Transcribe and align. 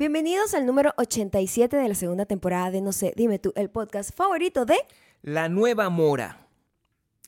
Bienvenidos 0.00 0.54
al 0.54 0.64
número 0.64 0.94
87 0.96 1.76
de 1.76 1.86
la 1.86 1.94
segunda 1.94 2.24
temporada 2.24 2.70
de 2.70 2.80
No 2.80 2.90
sé, 2.90 3.12
dime 3.18 3.38
tú, 3.38 3.52
el 3.54 3.68
podcast 3.68 4.16
favorito 4.16 4.64
de... 4.64 4.78
La 5.20 5.50
nueva 5.50 5.90
mora. 5.90 6.46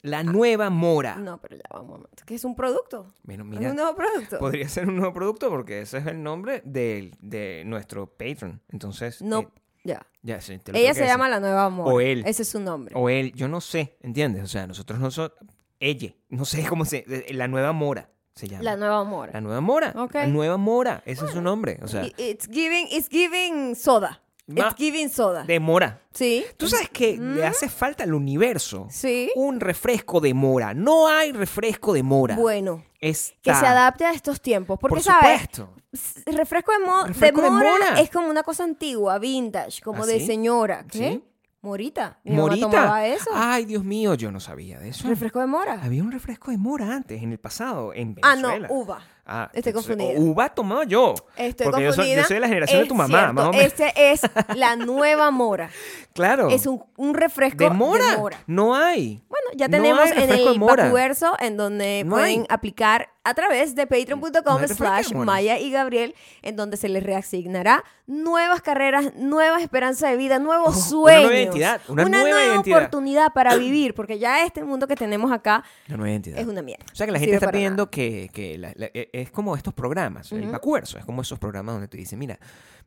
La 0.00 0.22
nueva 0.22 0.70
mora. 0.70 1.16
No, 1.16 1.38
pero 1.38 1.56
ya 1.56 1.64
va 1.70 1.82
un 1.82 1.88
momento. 1.88 2.22
¿Qué 2.24 2.34
es 2.34 2.46
un 2.46 2.56
producto? 2.56 3.12
Bueno, 3.24 3.44
¿Es 3.44 3.50
mira, 3.50 3.68
un 3.72 3.76
nuevo 3.76 3.94
producto? 3.94 4.38
podría 4.38 4.70
ser 4.70 4.88
un 4.88 4.96
nuevo 4.96 5.12
producto 5.12 5.50
porque 5.50 5.82
ese 5.82 5.98
es 5.98 6.06
el 6.06 6.22
nombre 6.22 6.62
de, 6.64 7.12
de 7.20 7.62
nuestro 7.66 8.06
patron. 8.06 8.62
Entonces, 8.70 9.20
No, 9.20 9.40
eh, 9.40 9.48
ya. 9.84 10.06
ya 10.22 10.40
sí, 10.40 10.58
Ella 10.72 10.94
se 10.94 11.04
llama 11.04 11.28
la 11.28 11.40
nueva 11.40 11.66
amor. 11.66 11.92
O 11.92 12.00
él. 12.00 12.24
Ese 12.26 12.40
es 12.40 12.48
su 12.48 12.58
nombre. 12.58 12.94
O 12.96 13.10
él, 13.10 13.34
yo 13.34 13.48
no 13.48 13.60
sé, 13.60 13.98
¿entiendes? 14.00 14.44
O 14.44 14.48
sea, 14.48 14.66
nosotros 14.66 14.98
no 14.98 15.10
somos... 15.10 15.32
Ella, 15.78 16.14
no 16.30 16.46
sé 16.46 16.64
cómo 16.66 16.86
se... 16.86 17.04
eh, 17.06 17.34
La 17.34 17.48
nueva 17.48 17.72
mora 17.74 18.11
se 18.34 18.48
llama. 18.48 18.62
La 18.64 18.76
nueva 18.76 18.98
amor. 19.00 19.30
La 19.32 19.40
nueva 19.40 19.60
mora. 19.60 19.92
Ok. 19.96 20.14
La 20.14 20.26
nueva 20.26 20.56
mora. 20.56 21.02
Ese 21.06 21.24
es 21.26 21.30
su 21.32 21.42
nombre. 21.42 21.78
O 21.82 21.88
sea, 21.88 22.04
It's 22.16 22.46
giving, 22.48 22.86
it's 22.90 23.08
giving 23.08 23.74
soda. 23.76 24.20
It's 24.48 24.74
giving 24.76 25.08
soda. 25.08 25.44
de 25.44 25.60
mora. 25.60 26.00
Sí. 26.12 26.44
Tú 26.56 26.68
sabes 26.68 26.90
que 26.90 27.16
le 27.16 27.46
hace 27.46 27.68
falta 27.68 28.04
al 28.04 28.12
universo 28.12 28.86
Sí. 28.90 29.30
un 29.36 29.60
refresco 29.60 30.20
de 30.20 30.34
mora. 30.34 30.74
No 30.74 31.08
hay 31.08 31.32
refresco 31.32 31.92
de 31.92 32.02
mora. 32.02 32.34
Bueno, 32.36 32.84
Está... 33.00 33.34
que 33.40 33.54
se 33.54 33.66
adapte 33.66 34.04
a 34.04 34.10
estos 34.12 34.40
tiempos. 34.40 34.78
Porque, 34.80 34.94
Por 34.96 35.02
¿sabes? 35.02 35.42
supuesto. 35.42 35.70
S- 35.92 36.22
Refresco 36.26 36.72
de, 36.72 36.78
mo- 36.84 37.04
Refresco 37.06 37.38
de 37.40 37.44
de 37.44 37.50
mora, 37.50 37.70
mora. 37.70 38.00
es 38.00 38.10
como 38.10 38.28
una 38.28 38.42
cosa 38.42 38.64
antigua, 38.64 39.18
vintage, 39.18 39.80
como 39.80 40.02
¿Ah, 40.02 40.06
de 40.06 40.20
sí? 40.20 40.26
señora. 40.26 40.84
¿Qué? 40.90 40.98
Sí. 40.98 41.24
Morita. 41.62 42.18
Mi 42.24 42.32
mamá 42.32 42.42
¿Morita? 42.48 42.68
tomaba 42.70 43.06
eso. 43.06 43.30
Ay, 43.32 43.64
Dios 43.64 43.84
mío, 43.84 44.14
yo 44.14 44.32
no 44.32 44.40
sabía 44.40 44.80
de 44.80 44.88
eso. 44.88 45.06
Refresco 45.08 45.38
de 45.38 45.46
mora. 45.46 45.80
Había 45.82 46.02
un 46.02 46.10
refresco 46.10 46.50
de 46.50 46.58
mora 46.58 46.92
antes, 46.92 47.22
en 47.22 47.30
el 47.30 47.38
pasado, 47.38 47.94
en 47.94 48.16
Ah, 48.22 48.34
Venezuela. 48.34 48.66
no, 48.68 48.74
uva. 48.74 49.00
Ah, 49.24 49.48
Estoy 49.54 49.72
confundida. 49.72 50.18
Uva 50.18 50.48
tomaba 50.48 50.84
yo. 50.84 51.14
Estoy 51.36 51.66
porque 51.66 51.84
yo 51.84 51.92
soy, 51.92 51.96
confundida. 51.98 52.22
yo 52.22 52.26
soy 52.28 52.34
de 52.34 52.40
la 52.40 52.48
generación 52.48 52.82
de 52.82 52.88
tu 52.88 52.94
mamá, 52.94 53.18
cierto, 53.18 53.32
más 53.34 53.44
o 53.46 53.52
menos. 53.52 53.66
Este 53.66 53.92
es 54.12 54.20
la 54.56 54.76
nueva 54.76 55.30
mora. 55.30 55.70
Claro. 56.14 56.50
Es 56.50 56.66
un, 56.66 56.84
un 56.98 57.14
refresco 57.14 57.64
¿De 57.64 57.70
mora? 57.70 58.10
de 58.10 58.16
mora. 58.18 58.38
No 58.46 58.74
hay. 58.74 59.22
Bueno, 59.30 59.46
ya 59.56 59.70
tenemos 59.70 60.10
en 60.10 60.30
el. 60.30 60.58
Bacuverso, 60.58 61.34
en 61.40 61.56
donde 61.56 62.02
No 62.04 62.16
pueden 62.16 62.40
hay. 62.40 62.46
aplicar 62.50 63.08
a 63.24 63.32
través 63.32 63.74
de 63.74 63.86
patreon.com 63.86 64.58
slash. 64.68 65.14
Maya 65.14 65.58
y 65.58 65.70
Gabriel, 65.70 66.14
en 66.42 66.56
donde 66.56 66.76
se 66.76 66.90
les 66.90 67.02
reasignará 67.02 67.82
nuevas 68.06 68.60
carreras, 68.60 69.14
nuevas 69.16 69.62
esperanzas 69.62 70.10
de 70.10 70.18
vida, 70.18 70.38
nuevos 70.38 70.74
Oh, 70.74 70.78
una 70.78 70.86
sueños. 70.86 71.22
nueva 71.22 71.40
identidad, 71.40 71.80
una 71.88 72.04
nueva 72.04 72.44
identidad. 72.44 72.76
oportunidad 72.78 73.32
para 73.32 73.54
vivir, 73.56 73.94
porque 73.94 74.18
ya 74.18 74.44
este 74.44 74.62
mundo 74.64 74.86
que 74.86 74.96
tenemos 74.96 75.32
acá 75.32 75.64
identidad. 75.88 76.38
es 76.40 76.46
una 76.46 76.60
mierda. 76.60 76.84
O 76.92 76.94
sea 76.94 77.06
que 77.06 77.12
la 77.12 77.20
gente 77.20 77.36
está 77.36 77.50
pidiendo 77.50 77.84
nada. 77.84 77.90
que, 77.90 78.28
que 78.34 78.58
la- 78.58 78.72
la- 78.76 78.90
e- 78.92 79.08
es 79.12 79.30
como 79.30 79.54
estos 79.56 79.74
programas, 79.74 80.32
el 80.32 80.42
Ujú. 80.44 80.52
vacuerso, 80.52 80.98
es 80.98 81.04
como 81.04 81.20
esos 81.20 81.38
programas 81.38 81.74
donde 81.74 81.86
te 81.88 81.98
dicen, 81.98 82.18
mira, 82.18 82.38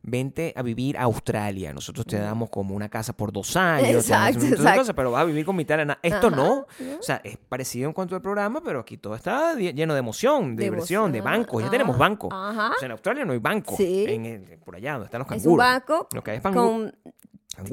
vente 0.02 0.54
a 0.56 0.62
vivir 0.64 0.98
a 0.98 1.04
Australia, 1.04 1.72
nosotros 1.72 2.06
te 2.06 2.18
damos 2.20 2.50
como 2.50 2.76
una 2.76 2.90
casa 2.90 3.14
por 3.14 3.31
dos 3.31 3.56
años, 3.56 3.90
Exacto, 4.06 4.44
exacto. 4.46 4.80
cosas, 4.80 4.96
pero 4.96 5.12
vas 5.12 5.22
a 5.22 5.26
vivir 5.26 5.46
con 5.46 5.56
mitad 5.56 5.78
de 5.78 5.86
nada. 5.86 6.00
Esto 6.02 6.28
Ajá, 6.28 6.36
no, 6.36 6.53
o 6.59 7.02
sea, 7.02 7.22
es 7.23 7.38
parecido 7.38 7.88
en 7.88 7.94
cuanto 7.94 8.16
al 8.16 8.22
programa, 8.22 8.62
pero 8.64 8.80
aquí 8.80 8.98
todo 8.98 9.16
está 9.16 9.53
lleno 9.56 9.94
de 9.94 10.00
emoción, 10.00 10.56
de, 10.56 10.64
De 10.66 10.70
diversión, 10.72 11.12
de 11.12 11.22
bancos, 11.22 11.62
ya 11.62 11.68
ajá, 11.68 11.72
tenemos 11.72 11.98
bancos. 11.98 12.31
ajá. 12.34 12.72
O 12.76 12.80
sea, 12.80 12.86
en 12.88 12.92
Australia 12.94 13.23
no 13.26 13.34
hay 13.34 13.40
banco, 13.40 13.76
Sí. 13.78 14.06
en 14.08 14.26
el- 14.26 14.58
por 14.66 14.76
allá 14.76 14.94
donde 14.94 15.06
están 15.06 15.20
los 15.20 15.28
Es 15.28 15.44
canguros. 15.44 15.52
un 15.53 15.58
banco 15.58 16.08
Lo 16.12 16.23
que 16.23 16.31
hay 16.31 16.38
es 16.38 16.44
con 16.44 16.96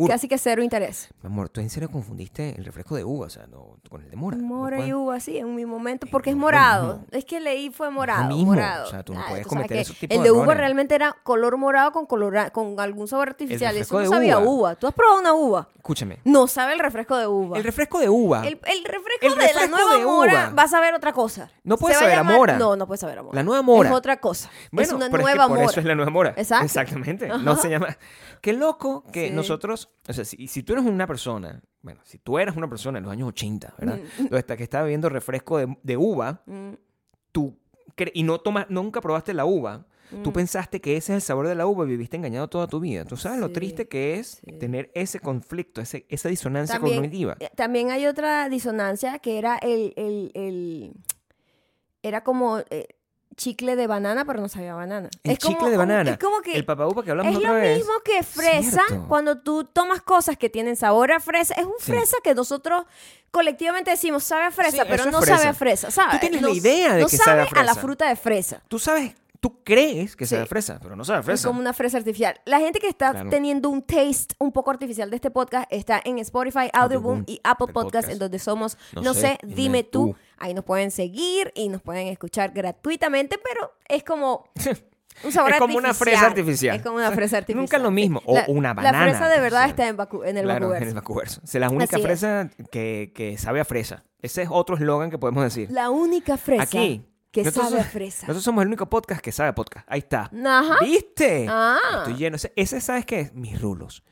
casi 0.08 0.28
que 0.28 0.38
cero 0.38 0.62
interés. 0.62 1.08
Mi 1.22 1.27
amor, 1.28 1.48
tú 1.48 1.61
en 1.61 1.70
serio 1.70 1.91
confundiste 1.91 2.55
el 2.56 2.64
refresco 2.64 2.94
de 2.97 3.05
uva, 3.05 3.27
o 3.27 3.30
sea, 3.30 3.47
no, 3.47 3.77
con 3.89 4.02
el 4.02 4.11
de 4.11 4.16
mora. 4.16 4.36
no 4.36 4.44
Mora 4.44 4.84
y 4.86 4.92
uva, 4.92 5.19
sí, 5.20 5.39
en 5.39 5.55
mi 5.55 5.64
momento, 5.66 6.06
porque 6.11 6.30
es 6.30 6.36
morado. 6.36 6.94
mismo. 6.98 7.06
Es 7.12 7.24
que 7.24 7.41
leí 7.41 7.70
fue 7.70 7.91
morado, 7.91 8.28
mismo, 8.28 8.52
morado. 8.52 8.86
o 8.86 8.91
sea, 8.91 9.02
tú 9.02 9.14
no 9.14 9.20
Ah, 9.20 9.27
puedes 9.28 9.47
cometer 9.47 9.78
esos 9.78 9.97
tipos 9.97 10.16
El 10.16 10.22
de 10.22 10.28
de 10.28 10.33
uva 10.33 10.55
realmente 10.55 10.94
era 10.94 11.14
color 11.22 11.56
morado 11.56 11.92
con 11.92 12.06
colora- 12.06 12.50
con 12.50 12.78
algún 12.80 13.08
sabor 13.08 13.28
artificial. 13.30 13.77
Eso 13.77 14.00
no 14.00 14.08
sabía 14.08 14.39
uva. 14.39 14.50
uva. 14.50 14.74
¿Tú 14.77 14.86
has 14.86 14.94
probado 14.94 15.20
una 15.20 15.33
uva? 15.34 15.68
Escúchame, 15.77 16.18
No 16.24 16.46
sabe 16.46 16.74
el 16.74 16.79
refresco 16.79 17.17
de 17.17 17.27
uva. 17.27 17.58
el 17.58 17.64
refresco 17.64 17.98
de 17.98 18.08
uva. 18.08 18.46
El, 18.46 18.55
el 18.64 18.85
refresco 18.85 19.27
El 19.27 19.35
de 19.36 19.52
la 19.55 19.67
nueva 19.67 19.96
de 19.96 20.05
mora 20.05 20.33
uva. 20.33 20.51
vas 20.55 20.73
a 20.74 20.80
ver 20.80 20.95
otra 20.95 21.12
cosa. 21.12 21.51
No 21.64 21.77
puede 21.77 21.95
va 21.95 22.01
saber 22.01 22.14
a 22.14 22.23
llamar- 22.23 22.36
mora. 22.36 22.58
No, 22.58 22.77
no 22.77 22.86
puede 22.86 22.98
saber 22.98 23.18
a 23.18 23.23
mora. 23.23 23.35
La 23.36 23.42
nueva 23.42 23.62
mora. 23.62 23.89
Es 23.89 23.95
otra 23.95 24.18
cosa. 24.18 24.48
Bueno, 24.70 24.86
es 24.89 24.92
una 24.95 25.11
pero 25.11 25.23
nueva 25.23 25.45
que 25.45 25.48
por 25.48 25.58
mora. 25.58 25.70
eso 25.70 25.80
es 25.80 25.86
la 25.86 25.95
nueva 25.95 26.11
mora. 26.11 26.35
Exacto. 26.36 26.64
Exactamente. 26.67 27.29
No 27.29 27.56
se 27.56 27.68
llama. 27.68 27.96
Qué 28.40 28.52
loco 28.52 29.05
que 29.12 29.29
Sí. 29.29 29.35
Nosotros, 29.72 29.94
o 30.08 30.12
sea, 30.12 30.24
si, 30.24 30.46
si 30.48 30.62
tú 30.62 30.72
eres 30.74 30.84
una 30.84 31.06
persona, 31.06 31.62
bueno, 31.83 32.00
si 32.05 32.18
tú 32.18 32.38
eras 32.38 32.56
una 32.56 32.68
persona 32.68 32.98
en 32.98 33.05
los 33.05 33.12
años 33.12 33.28
80, 33.28 33.74
¿verdad? 33.78 34.00
Está- 34.30 34.56
que 34.56 34.62
estaba 34.62 34.84
bebiendo 34.84 35.08
refresco 35.08 35.58
de, 35.58 35.77
de 35.83 35.96
uva, 35.96 36.42
Mm, 36.46 36.74
tú 37.33 37.58
y 38.14 38.22
no 38.22 38.38
tomas, 38.40 38.66
nunca 38.70 39.00
probaste 39.00 39.34
la 39.34 39.44
uva. 39.44 39.86
Tú 40.22 40.30
mm. 40.30 40.32
pensaste 40.34 40.80
que 40.80 40.96
ese 40.96 41.12
es 41.12 41.16
el 41.16 41.22
sabor 41.22 41.46
de 41.48 41.55
la 41.55 41.66
uva 41.66 41.84
y 41.84 41.88
viviste 41.88 42.16
engañado 42.16 42.48
toda 42.48 42.66
tu 42.66 42.80
vida. 42.80 43.05
¿Tú 43.05 43.16
sabes 43.16 43.38
lo 43.40 43.50
triste 43.50 43.88
que 43.88 44.18
es 44.18 44.40
sí. 44.44 44.52
tener 44.58 44.90
ese 44.94 45.20
conflicto, 45.20 45.80
ese, 45.80 46.06
esa 46.08 46.28
disonancia 46.28 46.77
También- 46.77 46.96
cognitiva? 46.96 47.36
Eh, 47.40 47.48
También 47.55 47.90
hay 47.90 48.06
otra 48.06 48.48
disonancia 48.48 49.18
que 49.20 49.38
era 49.38 49.56
el, 49.58 49.92
el, 49.96 50.30
el- 50.34 50.92
era 52.02 52.22
como 52.24 52.58
eh, 52.70 52.88
chicle 53.36 53.76
de 53.76 53.86
banana, 53.86 54.24
pero 54.24 54.40
no 54.40 54.48
sabía 54.48 54.74
banana. 54.74 55.08
El 55.22 55.32
es 55.32 55.38
como, 55.38 55.54
chicle 55.56 55.70
de 55.70 55.76
banana. 55.76 56.10
Es 56.12 56.18
como 56.18 56.40
que 56.40 56.54
El 56.56 56.64
papaupa 56.64 57.02
que 57.02 57.10
hablamos 57.10 57.32
es 57.32 57.38
otra 57.38 57.48
lo 57.50 57.54
vez. 57.56 57.78
mismo 57.78 57.92
que 58.04 58.22
fresa 58.22 58.82
Cierto. 58.88 59.08
cuando 59.08 59.38
tú 59.40 59.64
tomas 59.64 60.02
cosas 60.02 60.36
que 60.36 60.48
tienen 60.50 60.76
sabor 60.76 61.12
a 61.12 61.20
fresa. 61.20 61.54
Es 61.54 61.64
un 61.64 61.74
Sí. 61.78 61.92
fresa 61.92 62.16
que 62.22 62.34
nosotros 62.34 62.84
colectivamente 63.30 63.90
decimos 63.90 64.24
sabe 64.24 64.44
a 64.44 64.50
fresa, 64.50 64.82
Sí, 64.82 64.88
pero 64.88 65.04
es 65.04 65.10
no 65.12 65.20
fresa. 65.20 65.36
sabe 65.38 65.48
a 65.48 65.54
fresa, 65.54 65.90
¿sabes? 65.90 66.12
Tú 66.12 66.18
tienes 66.20 66.42
no, 66.42 66.48
la 66.48 66.54
idea 66.54 66.94
de 66.94 67.00
no 67.02 67.08
que 67.08 67.16
sabe 67.16 67.42
a 67.42 67.60
a 67.60 67.62
la 67.64 67.74
fruta 67.74 68.08
de 68.08 68.16
fresa. 68.16 68.62
Tú 68.68 68.78
sabes, 68.78 69.14
tú 69.42 69.63
crees 69.64 70.14
que 70.14 70.25
sabe 70.25 70.42
Sí. 70.42 70.45
a 70.45 70.47
fresa, 70.47 70.79
pero 70.80 70.95
no 70.95 71.05
sabe 71.05 71.17
a 71.17 71.20
Es 71.20 71.27
fresa. 71.27 71.48
como 71.48 71.58
una 71.58 71.73
fresa 71.73 71.98
artificial. 71.98 72.41
La 72.45 72.61
gente 72.61 72.79
que 72.79 72.86
está 72.86 73.11
Claro. 73.11 73.29
teniendo 73.29 73.69
un 73.70 73.83
taste 73.83 74.35
un 74.39 74.53
poco 74.53 74.70
artificial 74.70 75.11
de 75.11 75.17
este 75.17 75.33
podcast 75.33 75.67
está 75.70 76.01
en 76.05 76.19
Spotify, 76.20 76.70
Audioboom 76.73 77.19
Audioboom, 77.19 77.25
y 77.27 77.41
Apple 77.42 77.67
Podcast, 77.73 77.85
podcast. 78.07 78.08
en 78.13 78.19
donde 78.20 78.39
somos, 78.39 78.79
no, 78.95 79.03
No 79.03 79.14
sé, 79.14 79.20
sé, 79.20 79.39
dime, 79.42 79.83
tú. 79.83 80.13
tú. 80.13 80.17
Ahí 80.39 80.55
nos 80.55 80.64
pueden 80.64 80.92
seguir 80.92 81.51
y 81.57 81.69
nos 81.69 81.83
pueden 81.83 82.07
escuchar 82.07 82.53
gratuitamente, 82.53 83.36
pero 83.42 83.73
es 83.89 84.05
como 84.05 84.45
un 85.25 85.33
sabor 85.33 85.51
Es 85.51 85.59
como 85.59 85.77
una 85.77 85.92
fresa 85.92 86.27
artificial. 86.27 86.77
Es 86.77 86.83
como 86.83 86.97
una 86.97 87.11
fresa 87.11 87.39
artificial. 87.39 87.63
Nunca 87.63 87.77
es 87.79 87.83
lo 87.83 87.91
mismo. 87.91 88.23
O 88.24 88.35
La- 88.36 88.45
una 88.47 88.69
La 88.69 88.74
banana 88.74 89.03
fresa 89.11 89.29
de 89.29 89.41
verdad 89.41 89.69
está 89.69 89.89
en, 89.89 89.97
en 90.24 90.36
el 90.39 90.45
claro, 90.45 90.74
en 90.74 90.83
el 90.85 90.95
Vacuverso. 90.95 91.41
O 91.42 91.47
sea, 91.48 91.61
la 91.61 91.69
única 91.69 91.97
Así 91.97 91.97
es. 91.97 92.03
fresa 92.03 92.51
que, 92.70 93.13
que 93.14 93.36
sabe 93.39 93.59
a 93.61 93.64
fresa. 93.64 94.05
Ese 94.20 94.42
es 94.42 94.48
otro 94.51 94.77
eslogan 94.77 95.11
que 95.11 95.19
podemos 95.19 95.42
decir. 95.42 95.69
La 95.73 95.91
única 95.91 96.36
fresa 96.36 96.63
Aquí. 96.63 97.05
Que 97.32 97.42
nosotros 97.42 97.70
sabe 97.70 97.80
a 97.80 97.84
fresa. 97.84 98.26
Nosotros 98.26 98.44
somos 98.44 98.62
el 98.62 98.68
único 98.68 98.88
podcast 98.88 99.20
que 99.20 99.32
sabe 99.32 99.48
a 99.48 99.54
podcast. 99.54 99.86
Ahí 99.90 100.00
está. 100.00 100.30
Ajá. 100.44 100.76
¿Viste? 100.82 101.46
Ah. 101.48 101.78
Estoy 101.98 102.14
lleno. 102.14 102.36
Ese, 102.54 102.80
¿sabes 102.80 103.06
qué? 103.06 103.20
es? 103.20 103.32
Mis 103.34 103.60
rulos. 103.60 104.04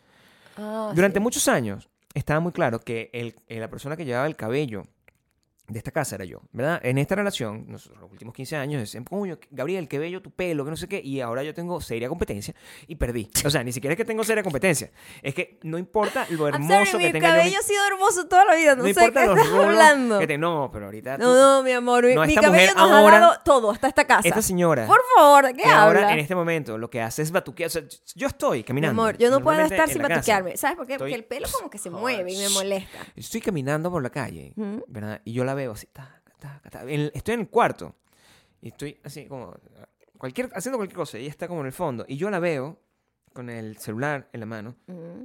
Ah, 0.57 0.93
Durante 0.95 1.19
sí. 1.19 1.23
muchos 1.23 1.47
años 1.47 1.89
estaba 2.15 2.41
muy 2.41 2.53
claro 2.53 2.81
que 2.81 3.11
el, 3.13 3.37
eh, 3.47 3.61
la 3.61 3.69
persona 3.69 3.97
que 3.97 4.05
llevaba 4.05 4.27
el 4.27 4.37
cabello 4.37 4.87
de 5.71 5.79
esta 5.79 5.91
casa 5.93 6.17
era 6.17 6.25
yo, 6.25 6.41
¿verdad? 6.53 6.81
En 6.83 6.99
esta 6.99 7.15
relación, 7.15 7.65
nosotros 7.69 8.01
los 8.01 8.11
últimos 8.11 8.35
15 8.35 8.57
años, 8.57 8.81
decían, 8.81 9.05
coño, 9.05 9.39
Gabriel, 9.51 9.87
qué 9.89 9.99
bello 9.99 10.21
tu 10.21 10.31
pelo, 10.33 10.65
que 10.65 10.71
no 10.71 10.77
sé 10.77 10.89
qué, 10.89 11.01
y 11.03 11.21
ahora 11.21 11.43
yo 11.45 11.55
tengo 11.55 11.81
seria 11.81 12.09
competencia 12.09 12.55
y 12.89 12.97
perdí. 12.97 13.31
O 13.45 13.51
sea, 13.51 13.63
ni 13.65 13.73
siquiera 13.73 13.93
es 13.95 13.97
que 13.97 14.05
tengo 14.05 14.25
seria 14.25 14.43
competencia, 14.43 14.91
es 15.23 15.35
que 15.35 15.59
no 15.63 15.79
importa 15.79 16.27
lo 16.31 16.49
hermoso 16.49 16.87
sorry, 16.87 16.99
que 16.99 17.07
mi 17.07 17.13
tenga 17.13 17.29
yo. 17.29 17.35
cabello 17.37 17.59
ha 17.59 17.63
sido 17.63 17.87
hermoso 17.87 18.27
toda 18.29 18.45
la 18.45 18.55
vida. 18.57 18.71
No, 18.75 18.79
no 18.79 18.83
sé 18.85 18.91
importa 18.91 19.21
qué 19.21 19.27
los 19.27 19.39
estás 19.39 19.55
hablando. 19.55 20.19
que 20.19 20.27
te- 20.27 20.39
no, 20.39 20.71
pero 20.73 20.87
ahorita 20.87 21.17
tú- 21.19 21.23
No, 21.25 21.35
no, 21.35 21.63
mi 21.63 21.73
amor. 21.73 22.05
Mi, 22.07 22.15
No, 22.15 22.25
mi 22.27 22.35
cabello 22.35 22.73
nos 22.75 22.91
ahora- 22.91 23.17
ha 23.17 23.21
dado 23.21 23.35
todo 23.45 23.71
hasta 23.71 23.89
esta 23.89 24.05
casa. 24.07 24.27
esta 24.29 24.43
señora 24.43 24.87
Por 24.87 25.01
favor, 25.17 25.47
¿de 25.47 25.55
qué 25.55 25.63
que 25.63 25.69
habla? 25.69 25.83
ahora 26.01 26.13
en 26.13 26.19
este 26.19 26.35
momento 26.35 26.79
lo 26.79 26.91
que 26.91 27.01
hace 27.01 27.23
es 27.23 27.31
batuquear, 27.31 27.69
o 27.69 27.71
sea, 27.71 27.83
yo 28.15 28.27
estoy 28.27 28.59
Mi 28.59 28.65
caminando. 28.65 29.03
amor, 29.03 29.17
yo 29.19 29.31
no 29.31 29.41
puedo 29.41 29.61
estar 29.61 29.89
sin 29.89 30.03
batuquearme. 30.03 30.57
¿Sabes 30.57 30.77
por 30.77 30.87
qué? 30.87 30.99
Porque 30.99 31.13
Estoy- 31.13 31.21
el 31.21 31.25
pelo 31.25 31.47
como 31.53 31.71
que 31.71 31.79
se 31.79 31.91
mueve 31.91 32.33
y 32.33 32.37
me 32.39 32.49
molesta. 32.49 32.99
Estoy 33.15 33.41
caminando 33.41 33.91
por 33.91 34.03
la 34.03 34.11
calle. 34.11 34.53
¿verdad? 34.89 35.21
Y 35.25 35.33
yo 35.33 35.45
la 35.45 35.55
veo 35.55 35.60
así, 35.69 35.87
taca, 35.93 36.23
taca, 36.39 36.71
taca. 36.71 36.91
En- 36.91 37.11
estoy 37.15 37.35
en 37.35 37.41
el 37.41 37.49
cuarto 37.49 37.95
y 38.63 38.69
estoy 38.69 38.99
así 39.05 39.27
como 39.27 39.55
cualquier, 40.19 40.51
haciendo 40.55 40.79
cualquier 40.79 40.97
cosa. 40.97 41.19
Ella 41.19 41.29
está 41.31 41.49
como 41.49 41.61
en 41.61 41.67
el 41.67 41.73
fondo 41.73 42.05
y 42.09 42.17
yo 42.17 42.31
la 42.31 42.39
veo 42.41 42.79
con 43.33 43.49
el 43.51 43.77
celular 43.79 44.29
en 44.33 44.41
la 44.41 44.47
mano. 44.47 44.77
Mm. 44.87 45.25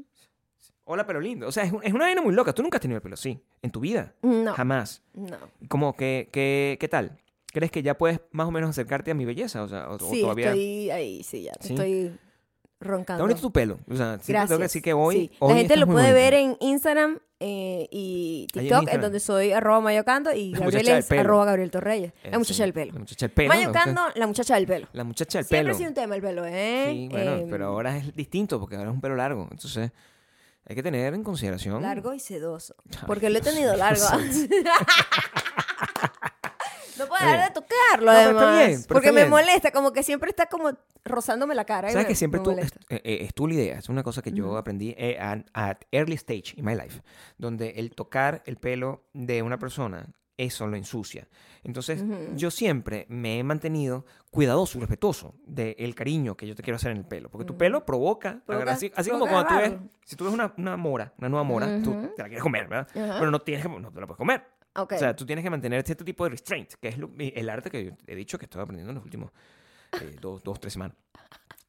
Hola, 0.86 1.06
pero 1.08 1.20
lindo. 1.20 1.48
O 1.48 1.52
sea, 1.52 1.64
es, 1.64 1.72
un- 1.74 1.84
es 1.84 1.94
una 1.94 2.06
vaina 2.06 2.22
muy 2.22 2.34
loca. 2.36 2.54
Tú 2.54 2.62
nunca 2.62 2.78
has 2.78 2.82
tenido 2.82 2.98
el 2.98 3.02
pelo 3.02 3.16
así 3.16 3.42
en 3.62 3.72
tu 3.72 3.80
vida. 3.80 4.14
No, 4.22 4.54
Jamás. 4.54 5.02
no. 5.14 5.38
Como 5.68 5.96
que, 5.96 6.30
que, 6.32 6.78
¿qué 6.80 6.88
tal? 6.88 7.18
¿Crees 7.52 7.72
que 7.72 7.82
ya 7.82 7.98
puedes 7.98 8.20
más 8.32 8.48
o 8.48 8.52
menos 8.52 8.70
acercarte 8.70 9.12
a 9.12 9.14
mi 9.16 9.26
belleza? 9.26 9.64
O 9.64 9.68
sea, 9.68 9.90
o, 9.90 9.96
o 9.96 10.00
Sí, 10.00 10.22
todavía... 10.22 10.48
estoy 10.50 10.90
ahí, 10.92 11.24
sí, 11.24 11.44
ya. 11.44 11.54
¿Sí? 11.62 11.74
Estoy 11.74 12.20
roncando. 12.80 13.14
Está 13.14 13.24
bonito 13.24 13.42
tu 13.42 13.52
pelo. 13.52 13.80
O 13.90 13.96
sea, 13.96 14.18
sí 14.20 14.28
te 14.28 14.34
Gracias. 14.34 14.50
tengo 14.50 14.60
que 14.60 14.64
decir 14.66 14.82
que 14.82 14.94
hoy... 14.94 15.16
Sí. 15.16 15.32
hoy 15.40 15.50
La 15.54 15.60
gente 15.60 15.78
lo 15.78 15.88
puede 15.88 16.14
ver 16.14 16.34
en 16.34 16.58
Instagram 16.60 17.20
eh, 17.40 17.88
y 17.92 18.48
en 18.54 18.62
TikTok, 18.62 18.88
en, 18.90 19.02
donde 19.02 19.20
soy 19.20 19.52
arroba 19.52 19.82
mayocando 19.82 20.32
y 20.34 20.52
La 20.54 20.60
Gabriel 20.60 20.88
es 20.90 21.12
arroba 21.12 21.46
Gabriel 21.46 21.70
Torreyes. 21.72 22.14
Eh, 22.24 22.30
La 22.32 22.38
muchacha 22.40 22.56
sí, 22.56 22.62
del 22.64 22.74
pelo. 22.74 22.94
La 22.94 23.00
muchacha 23.00 23.26
del 23.28 23.34
pelo. 23.34 23.50
Mayocando, 23.50 24.02
la 24.16 24.28
muchacha 24.28 24.56
del 24.56 24.68
pelo. 24.68 24.88
La 24.94 25.04
muchacha 25.04 25.38
del 25.40 25.46
Siempre 25.46 25.64
pelo. 25.64 25.76
ha 25.76 25.78
sido 25.78 25.90
un 25.90 25.96
tema 25.96 26.16
el 26.16 26.22
pelo, 26.22 26.46
¿eh? 26.46 26.88
Sí, 26.92 27.08
bueno, 27.12 27.32
Em, 27.36 27.50
pero 27.50 27.66
ahora 27.68 27.98
es 27.98 28.16
distinto 28.16 28.60
porque 28.60 28.76
ahora 28.78 28.90
es 28.90 28.96
un 28.96 29.02
pelo 29.02 29.16
largo. 29.16 29.48
Entonces, 29.52 29.92
hay 30.68 30.76
que 30.76 30.82
tener 30.84 31.14
en 31.14 31.24
consideración. 31.24 31.82
Largo 31.82 32.14
y 32.14 32.20
sedoso. 32.20 32.76
Ay, 32.92 33.04
Porque 33.06 33.30
lo 33.30 33.38
he 33.38 33.42
Dios 33.42 33.54
tenido 33.54 33.74
mío, 33.74 33.80
largo. 33.80 34.06
No 36.98 37.08
puedo 37.08 37.24
dejar 37.26 37.50
de 37.50 37.54
tocarlo, 37.54 38.12
No, 38.12 38.18
pero 38.18 38.30
está 38.32 38.50
además. 38.50 38.68
bien, 38.68 38.84
porque 38.88 39.08
está 39.08 39.14
me 39.16 39.22
bien. 39.22 39.30
molesta, 39.30 39.72
como 39.72 39.92
que 39.92 40.04
siempre 40.04 40.30
está 40.30 40.46
como 40.48 40.72
rozándome 41.04 41.54
la 41.56 41.66
cara. 41.66 41.90
Sabes 41.90 42.06
me- 42.06 42.08
que 42.10 42.16
siempre 42.16 42.40
tú, 42.40 42.52
es, 42.52 42.72
eh, 42.90 43.02
eh, 43.04 43.18
es 43.30 43.34
la 43.38 43.54
idea, 43.54 43.78
es 43.80 43.90
una 43.90 44.04
cosa 44.04 44.22
que 44.22 44.32
yo 44.32 44.58
aprendí 44.58 44.96
eh, 44.98 45.18
at, 45.20 45.78
early 45.92 46.16
stage 46.16 46.54
in 46.58 46.66
my 46.66 46.76
life, 46.76 47.02
donde 47.38 47.72
el 47.72 47.92
tocar 47.92 48.42
el 48.46 48.58
pelo 48.58 49.04
de 49.14 49.42
una 49.42 49.60
persona, 49.60 50.08
eso 50.38 50.68
lo 50.68 50.76
ensucia. 50.76 51.28
Entonces, 51.64 52.04
yo 52.36 52.52
siempre 52.52 53.06
me 53.10 53.40
he 53.40 53.44
mantenido 53.44 54.06
cuidadoso 54.32 54.78
y 54.78 54.82
respetuoso 54.82 55.34
del 55.46 55.96
cariño 55.96 56.36
que 56.36 56.46
yo 56.46 56.56
te 56.56 56.62
quiero 56.62 56.76
hacer 56.76 56.92
en 56.92 56.98
el 56.98 57.06
pelo, 57.06 57.30
porque 57.30 57.46
tu 57.46 57.58
pelo 57.58 57.86
provoca, 57.86 58.42
Provoca- 58.46 58.74
así, 58.74 58.92
así 58.96 59.10
como 59.10 59.26
provoca 59.26 59.48
cuando 59.48 59.70
tú 59.80 59.84
ves, 59.86 59.92
si 60.06 60.16
tú 60.16 60.26
ves 60.26 60.34
una, 60.34 60.54
una 60.58 60.76
mora, 60.78 61.14
una 61.18 61.30
nueva 61.30 61.44
mora, 61.44 61.82
tú 61.82 61.94
te 62.16 62.22
la 62.22 62.28
quieres 62.28 62.44
comer, 62.44 62.68
¿verdad? 62.68 62.88
Ajá. 62.94 63.20
Pero 63.20 63.32
no 63.32 63.40
tienes 63.40 63.66
que, 63.66 63.70
no 63.80 63.92
te 63.92 64.00
la 64.00 64.08
puedes 64.08 64.18
comer. 64.18 64.44
Ok. 64.76 64.94
O 64.94 64.98
sea, 64.98 65.16
tú 65.16 65.26
tienes 65.26 65.44
que 65.44 65.50
mantener 65.50 65.80
este 65.80 65.96
tipo 65.96 66.24
de 66.26 66.32
restraint, 66.32 66.74
que 66.74 66.90
es 66.90 66.98
lo- 66.98 67.12
el 67.18 67.50
arte 67.50 67.70
que 67.72 67.86
yo 67.86 67.92
he 68.08 68.16
dicho 68.16 68.38
que 68.38 68.46
estoy 68.46 68.62
aprendiendo 68.62 68.92
en 68.92 68.96
los 68.96 69.04
últimos 69.06 69.32
eh, 70.02 70.16
dos, 70.22 70.44
dos, 70.44 70.60
tres 70.60 70.74
semanas. 70.74 70.98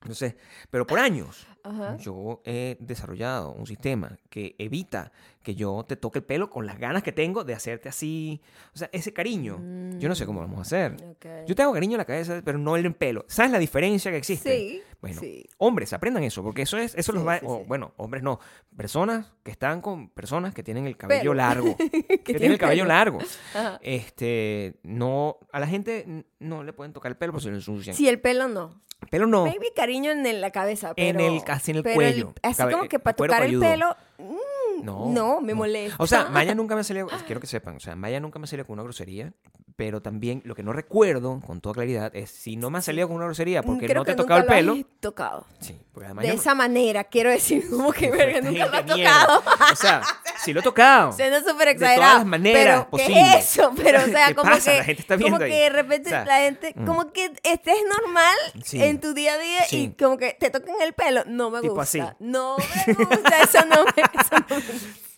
Entonces, 0.03 0.37
pero 0.71 0.87
por 0.87 0.99
años 1.01 1.47
Ajá. 1.65 1.97
yo 1.97 2.41
he 2.45 2.77
desarrollado 2.81 3.53
un 3.53 3.67
sistema 3.67 4.17
que 4.31 4.55
evita 4.59 5.11
que 5.47 5.55
yo 5.55 5.85
te 5.87 5.95
toque 5.95 6.19
el 6.19 6.25
pelo 6.25 6.51
con 6.51 6.67
las 6.67 6.77
ganas 6.77 7.05
que 7.05 7.13
tengo 7.13 7.45
de 7.45 7.55
hacerte 7.55 7.89
así. 7.89 8.41
O 8.75 8.79
sea, 8.79 8.91
ese 8.93 9.13
cariño. 9.13 9.61
Yo 9.99 10.09
no 10.09 10.17
sé 10.17 10.27
cómo 10.27 10.41
vamos 10.41 10.59
a 10.59 10.63
hacer. 10.63 10.93
Mm, 11.01 11.11
Ok. 11.13 11.27
Yo 11.47 11.55
te 11.55 11.63
hago 11.63 11.73
cariño 11.73 11.93
en 11.93 11.99
la 11.99 12.05
cabeza, 12.05 12.43
pero 12.45 12.59
no 12.59 12.77
en 12.77 12.85
el 12.85 12.95
pelo. 12.97 13.25
¿Sabes 13.29 13.53
la 13.53 13.61
diferencia 13.61 14.11
que 14.11 14.17
existe? 14.17 14.57
Sí. 14.59 14.83
Bueno, 15.01 15.21
sí. 15.21 15.47
hombres, 15.59 15.93
aprendan 15.93 16.25
eso, 16.25 16.43
porque 16.43 16.63
eso 16.63 16.79
es, 16.79 16.95
eso 16.97 17.13
los 17.13 17.23
Sí, 17.23 17.27
va, 17.29 17.39
sí, 17.39 17.47
o, 17.47 17.59
sí. 17.59 17.65
bueno, 17.69 17.93
hombres 17.97 18.25
no, 18.25 18.41
personas 18.77 19.33
que 19.45 19.53
están 19.53 19.81
con 19.83 20.09
personas 20.09 20.53
que 20.53 20.65
tienen 20.65 20.87
el 20.87 20.97
cabello 20.97 21.21
Pelo. 21.31 21.35
largo, 21.35 21.77
que, 21.91 21.91
Que 22.25 22.35
tienen 22.35 22.53
el 22.53 22.59
cabello 22.59 22.83
pelo. 22.85 22.95
largo. 22.95 23.19
Ajá. 23.55 23.79
Este, 23.83 24.81
no, 24.83 25.39
a 25.53 25.61
la 25.61 25.67
gente 25.69 26.25
no 26.41 26.65
le 26.65 26.73
pueden 26.73 26.93
tocar 26.93 27.13
el 27.13 27.17
pelo 27.19 27.33
porque 27.33 27.45
se 27.45 27.51
lo 27.51 27.57
ensucian. 27.57 27.95
Sí, 27.95 28.09
el 28.09 28.21
pelo 28.21 28.49
no. 28.49 28.81
Pero 29.11 29.27
no, 29.27 29.45
Maybe 29.45 29.67
cariño 29.77 30.11
en 30.11 30.41
la 30.41 30.51
cabeza, 30.51 30.95
pero... 30.95 31.21
En 31.21 31.35
el- 31.35 31.45
casi 31.45 31.71
en 31.71 31.77
el 31.77 31.83
pero 31.83 31.95
cuello. 31.97 32.35
así 32.43 32.57
Cabe- 32.57 32.73
como 32.73 32.89
que 32.89 32.99
para 32.99 33.15
tocar 33.15 33.43
el 33.45 33.61
pelo... 33.61 33.95
mm, 34.19 34.85
no, 34.85 35.07
No, 35.13 35.41
me 35.41 35.55
molesta. 35.55 35.97
O 36.03 36.07
sea, 36.07 36.29
Maya 36.29 36.55
nunca 36.55 36.75
me 36.75 36.83
ha 36.83 36.85
salido, 36.85 37.09
quiero 37.27 37.41
que 37.41 37.47
sepan, 37.47 37.77
o 37.77 37.81
sea, 37.81 37.97
Maya 37.97 38.21
nunca 38.21 38.39
me 38.39 38.45
ha 38.45 38.47
salido 38.47 38.67
con 38.67 38.75
una 38.75 38.83
grosería, 38.83 39.33
pero 39.77 40.01
también 40.01 40.43
lo 40.45 40.55
que 40.55 40.63
no 40.63 40.73
recuerdo 40.73 41.41
con 41.41 41.61
toda 41.61 41.75
claridad 41.75 42.11
es 42.15 42.31
si 42.31 42.57
no 42.57 42.71
me 42.71 42.79
ha 42.79 42.83
salido 42.83 43.09
con 43.09 43.17
una 43.17 43.27
grosería 43.27 43.63
porque 43.63 43.87
Creo 43.87 44.01
no 44.01 44.05
te 44.05 44.13
he 44.13 44.17
tocado 44.17 44.41
el 44.41 44.47
pelo. 44.47 44.77
tocado. 45.01 45.47
Sí, 45.61 45.79
porque 45.97 46.09
además 46.09 46.25
De 46.25 46.29
yo 46.29 46.35
no- 46.35 46.41
esa 46.43 46.55
manera, 46.55 47.05
quiero 47.05 47.31
decir, 47.31 47.65
como 47.71 47.91
que 47.91 48.11
verga, 48.11 48.43
nunca 48.43 48.67
lo 48.67 48.95
mierda. 48.95 49.27
tocado. 49.27 49.43
O 49.73 49.77
sea, 49.77 50.03
sí 50.45 50.53
lo 50.53 50.61
he 50.61 50.63
tocado. 50.63 51.11
Suena 51.15 51.39
súper 51.39 51.69
De 51.69 51.75
todas 51.77 51.93
exagerado. 51.93 52.19
las 52.19 52.27
maneras 52.27 52.63
pero, 52.63 52.85
¿qué 52.85 52.91
posibles. 52.91 53.35
es 53.35 53.51
eso? 53.57 53.73
Pero, 53.83 53.99
o 54.03 54.05
sea, 54.05 54.27
¿Qué 54.27 54.35
como 54.35 54.51
pasa? 54.51 54.71
que. 54.73 54.77
La 54.77 54.85
gente 54.85 55.01
está 55.01 55.19
como 55.19 55.39
que 55.39 55.45
de 55.47 55.69
repente 55.71 56.09
O 56.09 56.11
sea, 56.11 56.25
la 56.27 56.37
gente. 56.41 56.75
mm. 56.77 56.85
Como 56.85 57.11
que 57.13 57.33
estés 57.45 57.77
normal 57.99 58.37
Sí. 58.63 58.83
en 58.83 59.01
tu 59.01 59.15
día 59.15 59.33
a 59.33 59.39
día 59.39 59.63
Sí. 59.65 59.85
y 59.85 59.89
como 60.05 60.19
que 60.19 60.37
te 60.39 60.51
toquen 60.51 60.75
el 60.83 60.93
pelo. 60.93 61.23
No 61.27 61.49
me 61.51 61.63
Tipo 61.63 61.77
gusta. 61.77 61.83
así. 62.09 62.15
No 62.21 62.59
me 62.87 62.93
gusta. 62.93 63.41
Eso 63.43 63.65
no 63.65 63.85
me, 63.85 64.03
eso 64.03 64.37
no 64.51 64.57
me, 64.57 64.65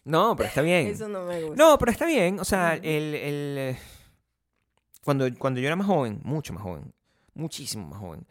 No, 0.05 0.37
pero 0.37 0.49
está 0.49 0.63
bien. 0.63 0.87
eso 0.87 1.09
no 1.09 1.25
me 1.25 1.43
gusta. 1.43 1.57
No, 1.61 1.77
pero 1.77 1.91
está 1.91 2.07
bien. 2.07 2.39
O 2.39 2.45
sea, 2.45 2.75
el, 2.75 2.85
el, 3.17 3.57
eh, 3.59 3.79
cuando, 5.05 5.27
cuando 5.39 5.59
yo 5.59 5.67
era 5.67 5.75
más 5.75 5.89
joven, 5.89 6.21
mucho 6.23 6.53
más 6.53 6.63
joven, 6.63 6.93
muchísimo 7.35 7.89
más 7.89 7.99
joven, 7.99 8.25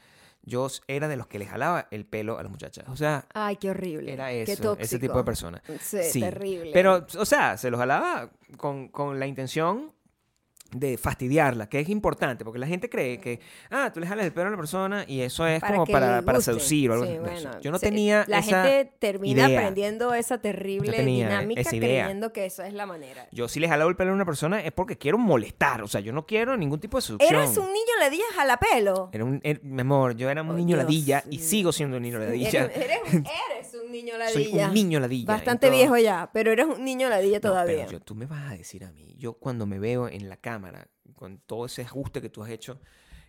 yo 0.48 0.68
era 0.88 1.08
de 1.08 1.18
los 1.18 1.28
que 1.28 1.38
le 1.40 1.46
jalaba 1.46 1.88
el 1.92 2.06
pelo 2.06 2.40
a 2.40 2.42
las 2.44 2.52
muchachas. 2.52 2.86
O 2.90 2.96
sea, 2.96 3.26
Ay, 3.34 3.58
qué 3.58 3.70
horrible. 3.70 4.14
era 4.14 4.30
Qué 4.30 4.44
eso, 4.44 4.64
tóxico. 4.64 4.84
ese 4.84 4.98
tipo 5.00 5.18
de 5.18 5.24
persona. 5.24 5.62
Sí, 5.82 6.00
Sí, 6.04 6.20
terrible. 6.22 6.72
Pero, 6.74 7.06
o 7.18 7.26
sea, 7.26 7.58
se 7.58 7.70
los 7.70 7.80
jalaba 7.80 8.32
con, 8.58 8.88
con 8.88 9.20
la 9.20 9.28
intención 9.28 9.92
de 10.72 10.98
fastidiarla, 10.98 11.70
que 11.70 11.80
es 11.80 11.90
importante, 11.90 12.44
porque 12.44 12.60
la 12.60 12.68
gente 12.68 12.90
cree 12.90 13.20
que, 13.20 13.40
ah, 13.72 13.92
tú 13.94 14.00
le 14.00 14.08
jalas 14.08 14.26
el 14.26 14.34
pelo 14.34 14.48
a 14.48 14.52
la 14.52 14.58
persona 14.58 15.06
y 15.08 15.22
eso 15.22 15.46
es 15.48 15.62
como 15.64 15.86
para, 15.86 16.22
para 16.22 16.42
seducir 16.42 16.90
o 16.92 16.94
algo 16.94 17.06
Sí, 17.06 17.18
bueno, 17.20 17.52
yo 17.62 17.72
no 17.72 17.78
se- 17.80 17.86
tenía 17.88 18.26
La 18.28 18.40
esa 18.40 18.64
gente 18.64 18.92
termina 19.00 19.48
idea. 19.48 19.60
aprendiendo 19.60 20.14
esa 20.14 20.40
terrible 20.40 20.98
No 20.98 21.04
dinámica 21.06 21.62
esa 21.62 21.70
creyendo 21.72 22.34
que 22.34 22.46
eso 22.46 22.64
es 22.64 22.74
la 22.74 22.86
manera. 22.86 23.28
Yo 23.32 23.48
si 23.48 23.60
le 23.60 23.68
jalaba 23.70 23.90
el 23.90 23.96
pelo 23.96 24.12
a 24.12 24.14
una 24.16 24.26
persona 24.26 24.62
es 24.62 24.72
porque 24.72 24.98
quiero 24.98 25.18
molestar, 25.18 25.82
o 25.84 25.88
sea, 25.88 26.02
yo 26.02 26.12
no 26.14 26.26
quiero 26.26 26.58
ningún 26.58 26.80
tipo 26.80 26.98
de 26.98 27.02
seducción. 27.02 27.36
¿Eres 27.36 27.58
un 27.58 27.68
niño 27.68 27.94
ladilla 28.00 28.24
jalapelo? 28.36 29.10
Era 29.14 29.24
un, 29.26 29.42
er- 29.42 29.62
mi 29.64 29.82
amor, 29.82 30.16
yo 30.16 30.30
era 30.30 30.42
un 30.42 30.50
Oh, 30.50 30.54
niño 30.54 30.76
Dios 30.76 30.84
ladilla 30.84 31.24
y 31.30 31.40
sigo 31.40 31.72
siendo 31.72 31.98
un 31.98 32.04
niño 32.04 32.20
ladilla. 32.20 32.66
Eres, 32.66 32.78
eres, 32.78 33.00
eres 33.14 33.74
un 33.88 33.92
niño 33.92 34.14
Soy 34.32 34.44
ladilla. 34.46 34.68
un 34.68 34.74
niño 34.74 35.00
ladilla. 35.00 35.28
Bastante 35.34 35.68
entonces- 35.68 35.78
viejo 35.90 35.98
ya, 35.98 36.30
pero 36.34 36.52
eres 36.52 36.68
un 36.68 36.84
niño 36.86 37.10
ladilla 37.10 37.38
No, 37.38 37.42
todavía. 37.50 37.86
pero 37.88 37.92
yo- 37.92 38.00
tú 38.02 38.14
me 38.16 38.26
vas 38.28 38.52
a 38.52 38.56
decir 38.56 38.84
a 38.86 38.92
mí, 38.92 39.16
yo 39.18 39.34
cuando 39.34 39.66
me 39.66 39.80
veo 39.80 40.08
en 40.08 40.30
la 40.30 40.38
cámara, 40.38 40.88
con 41.16 41.40
todo 41.40 41.66
ese 41.66 41.82
ajuste 41.82 42.22
que 42.22 42.30
tú 42.30 42.44
has 42.44 42.50
hecho, 42.52 42.80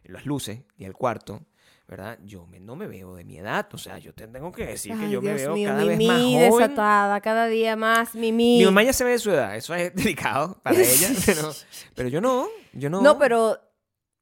en 0.05 0.13
las 0.13 0.27
luces 0.27 0.61
y 0.77 0.85
el 0.85 0.93
cuarto, 0.95 1.47
¿verdad? 1.89 2.19
Yo 2.23 2.47
me- 2.47 2.61
no 2.61 2.77
me 2.77 2.87
veo 2.87 3.15
de 3.17 3.25
mi 3.25 3.39
edad, 3.39 3.67
o 3.73 3.79
sea, 3.79 3.99
yo 3.99 4.13
te 4.15 4.27
tengo 4.29 4.53
que 4.53 4.67
decir 4.67 4.95
que 4.99 5.09
yo 5.11 5.23
me 5.23 5.33
veo 5.33 5.55
mío, 5.55 5.69
cada 5.71 5.85
vez 5.85 5.99
más 6.07 6.21
joven. 6.23 6.39
desatada, 6.51 7.21
cada 7.23 7.47
día 7.47 7.77
más 7.77 8.15
Mimi. 8.15 8.59
Mi 8.59 8.65
mamá 8.67 8.83
ya 8.83 8.93
se 8.93 9.05
ve 9.05 9.13
de 9.13 9.19
su 9.19 9.31
edad, 9.31 9.57
eso 9.57 9.75
es 9.75 9.95
delicado 10.21 10.61
para 10.63 10.79
ella, 10.79 11.09
pero, 11.27 11.51
pero 11.95 12.09
yo 12.11 12.21
no, 12.21 12.47
yo 12.75 12.91
no. 12.91 13.01
No, 13.01 13.19
pero 13.19 13.59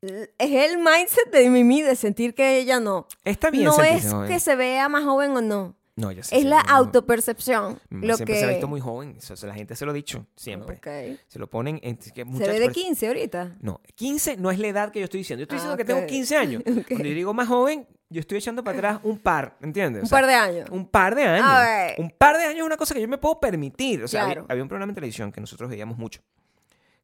es 0.01 0.29
el 0.39 0.79
mindset 0.79 1.31
de 1.33 1.51
Mimi 1.51 1.83
de 1.83 1.97
sentir 1.97 2.35
que 2.35 2.59
ella 2.59 2.79
no. 2.79 3.09
Está 3.25 3.51
bien 3.51 3.65
no 3.65 3.83
es 3.83 4.09
joven. 4.09 4.29
que 4.29 4.39
se 4.39 4.55
vea 4.55 4.89
más 4.89 5.03
joven 5.05 5.33
o 5.37 5.41
no. 5.41 5.75
No, 5.97 6.13
yo 6.13 6.23
sé, 6.23 6.37
Es 6.37 6.45
la 6.45 6.63
no- 6.63 6.75
autopercepción. 6.75 7.81
mamá 7.89 8.07
Lo 8.07 8.17
siempre 8.17 8.35
que... 8.35 8.41
se 8.41 8.47
ha 8.47 8.51
visto 8.51 8.69
muy 8.69 8.81
joven, 8.81 9.17
eso, 9.19 9.35
la 9.47 9.55
gente 9.55 9.75
se 9.77 9.85
lo 9.87 9.93
ha 9.93 9.95
dicho, 9.95 10.27
siempre. 10.37 10.77
Ok. 10.77 11.19
Se 11.27 11.39
lo 11.39 11.49
ponen 11.49 11.81
en... 11.83 11.97
que 11.97 12.11
Se 12.11 12.25
muchas 12.27 12.49
ve 12.49 12.61
de 12.61 12.69
pers- 12.69 12.73
15 12.75 13.07
ahorita. 13.09 13.57
No, 13.61 13.81
15 13.95 14.37
no 14.37 14.51
es 14.51 14.59
la 14.59 14.69
edad 14.69 14.91
que 14.93 14.99
yo 15.01 15.05
estoy 15.05 15.19
diciendo. 15.21 15.41
Yo 15.41 15.45
estoy 15.45 15.57
Ah, 15.57 15.61
diciendo 15.61 15.77
que 15.79 15.85
tengo 15.85 16.07
15 16.07 16.37
años. 16.37 16.63
Cuando 16.89 17.05
yo 17.09 17.15
digo 17.15 17.33
más 17.33 17.49
joven, 17.49 17.87
yo 18.11 18.21
estoy 18.21 18.39
echando 18.39 18.63
para 18.63 18.77
atrás 18.79 19.01
un 19.05 19.19
par, 19.19 19.57
¿entiendes? 19.63 20.03
Un 20.05 20.11
par 20.11 20.27
de 20.27 20.35
años. 20.35 20.69
Un 20.71 20.87
par 20.87 21.15
de 21.15 21.23
años. 21.25 21.47
A 21.49 21.61
ver. 21.65 21.95
Un 21.99 22.11
par 22.11 22.37
de 22.37 22.45
años 22.45 22.59
es 22.59 22.67
una 22.67 22.77
cosa 22.77 22.95
que 22.95 23.01
yo 23.01 23.09
me 23.09 23.19
puedo 23.19 23.41
permitir. 23.41 24.03
O 24.05 24.09
sea, 24.09 24.25
había- 24.25 24.45
había, 24.49 24.63
un 24.63 24.69
programa 24.69 24.91
en 24.91 24.95
televisión 24.95 25.33
que 25.33 25.41
nosotros 25.41 25.71
veíamos 25.71 25.97
mucho. 25.97 26.21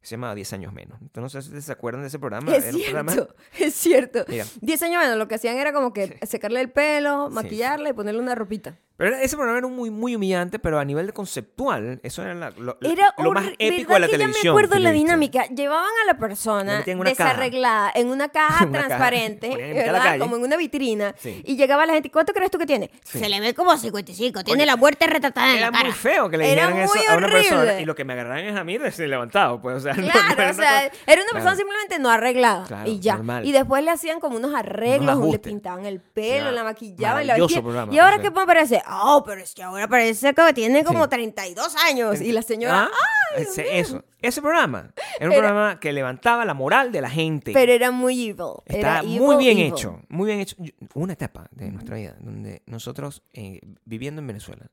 Se 0.03 0.11
llamaba 0.15 0.35
10 0.35 0.53
años 0.53 0.73
menos. 0.73 0.99
Entonces, 1.01 1.33
no 1.33 1.41
sé 1.41 1.55
si 1.59 1.65
se 1.65 1.71
acuerdan 1.71 2.01
de 2.01 2.07
ese 2.09 2.19
programa. 2.19 2.53
Es 2.55 2.73
un 2.73 2.81
programa- 2.81 3.11
cierto, 3.13 3.35
es 3.59 3.73
cierto. 3.73 4.25
Mira. 4.27 4.45
10 4.61 4.81
años 4.83 5.01
menos, 5.01 5.17
lo 5.17 5.27
que 5.27 5.35
hacían 5.35 5.57
era 5.57 5.73
como 5.73 5.93
que 5.93 6.19
secarle 6.27 6.61
el 6.61 6.69
pelo, 6.69 7.29
maquillarle 7.31 7.89
y 7.89 7.93
ponerle 7.93 8.19
una 8.21 8.35
ropita. 8.35 8.77
Pero 8.97 9.09
era- 9.15 9.23
ese 9.23 9.35
programa 9.35 9.57
era 9.59 9.67
muy, 9.67 9.89
muy 9.89 10.15
humillante, 10.15 10.59
pero 10.59 10.77
a 10.77 10.85
nivel 10.85 11.07
de 11.07 11.13
conceptual, 11.13 11.99
eso 12.03 12.21
era 12.21 12.35
la- 12.35 12.51
lo, 12.51 12.77
Era 12.81 13.13
lo 13.17 13.31
más 13.31 13.47
épico 13.57 13.93
de 13.93 13.99
la 14.01 14.05
¿verdad 14.05 14.07
que 14.07 14.11
televisión. 14.11 14.43
Ya 14.43 14.43
me 14.43 14.49
acuerdo 14.51 14.73
yo 14.75 14.83
la 14.83 14.91
dinámica. 14.91 15.45
Llevaban 15.47 15.89
a 16.03 16.05
la 16.13 16.17
persona 16.19 16.83
caja. 16.85 17.03
desarreglada 17.03 17.91
en 17.95 18.09
una 18.09 18.29
caja 18.29 18.65
Una 18.67 18.79
transparente, 18.85 19.47
en 19.51 19.57
de 19.57 19.73
¿verdad? 19.73 20.19
Como 20.19 20.35
en 20.35 20.43
una 20.43 20.57
vitrina. 20.57 21.15
Sí. 21.17 21.41
Y 21.45 21.55
llegaba 21.55 21.85
la 21.85 21.93
gente, 21.93 22.11
¿cuánto 22.11 22.33
crees 22.33 22.51
tú 22.51 22.57
que 22.59 22.65
tiene? 22.65 22.91
Sí. 23.03 23.19
Se 23.19 23.29
le 23.29 23.39
ve 23.39 23.53
como 23.53 23.75
55, 23.77 24.43
tiene 24.43 24.61
Oye, 24.63 24.65
la 24.67 24.75
muerte 24.75 25.07
retratada 25.07 25.51
en 25.51 25.57
Era 25.57 25.67
la 25.67 25.71
cara. 25.71 25.83
muy 25.85 25.93
feo 25.93 26.29
que 26.29 26.37
le 26.37 26.51
Era 26.51 26.67
dijeran 26.67 26.83
eso 26.83 27.11
a 27.11 27.17
una 27.17 27.27
persona 27.29 27.79
y 27.79 27.85
lo 27.85 27.95
que 27.95 28.03
me 28.05 28.13
agarraran 28.13 28.45
es 28.45 28.55
a 28.55 28.63
mí 28.63 28.77
recién 28.77 29.09
levantado, 29.09 29.59
pues, 29.61 29.77
o 29.77 29.79
sea, 29.79 29.92
no- 30.01 30.07
no 30.07 30.11
Claro, 30.11 30.29
o 30.29 30.33
una 30.33 30.53
sea, 30.53 30.89
cosa- 30.89 30.97
era 31.07 31.21
una 31.21 31.31
persona 31.31 31.41
Claro. 31.41 31.55
simplemente 31.57 31.99
no 31.99 32.09
arreglada 32.09 32.65
Claro, 32.65 32.89
y 32.89 32.99
ya. 32.99 33.15
normal. 33.15 33.45
Y 33.45 33.51
después 33.51 33.83
le 33.83 33.91
hacían 33.91 34.19
como 34.19 34.37
unos 34.37 34.53
arreglos, 34.53 35.15
Unos 35.17 35.31
le 35.31 35.39
pintaban 35.39 35.85
el 35.85 35.99
pelo, 35.99 36.51
la 36.51 36.63
maquillaban. 36.63 37.23
y 37.23 37.27
la 37.27 37.35
programa, 37.61 37.93
y 37.93 37.99
ahora 37.99 38.15
por 38.17 38.23
qué 38.23 38.31
parece, 38.45 38.83
oh, 38.89 39.23
pero 39.25 39.41
es 39.41 39.53
que 39.53 39.63
ahora 39.63 39.87
parece 39.87 40.33
que 40.33 40.53
tiene 40.53 40.83
como 40.83 41.03
Sí. 41.05 41.09
32 41.09 41.75
años. 41.89 42.21
Y 42.21 42.31
la 42.31 42.41
señora, 42.41 42.83
Ah, 42.85 42.89
¡ay, 43.37 43.43
ese, 43.43 43.79
eso. 43.79 44.03
Programa 44.41 44.93
era 45.19 45.27
un 45.27 45.33
Era- 45.33 45.41
programa 45.41 45.79
que 45.79 45.91
levantaba 45.91 46.45
la 46.45 46.53
moral 46.53 46.91
de 46.91 47.01
la 47.01 47.09
gente. 47.09 47.51
Pero 47.53 47.71
era 47.73 47.91
muy 47.91 48.29
evil. 48.29 48.45
Está 48.65 48.77
era 48.99 49.03
muy 49.03 49.35
evil, 49.35 49.37
bien 49.37 49.57
evil. 49.59 49.73
hecho, 49.73 49.99
muy 50.09 50.27
bien 50.27 50.39
hecho. 50.39 50.55
Una 50.93 51.13
etapa 51.13 51.47
de 51.51 51.69
nuestra 51.71 51.97
vida 51.97 52.15
donde 52.19 52.61
nosotros, 52.65 53.21
eh, 53.33 53.59
viviendo 53.85 54.21
en 54.21 54.27
Venezuela, 54.27 54.67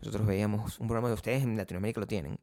nosotros 0.00 0.26
veíamos 0.26 0.78
un 0.80 0.86
programa 0.88 1.08
de 1.08 1.14
ustedes 1.14 1.42
en 1.44 1.56
Latinoamérica 1.56 2.00
lo 2.00 2.06
tienen, 2.06 2.38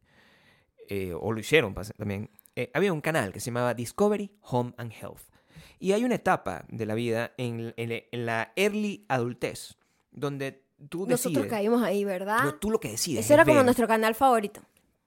eh, 0.90 1.14
o 1.14 1.32
lo 1.32 1.40
hicieron 1.40 1.74
también. 1.98 2.30
Eh, 2.56 2.70
había 2.74 2.92
un 2.94 3.02
canal 3.02 3.32
que 3.32 3.40
se 3.40 3.48
llamaba 3.48 3.74
Discovery 3.74 4.32
Home 4.44 4.74
and 4.78 4.92
Health. 4.92 5.22
Y 5.80 5.94
hay 5.94 6.04
una 6.04 6.16
etapa 6.16 6.66
de 6.70 6.86
la 6.86 6.94
vida 6.96 7.32
en, 7.38 7.74
en- 7.78 8.04
en 8.12 8.26
la 8.26 8.52
early 8.56 9.06
adultez 9.08 9.78
donde 10.12 10.64
tú 10.90 11.06
Nosotros 11.08 11.34
decides. 11.44 11.50
caímos 11.50 11.82
ahí, 11.84 12.04
¿verdad? 12.06 12.44
no, 12.44 12.56
tú 12.56 12.70
lo 12.72 12.80
que 12.80 12.90
decides. 12.92 13.26
Ese 13.26 13.34
era 13.34 13.46
como 13.46 13.64
nuestro 13.64 13.88
canal 13.88 14.14
favorito. 14.16 14.62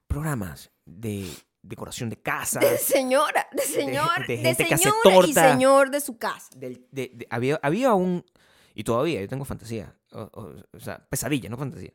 programas 0.07 0.71
de 0.85 1.29
decoración 1.61 2.09
de 2.09 2.17
casa. 2.17 2.59
De 2.59 2.77
señora, 2.77 3.47
de 3.51 3.61
señor, 3.63 4.27
de 4.27 4.37
de, 4.37 4.43
gente 4.43 4.65
que 4.65 4.73
hace 4.75 4.83
señora 4.89 5.27
y 5.27 5.33
torta. 5.33 5.51
señor 5.51 5.89
de 5.91 5.99
su 6.01 6.17
casa. 6.17 6.49
del- 6.55 6.85
de- 6.91 7.11
de- 7.13 7.27
había, 7.29 7.59
había 7.63 7.93
un, 7.93 8.23
y 8.73 8.83
todavía 8.83 9.21
yo 9.21 9.27
tengo 9.27 9.45
fantasía, 9.45 9.95
o, 10.11 10.21
o- 10.33 10.55
o 10.77 10.79
sea, 10.79 10.99
pesadilla, 11.09 11.49
no 11.49 11.57
fantasía, 11.57 11.91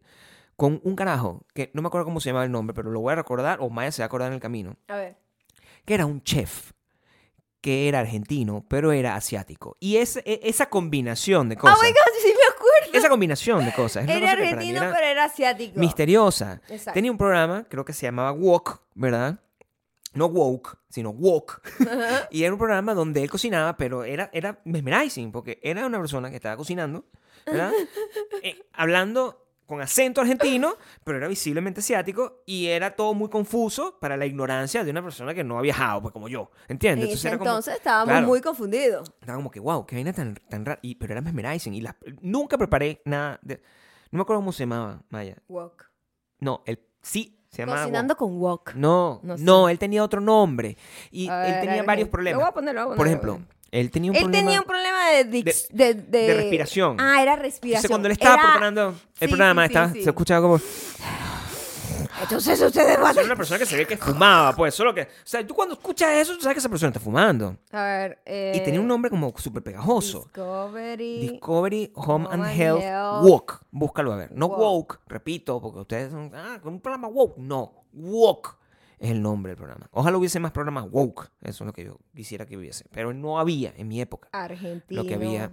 con 0.61 0.79
un 0.85 0.95
carajo, 0.95 1.47
que 1.55 1.71
no 1.73 1.81
me 1.81 1.89
acuerdo 1.89 2.05
cómo 2.05 2.21
se 2.21 2.29
llamaba 2.29 2.45
el 2.45 2.53
nombre, 2.53 2.75
pero 2.75 2.91
lo 2.91 3.01
voy 3.01 3.13
a 3.13 3.17
recordar, 3.17 3.61
o 3.63 3.71
Maya 3.71 3.91
se 3.93 4.03
va 4.03 4.05
a 4.05 4.09
acordar 4.09 4.29
en 4.29 4.35
el 4.35 4.41
camino, 4.41 4.77
A 4.89 4.97
ver. 4.97 5.17
que 5.87 5.95
era 5.95 6.05
un 6.05 6.23
chef, 6.23 6.73
que 7.63 7.89
era 7.89 8.01
argentino, 8.01 8.67
pero 8.69 8.93
era 8.93 9.15
asiático. 9.17 9.79
Y 9.81 9.97
ese- 9.97 10.23
e- 10.27 10.41
esa 10.45 10.69
combinación 10.69 11.49
de 11.49 11.55
Oh 11.57 11.61
cosas, 11.61 11.79
my 11.83 11.89
God, 11.89 12.13
sí 12.23 12.29
me 12.29 12.55
acuerdo. 12.55 12.99
esa 12.99 13.09
combinación 13.09 13.65
de 13.65 13.73
cosas, 13.73 14.05
es 14.05 14.11
Era 14.11 14.21
cosa 14.21 14.33
argentino, 14.33 14.83
era 14.83 14.93
pero 14.93 15.07
era 15.07 15.25
asiático. 15.25 15.81
misteriosa. 15.81 16.61
Exacto. 16.69 16.93
Tenía 16.93 17.11
un 17.11 17.17
programa, 17.17 17.65
creo 17.67 17.87
que 17.87 17.95
se 17.95 18.05
llamaba 18.05 18.33
Walk, 18.33 18.83
¿verdad? 18.95 19.41
no 20.13 20.27
woke, 20.27 20.77
sino 20.91 21.09
woke. 21.11 21.63
y 22.31 22.43
era 22.43 22.53
un 22.53 22.59
programa 22.59 22.93
donde 22.95 23.23
él 23.23 23.31
cocinaba, 23.31 23.77
pero 23.79 24.05
era, 24.05 24.29
era 24.35 24.61
mesmerizing, 24.65 25.33
porque 25.33 25.59
era 25.63 25.87
una 25.87 25.99
persona 26.01 26.29
que 26.29 26.37
estaba 26.37 26.57
cocinando, 26.59 27.07
¿verdad? 27.47 27.73
Eh, 28.43 28.61
hablando 28.75 29.47
con 29.71 29.81
acento 29.81 30.21
argentino, 30.21 30.75
pero 31.05 31.19
era 31.19 31.29
visiblemente 31.29 31.81
asiático 31.81 32.43
y 32.45 32.67
era 32.67 32.97
todo 32.97 33.15
muy 33.15 33.29
confuso 33.31 33.97
para 34.01 34.17
la 34.17 34.27
ignorancia 34.27 34.83
de 34.85 34.91
una 34.91 35.03
persona 35.03 35.33
que 35.33 35.45
no 35.45 35.59
ha 35.59 35.63
viajado, 35.63 36.03
pues 36.03 36.13
como 36.13 36.29
yo, 36.29 36.51
¿entiendes? 36.69 37.09
En 37.09 37.15
ese 37.15 37.29
era 37.29 37.39
como- 37.39 37.49
entonces 37.51 37.75
estábamos 37.77 38.09
claro. 38.13 38.27
muy 38.27 38.41
confundidos. 38.41 39.13
estaba 39.21 39.37
como 39.37 39.51
que, 39.51 39.61
wow, 39.61 39.87
qué 39.87 39.95
vaina 39.97 40.13
tan, 40.13 40.35
tan 40.49 40.65
rara. 40.67 40.81
Y, 40.83 40.97
pero 40.97 41.13
era 41.15 41.21
mesmerizing. 41.23 41.73
Y 41.73 41.81
las- 41.81 41.95
nunca 42.21 42.59
preparé 42.59 43.01
nada. 43.05 43.39
de- 43.43 43.63
no 44.11 44.17
me 44.19 44.23
acuerdo 44.23 44.41
cómo 44.41 44.53
se 44.53 44.65
llamaba, 44.65 45.03
Maya. 45.09 45.37
Wok. 45.49 45.85
No, 46.41 46.63
él 46.67 46.81
sí 47.01 47.39
se 47.49 47.63
llamaba. 47.63 47.83
Cocinando 47.83 48.17
con 48.17 48.39
wok. 48.41 48.75
No, 48.75 49.21
No 49.23 49.69
él 49.69 49.79
tenía 49.79 50.03
otro 50.03 50.21
nombre. 50.21 50.77
Y 51.13 51.29
él 51.29 51.61
tenía 51.61 51.83
varios 51.85 52.09
Lo 52.09 52.13
problemas. 52.13 52.41
voy 52.41 52.49
a 52.49 52.53
poner, 52.53 52.75
lo 52.75 52.87
voy 52.87 52.95
a 52.95 52.97
Por 52.97 53.07
ejemplo, 53.07 53.41
él 53.71 53.91
tenía 53.93 54.11
un 54.11 54.17
Él 54.17 54.23
problema. 54.25 54.45
tenía 54.45 54.61
un 54.61 54.67
problema 54.67 54.90
de, 55.11 55.31
dic- 55.31 55.69
de, 55.71 55.95
de, 55.95 56.03
de 56.27 56.35
respiración. 56.35 56.97
Ah, 57.01 57.23
era 57.23 57.37
respiración. 57.37 57.87
Entonces, 57.87 57.91
cuando 57.91 58.09
él 58.09 58.13
estaba 58.13 58.35
Era- 58.35 58.43
preparando 58.45 58.89
el 59.21 59.29
Sí, 59.29 59.35
programa, 59.35 59.63
sí, 59.63 59.67
estaba- 59.73 59.93
sí. 59.93 60.03
se 60.03 60.11
escuchaba 60.11 60.41
como. 60.43 60.61
Entonces 62.23 62.61
ustedes 62.61 63.01
van 63.01 63.17
Era 63.17 63.25
una 63.25 63.37
persona 63.37 63.59
que 63.59 63.65
se 63.67 63.77
ve 63.77 63.87
que 63.87 63.97
fumaba, 63.97 64.55
pues. 64.55 64.75
Solo 64.75 64.95
que. 64.95 65.03
O 65.03 65.07
sea, 65.25 65.47
tú 65.47 65.55
cuando 65.55 65.75
escuchas 65.75 66.11
eso, 66.13 66.35
tú 66.35 66.43
sabes 66.43 66.55
que 66.55 66.59
esa 66.59 66.69
persona 66.69 66.89
está 66.89 67.01
fumando. 67.01 67.57
a... 67.73 67.79
A 67.79 67.99
ver... 67.99 68.19
Eh, 68.27 68.53
Y 68.57 68.61
tenía 68.61 68.81
un 68.81 68.87
nombre 68.89 69.11
como 69.11 69.33
súper 69.39 69.63
pegajoso. 69.63 70.25
Discovery... 70.25 71.29
Discovery 71.31 71.93
Home, 71.95 72.27
and, 72.31 72.35
Home 72.43 72.51
and 72.51 72.61
Health, 72.61 72.83
Health. 72.83 73.23
Woke. 73.25 73.55
Búscalo 73.71 74.13
a 74.13 74.17
ver. 74.17 74.33
No 74.33 74.47
Woke. 74.49 74.61
woke, 74.61 75.01
repito, 75.07 75.61
porque 75.63 75.81
ustedes 75.81 76.11
son. 76.13 76.31
Ah, 76.35 76.59
con 76.63 76.75
un 76.75 76.81
programa 76.81 77.09
woke. 77.09 77.39
No, 77.39 77.85
woke 77.95 78.51
es 79.01 79.11
el 79.11 79.23
nombre 79.23 79.51
del 79.51 79.57
programa. 79.57 79.89
Ojalá 79.93 80.19
hubiese 80.19 80.39
más 80.39 80.53
programas 80.53 80.87
woke. 80.91 81.33
Eso 81.41 81.65
es 81.65 81.67
lo 81.67 81.73
que 81.73 81.85
yo 81.85 81.99
quisiera 82.15 82.45
que 82.45 82.57
hubiese. 82.57 82.85
Pero 82.93 83.13
no 83.15 83.41
había 83.41 83.73
en 83.77 83.89
mi 83.89 84.01
época. 84.01 84.29
Argentino. 84.31 85.03
Lo 85.03 85.09
que 85.09 85.15
había 85.15 85.51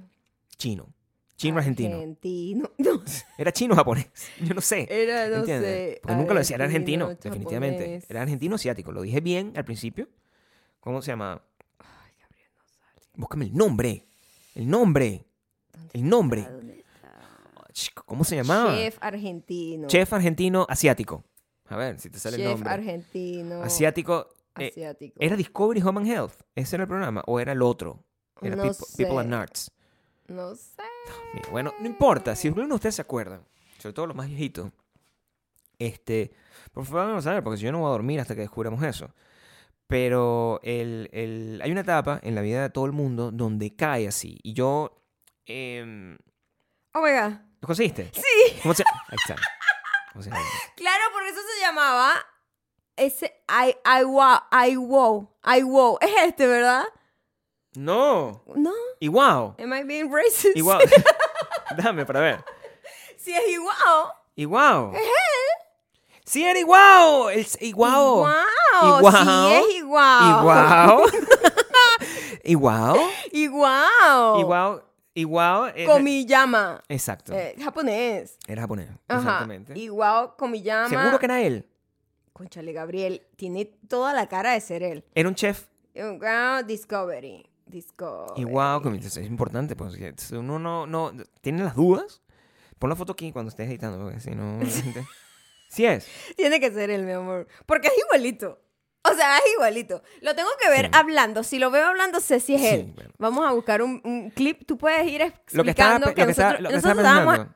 chino. 0.57 0.93
Chino 1.37 1.57
argentino. 1.57 1.95
Argentino. 1.95 2.69
No, 2.77 3.01
Era 3.37 3.51
chino 3.53 3.73
japonés. 3.75 4.09
Yo 4.41 4.53
no 4.53 4.61
sé. 4.61 4.87
era, 4.89 5.29
no 5.29 5.37
¿Entiendes? 5.37 5.93
sé. 5.93 5.99
Porque 6.01 6.15
nunca 6.17 6.33
lo 6.33 6.39
decía, 6.39 6.55
era 6.55 6.65
argentino, 6.65 7.09
definitivamente. 7.09 8.03
Era 8.09 8.21
argentino 8.23 8.55
asiático. 8.55 8.91
Lo 8.91 9.01
dije 9.01 9.21
bien 9.21 9.53
al 9.55 9.63
principio. 9.63 10.09
¿Cómo 10.81 11.01
se 11.01 11.11
llama? 11.11 11.41
Búscame 13.13 13.45
el 13.45 13.55
nombre. 13.55 14.07
El 14.55 14.69
nombre. 14.69 15.25
El 15.93 16.09
nombre. 16.09 16.47
¿Cómo 18.05 18.23
se 18.23 18.35
llamaba? 18.35 18.75
Chef 18.75 18.97
argentino. 18.99 19.87
Chef 19.87 20.11
argentino 20.11 20.65
asiático. 20.67 21.23
A 21.69 21.75
ver 21.75 21.99
si 21.99 22.09
te 22.09 22.19
sale 22.19 22.37
el 22.37 22.43
Chef 22.43 22.51
nombre. 22.51 22.69
argentino. 22.73 23.61
Asiático. 23.63 24.27
eh, 24.57 24.69
Asiático. 24.69 25.15
¿Era 25.19 25.35
Discovery 25.35 25.81
Home 25.81 25.99
and 26.01 26.09
Health? 26.09 26.33
¿Ese 26.55 26.75
era 26.75 26.83
el 26.83 26.87
programa? 26.87 27.23
¿O 27.27 27.39
era 27.39 27.51
el 27.51 27.61
otro? 27.61 28.03
Era 28.41 28.55
No 28.55 28.63
People, 28.63 28.85
People 28.97 29.17
and 29.19 29.29
sé. 29.29 29.35
Arts. 29.35 29.71
No 30.27 30.55
sé. 30.55 30.81
Mira, 31.33 31.49
bueno, 31.49 31.73
no 31.79 31.85
importa. 31.87 32.35
Si 32.35 32.47
alguno 32.47 32.67
de 32.67 32.73
ustedes 32.75 32.95
se 32.95 33.01
acuerdan, 33.01 33.41
sobre 33.79 33.93
todo 33.93 34.07
los 34.07 34.15
más 34.15 34.27
viejitos, 34.27 34.71
este, 35.79 36.31
por 36.71 36.85
favor, 36.85 37.07
vamos 37.07 37.27
a 37.27 37.33
ver, 37.33 37.43
porque 37.43 37.57
si 37.57 37.63
yo 37.63 37.71
no 37.71 37.79
voy 37.79 37.87
a 37.87 37.91
dormir 37.91 38.19
hasta 38.19 38.35
que 38.35 38.41
descubramos 38.41 38.81
eso. 38.83 39.09
Pero 39.87 40.59
el, 40.63 41.09
el- 41.13 41.61
hay 41.63 41.71
una 41.71 41.81
etapa 41.81 42.19
en 42.23 42.35
la 42.35 42.41
vida 42.41 42.61
de 42.61 42.69
todo 42.69 42.85
el 42.85 42.91
mundo 42.91 43.31
donde 43.31 43.75
cae 43.75 44.07
así. 44.07 44.37
Y 44.43 44.53
yo. 44.53 45.01
em, 45.45 46.17
Oh 46.93 47.01
my 47.01 47.11
god. 47.11 47.33
¿Lo 47.61 47.67
conseguiste? 47.67 48.09
Sí. 48.13 48.59
¿Cómo 48.61 48.73
se 48.73 48.83
Ahí 48.83 49.17
está. 49.23 49.35
Claro, 50.75 51.03
porque 51.13 51.29
eso 51.29 51.39
se 51.41 51.61
llamaba. 51.61 52.13
Ese. 52.95 53.43
I, 53.47 53.75
I 53.85 54.03
wow. 54.03 54.39
I 54.51 54.75
wow. 54.75 55.29
I 55.43 55.61
wow. 55.63 55.97
Es 56.01 56.11
este, 56.23 56.47
¿verdad? 56.47 56.85
No. 57.75 58.43
No. 58.55 58.73
Igual. 58.99 59.55
Am 59.59 59.73
I 59.73 59.83
being 59.83 60.11
racist? 60.11 60.57
Igual. 60.57 60.81
Dame 61.77 62.05
para 62.05 62.19
ver. 62.19 62.43
Si 63.17 63.33
es 63.33 63.47
igual. 63.49 64.13
Igual. 64.35 64.91
Sí, 66.25 66.43
era 66.43 66.59
igual. 66.59 67.31
El, 67.31 67.47
igual. 67.61 67.91
Igual. 67.93 68.45
Igual. 68.83 69.13
Sí, 69.13 69.53
es 69.53 69.75
igual. 69.75 70.39
Igual. 70.39 71.11
Igual. 72.43 72.99
Igual. 73.31 74.39
Igual. 74.39 74.86
Igual. 75.17 75.73
es- 75.75 75.87
Komiyama. 75.89 76.83
Exacto. 76.87 77.33
Eh, 77.33 77.55
japonés. 77.63 78.37
Era 78.47 78.61
japonés. 78.61 78.89
Ajá. 79.07 79.19
Exactamente. 79.19 79.77
Igual 79.79 80.35
Komiyama. 80.37 80.89
Seguro 80.89 81.17
que 81.19 81.25
era 81.25 81.41
él. 81.41 81.67
Conchale, 82.33 82.71
Gabriel. 82.71 83.25
Tiene 83.35 83.65
toda 83.87 84.13
la 84.13 84.27
cara 84.27 84.51
de 84.53 84.61
ser 84.61 84.83
él. 84.83 85.03
Era 85.15 85.27
un 85.27 85.33
chef. 85.35 85.67
Igual 85.95 86.67
Discovery. 86.67 87.49
Discovery. 87.65 88.41
Igual. 88.41 88.81
como 88.83 88.95
dices, 88.95 89.17
Es 89.17 89.25
importante. 89.27 89.75
Pues, 89.75 89.97
si 90.17 90.35
uno 90.35 90.59
no, 90.59 90.85
no. 90.85 91.11
¿Tiene 91.41 91.63
las 91.63 91.75
dudas? 91.75 92.21
Pon 92.77 92.89
la 92.91 92.95
foto 92.95 93.13
aquí 93.13 93.31
cuando 93.31 93.49
estés 93.49 93.67
editando. 93.67 93.97
Porque 94.03 94.19
si 94.19 94.31
no. 94.31 94.59
gente- 94.65 95.05
Sí 95.69 95.85
es. 95.85 96.07
Tiene 96.35 96.59
que 96.59 96.71
ser 96.71 96.91
él, 96.91 97.03
mi 97.03 97.11
amor. 97.13 97.47
Porque 97.65 97.87
es 97.87 97.93
igualito. 97.97 98.61
O 99.11 99.15
sea, 99.15 99.37
es 99.37 99.43
igualito. 99.53 100.01
Lo 100.21 100.35
tengo 100.35 100.49
que 100.61 100.69
ver 100.69 100.85
Sí. 100.85 100.91
hablando. 100.93 101.43
Si 101.43 101.59
lo 101.59 101.71
veo 101.71 101.85
hablando, 101.87 102.19
sé 102.19 102.39
si 102.39 102.55
es 102.55 102.61
Sí, 102.61 102.67
él. 102.67 102.91
bueno. 102.95 103.11
Vamos 103.17 103.47
a 103.47 103.51
buscar 103.53 103.81
un, 103.81 104.01
un 104.03 104.29
clip. 104.31 104.65
Tú 104.65 104.77
puedes 104.77 105.05
ir 105.07 105.21
Lo 105.51 105.63
que 105.63 105.71
estaba, 105.71 105.95
explicando 105.95 106.07
lo 106.07 106.13
que, 106.15 106.25
que 106.25 106.31
estaba, 106.31 106.49
nosotros, 106.51 106.61
lo 106.63 106.69
que 106.69 106.75
nosotros 106.75 106.97
estaba 106.97 107.19
estábamos 107.21 107.55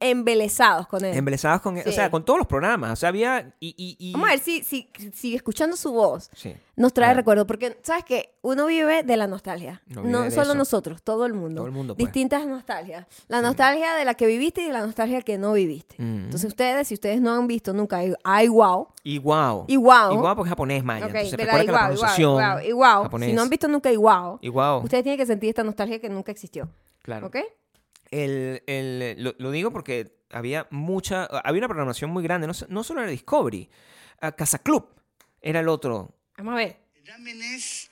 embelesados 0.00 0.86
con 0.86 1.04
él. 1.04 1.16
Embelesados 1.16 1.60
con, 1.60 1.76
o 1.78 1.82
Sí. 1.82 1.92
sea, 1.92 2.10
con 2.10 2.24
todos 2.24 2.38
los 2.38 2.46
programas. 2.46 2.92
O 2.92 2.96
sea, 2.96 3.08
había. 3.08 3.54
Y, 3.60 3.74
y, 3.76 3.96
y- 3.98 4.12
Vamos 4.12 4.28
a 4.28 4.32
ver 4.32 4.40
si, 4.40 4.62
si, 4.62 4.88
si 5.12 5.34
escuchando 5.34 5.76
su 5.76 5.92
voz 5.92 6.30
Sí. 6.34 6.54
nos 6.76 6.92
trae 6.92 7.14
recuerdo. 7.14 7.46
Porque, 7.46 7.78
¿sabes 7.82 8.04
qué? 8.04 8.34
Uno 8.42 8.66
vive 8.66 9.02
de 9.02 9.16
la 9.16 9.26
nostalgia. 9.26 9.82
No 9.86 10.02
No 10.04 10.30
solo 10.30 10.42
eso. 10.42 10.54
nosotros, 10.54 11.02
todo 11.02 11.26
el 11.26 11.34
mundo. 11.34 11.56
Todo 11.56 11.66
el 11.66 11.72
mundo, 11.72 11.94
pues. 11.96 12.06
Distintas 12.06 12.46
nostalgias. 12.46 13.06
La 13.28 13.42
nostalgia 13.42 13.94
de 13.94 14.04
la 14.04 14.14
que 14.14 14.26
viviste 14.26 14.62
y 14.62 14.66
de 14.66 14.72
la 14.72 14.80
nostalgia 14.86 15.20
que 15.22 15.36
no 15.38 15.52
viviste. 15.52 15.96
Mm. 15.98 16.24
Entonces, 16.24 16.44
ustedes, 16.48 16.88
si 16.88 16.94
ustedes 16.94 17.20
no 17.20 17.32
han 17.34 17.46
visto 17.46 17.72
nunca 17.72 18.02
I 18.04 18.14
Wow, 18.48 18.88
Igual. 19.04 19.64
Igual. 19.66 20.12
Igual 20.14 20.36
porque 20.36 20.48
es 20.48 20.50
japonés 20.50 20.84
maya. 20.84 21.06
Ok, 21.06 21.10
Entonces 21.14 21.30
pero 21.36 21.44
recuerda 21.44 21.60
que 21.66 21.72
la 21.72 21.78
igual, 21.78 21.92
igual, 21.94 21.98
pronunciación. 21.98 22.30
igual, 22.66 23.08
igual. 23.10 23.28
Si 23.28 23.32
no 23.32 23.42
han 23.42 23.48
visto 23.50 23.68
nunca 23.68 23.92
igual, 23.92 24.38
Igual. 24.40 24.82
ustedes 24.84 25.02
tienen 25.02 25.18
que 25.18 25.26
sentir 25.26 25.48
esta 25.50 25.64
nostalgia 25.64 25.98
que 26.00 26.08
nunca 26.08 26.32
existió. 26.32 26.68
Claro. 27.02 27.26
¿Ok? 27.28 27.36
El, 28.10 28.62
el- 28.66 29.22
lo, 29.22 29.34
lo 29.38 29.50
digo 29.50 29.70
porque 29.70 30.18
había 30.30 30.66
mucha. 30.70 31.24
Había 31.24 31.60
una 31.60 31.68
programación 31.68 32.10
muy 32.10 32.22
grande. 32.22 32.46
No, 32.46 32.54
so- 32.54 32.66
no 32.68 32.82
solo 32.84 33.02
era 33.02 33.10
Discovery. 33.10 33.68
ah, 34.20 34.32
Casa 34.32 34.58
Club 34.58 34.88
era 35.40 35.60
el 35.60 35.68
otro. 35.68 36.14
Vamos 36.36 36.52
a 36.54 36.56
ver. 36.56 36.76
El 36.94 37.06
ramen 37.06 37.42
es 37.42 37.89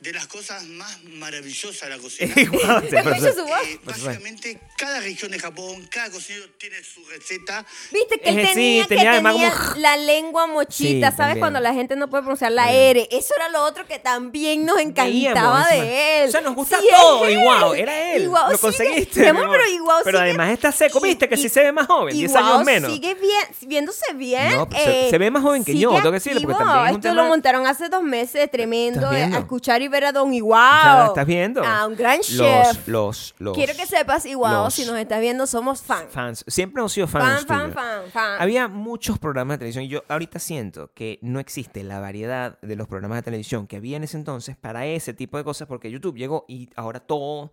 de 0.00 0.12
las 0.14 0.26
cosas 0.28 0.64
más 0.64 1.02
maravillosas 1.04 1.82
de 1.88 1.96
la 1.96 2.02
cocina. 2.02 2.32
Igual, 2.36 2.80
sí, 2.82 2.88
pero- 2.90 3.10
Escucha 3.10 3.32
su 3.34 3.44
voz. 3.46 3.60
Eh, 3.66 3.80
básicamente, 3.84 4.58
cada 4.78 5.00
región 5.00 5.30
de 5.30 5.38
Japón, 5.38 5.86
cada 5.90 6.10
cocinero 6.10 6.46
tiene 6.58 6.76
su 6.82 7.04
receta. 7.04 7.66
Viste 7.92 8.18
que 8.18 8.30
él 8.30 8.38
Eh, 8.38 8.46
sí, 8.46 8.54
tenía, 8.54 8.82
que 8.84 8.88
tenía 8.88 9.12
tenía 9.22 9.50
como- 9.52 9.74
la 9.76 9.96
lengua 9.98 10.46
mochita, 10.46 11.10
Sí, 11.10 11.16
¿sabes? 11.16 11.16
también. 11.16 11.38
Cuando 11.40 11.60
la 11.60 11.74
gente 11.74 11.96
no 11.96 12.08
puede 12.08 12.22
pronunciar 12.22 12.52
la. 12.52 12.72
R. 12.72 13.08
Eso 13.10 13.34
era 13.36 13.50
lo 13.50 13.62
otro 13.64 13.86
que 13.86 13.98
también 13.98 14.64
nos 14.64 14.78
encantaba 14.78 15.66
Veíamos, 15.68 15.68
de 15.68 16.22
él. 16.22 16.28
O 16.28 16.32
sea, 16.32 16.40
nos 16.40 16.54
gusta 16.54 16.80
Sí, 16.80 16.86
todo 16.98 17.26
él. 17.26 17.38
igual. 17.38 17.76
Era 17.76 18.12
él. 18.14 18.22
Igual, 18.22 18.52
Lo 18.52 18.58
conseguiste. 18.58 19.20
pero 19.20 19.66
igual 19.68 20.00
Pero 20.04 20.18
sigue- 20.18 20.28
además 20.30 20.50
está 20.52 20.72
seco. 20.72 21.00
¿Viste 21.00 21.28
que 21.28 21.34
y- 21.34 21.42
sí 21.42 21.48
se 21.50 21.62
ve 21.62 21.72
más 21.72 21.86
joven? 21.86 22.14
10 22.16 22.30
Igual 22.30 22.44
años 22.44 22.64
menos. 22.64 22.92
Sigue 22.92 23.14
bien, 23.14 23.44
viéndose 23.66 24.14
bien. 24.14 24.56
No, 24.56 24.66
pues 24.68 24.82
se- 24.82 25.06
eh, 25.08 25.10
se 25.10 25.18
ve 25.18 25.30
más 25.30 25.42
joven 25.42 25.62
que 25.64 25.76
yo, 25.76 25.90
tengo 25.90 26.04
que 26.04 26.10
decirle, 26.12 26.40
porque 26.40 26.56
también 26.56 26.84
es 26.86 26.90
un 26.92 26.96
Esto 26.96 27.08
tema- 27.10 27.22
lo 27.22 27.28
montaron 27.28 27.66
hace 27.66 27.88
dos 27.90 28.02
meses, 28.02 28.50
tremendo. 28.50 29.12
¿Estás 29.12 29.30
eh? 29.32 29.34
A 29.36 29.38
escuchar 29.40 29.82
y 29.82 29.89
ver 29.90 30.04
a 30.06 30.12
Don 30.12 30.30
Ya, 30.30 30.36
Igual. 30.36 31.06
¿Estás 31.08 31.26
viendo? 31.26 31.62
Ah, 31.64 31.86
un 31.86 31.96
gran 31.96 32.18
Los, 32.18 32.26
chef. 32.28 32.88
los, 32.88 33.34
los. 33.38 33.54
Quiero 33.56 33.74
que 33.74 33.86
sepas, 33.86 34.24
Igual, 34.26 34.54
los 34.54 34.74
si 34.74 34.84
nos 34.86 34.96
estás 34.96 35.20
viendo, 35.20 35.46
somos 35.46 35.82
fan. 35.82 36.06
fans. 36.08 36.44
Siempre 36.46 36.80
hemos 36.80 36.92
sido 36.92 37.06
Fan, 37.06 37.20
fans. 37.22 37.46
fan, 37.46 37.60
tuyos. 37.70 37.74
fan, 37.74 38.10
fan. 38.12 38.36
Había 38.40 38.68
muchos 38.68 39.18
programas 39.18 39.54
de 39.54 39.58
televisión. 39.58 39.84
y 39.84 39.88
Yo 39.88 40.02
ahorita 40.08 40.38
siento 40.38 40.92
que 40.94 41.18
no 41.22 41.40
existe 41.40 41.82
la 41.82 42.00
variedad 42.00 42.58
de 42.62 42.76
los 42.76 42.86
programas 42.88 43.18
de 43.18 43.22
televisión 43.22 43.66
que 43.66 43.76
había 43.76 43.96
en 43.96 44.04
ese 44.04 44.16
entonces 44.16 44.56
para 44.56 44.86
ese 44.86 45.12
tipo 45.14 45.36
de 45.36 45.44
cosas 45.44 45.68
porque 45.68 45.90
YouTube 45.90 46.16
llegó 46.16 46.44
y 46.48 46.70
ahora 46.76 47.00
todo... 47.00 47.42
O 47.46 47.52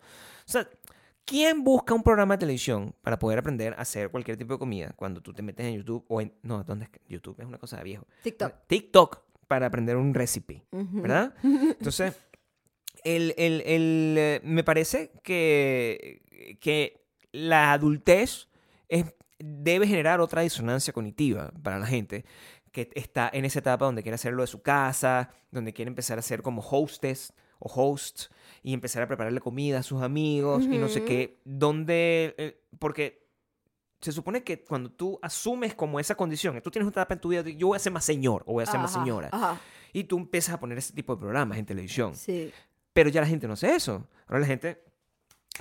sea, 0.50 0.66
¿quién 1.24 1.62
busca 1.64 1.92
un 1.94 2.02
programa 2.02 2.34
de 2.34 2.38
televisión 2.38 2.94
para 3.02 3.18
poder 3.18 3.38
aprender 3.38 3.74
a 3.74 3.82
hacer 3.82 4.10
cualquier 4.10 4.36
tipo 4.36 4.54
de 4.54 4.58
comida 4.58 4.92
cuando 4.96 5.20
tú 5.20 5.32
te 5.34 5.42
metes 5.42 5.66
en 5.66 5.74
YouTube 5.76 6.04
o 6.08 6.20
en... 6.20 6.32
No, 6.42 6.64
¿dónde 6.64 6.86
es? 6.86 6.90
YouTube 7.08 7.36
es 7.40 7.46
una 7.46 7.58
cosa 7.58 7.76
de 7.78 7.84
viejo. 7.84 8.06
TikTok. 8.22 8.52
TikTok 8.66 9.18
para 9.46 9.66
aprender 9.66 9.96
un 9.96 10.14
recipe. 10.14 10.64
¿verdad? 10.70 11.34
Entonces, 11.42 12.14
el, 13.16 13.34
el- 13.36 13.62
el, 13.66 14.14
eh, 14.18 14.40
me 14.44 14.62
parece 14.64 15.10
que, 15.22 16.56
que 16.60 17.04
la 17.32 17.72
adultez 17.72 18.48
es- 18.88 19.14
debe 19.38 19.86
generar 19.86 20.20
otra 20.20 20.42
disonancia 20.42 20.92
cognitiva 20.92 21.52
para 21.62 21.78
la 21.78 21.86
gente 21.86 22.24
que 22.72 22.90
está 22.94 23.30
en 23.32 23.44
esa 23.44 23.60
etapa 23.60 23.84
donde 23.86 24.02
quiere 24.02 24.14
hacerlo 24.16 24.42
de 24.42 24.46
su 24.46 24.62
casa, 24.62 25.30
donde 25.50 25.72
quiere 25.72 25.88
empezar 25.88 26.18
a 26.18 26.22
ser 26.22 26.42
como 26.42 26.60
hostess 26.62 27.32
o 27.58 27.68
host 27.72 28.30
y 28.62 28.72
empezar 28.74 29.02
a 29.02 29.08
prepararle 29.08 29.40
comida 29.40 29.78
a 29.78 29.82
sus 29.82 30.02
amigos 30.02 30.64
y 30.64 30.78
no 30.78 30.88
sé 30.88 31.04
qué, 31.04 31.40
donde, 31.44 32.34
eh, 32.38 32.60
porque 32.78 33.26
se 34.00 34.12
supone 34.12 34.44
que 34.44 34.62
cuando 34.62 34.90
tú 34.92 35.18
asumes 35.22 35.74
como 35.74 35.98
esa 35.98 36.14
condición, 36.14 36.60
tú 36.62 36.70
tienes 36.70 36.84
una 36.86 36.92
etapa 36.92 37.14
en 37.14 37.20
tu 37.20 37.28
vida, 37.30 37.42
de, 37.42 37.56
yo 37.56 37.68
voy 37.68 37.76
a 37.76 37.80
ser 37.80 37.92
más 37.92 38.04
señor 38.04 38.44
o 38.46 38.52
voy 38.52 38.62
a 38.62 38.66
ser 38.66 38.78
más 38.78 38.94
Ajá, 38.94 39.00
señora. 39.04 39.28
ajá. 39.32 39.60
Y 39.92 40.04
tú 40.04 40.18
empiezas 40.18 40.54
a 40.54 40.60
poner 40.60 40.78
ese 40.78 40.92
tipo 40.92 41.14
de 41.16 41.20
programas 41.20 41.58
en 41.58 41.64
televisión. 41.66 42.14
Sí. 42.14 42.52
Pero 42.98 43.10
ya 43.10 43.20
la 43.20 43.26
gente 43.28 43.46
no 43.46 43.52
hace 43.52 43.74
eso. 43.76 44.08
Ahora 44.26 44.40
la 44.40 44.46
gente 44.46 44.82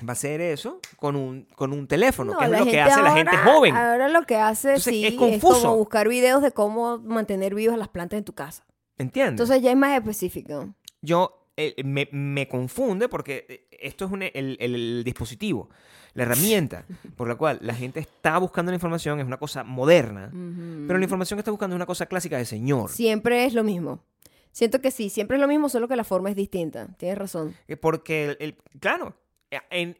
va 0.01 0.09
a 0.09 0.11
hacer 0.13 0.41
eso 0.41 0.79
con 0.95 1.15
un, 1.15 1.45
con 1.55 1.71
un 1.71 1.87
teléfono, 1.87 2.33
No, 2.33 2.39
que 2.39 2.45
es 2.45 2.51
lo 2.51 2.65
que 2.65 2.81
hace 2.81 3.01
la 3.01 3.11
gente 3.13 3.35
ahora- 3.35 3.53
joven. 3.53 3.75
Ahora 3.77 4.09
lo 4.09 4.23
que 4.23 4.35
hace 4.37 4.69
Entonces, 4.69 4.93
sí, 4.93 5.05
es 5.05 5.13
es, 5.13 5.19
confuso. 5.19 5.61
como 5.61 5.77
buscar 5.77 6.07
videos 6.07 6.41
de 6.41 6.51
cómo 6.51 6.97
mantener 6.99 7.53
vivas 7.53 7.77
las 7.77 7.89
plantas 7.89 8.17
en 8.17 8.23
tu 8.23 8.33
casa. 8.33 8.65
¿Entiendes? 8.97 9.33
Entonces 9.33 9.61
ya 9.61 9.69
es 9.71 9.77
más 9.77 9.95
específico. 9.95 10.73
yo 11.01 11.43
eh, 11.59 11.75
me, 11.83 12.07
me 12.11 12.47
confunde 12.47 13.07
porque 13.09 13.45
eh, 13.49 13.67
esto 13.81 14.05
es 14.05 14.11
un- 14.11 14.21
el, 14.23 14.31
el- 14.33 14.57
el 14.59 15.03
dispositivo, 15.03 15.69
la 16.13 16.23
herramienta 16.23 16.85
por 17.15 17.27
la 17.27 17.35
cual 17.35 17.59
la 17.61 17.73
gente 17.75 17.99
está 17.99 18.37
buscando 18.39 18.71
la 18.71 18.75
información 18.75 19.19
es 19.19 19.25
una 19.25 19.37
cosa 19.37 19.63
moderna, 19.63 20.31
pero 20.87 20.97
la 20.99 21.05
información 21.05 21.37
que 21.37 21.41
está 21.41 21.51
buscando 21.51 21.75
es 21.75 21.77
una 21.77 21.85
cosa 21.85 22.05
clásica 22.07 22.37
de 22.37 22.45
señor. 22.45 22.89
Siempre 22.91 23.45
es 23.45 23.53
lo 23.55 23.63
mismo. 23.63 24.03
Siento 24.57 24.81
que 24.81 24.89
sí, 24.89 25.11
siempre 25.11 25.37
es 25.37 25.41
lo 25.41 25.47
mismo, 25.47 25.69
solo 25.69 25.87
que 25.87 25.95
la 25.95 26.03
forma 26.03 26.31
es 26.31 26.35
distinta. 26.35 26.87
Tienes 26.97 27.15
razón. 27.15 27.55
Eh, 27.67 27.77
Porque, 27.77 28.25
el, 28.25 28.37
el- 28.39 28.55
claro, 28.79 29.15
eh, 29.51 29.59
en- 29.69 29.95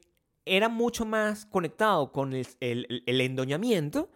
era 0.46 0.68
mucho 0.68 1.06
más 1.06 1.46
conectado 1.46 2.12
con 2.12 2.34
el, 2.34 2.48
el- 2.60 3.04
el 3.06 3.22
endoñamiento 3.22 4.10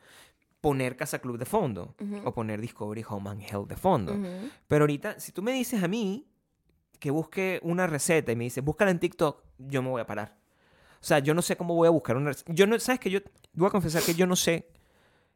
poner 0.60 0.98
Casa 0.98 1.20
Club 1.20 1.38
de 1.38 1.46
fondo 1.46 1.94
o 2.26 2.34
poner 2.34 2.60
Discovery 2.60 3.06
Home 3.08 3.30
and 3.30 3.42
Health 3.44 3.68
de 3.70 3.76
fondo. 3.76 4.18
Pero 4.68 4.82
ahorita, 4.84 5.20
si 5.20 5.32
tú 5.32 5.44
me 5.44 5.52
dices 5.52 5.84
a 5.84 5.88
mí 5.88 6.26
que 7.00 7.12
busque 7.12 7.60
una 7.62 7.86
receta 7.86 8.32
y 8.32 8.36
me 8.36 8.46
dices, 8.46 8.64
búscala 8.64 8.90
en 8.90 9.00
TikTok, 9.00 9.44
yo 9.60 9.84
me 9.84 9.90
voy 9.90 10.02
a 10.02 10.08
parar. 10.08 10.38
O 10.96 11.04
sea, 11.04 11.20
yo 11.20 11.36
no 11.36 11.44
sé 11.44 11.56
cómo 11.56 11.76
voy 11.76 11.86
a 11.88 11.92
buscar 11.92 12.18
una 12.18 12.30
receta. 12.32 12.52
Yo 12.52 12.66
no, 12.66 12.80
¿sabes 12.80 13.00
que 13.00 13.12
Yo 13.12 13.20
voy 13.54 13.68
a 13.68 13.72
confesar 13.72 14.02
que 14.02 14.16
yo 14.16 14.26
no 14.26 14.36
sé 14.36 14.68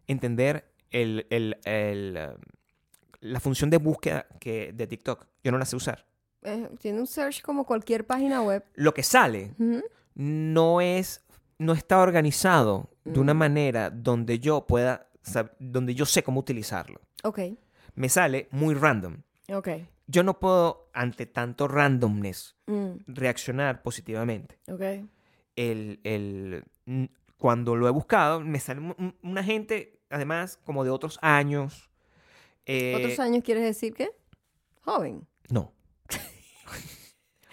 entender 0.07 0.71
el, 0.89 1.27
el- 1.29 1.57
el, 1.65 2.15
eh, 2.17 2.35
la 3.25 3.39
función 3.39 3.70
de 3.70 3.77
búsqueda 3.77 4.27
que, 4.39 4.72
de 4.74 4.88
TikTok. 4.88 5.25
Yo 5.44 5.51
no 5.51 5.58
la 5.58 5.65
sé 5.65 5.75
usar. 5.75 6.05
Eh, 6.44 6.70
tiene 6.79 7.00
un 7.00 7.08
search 7.08 7.41
como 7.41 7.65
cualquier 7.65 8.05
página 8.05 8.41
web. 8.41 8.63
Lo 8.75 8.94
que 8.94 9.03
sale 9.03 9.53
no 10.15 10.82
es, 10.82 11.24
no 11.58 11.74
está 11.74 12.00
organizado 12.00 12.89
de 13.03 13.20
una 13.20 13.34
Mm. 13.34 13.38
manera 13.38 13.89
donde 13.89 14.39
yo 14.39 14.65
pueda, 14.67 15.08
donde 15.60 15.96
yo 15.96 16.05
sé 16.05 16.24
cómo 16.24 16.39
utilizarlo. 16.39 17.01
Ok, 17.24 17.39
Me 17.96 18.10
sale 18.10 18.48
muy 18.51 18.75
random. 18.75 19.17
ok. 19.51 19.70
Yo 20.08 20.22
no 20.22 20.38
puedo, 20.39 20.89
ante 20.94 21.25
tanto 21.25 21.67
randomness, 21.67 22.55
Mm, 22.67 22.98
reaccionar 23.08 23.82
positivamente. 23.82 24.60
ok. 24.72 24.82
El, 25.55 26.00
el- 26.03 26.63
cuando 27.38 27.75
lo 27.75 27.88
he 27.88 27.91
buscado, 27.91 28.39
me 28.41 28.60
sale 28.60 28.82
un- 28.82 28.96
un- 29.00 29.15
una 29.24 29.44
gente, 29.44 30.00
además, 30.10 30.60
como 30.63 30.84
de 30.84 30.89
otros 30.91 31.17
años. 31.22 31.89
Eh, 32.65 32.93
¿Otros 32.95 33.19
años 33.19 33.43
quieres 33.43 33.63
decir 33.63 33.93
qué? 33.93 34.12
Joven. 34.81 35.27
No. 35.50 35.72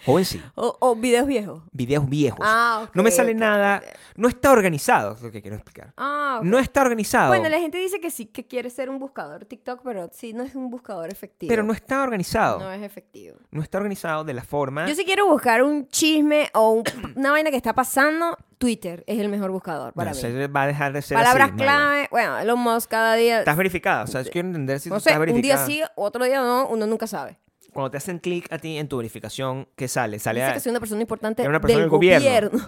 Joven 0.05 0.25
sí. 0.25 0.41
O, 0.55 0.75
o 0.81 0.95
videos 0.97 1.25
viejos. 1.25 1.63
Videos 1.71 2.09
viejos. 2.09 2.39
Ah, 2.43 2.89
no 2.93 3.03
me 3.03 3.09
sale 3.11 3.33
nada. 3.33 3.81
No 4.17 4.27
está 4.27 4.51
organizado, 4.51 5.15
es 5.15 5.21
lo 5.21 5.31
que 5.31 5.41
quiero 5.41 5.55
explicar. 5.55 5.93
Ah. 5.95 6.41
No 6.43 6.59
está 6.59 6.81
organizado. 6.81 7.29
Bueno, 7.29 7.47
la 7.47 7.57
gente 7.57 7.77
dice 7.77 8.01
que 8.01 8.11
sí, 8.11 8.25
que 8.25 8.45
quiere 8.45 8.69
ser 8.69 8.89
un 8.89 8.99
buscador 8.99 9.45
TikTok, 9.45 9.79
pero 9.81 10.09
sí, 10.11 10.33
no 10.33 10.43
es 10.43 10.55
un 10.55 10.69
buscador 10.69 11.09
efectivo. 11.09 11.49
Pero 11.49 11.63
no 11.63 11.71
está 11.71 12.03
organizado. 12.03 12.59
No 12.59 12.65
No, 12.65 12.71
es 12.73 12.81
efectivo. 12.81 13.37
está 13.61 13.77
organizado 13.77 14.25
de 14.25 14.33
la 14.33 14.43
forma. 14.43 14.87
Yo 14.89 14.95
si 14.95 15.05
quiero 15.05 15.25
buscar 15.27 15.63
un 15.63 15.87
chisme 15.87 16.49
o 16.53 16.71
un- 16.71 16.83
una 17.15 17.31
vaina 17.31 17.49
que 17.49 17.57
está 17.57 17.73
pasando, 17.73 18.37
Twitter 18.63 19.03
es 19.07 19.19
el 19.19 19.27
mejor 19.27 19.51
buscador 19.51 19.91
para 19.93 20.11
No, 20.11 20.15
mí. 20.15 20.21
eso 20.25 20.51
va 20.53 20.61
a 20.63 20.67
dejar 20.67 20.93
de 20.93 21.01
ser 21.01 21.17
Palabras 21.17 21.49
así, 21.49 21.57
clave, 21.57 22.07
bueno, 22.11 22.39
Elon 22.39 22.59
Musk 22.59 22.89
cada 22.89 23.15
día, 23.15 23.39
Estás 23.39 23.57
verificada. 23.57 24.03
O 24.03 24.07
sea, 24.07 24.21
yo 24.21 24.31
quiero 24.31 24.47
entender 24.47 24.79
si 24.79 24.87
no 24.89 24.95
tú 24.95 25.01
sé, 25.01 25.09
estás 25.09 25.19
un 25.19 25.25
verificada. 25.25 25.65
día 25.67 25.85
sí, 25.87 25.91
otro 25.95 26.23
día 26.23 26.39
no, 26.41 26.67
uno 26.69 26.87
nunca 26.87 27.05
sabe. 27.07 27.37
Cuando 27.73 27.91
te 27.91 27.97
hacen 27.97 28.19
clic 28.19 28.47
a 28.53 28.57
ti 28.59 28.77
en 28.77 28.87
tu 28.87 28.97
verificación, 28.97 29.67
¿qué 29.75 29.87
sale? 29.87 30.17
Sale 30.19 30.39
Dice 30.39 30.51
a- 30.51 30.53
que 30.53 30.59
soy 30.61 30.69
una 30.69 30.79
persona 30.79 31.01
importante 31.01 31.45
una 31.47 31.59
persona 31.59 31.79
del 31.81 31.89
del 31.89 31.89
gobierno. 31.89 32.49
gobierno. 32.51 32.65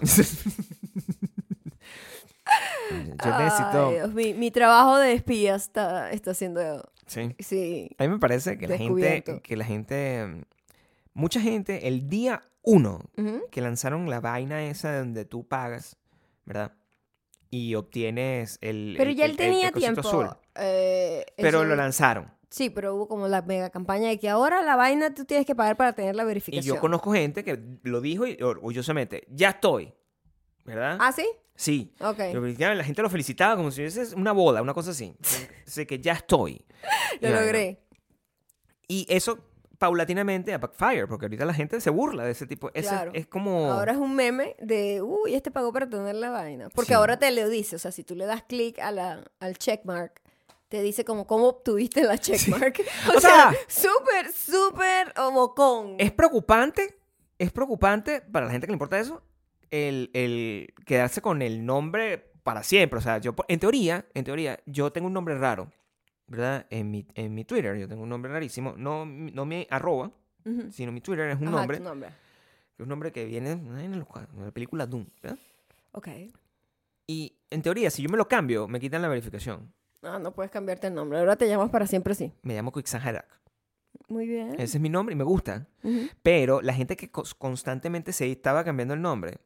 yo 3.24 3.38
necesito. 3.38 3.88
Ay, 3.88 3.94
Dios, 3.94 4.14
mi, 4.14 4.34
mi 4.34 4.50
trabajo 4.50 4.98
de 4.98 5.12
espía 5.14 5.54
está, 5.54 6.10
está 6.10 6.34
siendo... 6.34 6.88
Sí. 7.06 7.34
Sí. 7.38 7.90
A 7.98 8.02
mí 8.04 8.08
me 8.10 8.18
parece 8.18 8.58
que 8.58 8.66
la 8.68 8.76
gente, 8.76 9.22
que 9.42 9.56
la 9.56 9.64
gente, 9.64 10.44
mucha 11.14 11.40
gente, 11.40 11.86
el 11.88 12.08
día 12.08 12.42
uno 12.66 13.00
que 13.50 13.60
lanzaron 13.62 14.10
la 14.10 14.20
vaina 14.20 14.66
esa 14.66 14.98
donde 14.98 15.24
tú 15.24 15.46
pagas, 15.48 15.96
¿verdad? 16.44 16.72
Y 17.48 17.74
obtienes 17.76 18.58
el. 18.60 18.96
Pero 18.98 19.10
el- 19.10 19.16
ya 19.16 19.24
él 19.24 19.30
el- 19.30 19.36
tenía 19.38 19.72
tiempo. 19.72 20.00
azul. 20.00 20.28
eh, 20.56 21.24
Pero 21.38 21.64
lo 21.64 21.74
lanzaron. 21.76 22.30
Sí, 22.50 22.70
pero 22.70 22.94
hubo 22.94 23.08
como 23.08 23.28
la 23.28 23.42
mega 23.42 23.70
campaña 23.70 24.08
de 24.08 24.18
que 24.18 24.28
ahora 24.28 24.62
la 24.62 24.76
vaina 24.76 25.12
tú 25.14 25.24
tienes 25.24 25.46
que 25.46 25.54
pagar 25.54 25.76
para 25.76 25.94
tener 25.94 26.14
la 26.16 26.22
Y 26.22 26.26
verificación. 26.26 26.76
yo 26.76 26.80
conozco 26.80 27.12
gente 27.12 27.44
que 27.44 27.58
lo 27.82 28.00
dijo 28.00 28.26
y 28.26 28.40
orgullosamente, 28.42 29.26
ya 29.30 29.50
estoy, 29.50 29.92
¿verdad? 30.64 30.96
¿Ah, 31.00 31.12
sí? 31.12 31.26
Sí. 31.54 31.92
Ok. 32.00 32.18
La 32.58 32.84
gente 32.84 33.02
lo 33.02 33.10
felicitaba 33.10 33.56
como 33.56 33.70
si 33.70 33.88
fuese 33.88 34.14
una 34.14 34.32
boda, 34.32 34.60
una 34.62 34.74
cosa 34.74 34.90
así. 34.90 35.14
Sé 35.66 35.86
que 35.86 35.98
ya 36.00 36.12
estoy. 36.14 36.64
Lo 37.20 37.28
Y 37.28 37.32
logré. 37.32 37.82
Y 38.88 39.06
eso 39.08 39.38
paulatinamente 39.78 40.52
a 40.54 40.58
backfire, 40.58 41.06
porque 41.06 41.26
ahorita 41.26 41.44
la 41.44 41.54
gente 41.54 41.80
se 41.80 41.90
burla 41.90 42.24
de 42.24 42.32
ese 42.32 42.46
tipo. 42.46 42.70
Claro. 42.70 43.10
Es 43.14 43.26
como... 43.26 43.70
Ahora 43.72 43.92
es 43.92 43.98
un 43.98 44.14
meme 44.14 44.56
de, 44.58 45.02
uy, 45.02 45.34
este 45.34 45.50
pagó 45.50 45.72
para 45.72 45.88
tener 45.88 46.14
la 46.14 46.30
vaina. 46.30 46.68
Porque 46.74 46.88
Sí. 46.88 46.94
ahora 46.94 47.18
te 47.18 47.30
lo 47.30 47.48
dice, 47.48 47.76
o 47.76 47.78
sea, 47.78 47.92
si 47.92 48.02
tú 48.04 48.14
le 48.14 48.26
das 48.26 48.42
clic 48.42 48.78
al 48.78 49.58
checkmark, 49.58 50.20
te 50.68 50.82
dice 50.82 51.04
como 51.04 51.26
cómo 51.26 51.46
obtuviste 51.48 52.02
la 52.02 52.18
checkmark. 52.18 52.80
O, 53.12 53.16
O 53.18 53.20
sea, 53.20 53.52
súper, 53.68 54.32
súper 54.32 55.12
homocón. 55.18 55.96
Es 55.98 56.10
preocupante, 56.12 56.96
es 57.38 57.52
preocupante 57.52 58.20
para 58.22 58.46
la 58.46 58.52
gente 58.52 58.66
que 58.66 58.72
le 58.72 58.76
importa 58.76 58.98
eso, 58.98 59.22
el, 59.70 60.10
el 60.14 60.72
quedarse 60.86 61.20
con 61.20 61.42
el 61.42 61.64
nombre 61.66 62.32
para 62.42 62.62
siempre. 62.62 62.98
O 62.98 63.02
sea, 63.02 63.18
yo, 63.18 63.34
en 63.48 63.60
teoría, 63.60 64.06
en 64.14 64.24
teoría, 64.24 64.58
yo 64.66 64.90
tengo 64.92 65.06
un 65.08 65.12
nombre 65.12 65.36
raro, 65.38 65.70
¿verdad? 66.26 66.66
En 66.70 66.90
mi, 66.90 67.06
en 67.14 67.34
mi 67.34 67.44
Twitter, 67.44 67.76
yo 67.76 67.88
tengo 67.88 68.02
un 68.02 68.08
nombre 68.08 68.30
rarísimo. 68.32 68.74
No, 68.76 69.04
no 69.06 69.44
mi 69.46 69.66
arroba, 69.70 70.10
Ujú. 70.44 70.70
sino 70.70 70.92
mi 70.92 71.00
Twitter 71.00 71.28
es 71.30 71.40
un 71.40 71.48
Ajá, 71.48 71.56
nombre. 71.58 71.78
tu 71.78 71.84
nombre. 71.84 72.08
Es 72.08 72.80
un 72.80 72.88
nombre 72.88 73.12
que 73.12 73.24
viene 73.24 73.52
en 73.52 73.98
los 73.98 74.06
en 74.36 74.44
la 74.44 74.50
película 74.50 74.86
Doom, 74.86 75.06
¿verdad? 75.22 75.38
Ok. 75.92 76.08
Y 77.06 77.36
en 77.50 77.62
teoría, 77.62 77.90
si 77.90 78.02
yo 78.02 78.08
me 78.08 78.16
lo 78.16 78.28
cambio, 78.28 78.66
me 78.68 78.80
quitan 78.80 79.00
la 79.02 79.08
verificación. 79.08 79.72
Ah, 80.02 80.18
no 80.18 80.32
puedes 80.32 80.50
cambiarte 80.50 80.88
el 80.88 80.94
nombre. 80.94 81.18
Ahora 81.18 81.36
te 81.36 81.48
llamas 81.48 81.70
para 81.70 81.86
siempre 81.86 82.14
sí. 82.14 82.32
Me 82.42 82.54
llamo 82.54 82.72
Quicksan. 82.72 83.22
Muy 84.08 84.26
bien. 84.26 84.54
Ese 84.54 84.76
es 84.76 84.80
mi 84.80 84.88
nombre 84.88 85.14
y 85.14 85.16
me 85.16 85.24
gusta. 85.24 85.66
Ujú. 85.82 86.08
Pero 86.22 86.60
la 86.60 86.74
gente 86.74 86.96
que 86.96 87.10
constantemente 87.10 88.12
se 88.12 88.30
estaba 88.30 88.62
cambiando 88.64 88.94
el 88.94 89.00
nombre. 89.02 89.38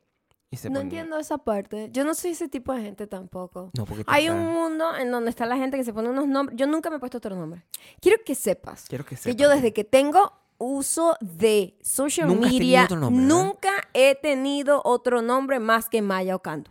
Y 0.53 0.57
se 0.57 0.69
No 0.69 0.81
ponía- 0.81 0.83
entiendo 0.83 1.19
esa 1.19 1.39
parte. 1.39 1.91
Yo 1.93 2.05
no 2.05 2.13
soy 2.15 2.33
ese 2.33 2.49
tipo 2.49 2.73
de 2.75 2.83
gente 2.83 3.07
tampoco. 3.07 3.71
No, 3.77 3.85
porque 3.85 4.03
Hay 4.09 4.25
estás- 4.27 4.37
un 4.37 4.47
mundo 4.53 4.97
en 4.97 5.11
donde 5.13 5.31
está 5.31 5.47
la 5.47 5.57
gente 5.57 5.77
que 5.77 5.85
se 5.85 5.93
pone 5.93 6.09
unos 6.09 6.27
nombres. 6.27 6.59
Yo 6.59 6.67
nunca 6.67 6.91
me 6.91 6.97
he 6.97 6.99
puesto 6.99 7.19
otro 7.19 7.37
nombre. 7.37 7.65
Quiero 8.01 8.19
que 8.25 8.35
sepas 8.35 8.87
Quiero 8.89 9.05
que 9.05 9.11
que 9.11 9.17
sepas. 9.23 9.37
yo 9.37 9.49
desde 9.49 9.73
que 9.73 9.85
tengo 9.85 10.33
uso 10.59 11.17
de 11.21 11.79
social 11.81 12.27
Nunca 12.29 12.49
media, 12.49 12.85
otro 12.85 12.99
nombre, 12.99 13.25
nunca 13.25 13.71
he 13.95 14.15
tenido 14.17 14.83
otro 14.85 15.23
nombre 15.23 15.59
más 15.61 15.89
que 15.89 16.03
Maya 16.03 16.35
Ocando. 16.35 16.71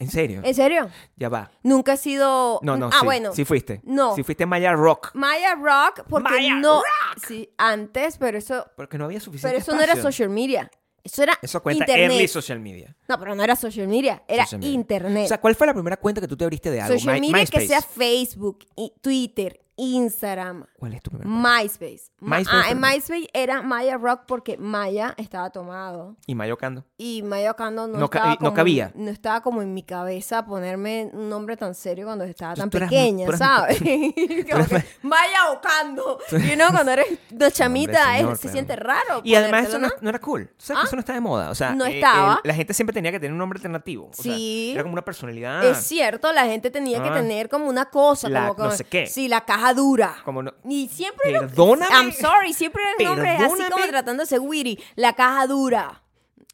¿En 0.00 0.10
serio? 0.10 0.42
¿En 0.44 0.54
serio? 0.54 0.90
Ya 1.16 1.28
va. 1.28 1.50
Nunca 1.64 1.94
he 1.94 1.96
sido... 1.96 2.60
No, 2.62 2.76
no, 2.76 2.86
ah, 2.92 2.98
sí. 3.00 3.04
bueno. 3.04 3.32
Sí 3.32 3.44
fuiste. 3.44 3.80
No. 3.82 4.14
Sí 4.14 4.22
fuiste 4.22 4.46
Maya 4.46 4.72
Rock. 4.74 5.10
Maya 5.14 5.54
Rock, 5.56 6.04
porque 6.08 6.30
Maya 6.30 6.54
no... 6.56 6.82
Sí, 7.26 7.50
antes, 7.58 8.16
pero 8.18 8.38
eso... 8.38 8.66
Porque 8.76 8.96
no 8.96 9.06
había 9.06 9.18
suficiente 9.18 9.48
Pero 9.56 9.62
eso 9.62 9.72
no 9.72 9.78
era 9.82 9.94
espacio. 9.94 10.12
social 10.12 10.28
media. 10.30 10.70
Eso 11.10 11.22
era 11.22 11.38
Eso 11.40 11.62
cuenta 11.62 11.84
internet. 11.84 12.10
early 12.10 12.28
social 12.28 12.60
media. 12.60 12.94
No, 13.08 13.18
pero 13.18 13.34
no 13.34 13.42
era 13.42 13.56
social 13.56 13.88
media. 13.88 14.22
Era 14.28 14.44
Social 14.44 14.60
media. 14.60 14.74
internet. 14.74 15.24
O 15.24 15.28
sea, 15.28 15.40
¿cuál 15.40 15.54
fue 15.54 15.66
la 15.66 15.72
primera 15.74 15.96
cuenta 15.96 16.20
que 16.20 16.28
tú 16.28 16.36
te 16.36 16.44
abriste 16.44 16.70
de 16.70 16.80
algo? 16.80 16.98
social 16.98 17.20
My- 17.20 17.32
media 17.32 17.46
que 17.46 17.66
sea 17.66 17.80
Facebook, 17.80 18.58
y 18.76 18.92
Twitter, 19.00 19.60
Instagram, 19.78 20.64
¿Cuál 20.78 20.94
es 20.94 21.02
tu 21.02 21.10
cuenta? 21.10 21.28
MySpace. 21.28 22.10
MySpace 22.20 22.48
ah, 22.50 22.70
en 22.70 22.80
MySpace 22.80 23.28
era 23.32 23.62
Maya 23.62 23.96
Rock 23.96 24.22
porque 24.26 24.58
Maya 24.58 25.14
estaba 25.16 25.50
tomado. 25.50 26.16
Y 26.26 26.34
Maya 26.34 26.52
Ocando. 26.54 26.84
Y 26.98 27.22
Maya 27.22 27.52
Ocando 27.52 27.86
no, 27.86 27.96
No 27.96 28.10
ca- 28.10 28.18
estaba 28.32 28.36
no 28.40 28.54
cabía. 28.54 28.90
No 28.96 29.08
estaba 29.10 29.40
como 29.40 29.62
en 29.62 29.72
mi 29.72 29.84
cabeza 29.84 30.44
ponerme 30.44 31.10
un 31.12 31.28
nombre 31.28 31.56
tan 31.56 31.74
serio 31.74 32.06
cuando 32.06 32.24
estaba 32.24 32.54
tan 32.54 32.68
tú 32.70 32.78
pequeña, 32.80 33.26
eras- 33.26 33.38
¿sabes? 33.38 33.78
Como 34.50 34.64
eras- 34.64 34.68
que, 34.68 34.84
Maya 35.02 35.50
Ocando. 35.52 36.18
Y 36.52 36.56
no, 36.56 36.70
cuando 36.70 36.92
eres 36.92 37.06
una 37.30 37.50
chamita 37.50 38.16
señor, 38.16 38.32
es- 38.32 38.40
se 38.40 38.48
siente 38.48 38.74
raro. 38.76 39.20
Y 39.22 39.34
además 39.36 39.68
eso 39.68 39.78
no, 39.78 39.88
no 40.00 40.08
era 40.08 40.18
cool. 40.18 40.50
O 40.58 40.60
sea, 40.60 40.74
que 40.76 40.82
¿Ah? 40.82 40.84
eso 40.86 40.96
no 40.96 41.00
estaba 41.00 41.14
de 41.14 41.20
moda. 41.20 41.50
O 41.50 41.54
sea, 41.54 41.72
No 41.74 41.84
eh, 41.86 41.94
estaba. 41.96 42.40
el- 42.42 42.48
la 42.48 42.54
gente 42.54 42.74
siempre 42.74 42.92
tenía 42.94 43.12
que 43.12 43.20
tener 43.20 43.32
un 43.32 43.38
nombre 43.38 43.58
alternativo. 43.58 44.08
O 44.10 44.12
sea, 44.12 44.34
Sí. 44.34 44.72
era 44.74 44.82
como 44.82 44.92
una 44.94 45.04
personalidad. 45.04 45.64
Es 45.64 45.78
cierto, 45.78 46.32
la 46.32 46.46
gente 46.46 46.70
tenía 46.70 47.00
que 47.02 47.10
Ah. 47.10 47.14
tener 47.14 47.48
como 47.48 47.68
una 47.68 47.86
cosa, 47.86 48.28
La- 48.28 48.48
como, 48.48 48.64
no 48.64 48.70
sé 48.72 48.84
qué. 48.84 49.06
Sí, 49.06 49.28
la 49.28 49.42
caja 49.44 49.67
dura. 49.74 50.16
Como 50.24 50.42
no- 50.42 50.54
Y 50.64 50.88
siempre 50.88 51.32
Perdóname. 51.32 51.90
I'm 51.94 52.12
sorry, 52.12 52.52
siempre 52.52 52.82
eran 52.82 53.14
nombres 53.14 53.40
así 53.40 53.62
como 53.70 54.26
ser 54.26 54.40
witty. 54.40 54.78
La 54.96 55.14
caja 55.14 55.46
dura. 55.46 56.02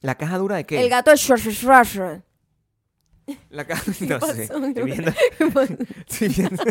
¿La 0.01 0.15
caja 0.17 0.39
dura 0.39 0.57
de 0.57 0.65
qué? 0.65 0.81
El 0.83 0.91
gato 0.91 1.11
de 1.11 1.17
Shrush 1.17 1.49
Shrush 1.49 1.97
Shrush. 1.97 2.21
La 3.51 3.65
caja... 3.67 3.83
No 4.01 4.21
sé. 4.21 4.49
¿Qué 4.49 4.69
Estoy 4.69 4.83
viendo... 4.85 5.11
estoy 6.07 6.29
viendo- 6.29 6.63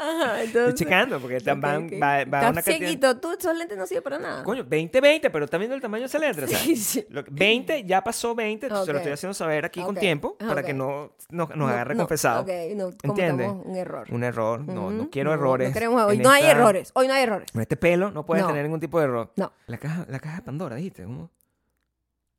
Ajá, 0.00 0.42
Estoy 0.42 0.74
checando 0.74 1.20
porque 1.20 1.38
tam- 1.40 1.58
Ok, 1.58 1.62
van- 1.62 1.86
ok. 1.86 1.92
va, 2.02 2.08
va 2.08 2.20
Estás 2.22 2.50
una 2.52 2.62
cantidad- 2.62 3.20
tú, 3.20 3.32
esos 3.38 3.56
lentes 3.56 3.76
no 3.76 3.86
sirven 3.86 4.02
para 4.02 4.18
nada. 4.18 4.42
Coño, 4.44 4.64
20-20, 4.64 5.30
pero 5.30 5.44
está 5.44 5.58
viendo 5.58 5.74
el 5.76 5.82
tamaño 5.82 6.02
de 6.02 6.06
esa 6.06 6.18
letra. 6.18 6.46
¿sabes? 6.46 6.62
Sí, 6.62 6.76
sí. 6.76 7.06
Lo 7.10 7.22
que- 7.22 7.30
20 7.32 7.84
ya 7.84 8.02
pasó 8.02 8.34
20, 8.34 8.66
entonces 8.66 8.86
se 8.86 8.92
lo 8.92 8.98
estoy 8.98 9.12
haciendo 9.12 9.34
saber 9.34 9.64
aquí 9.66 9.82
con 9.82 9.94
tiempo 9.94 10.36
para 10.38 10.62
que 10.62 10.72
no 10.72 11.12
nos, 11.28 11.54
No, 11.54 11.68
agarre 11.68 11.94
no, 11.94 12.00
confesado. 12.04 12.42
Ok, 12.42 12.48
no 12.74 12.90
¿Entiendes? 13.02 13.50
un 13.50 13.76
error. 13.76 14.06
Un 14.10 14.24
error. 14.24 14.60
No, 14.66 14.90
no 14.90 15.10
quiero 15.10 15.32
errores. 15.34 15.68
No, 15.68 15.74
queremos- 15.74 16.02
hoy 16.04 16.18
no 16.18 16.30
hay 16.30 16.44
errores. 16.44 16.90
Hoy 16.94 17.06
no 17.06 17.14
hay 17.14 17.22
errores. 17.24 17.48
En 17.54 17.60
este 17.60 17.76
pelo 17.76 18.10
no 18.10 18.24
puedes 18.24 18.46
tener 18.46 18.62
ningún 18.62 18.80
tipo 18.80 18.98
de 18.98 19.04
error. 19.04 19.32
No. 19.36 19.52
La 19.66 19.76
caja, 19.78 20.06
la 20.08 20.18
caja 20.18 20.36
de 20.36 20.42
Pandora, 20.42 20.76
dijiste. 20.76 21.04
¿cómo? 21.04 21.30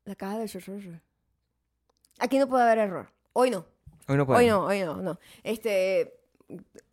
La 0.06 0.16
caja 0.16 0.40
de. 0.40 1.00
Aquí 2.20 2.38
no 2.40 2.48
puede 2.48 2.64
haber 2.64 2.80
error. 2.80 3.08
Hoy 3.34 3.50
no. 3.52 3.66
Hoy 4.08 4.18
no 4.18 4.26
puedes. 4.26 4.42
Hoy 4.42 4.48
no, 4.50 4.66
hoy 4.66 4.80
no, 4.82 4.96
no. 4.98 5.20
Este. 5.44 6.21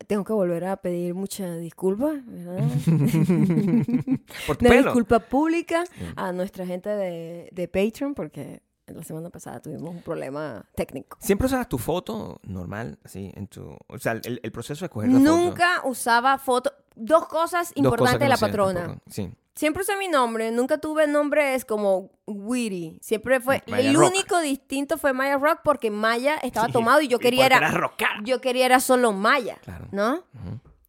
Tengo 0.06 0.24
que 0.24 0.32
volver 0.32 0.64
a 0.64 0.76
pedir 0.76 1.14
mucha 1.14 1.56
disculpa, 1.56 2.12
¿verdad? 2.26 2.58
Por 4.46 4.56
tu 4.56 4.64
Una 4.64 4.70
pelo. 4.70 4.82
disculpa 4.84 5.18
pública 5.20 5.84
a 6.16 6.32
nuestra 6.32 6.64
gente 6.66 6.88
de, 6.88 7.48
de 7.52 7.68
Patreon 7.68 8.14
porque 8.14 8.62
la 8.86 9.02
semana 9.04 9.28
pasada 9.28 9.60
tuvimos 9.60 9.90
un 9.90 10.00
problema 10.02 10.64
técnico. 10.74 11.18
Siempre 11.20 11.46
usabas 11.46 11.68
tu 11.68 11.76
foto 11.78 12.40
normal, 12.44 12.98
así, 13.04 13.30
en 13.34 13.46
tu... 13.48 13.76
O 13.86 13.98
sea, 13.98 14.12
el, 14.12 14.40
el 14.42 14.52
proceso 14.52 14.80
de 14.80 14.86
escoger 14.86 15.10
la 15.10 15.18
foto. 15.18 15.30
Nunca 15.30 15.82
usaba 15.84 16.38
foto. 16.38 16.72
Dos 16.96 17.26
cosas 17.28 17.68
Dos 17.68 17.76
importantes 17.76 18.14
cosas 18.14 18.20
de 18.20 18.28
la 18.28 18.36
patrona. 18.38 18.98
Sí. 19.06 19.30
Siempre 19.58 19.82
usé 19.82 19.96
mi 19.96 20.06
nombre, 20.06 20.52
nunca 20.52 20.78
tuve 20.78 21.08
nombres 21.08 21.64
como 21.64 22.12
Witty. 22.28 22.96
Siempre 23.02 23.40
fue. 23.40 23.60
Maya 23.66 23.90
el 23.90 23.96
Rock. 23.96 24.06
único 24.12 24.38
distinto 24.38 24.98
fue 24.98 25.12
Maya 25.12 25.36
Rock 25.36 25.62
porque 25.64 25.90
Maya 25.90 26.36
estaba 26.36 26.66
Sí, 26.68 26.72
tomado 26.72 27.00
y 27.00 27.08
yo 27.08 27.18
quería 27.18 27.48
porque 27.48 27.56
era. 27.66 27.92
Yo 28.22 28.40
quería 28.40 28.66
era 28.66 28.78
solo 28.78 29.10
Maya, 29.10 29.58
Claro. 29.64 29.88
¿no? 29.90 30.22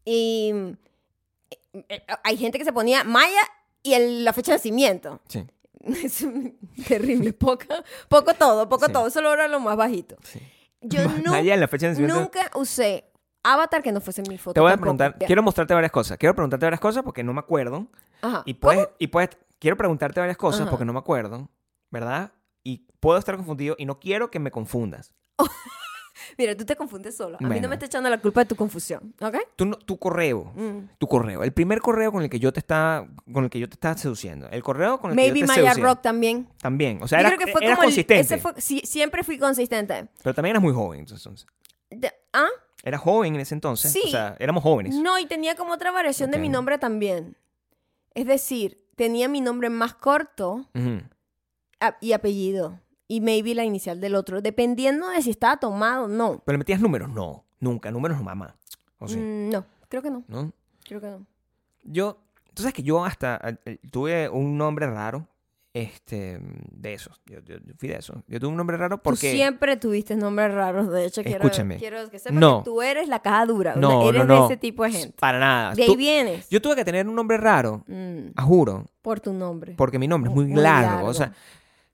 Y 0.04 0.52
eh, 1.72 1.84
eh, 1.88 2.02
hay 2.22 2.36
gente 2.36 2.58
que 2.58 2.64
se 2.64 2.72
ponía 2.72 3.02
Maya 3.02 3.40
y 3.82 3.94
el- 3.94 4.24
la 4.24 4.32
fecha 4.32 4.52
de 4.52 4.58
nacimiento. 4.58 5.20
Sí, 5.26 5.44
Es 5.84 6.24
terrible, 6.86 7.32
poco, 7.32 7.64
poco 8.08 8.34
todo, 8.34 8.68
poco 8.68 8.86
Sí. 8.86 8.92
todo. 8.92 9.08
Eso 9.08 9.20
lo 9.20 9.32
era 9.32 9.48
lo 9.48 9.58
más 9.58 9.76
bajito. 9.76 10.16
sí. 10.22 10.38
Yo 10.82 11.00
Maya 11.26 11.54
en 11.54 11.60
la 11.60 11.66
fecha 11.66 11.86
de 11.86 11.92
nacimiento. 11.94 12.20
nunca 12.20 12.50
usé 12.54 13.09
avatar 13.42 13.82
que 13.82 13.92
no 13.92 14.00
fuese 14.00 14.22
mi 14.28 14.38
foto. 14.38 14.54
Te 14.54 14.60
voy 14.60 14.72
a 14.72 14.76
preguntar, 14.76 15.16
Ya. 15.18 15.26
quiero 15.26 15.42
mostrarte 15.42 15.74
varias 15.74 15.92
cosas. 15.92 16.18
Quiero 16.18 16.34
preguntarte 16.34 16.66
varias 16.66 16.80
cosas 16.80 17.02
porque 17.02 17.22
no 17.22 17.32
me 17.32 17.40
acuerdo. 17.40 17.86
Ajá. 18.22 18.42
Y 18.46 18.54
puedes, 18.54 18.88
y 18.98 19.06
puedes, 19.08 19.30
quiero 19.58 19.76
preguntarte 19.76 20.20
varias 20.20 20.36
cosas 20.36 20.62
Ajá. 20.62 20.70
porque 20.70 20.84
no 20.84 20.92
me 20.92 20.98
acuerdo, 20.98 21.48
¿verdad? 21.90 22.32
Y 22.62 22.86
puedo 23.00 23.18
estar 23.18 23.36
confundido 23.36 23.74
y 23.78 23.86
no 23.86 23.98
quiero 23.98 24.30
que 24.30 24.38
me 24.38 24.50
confundas. 24.50 25.14
Mira, 26.36 26.54
tú 26.56 26.64
te 26.64 26.76
confundes 26.76 27.16
solo. 27.16 27.36
A 27.36 27.42
mí 27.42 27.44
no 27.48 27.54
Bueno. 27.54 27.68
me 27.70 27.74
está 27.76 27.86
echando 27.86 28.10
la 28.10 28.20
culpa 28.20 28.40
de 28.40 28.46
tu 28.46 28.54
confusión, 28.54 29.14
¿ok? 29.20 29.36
Tu, 29.56 29.70
tu 29.70 29.98
correo, 29.98 30.52
Mm. 30.54 30.78
tu 30.98 31.06
correo, 31.08 31.42
el 31.42 31.52
primer 31.52 31.80
correo 31.80 32.12
con 32.12 32.22
el 32.22 32.28
que 32.30 32.38
yo 32.38 32.52
te 32.52 32.60
estaba, 32.60 33.08
con 33.32 33.44
el 33.44 33.50
que 33.50 33.58
yo 33.58 33.68
te 33.68 33.74
estaba 33.74 33.96
seduciendo, 33.96 34.48
el 34.50 34.62
correo 34.62 34.98
con 35.00 35.10
el 35.10 35.16
que 35.16 35.22
Maybe 35.22 35.40
yo 35.40 35.46
te 35.54 35.62
Maya. 35.62 35.74
Rock 35.82 36.02
también. 36.02 36.46
También, 36.60 37.02
o 37.02 37.08
sea, 37.08 37.20
Yo 37.22 37.26
era, 37.28 37.36
creo 37.36 37.46
que 37.46 37.52
fue 37.52 37.64
eras 37.64 37.76
como 37.76 37.84
el- 37.84 37.94
consistente, 37.94 38.20
ese 38.20 38.38
fue- 38.38 38.52
sí, 38.58 38.82
siempre 38.84 39.24
fui 39.24 39.38
consistente. 39.38 40.08
pero 40.22 40.34
también 40.34 40.50
eras 40.52 40.62
muy 40.62 40.74
joven, 40.74 41.00
entonces. 41.00 41.46
¿Ah? 42.32 42.46
Eras 42.82 43.00
joven 43.00 43.34
en 43.34 43.40
ese 43.40 43.54
entonces, 43.54 43.92
Sí. 43.92 44.02
o 44.06 44.08
sea, 44.08 44.36
éramos 44.38 44.62
jóvenes. 44.62 44.94
No, 44.94 45.18
y 45.18 45.26
tenía 45.26 45.54
como 45.54 45.72
otra 45.74 45.90
variación 45.92 46.30
de 46.30 46.38
Ok. 46.38 46.40
mi 46.42 46.48
nombre 46.48 46.78
también. 46.78 47.36
Es 48.14 48.26
decir, 48.26 48.86
tenía 48.96 49.28
mi 49.28 49.40
nombre 49.40 49.68
más 49.70 49.94
corto 49.94 50.66
Ujú. 50.74 51.02
a- 51.80 51.96
y 52.00 52.12
apellido. 52.12 52.80
Y 53.06 53.20
maybe 53.20 53.54
la 53.54 53.64
inicial 53.64 54.00
del 54.00 54.14
otro. 54.14 54.40
Dependiendo 54.40 55.08
de 55.08 55.20
si 55.20 55.30
estaba 55.30 55.56
tomado 55.58 56.04
o 56.04 56.08
no. 56.08 56.42
Pero 56.44 56.54
le 56.54 56.58
metías 56.58 56.80
números, 56.80 57.08
no, 57.10 57.44
nunca, 57.58 57.90
números 57.90 58.16
no, 58.18 58.24
mamá. 58.24 58.56
O 58.98 59.08
sí, 59.08 59.16
Mm, 59.16 59.50
no, 59.50 59.64
creo 59.88 60.00
que 60.02 60.10
no. 60.10 60.22
¿no? 60.28 60.52
Creo 60.84 61.00
que 61.00 61.06
no. 61.08 61.26
Yo, 61.82 62.18
tú 62.54 62.62
sabes 62.62 62.74
que 62.74 62.82
yo 62.82 63.04
hasta 63.04 63.40
eh, 63.64 63.78
tuve 63.90 64.28
un 64.28 64.56
nombre 64.56 64.86
raro, 64.86 65.26
este, 65.72 66.40
de 66.42 66.94
esos. 66.94 67.20
Yo, 67.26 67.40
yo- 67.40 67.58
yo 67.58 67.74
fui 67.78 67.88
de 67.88 67.96
esos. 67.96 68.16
Yo 68.26 68.40
tuve 68.40 68.50
un 68.50 68.56
nombre 68.56 68.76
raro 68.76 69.02
porque... 69.02 69.30
Tú 69.30 69.36
siempre 69.36 69.76
tuviste 69.76 70.16
nombres 70.16 70.52
raros. 70.52 70.90
De 70.90 71.04
hecho, 71.06 71.22
quiero, 71.22 71.44
Escúchame. 71.44 71.76
quiero 71.76 72.10
que 72.10 72.18
sepas 72.18 72.38
No. 72.38 72.58
que 72.58 72.64
tú 72.64 72.82
eres 72.82 73.08
la 73.08 73.20
caja 73.20 73.46
dura. 73.46 73.76
No, 73.76 74.08
eres 74.08 74.26
no, 74.26 74.34
no. 74.34 74.40
de 74.40 74.54
ese 74.54 74.56
tipo 74.56 74.82
de 74.84 74.90
gente. 74.92 75.16
Para 75.20 75.38
nada. 75.38 75.74
De 75.74 75.82
ahí 75.84 75.88
Tú- 75.88 75.96
vienes. 75.96 76.48
yo 76.50 76.60
tuve 76.60 76.74
que 76.76 76.84
tener 76.84 77.08
un 77.08 77.14
nombre 77.14 77.36
raro, 77.36 77.84
Mm, 77.86 78.30
a 78.36 78.42
juro, 78.42 78.84
por 79.00 79.20
tu 79.20 79.32
nombre. 79.32 79.74
porque 79.76 79.98
mi 79.98 80.08
nombre 80.08 80.30
es 80.30 80.34
muy, 80.34 80.46
Muy 80.46 80.60
largo. 80.60 80.90
largo. 80.90 81.08
O 81.08 81.14
sea, 81.14 81.32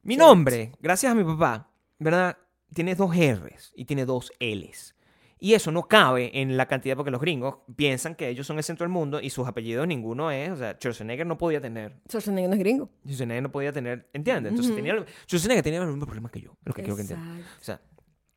mi 0.02 0.14
Sí. 0.14 0.18
nombre, 0.20 0.72
gracias 0.80 1.12
a 1.12 1.14
mi 1.14 1.24
papá, 1.24 1.68
¿verdad? 1.98 2.36
Tiene 2.74 2.94
dos 2.94 3.14
R's 3.14 3.72
y 3.76 3.84
tiene 3.84 4.04
dos 4.06 4.32
L's. 4.40 4.94
Y 5.38 5.52
eso 5.52 5.70
no 5.70 5.86
cabe 5.86 6.30
en 6.40 6.56
la 6.56 6.66
cantidad 6.66 6.96
porque 6.96 7.10
los 7.10 7.20
gringos 7.20 7.56
piensan 7.76 8.14
que 8.14 8.28
ellos 8.28 8.46
son 8.46 8.56
el 8.56 8.64
centro 8.64 8.84
del 8.84 8.90
mundo 8.92 9.20
y 9.20 9.28
sus 9.28 9.46
apellidos 9.46 9.86
ninguno 9.86 10.30
es. 10.30 10.50
O 10.50 10.56
sea, 10.56 10.72
Schwarzenegger 10.74 11.26
no 11.26 11.36
podía 11.36 11.60
tener. 11.60 12.00
Schwarzenegger 12.08 12.48
no 12.48 12.54
es 12.54 12.60
gringo. 12.60 12.90
Schwarzenegger 13.04 13.42
no 13.42 13.52
podía 13.52 13.70
tener. 13.72 14.08
¿Entiendes? 14.14 14.50
Entonces 14.52 14.70
Ujú. 14.72 14.76
tenía. 14.76 14.94
el- 14.94 15.04
Schwarzenegger 15.26 15.62
tenía 15.62 15.80
los 15.80 15.88
mismos 15.90 16.06
problemas 16.06 16.32
que 16.32 16.40
yo. 16.40 16.56
Lo 16.64 16.72
que 16.72 16.82
quiero 16.82 16.96
que 16.96 17.02
entiendan. 17.02 17.40
O 17.60 17.64
sea, 17.64 17.80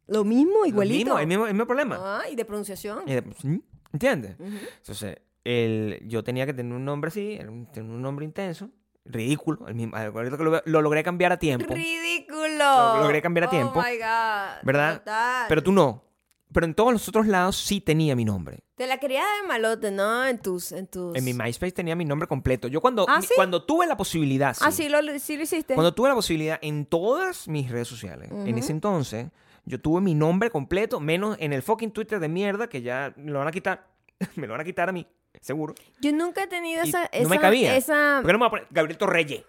Lo 0.08 0.24
mismo, 0.26 0.60
lo 0.60 0.66
igualito. 0.66 1.06
mismo, 1.16 1.20
el, 1.20 1.28
mismo, 1.28 1.48
el 1.48 1.54
mismo 1.54 1.68
problema. 1.68 1.98
Ah, 2.00 2.24
y 2.30 2.36
de 2.36 2.44
pronunciación. 2.44 3.04
¿sí? 3.40 3.64
¿Entiendes? 3.94 4.36
Entonces, 4.80 5.18
el, 5.46 6.02
yo 6.06 6.22
tenía 6.24 6.46
que 6.46 6.54
tener 6.54 6.74
un 6.74 6.84
nombre 6.84 7.08
así, 7.08 7.38
tener 7.72 7.90
un 7.90 8.02
nombre 8.02 8.26
intenso, 8.26 8.72
ridículo. 9.06 9.68
El 9.70 9.76
mismo, 9.76 9.96
lo, 9.98 10.62
lo 10.66 10.82
logré 10.82 11.02
cambiar 11.04 11.32
a 11.32 11.38
tiempo. 11.40 11.74
Ridículo. 11.74 12.58
Lo 12.58 13.02
logré 13.04 13.22
cambiar 13.22 13.46
a 13.46 13.50
tiempo. 13.50 13.80
Oh 13.80 13.84
my 13.84 13.98
God. 13.98 14.64
¿Verdad? 14.66 14.98
Total. 15.00 15.46
Pero 15.48 15.64
tú 15.64 15.72
no. 15.72 16.09
Pero 16.52 16.66
en 16.66 16.74
todos 16.74 16.92
los 16.92 17.08
otros 17.08 17.28
lados 17.28 17.58
sí 17.58 17.80
tenía 17.80 18.16
mi 18.16 18.26
nombre. 18.26 18.60
Te 18.76 18.88
la 18.88 18.98
quería 18.98 19.22
de 19.42 19.48
malote, 19.48 19.92
¿no? 19.92 20.26
En 20.26 20.40
tus. 20.40 20.72
En, 20.72 20.88
tus... 20.88 21.16
En 21.16 21.24
mi 21.24 21.34
MySpace 21.34 21.72
tenía 21.74 21.96
mi 21.96 22.06
nombre 22.06 22.28
completo. 22.28 22.68
Yo 22.68 22.82
cuando, 22.82 23.06
¿Ah, 23.08 23.20
mi- 23.20 23.26
sí? 23.28 23.34
cuando 23.36 23.64
tuve 23.64 23.86
la 23.86 23.96
posibilidad, 23.96 24.56
sí, 24.56 24.62
Ah, 24.66 24.72
sí 24.72 24.90
lo, 24.90 24.98
sí 25.20 25.38
lo 25.38 25.44
hiciste. 25.44 25.76
cuando 25.76 25.94
tuve 25.94 26.10
la 26.10 26.16
posibilidad 26.16 26.58
en 26.64 26.86
todas 26.88 27.48
mis 27.48 27.70
redes 27.70 27.88
sociales, 27.88 28.32
en 28.32 28.50
Ujú. 28.50 28.58
ese 28.58 28.72
entonces, 28.72 29.28
yo 29.66 29.80
tuve 29.80 30.02
mi 30.02 30.16
nombre 30.16 30.50
completo, 30.50 31.00
menos 31.00 31.38
en 31.40 31.54
el 31.54 31.62
fucking 31.62 31.92
Twitter 31.92 32.20
de 32.20 32.30
mierda, 32.30 32.68
que 32.68 32.82
ya 32.82 33.14
me 33.16 33.30
lo 33.32 33.38
van 33.40 33.48
a 33.48 33.52
quitar. 33.52 33.88
me 34.36 34.48
lo 34.48 34.54
van 34.54 34.62
a 34.62 34.66
quitar 34.66 34.90
a 34.90 34.92
mí, 34.92 35.06
seguro. 35.42 35.76
Yo 36.02 36.12
nunca 36.14 36.44
he 36.44 36.48
tenido 36.48 36.84
Y 36.84 36.90
esa. 36.90 37.10
no 37.22 37.30
me 37.30 37.40
cabía. 37.40 37.76
Esa... 37.78 38.20
¿Por 38.22 38.28
qué 38.28 38.34
no 38.34 38.40
me 38.40 38.46
voy 38.46 38.48
a 38.48 38.50
poner 38.50 38.68
Gabriel 38.72 38.98
Torreyes? 38.98 39.44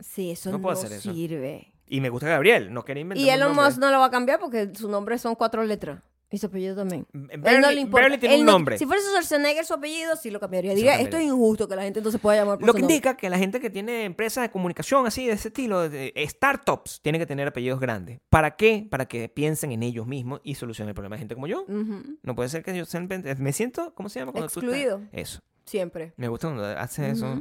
Sí, 0.00 0.32
eso 0.32 0.50
No 0.50 0.58
no, 0.58 0.62
puedo 0.62 0.76
hacer 0.76 0.92
eso. 0.92 1.12
sirve. 1.12 1.72
Y 1.86 2.00
me 2.00 2.08
gusta 2.08 2.26
Gabriel, 2.26 2.74
no 2.74 2.84
quería 2.84 3.02
inventar 3.02 3.24
Y 3.24 3.30
Elon 3.30 3.54
Musk 3.54 3.78
no 3.78 3.92
lo 3.92 4.00
va 4.00 4.06
a 4.06 4.10
cambiar 4.10 4.40
porque 4.40 4.72
su 4.74 4.88
nombre 4.90 5.18
son 5.18 5.36
cuatro 5.36 5.62
letras. 5.62 6.02
Y 6.28 6.38
su 6.38 6.46
apellido 6.46 6.74
también. 6.74 7.06
Él 7.12 7.20
no 7.22 7.36
le 7.36 7.38
Barely, 7.60 7.80
importa. 7.82 8.02
Barely 8.06 8.18
tiene 8.18 8.34
Él 8.34 8.40
un 8.40 8.46
no- 8.46 8.52
nombre. 8.52 8.78
Si 8.78 8.84
fuese 8.84 9.06
Schwarzenegger 9.10 9.64
su 9.64 9.74
apellido, 9.74 10.16
sí 10.16 10.30
lo 10.30 10.40
cambiaría. 10.40 10.74
Diría, 10.74 11.00
esto 11.00 11.16
es 11.16 11.22
injusto 11.24 11.68
que 11.68 11.76
la 11.76 11.82
gente 11.82 12.00
entonces 12.00 12.20
pueda 12.20 12.38
llamar 12.38 12.58
por 12.58 12.66
Lo 12.66 12.72
su 12.72 12.76
que 12.76 12.82
nombre. 12.82 12.94
indica 12.96 13.16
que 13.16 13.30
la 13.30 13.38
gente 13.38 13.60
que 13.60 13.70
tiene 13.70 14.04
empresas 14.04 14.42
de 14.42 14.50
comunicación 14.50 15.06
así, 15.06 15.24
de 15.26 15.34
ese 15.34 15.48
estilo, 15.48 15.88
de 15.88 16.12
startups, 16.28 17.00
tiene 17.00 17.20
que 17.20 17.26
tener 17.26 17.46
apellidos 17.46 17.78
grandes. 17.78 18.18
¿Para 18.28 18.56
qué? 18.56 18.86
Para 18.90 19.06
que 19.06 19.28
piensen 19.28 19.70
en 19.70 19.84
ellos 19.84 20.06
mismos 20.08 20.40
y 20.42 20.56
solucionen 20.56 20.88
el 20.88 20.94
problema 20.96 21.14
de 21.14 21.20
gente 21.20 21.34
como 21.36 21.46
yo. 21.46 21.64
No 21.68 22.34
puede 22.34 22.48
ser 22.48 22.64
que 22.64 22.76
yo 22.76 22.84
siempre- 22.86 23.18
me 23.36 23.52
siento, 23.52 23.94
¿cómo 23.94 24.08
se 24.08 24.18
llama? 24.18 24.32
Cuando 24.32 24.48
tú 24.48 24.58
estás- 24.60 24.74
Excluido. 24.74 25.02
Eso. 25.12 25.40
Siempre. 25.64 26.12
Me 26.16 26.26
gusta 26.26 26.48
cuando 26.48 26.64
haces 26.66 27.18
eso. 27.18 27.40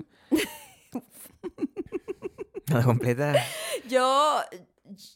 La 2.67 2.81
completa. 2.83 3.33
Yo, 3.89 4.41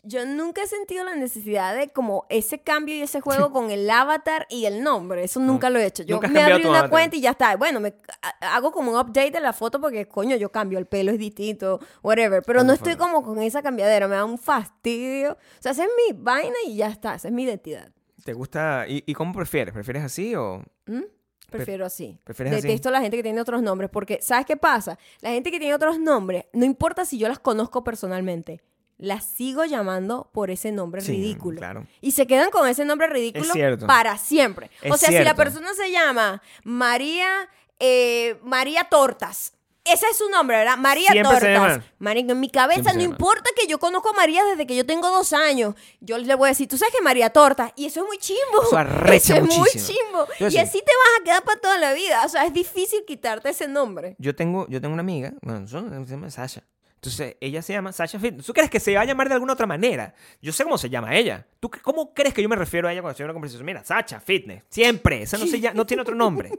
yo 0.03 0.25
nunca 0.25 0.63
he 0.63 0.67
sentido 0.67 1.03
la 1.03 1.15
necesidad 1.15 1.75
de 1.75 1.89
como 1.89 2.25
ese 2.29 2.59
cambio 2.59 2.95
y 2.95 3.01
ese 3.01 3.21
juego 3.21 3.51
con 3.51 3.71
el 3.71 3.89
avatar 3.89 4.47
y 4.49 4.65
el 4.65 4.81
nombre. 4.83 5.23
Eso 5.23 5.39
nunca 5.39 5.69
lo 5.69 5.79
he 5.79 5.85
hecho. 5.85 6.03
Yo 6.03 6.19
me 6.21 6.41
abrí 6.41 6.61
una 6.65 6.79
avatar. 6.79 6.89
cuenta 6.89 7.15
y 7.15 7.21
ya 7.21 7.31
está. 7.31 7.55
Bueno, 7.55 7.79
me 7.79 7.93
ha- 8.21 8.55
hago 8.55 8.71
como 8.71 8.91
un 8.91 8.97
update 8.97 9.31
de 9.31 9.39
la 9.39 9.53
foto 9.53 9.79
porque, 9.79 10.07
coño, 10.07 10.35
yo 10.35 10.51
cambio, 10.51 10.79
el 10.79 10.85
pelo 10.87 11.11
es 11.11 11.19
distinto, 11.19 11.79
whatever. 12.01 12.41
Pero 12.43 12.63
no 12.63 12.73
estoy 12.73 12.95
como 12.95 13.21
con 13.23 13.39
esa 13.41 13.61
cambiadera, 13.61 14.07
me 14.07 14.15
da 14.15 14.25
un 14.25 14.37
fastidio. 14.37 15.33
O 15.33 15.61
sea, 15.61 15.71
esa 15.73 15.83
es 15.83 15.89
mi 16.07 16.17
vaina 16.17 16.55
y 16.65 16.75
ya 16.75 16.87
está, 16.87 17.15
esa 17.15 17.27
es 17.27 17.33
mi 17.33 17.43
identidad. 17.43 17.91
¿Te 18.23 18.33
gusta? 18.33 18.85
¿Y, 18.87 19.03
y 19.05 19.13
cómo 19.13 19.33
prefieres? 19.33 19.73
¿Prefieres 19.73 20.03
así 20.03 20.35
o...? 20.35 20.63
¿Mm? 20.85 21.03
Prefiero 21.49 21.83
así. 21.83 22.19
prefieres 22.23 22.53
así? 22.53 22.61
Detesto 22.67 22.89
a 22.89 22.91
la 22.91 23.01
gente 23.01 23.17
que 23.17 23.23
tiene 23.23 23.41
otros 23.41 23.63
nombres 23.63 23.89
porque, 23.89 24.19
¿sabes 24.21 24.45
qué 24.45 24.55
pasa? 24.55 24.99
La 25.21 25.31
gente 25.31 25.49
que 25.49 25.57
tiene 25.57 25.73
otros 25.73 25.97
nombres, 25.99 26.45
no 26.53 26.63
importa 26.63 27.05
si 27.05 27.17
yo 27.17 27.27
las 27.27 27.39
conozco 27.39 27.83
personalmente, 27.83 28.61
las 28.99 29.25
sigo 29.25 29.65
llamando 29.65 30.29
por 30.33 30.51
ese 30.51 30.71
nombre 30.71 31.01
Sí, 31.01 31.13
ridículo. 31.13 31.57
claro. 31.57 31.87
Y 32.01 32.11
se 32.11 32.27
quedan 32.27 32.51
con 32.51 32.67
ese 32.67 32.85
nombre 32.85 33.07
ridículo 33.07 33.53
Es 33.55 33.83
para 33.85 34.17
siempre. 34.17 34.69
Es 34.81 34.91
o 34.91 34.97
sea, 34.97 35.09
si 35.09 35.23
la 35.23 35.33
persona 35.35 35.73
se 35.73 35.89
llama 35.91 36.41
María, 36.63 37.49
eh, 37.79 38.37
María 38.43 38.83
Tortas. 38.85 39.53
Ese 39.85 40.05
es 40.11 40.17
su 40.17 40.29
nombre, 40.29 40.57
¿verdad? 40.57 40.77
María 40.77 41.11
Siempre 41.11 41.55
Tortas. 41.55 41.83
Marico, 41.97 42.33
en 42.33 42.39
mi 42.41 42.49
cabeza 42.49 42.93
no 42.93 43.01
importa 43.01 43.49
que 43.59 43.65
yo 43.65 43.79
conozco 43.79 44.09
a 44.09 44.13
María 44.13 44.43
desde 44.43 44.67
que 44.67 44.75
yo 44.75 44.85
tengo 44.85 45.09
dos 45.09 45.33
años. 45.33 45.73
Yo 45.99 46.17
le 46.19 46.35
voy 46.35 46.47
a 46.47 46.51
decir, 46.51 46.67
tú 46.67 46.77
sabes 46.77 46.93
que 46.93 47.01
María 47.01 47.29
Tortas. 47.31 47.71
Y 47.75 47.85
eso 47.85 48.01
es 48.01 48.05
muy 48.05 48.17
chimbo. 48.19 48.61
Eso 48.61 48.77
Eso 49.13 49.35
es 49.35 49.43
muy 49.43 49.69
chimbo. 49.71 50.27
Yo 50.39 50.47
y 50.47 50.51
sí. 50.51 50.57
así 50.59 50.79
te 50.79 50.91
vas 50.91 51.21
a 51.21 51.23
quedar 51.23 51.43
para 51.43 51.59
toda 51.59 51.77
la 51.79 51.93
vida. 51.93 52.21
O 52.25 52.29
sea, 52.29 52.45
es 52.45 52.53
difícil 52.53 53.03
quitarte 53.07 53.49
ese 53.49 53.67
nombre. 53.67 54.15
Yo 54.19 54.35
tengo, 54.35 54.67
yo 54.67 54.79
tengo 54.81 54.93
una 54.93 55.01
amiga, 55.01 55.33
bueno, 55.41 55.65
son- 55.67 56.05
se 56.05 56.11
llama 56.11 56.29
Sasha. 56.29 56.61
Entonces, 57.01 57.37
ella 57.39 57.61
se 57.61 57.71
llama 57.71 57.93
Sasha 57.93 58.19
Fitness. 58.19 58.45
¿Tú 58.45 58.51
crees 58.51 58.69
que 58.69 58.81
se 58.81 58.93
va 58.93 59.01
a 59.01 59.05
llamar 59.05 59.29
de 59.29 59.35
alguna 59.35 59.53
otra 59.53 59.65
manera? 59.65 60.13
Yo 60.41 60.51
sé 60.51 60.65
cómo 60.65 60.77
se 60.77 60.89
llama 60.89 61.15
ella. 61.15 61.47
¿Tú 61.61 61.71
cómo 61.81 62.13
crees 62.13 62.33
que 62.33 62.41
yo 62.41 62.49
me 62.49 62.57
refiero 62.57 62.89
a 62.89 62.91
ella 62.91 63.01
cuando 63.01 63.11
estoy 63.11 63.23
en 63.23 63.27
una 63.29 63.33
conversación? 63.35 63.65
Mira, 63.65 63.85
Sasha 63.85 64.19
Fitness. 64.19 64.63
Siempre. 64.69 65.21
Esa 65.21 65.37
no, 65.37 65.47
se 65.47 65.61
llama- 65.61 65.75
no 65.75 65.85
tiene 65.85 66.01
otro 66.01 66.13
nombre. 66.13 66.51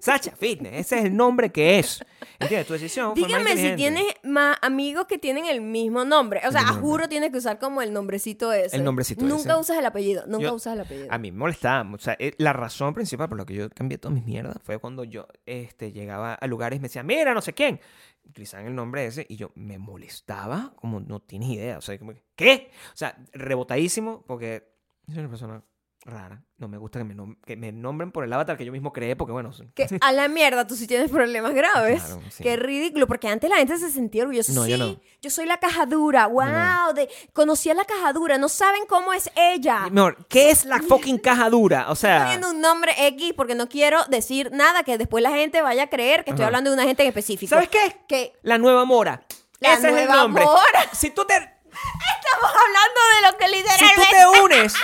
Sasha 0.00 0.32
Fitness. 0.32 0.72
Ese 0.80 0.98
es 0.98 1.04
el 1.04 1.16
nombre 1.16 1.50
que 1.50 1.78
es. 1.78 2.04
¿Entiendes? 2.40 2.66
Tu 2.66 2.72
decisión 2.72 3.14
Dígame 3.14 3.56
si 3.56 3.76
tienes 3.76 4.04
más 4.24 4.56
amigos 4.62 5.06
que 5.06 5.16
tienen 5.18 5.46
el 5.46 5.60
mismo 5.60 6.04
nombre. 6.04 6.40
O 6.48 6.50
sea, 6.50 6.62
a 6.62 6.72
juro 6.72 7.08
tienes 7.08 7.30
que 7.30 7.38
usar 7.38 7.60
como 7.60 7.80
el 7.80 7.92
nombrecito 7.92 8.52
ese. 8.52 8.74
El 8.74 8.82
nombrecito 8.82 9.24
Nunca 9.24 9.52
ese. 9.52 9.60
usas 9.60 9.78
el 9.78 9.86
apellido. 9.86 10.24
Nunca 10.26 10.42
Yo- 10.46 10.54
usas 10.54 10.74
el 10.74 10.80
apellido. 10.80 11.06
A 11.08 11.18
mí 11.18 11.30
me 11.30 11.38
molestaba. 11.38 11.88
O 11.94 11.98
sea, 12.00 12.16
eh, 12.18 12.32
la 12.38 12.52
razón 12.52 12.94
principal 12.94 13.28
por 13.28 13.38
la 13.38 13.44
que 13.46 13.54
yo 13.54 13.70
cambié 13.70 13.96
todas 13.98 14.16
mis 14.16 14.24
mierdas 14.26 14.56
fue 14.64 14.78
cuando 14.78 15.04
yo 15.04 15.28
este, 15.46 15.92
llegaba 15.92 16.34
a 16.34 16.46
lugares 16.48 16.78
y 16.78 16.80
me 16.80 16.88
decían, 16.88 17.06
mira, 17.06 17.32
no 17.32 17.40
sé 17.40 17.52
quién. 17.52 17.80
Utilizaban 18.26 18.66
el 18.66 18.74
nombre 18.74 19.06
ese 19.06 19.26
y 19.28 19.36
yo 19.36 19.52
me 19.54 19.78
molestaba 19.78 20.72
como 20.76 21.00
no 21.00 21.20
tienes 21.20 21.50
idea. 21.50 21.78
O 21.78 21.80
sea, 21.80 21.98
como, 21.98 22.14
¿qué? 22.36 22.70
O 22.92 22.96
sea, 22.96 23.16
rebotadísimo 23.32 24.24
porque 24.26 24.74
soy 25.06 25.18
una 25.18 25.28
persona 25.28 25.64
rara. 26.04 26.42
No 26.58 26.68
me 26.68 26.78
gusta 26.78 26.98
que 26.98 27.04
me, 27.04 27.14
nom- 27.14 27.36
que 27.44 27.56
me 27.56 27.72
nombren 27.72 28.12
por 28.12 28.24
el 28.24 28.32
avatar 28.32 28.56
que 28.56 28.64
yo 28.64 28.72
mismo 28.72 28.92
creé 28.92 29.16
porque, 29.16 29.32
bueno, 29.32 29.50
Que 29.74 29.86
a 30.00 30.12
la 30.12 30.28
mierda, 30.28 30.66
tú 30.66 30.76
sí 30.76 30.86
tienes 30.86 31.10
problemas 31.10 31.52
graves. 31.54 32.02
Claro, 32.02 32.22
sí. 32.30 32.42
Qué 32.42 32.56
ridículo, 32.56 33.06
porque 33.06 33.28
antes 33.28 33.48
la 33.50 33.56
gente 33.56 33.76
se 33.78 33.90
sentía 33.90 34.22
orgullosa. 34.22 34.52
No, 34.52 34.64
sí, 34.64 34.70
yo 34.70 34.78
no. 34.78 35.00
yo 35.20 35.30
soy 35.30 35.46
la 35.46 35.58
cajadura. 35.58 36.26
Wow, 36.26 36.44
no. 36.44 36.92
de, 36.92 37.08
conocí 37.32 37.70
a 37.70 37.74
la 37.74 37.84
cajadura. 37.84 38.38
No 38.38 38.48
saben 38.48 38.84
cómo 38.86 39.12
es 39.12 39.30
ella. 39.34 39.88
Mejor, 39.90 40.26
¿qué 40.28 40.50
es 40.50 40.64
la 40.64 40.80
fucking 40.80 41.18
caja 41.18 41.50
dura? 41.50 41.90
O 41.90 41.96
sea, 41.96 42.20
poniendo 42.22 42.50
un 42.50 42.60
nombre 42.60 42.92
X 43.08 43.32
porque 43.36 43.54
no 43.54 43.68
quiero 43.68 44.04
decir 44.04 44.50
nada 44.52 44.84
que 44.84 44.96
después 44.98 45.22
la 45.22 45.30
gente 45.30 45.62
vaya 45.62 45.84
a 45.84 45.90
creer 45.90 46.24
que 46.24 46.30
estoy 46.30 46.42
Ajá. 46.44 46.48
hablando 46.48 46.70
de 46.70 46.74
una 46.74 46.84
gente 46.84 47.02
en 47.02 47.08
específico. 47.08 47.50
¿sabes 47.50 47.68
qué? 47.68 48.00
Que 48.06 48.32
La 48.42 48.58
nueva 48.58 48.84
mora. 48.84 49.24
La 49.60 49.72
Ese 49.74 49.88
es 49.88 49.94
el 49.94 49.94
nueva 49.94 50.16
nombre. 50.16 50.44
Mora. 50.44 50.60
Si 50.92 51.10
tú 51.10 51.24
te, 51.24 51.34
estamos 51.34 52.50
hablando 52.50 53.00
de 53.16 53.32
lo 53.32 53.38
que 53.38 53.44
si 53.46 53.56
literalmente 53.56 54.02
tú 54.10 54.32
te 54.32 54.40
unes, 54.42 54.74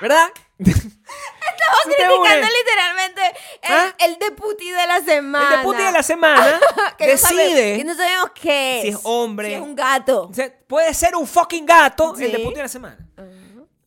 ¿verdad? 0.00 0.28
Estamos 0.70 1.80
criticando 1.84 2.46
literalmente 2.58 3.22
el, 3.62 3.72
¿Ah? 3.74 3.94
el 4.00 4.18
deputy 4.18 4.70
de 4.70 4.86
la 4.86 5.00
semana. 5.00 5.50
El 5.50 5.56
deputy 5.58 5.82
de 5.82 5.92
la 5.92 6.02
semana 6.02 6.60
que 6.98 7.06
decide 7.06 7.76
que 7.78 7.84
no 7.84 7.94
sabemos 7.94 8.30
qué 8.40 8.76
es. 8.78 8.82
si 8.82 8.88
es 8.90 8.98
hombre. 9.04 9.48
Si 9.48 9.54
es 9.54 9.60
un 9.60 9.74
gato. 9.74 10.30
Puede 10.66 10.92
ser 10.94 11.14
un 11.16 11.26
fucking 11.26 11.66
gato 11.66 12.14
el 12.18 12.26
Sí. 12.26 12.32
deputy 12.32 12.56
de 12.56 12.62
la 12.62 12.68
semana. 12.68 12.98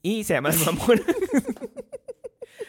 Y 0.01 0.23
se 0.23 0.33
llama 0.35 0.49
la 0.49 0.55
nueva 0.55 0.71
mora. 0.73 1.01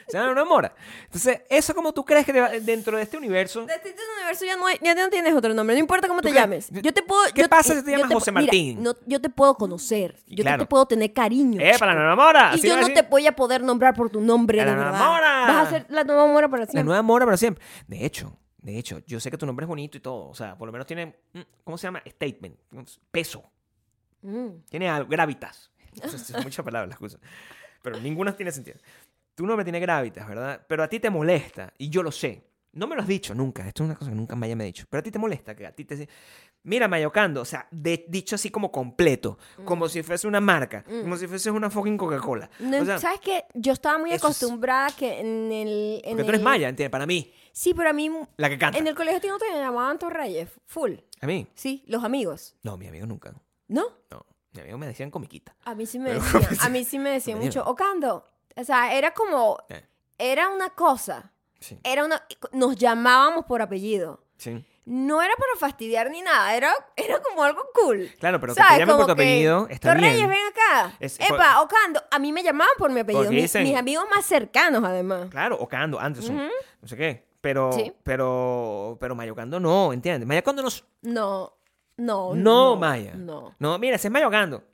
se 0.08 0.18
la 0.18 0.24
nueva 0.26 0.44
mora. 0.44 0.74
Entonces, 1.04 1.42
eso 1.50 1.74
como 1.74 1.92
tú 1.92 2.04
crees 2.04 2.24
que 2.26 2.32
te 2.32 2.40
va- 2.40 2.48
dentro 2.50 2.96
de 2.96 3.02
este 3.02 3.16
universo... 3.16 3.64
De 3.66 3.74
este 3.74 3.94
universo 4.18 4.44
ya 4.44 4.56
no, 4.56 4.66
hay- 4.66 4.78
ya 4.82 4.94
no 4.94 5.08
tienes 5.10 5.34
otro 5.34 5.52
nombre, 5.54 5.74
no 5.76 5.80
importa 5.80 6.08
cómo 6.08 6.20
te 6.22 6.32
llames. 6.32 6.68
Yo 6.70 6.92
te 6.92 7.02
puedo. 7.02 7.20
¿Qué 7.34 7.42
yo- 7.42 7.48
pasa 7.48 7.74
si 7.74 7.84
te 7.84 7.92
yo 7.92 7.98
llamas 7.98 8.12
José 8.14 8.30
mira, 8.32 8.42
Martín? 8.42 8.82
no, 8.82 8.94
yo 9.06 9.20
te 9.20 9.28
puedo 9.30 9.54
conocer. 9.54 10.16
Yo 10.26 10.42
Claro. 10.42 10.62
te 10.64 10.66
puedo 10.66 10.86
tener 10.86 11.12
cariño. 11.12 11.60
¡Eh, 11.60 11.72
para 11.78 11.92
la 11.94 12.00
nueva 12.00 12.16
mora! 12.16 12.50
Y 12.52 12.58
Así 12.58 12.66
yo 12.68 12.74
va 12.74 12.78
a 12.78 12.80
no 12.82 12.88
decir. 12.88 13.02
te 13.04 13.08
voy 13.10 13.26
a 13.26 13.36
poder 13.36 13.62
nombrar 13.62 13.94
por 13.94 14.10
tu 14.10 14.20
nombre 14.20 14.58
de 14.58 14.64
la 14.66 14.74
verdad. 14.74 14.98
Mora. 14.98 15.44
Vas 15.46 15.66
a 15.66 15.70
ser 15.70 15.86
la 15.90 16.04
nueva 16.04 16.26
mora 16.26 16.48
para 16.48 16.62
La 16.64 16.66
siempre. 16.66 16.84
nueva 16.84 17.02
mora 17.02 17.24
para 17.24 17.36
siempre. 17.36 17.62
De 17.86 18.04
hecho, 18.04 18.36
de 18.58 18.76
hecho, 18.78 18.98
yo 19.06 19.20
sé 19.20 19.30
que 19.30 19.38
tu 19.38 19.46
nombre 19.46 19.64
es 19.64 19.68
bonito 19.68 19.96
y 19.96 20.00
todo. 20.00 20.28
O 20.28 20.34
sea, 20.34 20.56
por 20.56 20.66
lo 20.66 20.72
menos 20.72 20.86
tiene... 20.86 21.16
mm, 21.32 21.40
¿Cómo 21.64 21.78
se 21.78 21.86
llama? 21.86 22.02
Statement. 22.06 22.56
Peso. 23.10 23.44
Mm. 24.22 24.48
Tiene 24.68 24.88
algo, 24.88 25.08
gravitas. 25.08 25.70
Son 26.04 26.42
muchas 26.42 26.64
palabras, 26.64 26.90
excusa. 26.92 27.18
Pero 27.82 27.98
ninguna 28.00 28.36
tiene 28.36 28.50
sentido. 28.52 28.78
Tu 29.38 29.46
nombre 29.46 29.62
tiene 29.64 29.78
gravitas, 29.78 30.26
¿verdad? 30.26 30.60
Pero 30.66 30.82
a 30.82 30.88
ti 30.88 30.98
te 30.98 31.10
molesta, 31.10 31.72
y 31.78 31.88
yo 31.90 32.02
lo 32.02 32.10
sé. 32.10 32.42
No 32.72 32.88
me 32.88 32.96
lo 32.96 33.02
has 33.02 33.06
dicho 33.08 33.36
nunca, 33.36 33.64
esto 33.68 33.84
es 33.84 33.86
una 33.88 33.96
cosa 33.96 34.10
que 34.10 34.16
nunca 34.16 34.34
Maya 34.34 34.56
me 34.56 34.64
ha 34.64 34.66
dicho. 34.66 34.84
Pero 34.90 34.98
a 34.98 35.02
ti 35.04 35.12
te 35.12 35.18
molesta 35.20 35.54
que 35.54 35.64
a 35.64 35.70
ti 35.70 35.84
te... 35.84 36.08
Mira, 36.64 36.88
Mayocando, 36.88 37.42
o 37.42 37.44
sea, 37.44 37.68
de- 37.70 38.04
dicho 38.08 38.34
así 38.34 38.50
como 38.50 38.72
completo, 38.72 39.38
como 39.64 39.88
si 39.88 40.02
fuese 40.02 40.26
una 40.26 40.40
marca, 40.40 40.82
como 40.82 41.16
si 41.16 41.28
fuese 41.28 41.52
una 41.52 41.70
fucking 41.70 41.96
Coca-Cola. 41.96 42.50
No, 42.58 42.82
o 42.82 42.84
sea, 42.84 42.98
¿Sabes 42.98 43.20
qué? 43.20 43.44
Yo 43.54 43.72
estaba 43.74 43.96
muy 43.98 44.10
eso 44.10 44.16
es- 44.28 44.36
acostumbrada 44.42 44.90
que 44.90 45.20
en 45.20 45.52
el. 45.52 46.00
En 46.04 46.10
porque 46.10 46.24
tú 46.24 46.28
eres 46.30 46.40
el- 46.40 46.44
Maya, 46.44 46.68
¿entiendes? 46.68 46.90
Para 46.90 47.06
mí, 47.06 47.32
Sí, 47.52 47.74
pero 47.74 47.90
a 47.90 47.92
mí. 47.92 48.10
la 48.38 48.48
que 48.48 48.58
canta. 48.58 48.76
En 48.76 48.88
el 48.88 48.96
colegio 48.96 49.20
tío 49.20 49.30
no 49.30 49.38
te 49.38 49.46
llamaban 49.52 50.00
Torreyes. 50.00 50.48
Full. 50.66 50.94
A 51.20 51.26
mí, 51.28 51.46
Sí, 51.54 51.84
los 51.86 52.02
amigos. 52.02 52.56
no, 52.64 52.76
mi 52.76 52.88
amigo 52.88 53.06
nunca. 53.06 53.32
¿No? 53.68 53.84
No, 54.10 54.26
mi 54.52 54.62
amigo 54.62 54.78
me 54.78 54.88
decían 54.88 55.10
comiquita. 55.12 55.54
A 55.64 55.76
mí 55.76 55.86
sí 55.86 56.00
me 56.00 56.10
Pero- 56.10 56.20
decían. 56.50 56.58
A 56.60 56.68
mí 56.70 56.84
sí 56.84 56.98
me 56.98 57.10
decían 57.10 57.38
Me 57.38 57.44
mucho. 57.46 57.64
Ocando. 57.64 58.24
O 58.58 58.64
sea, 58.64 58.94
era 58.94 59.12
como. 59.14 59.58
Eh, 59.68 59.82
Era 60.18 60.48
una 60.48 60.70
cosa. 60.70 61.32
sí, 61.60 61.78
Era 61.84 62.04
una. 62.04 62.22
Nos 62.52 62.76
llamábamos 62.76 63.44
por 63.46 63.62
apellido. 63.62 64.22
sí. 64.36 64.64
No 64.90 65.20
era 65.20 65.34
para 65.36 65.54
fastidiar 65.60 66.10
ni 66.10 66.22
nada, 66.22 66.54
era, 66.56 66.72
era 66.96 67.20
como 67.22 67.44
algo 67.44 67.60
cool. 67.74 68.10
Claro, 68.18 68.40
pero 68.40 68.54
que 68.54 68.60
te 68.62 68.66
¿Sabes? 68.66 68.78
llamen 68.80 68.96
por 68.96 69.04
tu 69.04 69.12
apellido 69.12 69.66
está 69.68 69.92
bien. 69.92 70.26
ven 70.30 70.38
acá. 70.50 70.96
Es- 70.98 71.20
Epa, 71.20 71.60
Ocando. 71.60 72.00
A 72.10 72.18
mí 72.18 72.32
me 72.32 72.42
llamaban 72.42 72.72
por 72.78 72.90
mi 72.90 73.00
apellido. 73.00 73.30
Mis, 73.30 73.42
dicen- 73.52 73.64
mis 73.64 73.76
amigos 73.76 74.06
más 74.14 74.24
cercanos, 74.24 74.82
además. 74.82 75.28
Claro, 75.28 75.58
Ocando, 75.60 76.00
Anderson, 76.00 76.48
no 76.80 76.88
sé 76.88 76.96
qué. 76.96 77.28
Pero, 77.42 77.70
Sí. 77.72 77.92
pero, 78.02 78.96
pero 78.98 79.14
Mayocando 79.14 79.60
no, 79.60 79.92
¿entiendes? 79.92 80.26
Mayocando 80.26 80.62
no, 80.62 80.70
No, 81.02 81.52
no. 81.98 82.34
No, 82.34 82.76
Maya. 82.76 83.12
No. 83.14 83.54
No, 83.58 83.78
mira, 83.78 83.96
ese 83.96 84.08
es 84.08 84.12
mayocando. 84.12 84.64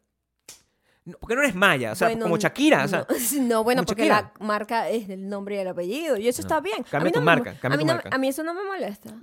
No, 1.06 1.18
¿Por 1.18 1.28
qué 1.28 1.34
no 1.36 1.42
eres 1.42 1.54
Maya? 1.54 1.92
O 1.92 1.94
sea, 1.94 2.08
Bueno, 2.08 2.22
como 2.22 2.36
Shakira. 2.38 2.84
O 2.84 2.88
sea, 2.88 3.06
no, 3.08 3.42
no, 3.42 3.64
bueno, 3.64 3.84
porque 3.84 4.06
Shakira. 4.06 4.32
la 4.38 4.46
marca 4.46 4.88
es 4.88 5.08
el 5.10 5.28
nombre 5.28 5.56
y 5.56 5.58
el 5.58 5.68
apellido. 5.68 6.16
Y 6.16 6.28
eso 6.28 6.40
está 6.40 6.60
bien. 6.60 6.82
Cambia 6.90 7.12
tu 7.12 7.18
no 7.20 7.26
marca, 7.26 7.52
Me, 7.52 7.58
cambia 7.58 7.74
a, 7.74 7.78
mí 7.78 7.82
tu 7.84 7.86
no- 7.88 7.94
marca. 7.94 8.10
a 8.10 8.18
mí 8.18 8.28
eso 8.28 8.42
no 8.42 8.54
me 8.54 8.64
molesta. 8.64 9.14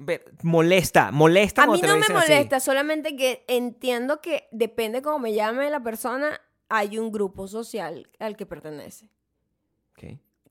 molesta, 0.44 1.12
molesta 1.12 1.64
A 1.64 1.68
mí 1.68 1.82
te 1.82 1.88
no 1.88 1.94
me 1.94 2.00
dicen 2.02 2.16
así. 2.18 2.32
molesta, 2.32 2.60
solamente 2.60 3.16
que 3.16 3.44
entiendo 3.48 4.22
que 4.22 4.48
depende 4.52 5.02
cómo 5.02 5.18
me 5.20 5.34
llame 5.34 5.70
la 5.72 5.82
persona, 5.82 6.40
hay 6.70 7.00
un 7.00 7.12
grupo 7.12 7.48
social 7.48 8.08
al 8.20 8.36
que 8.38 8.46
pertenece. 8.46 9.10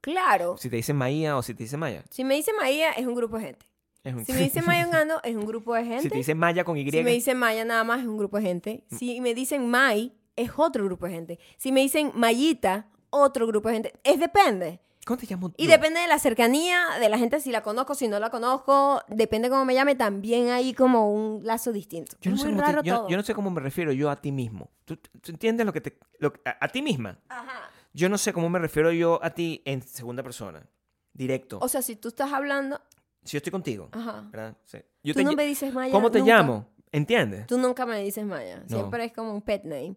Claro. 0.03 0.57
Si 0.57 0.71
te 0.71 0.77
dicen 0.77 0.97
Maía 0.97 1.37
o 1.37 1.43
si 1.43 1.53
te 1.55 1.65
dicen 1.65 1.79
Maya. 1.79 2.03
Si 2.09 2.25
me 2.25 2.35
dice 2.35 2.53
Maía, 2.59 2.91
es 2.93 3.07
un 3.07 3.15
grupo 3.15 3.37
de 3.39 3.45
gente. 3.45 3.67
un- 4.05 4.25
Si 4.25 4.33
me 4.33 4.39
dice 4.41 4.63
Mayongando, 4.63 5.21
es 5.23 5.37
un 5.37 5.45
grupo 5.47 5.75
de 5.75 5.85
gente. 5.85 6.03
si 6.05 6.09
te 6.09 6.17
dicen 6.17 6.39
Maya 6.39 6.65
con 6.65 6.77
Y. 6.79 6.91
Si 6.91 7.03
me 7.03 7.11
dicen 7.11 7.37
Maya 7.37 7.65
nada 7.67 7.85
más, 7.85 8.01
es 8.01 8.07
un 8.07 8.17
grupo 8.17 8.39
de 8.39 8.43
gente. 8.45 8.85
Si 8.97 9.21
me 9.21 9.35
dicen 9.35 9.69
May, 9.69 10.15
es 10.43 10.51
otro 10.57 10.85
grupo 10.85 11.07
de 11.07 11.13
gente. 11.13 11.39
Si 11.57 11.73
me 11.73 11.81
dicen 11.81 12.13
Mayita, 12.15 12.87
otro 13.11 13.47
grupo 13.47 13.69
de 13.69 13.75
gente. 13.75 13.93
Es 14.05 14.19
depende. 14.21 14.81
¿Cómo 15.07 15.17
te 15.19 15.27
llamo? 15.27 15.51
Y 15.57 15.67
depende 15.67 15.99
de 16.01 16.07
la 16.07 16.19
cercanía, 16.19 16.79
de 17.01 17.09
la 17.09 17.17
gente, 17.19 17.41
si 17.41 17.51
la 17.51 17.63
conozco, 17.63 17.95
si 17.95 18.07
no 18.07 18.21
la 18.21 18.29
conozco, 18.31 19.01
depende 19.09 19.49
cómo 19.49 19.65
me 19.65 19.75
llame, 19.75 19.95
también 19.97 20.51
hay 20.51 20.75
como 20.75 21.11
un 21.13 21.41
lazo 21.45 21.73
distinto. 21.73 22.17
Yo 22.21 22.31
no, 22.31 22.37
es 22.37 22.43
sé 22.43 22.49
muy 22.49 22.57
cómo 22.57 22.67
te- 22.67 22.73
raro 22.73 22.83
yo- 22.85 22.97
todo. 22.99 23.09
yo 23.09 23.17
no 23.17 23.23
sé 23.23 23.35
cómo 23.35 23.51
me 23.51 23.61
refiero 23.61 23.93
yo 23.93 24.11
a 24.11 24.17
ti 24.21 24.31
mismo. 24.31 24.71
¿Tú, 24.85 24.97
tú 24.97 25.33
entiendes 25.33 25.65
lo 25.67 25.73
que 25.73 25.81
te... 25.81 25.99
lo 26.19 26.33
a, 26.45 26.65
a 26.65 26.69
ti 26.69 26.83
misma? 26.83 27.19
Ajá. 27.29 27.71
Yo 27.95 28.09
no 28.09 28.19
sé 28.19 28.33
cómo 28.33 28.49
me 28.51 28.59
refiero 28.59 28.93
yo 28.93 29.19
a 29.23 29.31
ti 29.31 29.63
en 29.65 29.83
segunda 29.83 30.23
persona. 30.23 30.69
Directo. 31.13 31.59
O 31.61 31.67
sea, 31.69 31.83
si 31.83 31.97
tú 31.97 32.09
estás 32.09 32.33
hablando, 32.33 32.81
si 33.25 33.33
yo 33.33 33.39
estoy 33.39 33.51
contigo. 33.51 33.89
ajá. 33.93 34.29
¿verdad? 34.31 34.57
Sí. 34.65 34.79
Yo 35.03 35.15
tú 35.15 35.21
te 35.21 35.25
no 35.25 35.33
me 35.33 35.45
dices 35.47 35.73
Maya. 35.75 35.91
¿Cómo 35.93 36.11
te 36.11 36.21
nunca. 36.21 36.37
llamo? 36.37 36.69
¿Entiendes? 36.93 37.47
Tú 37.47 37.59
nunca 37.59 37.87
me 37.87 38.01
dices 38.03 38.25
Maya. 38.25 38.63
No. 38.69 38.77
Siempre 38.77 39.07
es 39.07 39.13
como 39.13 39.33
un 39.33 39.43
pet 39.43 39.65
name. 39.65 39.97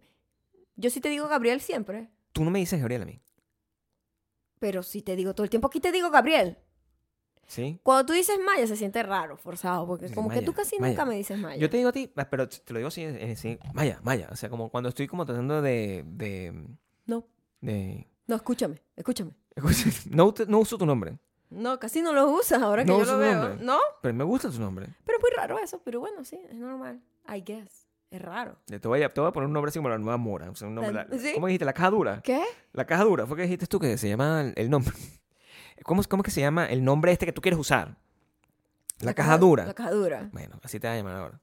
Yo 0.75 0.89
sí 0.89 1.01
te 1.01 1.09
digo 1.09 1.27
Gabriel 1.27 1.61
siempre. 1.61 2.09
Tú 2.31 2.43
no 2.43 2.51
me 2.51 2.59
dices 2.59 2.79
Gabriel 2.79 3.03
a 3.03 3.05
mí. 3.05 3.21
Pero 4.59 4.81
si 4.83 5.01
te 5.01 5.15
digo 5.15 5.33
todo 5.35 5.43
el 5.43 5.49
tiempo, 5.49 5.67
aquí 5.67 5.79
te 5.79 5.91
digo 5.91 6.09
Gabriel. 6.09 6.57
¿Sí? 7.45 7.79
Cuando 7.83 8.05
tú 8.05 8.13
dices 8.13 8.39
Maya 8.45 8.65
se 8.65 8.77
siente 8.77 9.03
raro, 9.03 9.35
forzado, 9.35 9.85
porque 9.85 10.07
Sí, 10.07 10.13
como 10.15 10.29
que 10.29 10.35
Maya, 10.37 10.45
tú 10.45 10.53
casi 10.53 10.79
Maya. 10.79 10.91
nunca 10.93 11.05
me 11.05 11.15
dices 11.15 11.37
Maya. 11.37 11.57
Yo 11.59 11.69
te 11.69 11.75
digo 11.77 11.89
a 11.89 11.91
ti, 11.91 12.09
ah, 12.15 12.29
pero 12.29 12.47
te 12.47 12.71
lo 12.71 12.79
digo 12.79 12.87
así, 12.87 13.03
eh, 13.03 13.35
sí, 13.35 13.59
Maya, 13.73 13.99
Maya. 14.03 14.29
O 14.31 14.35
sea, 14.37 14.49
como 14.49 14.69
cuando 14.69 14.89
estoy 14.89 15.07
como 15.07 15.25
tratando 15.25 15.61
de... 15.61 16.03
de, 16.07 16.53
No, 17.05 17.27
de 17.59 18.07
no, 18.27 18.37
escúchame, 18.37 18.81
escúchame. 18.95 19.31
no, 20.09 20.33
no 20.47 20.59
uso 20.59 20.77
tu 20.77 20.85
nombre, 20.85 21.19
No, 21.49 21.77
casi 21.77 22.01
no 22.01 22.13
lo 22.13 22.31
usas 22.31 22.61
ahora 22.61 22.85
que 22.85 22.89
No 22.91 22.97
yo 22.99 23.03
uso 23.03 23.11
lo 23.13 23.17
veo. 23.19 23.35
nombre. 23.43 23.65
¿No? 23.65 23.77
pero 24.01 24.13
me 24.13 24.23
gusta 24.23 24.49
tu 24.49 24.59
nombre. 24.59 24.87
Pero 25.05 25.17
es 25.17 25.21
muy 25.21 25.31
raro 25.35 25.59
eso, 25.59 25.81
pero 25.83 25.99
bueno, 25.99 26.23
sí, 26.23 26.39
es 26.49 26.55
normal. 26.55 27.01
I 27.27 27.41
guess. 27.41 27.82
Es 28.13 28.21
raro. 28.21 28.55
Te 28.67 28.77
voy 28.87 29.01
a, 29.01 29.09
te 29.11 29.19
voy 29.19 29.27
a 29.27 29.33
poner 29.33 29.47
un 29.47 29.53
nombre 29.53 29.69
así 29.69 29.79
como 29.79 29.89
la 29.89 29.97
nueva 29.97 30.17
mora. 30.17 30.51
O 30.51 30.55
sea, 30.55 30.67
un 30.67 30.75
nombre, 30.75 30.93
La- 30.93 31.05
la- 31.05 31.17
¿sí? 31.17 31.31
¿Cómo 31.33 31.47
dijiste? 31.47 31.65
La 31.65 31.73
caja 31.73 31.89
dura. 31.89 32.21
¿Qué? 32.21 32.43
La 32.71 32.85
caja 32.85 33.03
dura. 33.03 33.25
¿Fue 33.25 33.35
que 33.35 33.41
dijiste 33.41 33.65
tú 33.65 33.79
que 33.79 33.97
se 33.97 34.07
llama 34.07 34.53
el, 34.55 34.69
nombre? 34.69 34.93
¿Cómo, 35.83 35.99
es- 36.01 36.07
¿Cómo 36.07 36.21
es 36.21 36.25
que 36.25 36.31
se 36.31 36.39
llama 36.41 36.67
el 36.67 36.83
nombre 36.83 37.11
este 37.11 37.25
que 37.25 37.33
tú 37.33 37.41
quieres 37.41 37.59
usar? 37.59 37.97
La, 38.99 39.15
caja, 39.15 39.39
dura. 39.39 39.65
La 39.65 39.73
caja 39.73 39.89
dura. 39.89 40.29
Bueno, 40.31 40.59
así 40.61 40.79
te 40.79 40.87
va 40.87 40.93
a 40.93 40.97
llamar 40.97 41.15
ahora. 41.15 41.41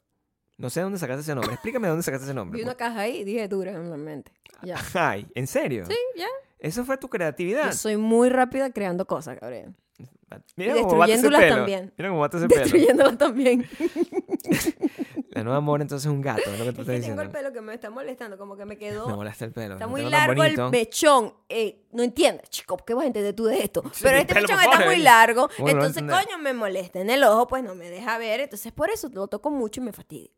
No 0.58 0.70
sé 0.70 0.80
dónde 0.80 0.96
sacaste 1.00 1.22
ese 1.22 1.34
nombre. 1.34 1.52
Explícame 1.54 1.88
de 1.88 1.90
dónde 1.90 2.04
sacaste 2.04 2.24
ese 2.26 2.34
nombre. 2.34 2.56
Vi 2.58 2.62
una 2.62 2.76
caja 2.76 3.00
ahí 3.00 3.16
y 3.18 3.24
dije 3.24 3.48
dura 3.48 3.72
en 3.72 3.90
la 3.90 3.96
mente. 3.96 4.32
Ya. 4.62 4.76
Ay, 4.94 5.26
¿en 5.34 5.48
serio? 5.48 5.86
Sí, 5.86 5.96
ya. 6.16 6.28
Eso 6.60 6.84
fue 6.84 6.96
tu 6.98 7.08
creatividad. 7.08 7.66
Yo 7.66 7.72
soy 7.72 7.96
muy 7.96 8.28
rápida 8.28 8.70
creando 8.70 9.06
cosas, 9.06 9.40
Gabriel. 9.40 9.74
Mira 10.56 10.76
Y 10.78 10.82
cómo 10.82 10.96
bate 10.98 11.12
ese 11.14 11.22
destruyéndolas 11.22 11.40
pelo. 11.40 11.56
también. 11.56 11.92
Mira 11.96 12.08
cómo 12.10 12.20
bate 12.20 12.36
ese 12.36 12.48
pelo. 12.48 12.60
Destruyéndolas 12.62 13.18
también. 13.18 13.68
La 15.30 15.44
nueva 15.44 15.60
mora 15.60 15.82
entonces 15.82 16.06
es 16.06 16.12
un 16.12 16.20
gato, 16.20 16.42
es 16.44 16.58
lo 16.58 16.64
que 16.64 16.72
tú 16.72 16.80
Es 16.82 16.88
estás 16.88 16.94
que 16.96 17.00
tengo 17.06 17.20
el 17.22 17.28
diciendo. 17.28 17.32
pelo 17.32 17.52
que 17.52 17.60
me 17.60 17.74
está 17.74 17.88
molestando, 17.90 18.36
como 18.36 18.56
que 18.56 18.64
me 18.64 18.76
quedó... 18.76 19.06
Me 19.06 19.14
molesta 19.14 19.44
el 19.44 19.52
pelo. 19.52 19.74
Está 19.74 19.86
muy 19.86 20.02
largo 20.02 20.42
el 20.42 20.58
mechón. 20.70 21.32
Eh, 21.48 21.84
no 21.92 22.02
entiendes, 22.02 22.50
chico. 22.50 22.76
¿Qué 22.78 22.94
vas 22.94 23.04
a 23.04 23.06
entender 23.06 23.34
tú 23.34 23.44
de 23.44 23.62
esto? 23.62 23.82
Sí, 23.92 24.00
Pero 24.02 24.16
este 24.18 24.34
pelo, 24.34 24.48
mechón 24.48 24.64
está 24.64 24.84
muy 24.84 24.96
eh. 24.96 24.98
largo. 24.98 25.48
¿Cómo 25.56 25.68
lo 25.68 25.74
vas 25.76 25.84
a 25.96 26.00
Entonces, 26.00 26.26
coño, 26.26 26.38
me 26.42 26.52
molesta 26.52 27.00
en 27.00 27.10
el 27.10 27.22
ojo, 27.22 27.46
pues 27.46 27.62
no 27.62 27.76
me 27.76 27.88
deja 27.90 28.18
ver. 28.18 28.40
Entonces, 28.40 28.72
por 28.72 28.90
eso 28.90 29.08
lo 29.12 29.28
toco 29.28 29.50
mucho 29.50 29.80
y 29.80 29.84
me 29.84 29.92
fastidia. 29.92 30.30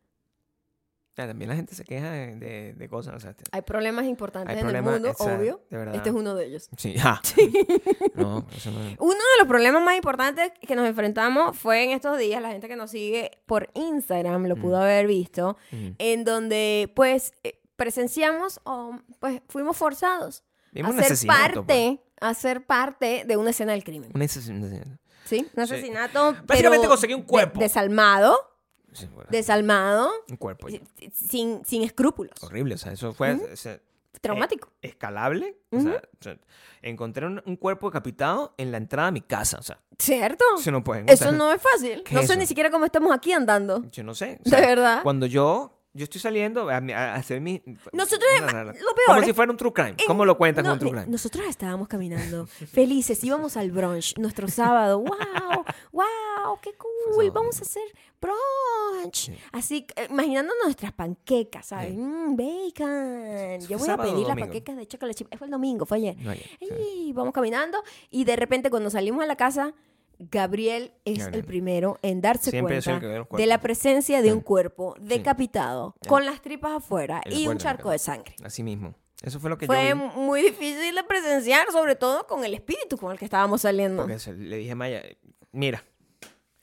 Ya, 1.16 1.27
también 1.27 1.51
la 1.51 1.57
gente 1.57 1.75
se 1.75 1.85
queja 1.85 2.11
de, 2.11 2.37
de- 2.37 2.72
de 2.72 2.88
cosas. 2.88 3.14
O 3.14 3.20
sea, 3.20 3.35
te- 3.35 3.44
Hay 3.53 3.61
problemas 3.62 4.07
importantes 4.07 4.51
Hay 4.51 4.61
en 4.61 4.64
problemas, 4.66 4.94
el 4.94 5.03
mundo, 5.03 5.16
obvio. 5.18 5.61
de. 5.70 5.96
Este 5.96 6.09
es 6.09 6.14
uno 6.14 6.35
de 6.35 6.46
ellos. 6.46 6.70
sí, 6.79 6.94
ah. 7.03 7.20
No, 8.14 8.46
eso 8.57 8.70
no. 8.70 8.79
Uno 8.98 9.14
de 9.14 9.38
los 9.38 9.46
problemas 9.48 9.83
más 9.83 9.96
importantes 9.96 10.53
que 10.66 10.75
nos 10.75 10.87
enfrentamos 10.88 11.57
fue 11.59 11.85
en 11.85 11.90
estos 11.90 12.18
días, 12.18 12.40
la 12.40 12.48
gente 12.51 12.68
que 12.68 12.77
nos 12.77 12.90
sigue 12.90 13.31
por 13.46 13.68
Instagram 13.75 14.46
lo 14.46 14.57
pudo 14.57 14.79
haber 14.81 15.07
visto, 15.07 15.57
Ujú. 15.72 15.94
en 15.98 16.25
donde 16.25 16.90
pues 16.96 17.33
eh, 17.44 17.61
presenciamos 17.77 18.61
o 18.64 18.96
pues 19.20 19.42
fuimos 19.48 19.77
forzados 19.77 20.44
Vimos 20.72 20.92
a 20.96 21.03
ser 21.03 21.09
pues. 21.09 21.27
parte, 21.27 22.01
a 22.20 22.35
ser 22.35 22.64
parte 22.64 23.25
de 23.27 23.37
una 23.37 23.51
escena 23.51 23.72
del 23.72 23.85
crimen. 23.85 24.11
Un 24.14 24.22
asesinato. 24.22 24.88
¿Sí? 25.25 25.40
Un 25.55 25.66
Sí. 25.66 25.75
asesinato. 25.75 26.33
Básicamente 26.46 26.79
pero 26.79 26.88
conseguí 26.88 27.14
un 27.14 27.22
cuerpo. 27.22 27.61
desalmado, 27.61 28.37
Sí, 28.92 29.07
bueno, 29.07 29.28
desalmado, 29.31 30.11
un 30.28 30.37
cuerpo. 30.37 30.68
ya. 30.68 30.81
sin, 31.12 31.64
sin 31.64 31.83
escrúpulos. 31.83 32.33
Horrible, 32.42 32.74
o 32.74 32.78
sea, 32.78 32.92
eso 32.92 33.12
fue 33.12 33.35
o 33.35 33.57
sea, 33.57 33.81
Traumático. 34.20 34.68
eh, 34.83 34.88
escalable. 34.88 35.57
o 35.70 35.81
sea, 35.81 36.02
o 36.20 36.22
sea, 36.22 36.37
encontré 36.83 37.26
un, 37.26 37.42
un 37.44 37.57
cuerpo 37.57 37.88
decapitado 37.88 38.55
en 38.59 38.70
la 38.70 38.76
entrada 38.78 39.07
de 39.09 39.12
mi 39.12 39.20
casa. 39.22 39.59
O 39.59 39.62
sea, 39.62 39.81
¿Cierto? 39.98 40.44
eso 40.59 40.70
no 40.70 40.85
Eso 41.12 41.31
es 41.52 41.62
fácil. 41.62 42.02
¿qué 42.05 42.14
No 42.14 42.20
sé 42.20 42.26
eso? 42.26 42.37
ni 42.37 42.46
siquiera 42.46 42.70
cómo 42.70 42.85
estamos 42.85 43.12
aquí 43.12 43.33
andando. 43.33 43.83
Yo 43.90 44.02
no 44.05 44.14
sé. 44.14 44.38
De 44.44 44.61
verdad. 44.61 45.02
Cuando 45.02 45.26
yo, 45.26 45.82
yo 45.94 46.05
estoy 46.05 46.20
saliendo 46.20 46.68
a, 46.70 46.76
a 46.76 47.14
hacer 47.14 47.40
mi. 47.40 47.62
Nosotros, 47.92 48.28
No, 48.40 48.46
no, 48.46 48.52
no. 48.64 48.72
lo 48.72 48.72
peor 48.72 48.94
Como 49.07 49.18
es- 49.20 49.26
si 49.26 49.33
fuera 49.33 49.50
un 49.52 49.57
true 49.59 49.72
crime. 49.72 49.90
En- 49.98 50.07
¿Cómo 50.07 50.24
lo 50.24 50.37
cuentas 50.38 50.64
no, 50.64 50.70
como 50.70 50.74
un 50.74 50.78
true 50.81 50.90
crime? 50.92 51.07
Nosotros 51.11 51.44
estábamos 51.48 51.88
caminando 51.88 52.46
felices, 52.72 53.22
íbamos 53.24 53.57
al 53.57 53.70
brunch, 53.72 54.16
nuestro 54.18 54.48
sábado. 54.48 54.98
¡Wow! 55.00 55.64
¡Wow! 55.92 56.59
¡Qué 56.62 56.72
cool! 56.74 57.31
Vamos 57.31 57.59
a 57.59 57.62
hacer 57.62 57.83
brunch. 58.20 59.31
Así, 59.52 59.87
eh, 59.96 60.07
imaginando 60.11 60.52
nuestras 60.64 60.92
panquecas, 60.92 61.66
¿sabes? 61.66 61.90
Sí. 61.90 61.96
Mm, 61.96 62.37
bacon. 62.37 63.26
¿Eso 63.26 63.68
Yo 63.68 63.78
voy 63.78 63.88
a 63.90 63.96
pedir 63.96 64.26
las 64.26 64.38
panquecas 64.38 64.76
de 64.76 64.87
chocolate 64.87 65.14
chip. 65.18 65.35
Fue 65.37 65.46
el 65.46 65.50
domingo, 65.50 65.87
fue 65.87 65.98
ayer. 65.98 66.16
Ayer, 66.28 66.48
sí. 66.61 67.12
Vamos 67.14 67.33
caminando 67.33 67.83
y 68.11 68.24
de 68.24 68.37
repente 68.37 68.70
cuando 68.70 68.90
salimos 68.90 69.20
de 69.22 69.26
la 69.26 69.37
casa, 69.37 69.74
Gabriel 70.18 70.92
es 71.05 71.18
Gabriel. 71.18 71.40
el 71.40 71.44
primero 71.46 71.98
en 72.03 72.20
darse 72.20 72.51
Siempre 72.51 72.77
el 72.79 72.85
cuenta 72.85 73.27
de 73.37 73.46
la 73.46 73.61
presencia 73.61 74.22
de 74.22 74.29
Sí. 74.29 74.33
un 74.35 74.40
cuerpo 74.40 74.94
decapitado, 75.01 75.94
Ya. 76.03 76.09
con 76.09 76.25
las 76.27 76.40
tripas 76.42 76.72
afuera 76.72 77.20
En 77.25 77.33
la 77.33 77.38
y 77.38 77.48
un 77.48 77.59
charco 77.59 77.90
de 77.90 77.98
sangre. 77.98 78.35
Así 78.44 78.62
mismo. 78.62 78.94
Eso 79.22 79.38
fue 79.38 79.51
lo 79.51 79.57
que 79.59 79.66
Fue 79.66 79.88
yo 79.90 79.96
muy 79.96 80.42
difícil 80.42 80.94
de 80.94 81.05
presenciar, 81.05 81.70
sobre 81.70 81.94
todo 81.94 82.27
con 82.27 82.44
el 82.44 82.55
espíritu 82.55 82.96
con 82.98 83.12
el 83.12 83.18
que 83.18 83.25
estábamos 83.25 83.62
saliendo. 83.62 84.03
Porque 84.07 84.18
le 84.33 84.57
dije 84.57 84.72
a 84.72 84.75
Maya, 84.77 85.03
mira. 85.53 85.85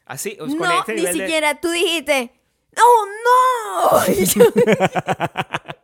Así, 0.05 0.35
con 0.38 0.57
No, 0.57 0.79
este 0.79 0.95
ni 0.95 1.01
de- 1.03 1.13
siquiera 1.13 1.59
tú 1.62 1.69
dijiste, 1.69 2.33
¡Oh, 2.77 3.05
no! 3.25 3.99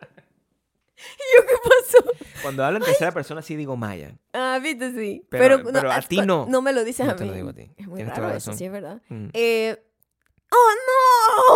Y 1.18 1.38
yo, 1.38 1.44
¿Y 1.44 1.48
yo 1.48 1.48
qué 1.48 1.70
pasó? 1.70 2.28
Cuando 2.42 2.64
hablo 2.66 2.78
en 2.80 2.84
tercera 2.86 3.12
persona, 3.12 3.42
sí 3.42 3.56
digo 3.56 3.76
Maya. 3.76 4.18
Ah, 4.34 4.60
viste, 4.62 4.92
sí. 4.94 5.26
Pero- 5.30 5.64
pero 5.64 5.92
a 5.92 6.02
ti 6.02 6.22
no. 6.22 6.46
No 6.50 6.62
me 6.62 6.74
lo 6.74 6.84
dices 6.84 7.06
No 7.06 7.14
a 7.14 7.16
te 7.16 7.24
mí. 7.24 7.30
lo 7.30 7.36
digo 7.36 7.50
a 7.50 7.54
ti. 7.54 7.72
Es 7.78 7.88
muy 7.88 7.98
Tienes 7.98 8.18
raro 8.18 8.36
eso, 8.36 8.54
sí, 8.54 8.66
es 8.66 8.72
verdad. 8.72 9.02
Mm. 9.10 9.28
Eh, 9.34 9.82
¡Oh, 10.52 10.72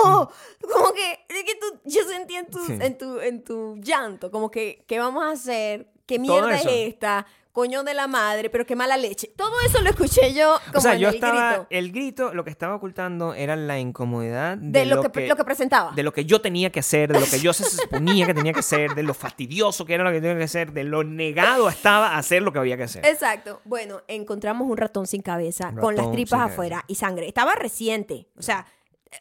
no! 0.04 0.32
Como 0.74 0.92
que, 0.94 1.12
es 1.30 1.44
que 1.44 1.56
tú, 1.56 1.80
yo 1.86 2.04
sentí 2.04 2.36
en 2.36 2.48
tu, 2.50 2.60
Sí. 2.66 2.78
en 2.82 2.98
tu, 2.98 3.20
en 3.20 3.44
tu 3.44 3.78
llanto, 3.78 4.32
como 4.32 4.50
que, 4.52 4.84
¿qué 4.88 5.00
vamos 5.00 5.24
a 5.24 5.32
hacer? 5.32 5.92
¿Qué 6.06 6.18
mierda 6.20 6.56
es 6.56 6.66
esta? 6.68 7.26
Coño 7.60 7.84
de 7.84 7.94
la 7.94 8.08
madre, 8.08 8.50
pero 8.50 8.66
qué 8.66 8.74
mala 8.74 8.96
leche. 8.96 9.34
Todo 9.36 9.52
eso 9.66 9.82
lo 9.82 9.90
escuché 9.90 10.34
yo 10.34 10.58
como 10.68 10.78
o 10.78 10.82
sea, 10.82 10.94
en 10.94 11.00
yo 11.00 11.10
el 11.10 11.16
estaba. 11.16 11.50
grito 11.50 11.68
El 11.70 11.92
grito, 11.92 12.34
lo 12.34 12.46
que 12.46 12.52
estaba 12.52 12.74
ocultando 12.76 13.34
era 13.34 13.58
la 13.58 13.78
incomodidad 13.78 14.56
de, 14.58 14.80
de 14.80 14.86
lo, 14.86 15.02
que, 15.12 15.28
lo 15.28 15.36
que 15.36 15.44
presentaba. 15.44 15.92
de 15.92 16.04
lo 16.04 16.14
que 16.14 16.24
yo 16.24 16.40
tenía 16.40 16.70
que 16.72 16.80
hacer, 16.80 17.12
de 17.12 17.20
lo 17.20 17.26
que 17.26 17.42
yo 17.42 17.52
se 17.52 17.66
suponía 17.70 18.26
que 18.26 18.34
tenía 18.34 18.54
que 18.54 18.62
hacer, 18.62 18.96
de 18.96 19.04
lo 19.04 19.14
fastidioso 19.14 19.84
que 19.86 19.94
era 19.94 20.06
lo 20.06 20.12
que 20.12 20.22
tenía 20.22 20.38
que 20.38 20.46
hacer, 20.46 20.72
de 20.72 20.86
lo 20.86 21.04
negado 21.04 21.68
estaba 21.68 22.12
a 22.12 22.20
hacer 22.20 22.44
lo 22.44 22.54
que 22.54 22.60
había 22.60 22.78
que 22.78 22.84
hacer. 22.84 23.06
Exacto. 23.06 23.60
Bueno, 23.66 24.04
encontramos 24.08 24.66
un 24.66 24.78
ratón 24.78 25.06
sin 25.06 25.22
cabeza, 25.22 25.74
con 25.74 25.98
las 25.98 26.10
tripas 26.14 26.52
afuera 26.52 26.86
y 26.88 26.96
sangre. 26.96 27.28
Estaba 27.28 27.56
reciente. 27.56 28.30
O 28.38 28.42
sea, 28.42 28.66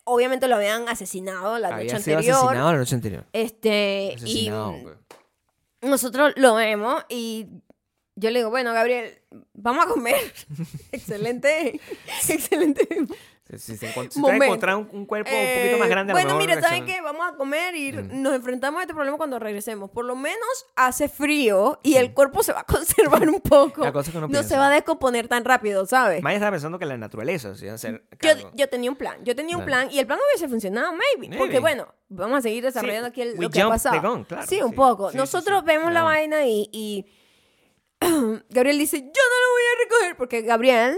obviamente 0.05 0.47
lo 0.47 0.55
habían 0.55 0.89
asesinado 0.89 1.59
la 1.59 1.71
noche 1.71 1.97
había 1.97 1.99
sido 1.99 2.17
anterior. 2.19 2.37
asesinado 2.37 2.73
la 2.73 2.79
noche 2.79 2.95
anterior. 2.95 3.25
Este, 3.33 4.13
Asesinado, 4.17 4.77
y 4.77 4.83
pues. 4.83 4.97
nosotros 5.83 6.35
lo 6.37 6.55
vemos 6.55 7.05
y 7.09 7.49
yo 8.19 8.31
le 8.31 8.41
digo, 8.41 8.51
bueno, 8.51 8.73
Gabriel, 8.73 9.21
vamos 9.55 9.85
a 9.87 9.89
comer. 9.89 10.17
excelente, 10.93 11.81
excelente. 12.29 12.87
Si, 13.51 13.59
si 13.59 13.77
se 13.79 13.91
si 14.11 14.21
encontrar 14.21 14.77
un, 14.77 14.87
un 14.93 15.07
cuerpo 15.07 15.31
un 15.31 15.37
Eh, 15.39 15.57
poquito 15.63 15.79
más 15.79 15.89
grande, 15.89 16.13
a 16.13 16.17
lo 16.17 16.21
bueno, 16.21 16.37
mire, 16.39 16.61
¿saben 16.61 16.85
qué? 16.85 17.01
Vamos 17.01 17.27
a 17.27 17.35
comer 17.35 17.75
y 17.77 17.93
Mm. 17.95 18.21
nos 18.21 18.35
enfrentamos 18.35 18.79
a 18.79 18.83
este 18.83 18.93
problema 18.93 19.17
cuando 19.17 19.39
regresemos. 19.39 19.91
Por 19.91 20.05
lo 20.05 20.17
menos 20.17 20.67
hace 20.77 21.09
frío 21.09 21.81
y 21.83 21.95
el 21.95 22.13
cuerpo 22.13 22.43
se 22.43 22.53
va 22.53 22.61
a 22.61 22.65
conservar 22.67 23.27
un 23.27 23.41
poco. 23.41 23.83
La 23.85 23.93
cosa 23.93 24.13
que 24.13 24.19
no 24.19 24.29
piensa. 24.29 24.47
se 24.47 24.59
va 24.59 24.67
a 24.67 24.71
descomponer 24.71 25.29
tan 25.29 25.47
rápido, 25.47 25.87
¿sabes? 25.87 26.23
Maya 26.23 26.37
estaba 26.37 26.51
pensando 26.53 26.79
que 26.79 26.85
la 26.85 26.99
naturaleza 26.99 27.55
se 27.57 27.65
iba 27.65 27.73
a 27.73 27.77
hacer 27.77 28.05
Yo, 28.11 28.19
cargo. 28.19 28.51
yo 28.55 28.69
tenía 28.69 28.91
un 28.91 28.97
plan, 28.97 29.17
yo 29.25 29.35
tenía 29.35 29.57
un 29.57 29.65
plan 29.65 29.89
y 29.91 29.99
el 29.99 30.07
plan 30.07 30.19
hubiese 30.31 30.47
funcionado, 30.47 30.93
maybe. 30.93 31.35
Porque 31.39 31.55
Maybe. 31.55 31.61
bueno, 31.61 31.95
vamos 32.11 32.41
a 32.41 32.43
seguir 32.43 32.63
desarrollando 32.65 33.09
aquí 33.09 33.23
el- 33.23 33.39
we 33.39 33.45
lo 33.47 33.51
que 33.51 33.63
ha 33.63 33.69
pasado. 33.69 33.99
gun, 34.03 34.25
claro, 34.25 34.47
sí, 34.47 34.61
un 34.61 34.71
sí. 34.73 34.77
poco. 34.77 35.07
Sí, 35.09 35.13
sí, 35.13 35.17
Nosotros 35.19 35.61
sí, 35.61 35.67
vemos 35.67 35.91
la 35.91 36.03
vaina 36.03 36.45
y, 36.45 36.69
y 36.71 37.07
Gabriel 38.51 38.79
dice, 38.79 38.99
yo 38.99 39.05
no 39.05 39.11
lo 39.11 39.53
voy 39.53 39.63
a 39.63 39.85
recoger 39.85 40.17
porque 40.17 40.43
Gabriel 40.43 40.97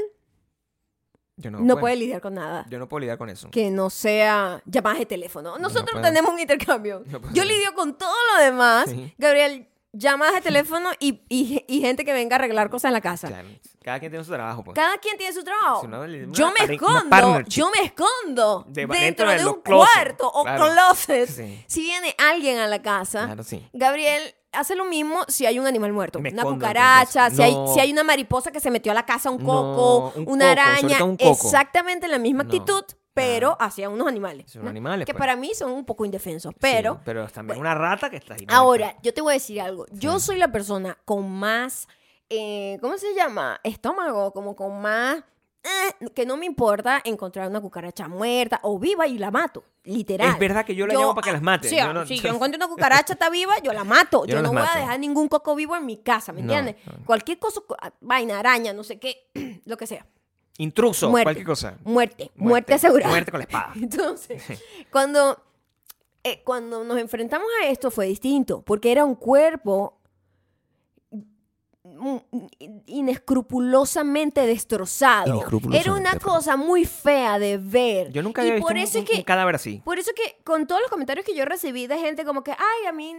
Yo 1.36 1.50
no, 1.50 1.60
no, 1.60 1.78
puede 1.78 1.96
lidiar 1.96 2.20
con 2.20 2.34
nada. 2.34 2.66
Yo 2.68 2.78
no 2.78 2.88
puedo 2.88 3.00
lidiar 3.00 3.18
con 3.18 3.30
eso. 3.30 3.50
Que 3.50 3.70
no 3.70 3.88
sea 3.90 4.62
llamadas 4.66 4.98
de 4.98 5.06
teléfono. 5.06 5.58
Nosotros 5.58 5.90
puedo. 5.92 6.02
tenemos 6.04 6.32
un 6.32 6.38
intercambio. 6.40 7.02
No. 7.06 7.20
Yo 7.32 7.44
lidio 7.44 7.74
con 7.74 7.96
todo 7.96 8.14
lo 8.36 8.42
demás. 8.44 8.90
Sí. 8.90 9.14
Gabriel, 9.16 9.66
llamadas 9.92 10.34
de 10.34 10.40
teléfono 10.42 10.90
y, 11.00 11.22
y- 11.28 11.64
y 11.66 11.80
gente 11.80 12.04
que 12.04 12.12
venga 12.12 12.36
a 12.36 12.38
arreglar 12.38 12.68
cosas 12.70 12.90
en 12.90 12.92
la 12.92 13.00
casa. 13.00 13.28
Claro. 13.28 13.48
Cada 13.82 13.98
quien 13.98 14.12
tiene 14.12 14.24
su 14.24 14.30
trabajo, 14.30 14.62
pues. 14.62 14.74
Cada 14.74 14.98
quien 14.98 15.16
tiene 15.16 15.32
su 15.32 15.42
trabajo. 15.42 15.80
Si 15.80 15.88
no, 15.88 16.06
yo 16.06 16.52
me 16.52 16.74
escondo, 16.74 17.40
yo 17.48 17.70
me 17.70 17.84
escondo 17.86 18.64
De- 18.68 18.86
dentro, 18.86 19.30
de 19.30 19.46
un 19.46 19.62
cuarto 19.62 20.28
o 20.30 20.42
claro. 20.44 20.66
closet. 20.74 21.26
Sí. 21.30 21.64
Si 21.66 21.80
viene 21.80 22.14
alguien 22.18 22.58
a 22.58 22.66
la 22.66 22.82
casa, 22.82 23.24
Claro, 23.24 23.42
sí. 23.42 23.66
Gabriel 23.72 24.34
hace 24.52 24.74
lo 24.76 24.84
mismo 24.84 25.24
si 25.28 25.46
hay 25.46 25.58
un 25.58 25.66
animal 25.66 25.92
muerto. 25.92 26.18
Me 26.20 26.30
Una 26.32 26.44
cucaracha, 26.44 27.30
si, 27.30 27.42
hay, 27.42 27.54
No. 27.54 27.72
si 27.72 27.80
hay 27.80 27.92
una 27.92 28.02
mariposa 28.04 28.50
que 28.50 28.60
se 28.60 28.70
metió 28.70 28.92
a 28.92 28.94
la 28.94 29.06
casa, 29.06 29.30
un 29.30 29.42
No, 29.42 29.46
coco, 29.46 30.12
un 30.16 30.24
una 30.28 30.48
coco, 30.54 30.60
araña. 30.60 31.04
un 31.04 31.16
coco. 31.16 31.30
Exactamente 31.32 32.08
la 32.08 32.18
misma 32.18 32.42
No. 32.44 32.48
actitud, 32.48 32.84
pero 33.14 33.56
hacia 33.60 33.88
unos 33.88 34.06
animales. 34.08 34.50
Son 34.50 34.66
animales, 34.68 35.06
Que 35.06 35.12
pues. 35.12 35.18
para 35.20 35.36
mí 35.36 35.52
son 35.54 35.72
un 35.72 35.84
poco 35.84 36.04
indefensos. 36.04 36.54
Pero 36.60 36.94
Sí, 36.94 37.00
pero 37.04 37.26
también 37.28 37.58
una 37.60 37.74
rata 37.74 38.08
que 38.10 38.16
está 38.16 38.34
ahí. 38.34 38.46
Ahora, 38.48 38.96
yo 39.02 39.12
te 39.14 39.20
voy 39.20 39.32
a 39.32 39.34
decir 39.34 39.60
algo. 39.60 39.86
Yo 39.92 40.18
soy 40.20 40.36
la 40.36 40.50
persona 40.52 40.96
con 41.04 41.30
más, 41.30 41.88
eh, 42.28 42.78
¿cómo 42.80 42.96
se 42.98 43.14
llama? 43.14 43.60
Estómago, 43.64 44.32
como 44.32 44.54
con 44.56 44.80
más... 44.80 45.22
eh, 45.62 46.08
que 46.14 46.24
no 46.24 46.36
me 46.36 46.46
importa 46.46 47.00
encontrar 47.04 47.48
una 47.48 47.60
cucaracha 47.60 48.08
muerta 48.08 48.60
o 48.62 48.78
viva 48.78 49.06
y 49.06 49.18
la 49.18 49.30
mato, 49.30 49.62
literal. 49.84 50.30
Es 50.30 50.38
verdad 50.38 50.64
que 50.64 50.74
yo 50.74 50.86
la 50.86 50.94
llamo 50.94 51.14
para 51.14 51.24
que 51.26 51.32
las 51.32 51.42
mate. 51.42 51.68
Sí, 51.68 51.76
Yo 51.76 51.92
no- 51.92 52.06
si 52.06 52.18
yo 52.18 52.30
encuentro 52.30 52.56
una 52.56 52.68
cucaracha 52.68 53.12
está 53.12 53.28
viva, 53.28 53.58
yo 53.62 53.72
la 53.72 53.84
mato. 53.84 54.24
Yo 54.26 54.36
Yo, 54.36 54.42
no 54.42 54.52
voy 54.52 54.62
a 54.62 54.78
dejar 54.78 54.98
ningún 54.98 55.28
coco 55.28 55.54
vivo 55.54 55.76
en 55.76 55.84
mi 55.84 55.98
casa, 55.98 56.32
¿me 56.32 56.40
entiendes? 56.40 56.76
Cualquier 57.04 57.38
cosa, 57.38 57.60
vaina, 58.00 58.38
araña, 58.38 58.72
no 58.72 58.82
sé 58.84 58.98
qué, 58.98 59.28
lo 59.66 59.76
que 59.76 59.86
sea. 59.86 60.06
Intruso, 60.58 61.08
Muerte. 61.10 61.24
cualquier 61.24 61.46
cosa. 61.46 61.78
Muerte, 61.84 62.30
muerte, 62.36 62.74
asegurada. 62.74 63.10
Muerte 63.10 63.30
con 63.30 63.38
la 63.40 63.44
espada. 63.44 63.72
Entonces, 63.76 64.42
cuando, 64.90 65.42
eh, 66.24 66.42
cuando 66.44 66.84
nos 66.84 66.98
enfrentamos 66.98 67.48
a 67.62 67.68
esto 67.68 67.90
fue 67.90 68.06
distinto, 68.06 68.62
porque 68.62 68.92
era 68.92 69.04
un 69.04 69.14
cuerpo 69.14 69.99
inescrupulosamente 72.86 74.46
destrozado. 74.46 75.44
Era 75.72 75.92
una 75.94 76.18
cosa 76.18 76.56
muy 76.56 76.84
fea 76.84 77.38
de 77.38 77.58
ver. 77.58 78.10
Yo 78.12 78.22
nunca 78.22 78.42
Y 78.42 78.46
había 78.46 78.54
visto 78.56 78.66
por 78.68 78.76
un, 78.76 78.82
eso 78.82 78.98
es 78.98 79.02
un- 79.02 79.04
que 79.06 79.16
un 79.18 79.22
cadáver 79.24 79.54
así. 79.54 79.82
por 79.84 79.98
eso 79.98 80.12
que 80.14 80.42
con 80.44 80.66
todos 80.66 80.80
los 80.80 80.90
comentarios 80.90 81.24
que 81.26 81.34
yo 81.34 81.44
recibí 81.44 81.86
de 81.86 81.98
gente 81.98 82.24
como 82.24 82.42
que, 82.42 82.52
ay, 82.52 82.86
a 82.88 82.92
mí, 82.92 83.16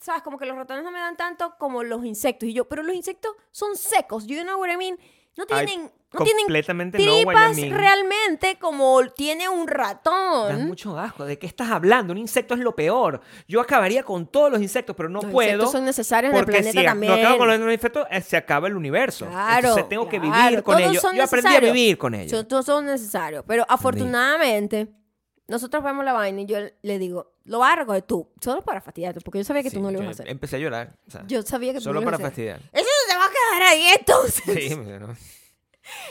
¿sabes? 0.00 0.22
Como 0.22 0.38
que 0.38 0.46
los 0.46 0.56
ratones 0.56 0.84
no 0.84 0.90
me 0.90 0.98
dan 0.98 1.16
tanto 1.16 1.54
como 1.58 1.82
los 1.82 2.04
insectos. 2.04 2.48
Y 2.48 2.52
yo, 2.54 2.68
pero 2.68 2.82
los 2.82 2.94
insectos 2.96 3.32
son 3.50 3.76
secos. 3.76 4.26
You 4.26 4.42
know 4.42 4.58
what 4.60 4.70
I 4.70 4.76
mean? 4.76 4.98
No 5.36 5.44
Ay, 5.50 5.64
tienen, 5.66 5.90
no 6.12 6.24
tienen 6.24 6.42
completamente 6.44 6.98
no, 6.98 7.14
tripas 7.16 7.56
mean. 7.56 7.70
realmente 7.72 8.58
como 8.58 9.00
tiene 9.16 9.48
un 9.48 9.68
ratón. 9.68 10.66
mucho 10.66 10.98
asco. 10.98 11.24
¿De 11.24 11.38
qué 11.38 11.46
estás 11.46 11.70
hablando? 11.70 12.12
Un 12.12 12.18
insecto 12.18 12.54
es 12.54 12.60
lo 12.60 12.74
peor. 12.74 13.20
Yo 13.46 13.60
acabaría 13.60 14.02
con 14.02 14.26
todos 14.26 14.50
los 14.50 14.60
insectos, 14.60 14.96
pero 14.96 15.08
no 15.08 15.22
Los 15.22 15.30
puedo. 15.30 15.48
insectos 15.50 15.72
son 15.72 15.84
necesarios 15.84 16.32
en 16.34 16.38
el 16.40 16.44
planeta 16.46 16.80
si 16.80 16.84
también. 16.84 17.12
no 17.12 17.18
acabo 17.20 17.38
con 17.38 17.48
los 17.48 17.72
insectos, 17.72 18.06
eh, 18.10 18.20
se 18.20 18.36
acaba 18.36 18.66
el 18.68 18.76
universo. 18.76 19.26
Claro, 19.26 19.68
Entonces 19.68 19.88
tengo 19.88 20.08
que 20.08 20.20
claro, 20.20 20.48
vivir 20.48 20.62
con 20.64 20.78
ellos. 20.80 21.00
son 21.02 21.16
Yo 21.16 21.22
aprendí 21.24 21.46
a 21.46 21.50
necesarios. 21.50 21.74
vivir 21.74 21.98
con 21.98 22.14
ellos. 22.14 22.30
Son- 22.32 22.48
todos 22.48 22.66
son 22.66 22.86
necesarios. 22.86 23.44
Pero 23.46 23.64
afortunadamente, 23.68 24.88
nosotros 25.50 25.84
vemos 25.84 26.04
la 26.04 26.12
vaina 26.14 26.40
y 26.40 26.46
yo 26.46 26.58
le 26.82 26.98
digo, 26.98 27.32
lo 27.44 27.58
vas 27.58 27.72
a 27.74 27.76
recoger 27.76 28.02
tú, 28.02 28.30
solo 28.40 28.62
para 28.62 28.80
fastidiarte, 28.80 29.20
porque 29.20 29.38
yo 29.38 29.44
sabía 29.44 29.62
que 29.62 29.70
Sí, 29.70 29.76
tú 29.76 29.82
no 29.82 29.90
lo 29.90 29.98
ibas 29.98 30.08
a 30.08 30.10
hacer. 30.22 30.28
Empecé 30.30 30.56
a 30.56 30.58
llorar. 30.60 30.96
o 31.06 31.10
sea, 31.10 31.24
Yo 31.26 31.42
sabía 31.42 31.72
que 31.72 31.78
tú 31.78 31.84
solo 31.84 32.00
no 32.00 32.00
lo 32.00 32.04
para 32.06 32.16
ibas 32.18 32.30
a 32.30 32.32
hacer. 32.32 32.52
fastidiar. 32.54 32.70
Eso 32.72 32.90
no 33.06 33.12
se 33.12 33.18
va 33.18 33.24
a 33.24 33.28
quedar 33.28 33.68
ahí 33.68 33.86
entonces. 33.98 34.44
Sí, 34.44 34.76
pero 34.84 35.08
no. 35.08 35.16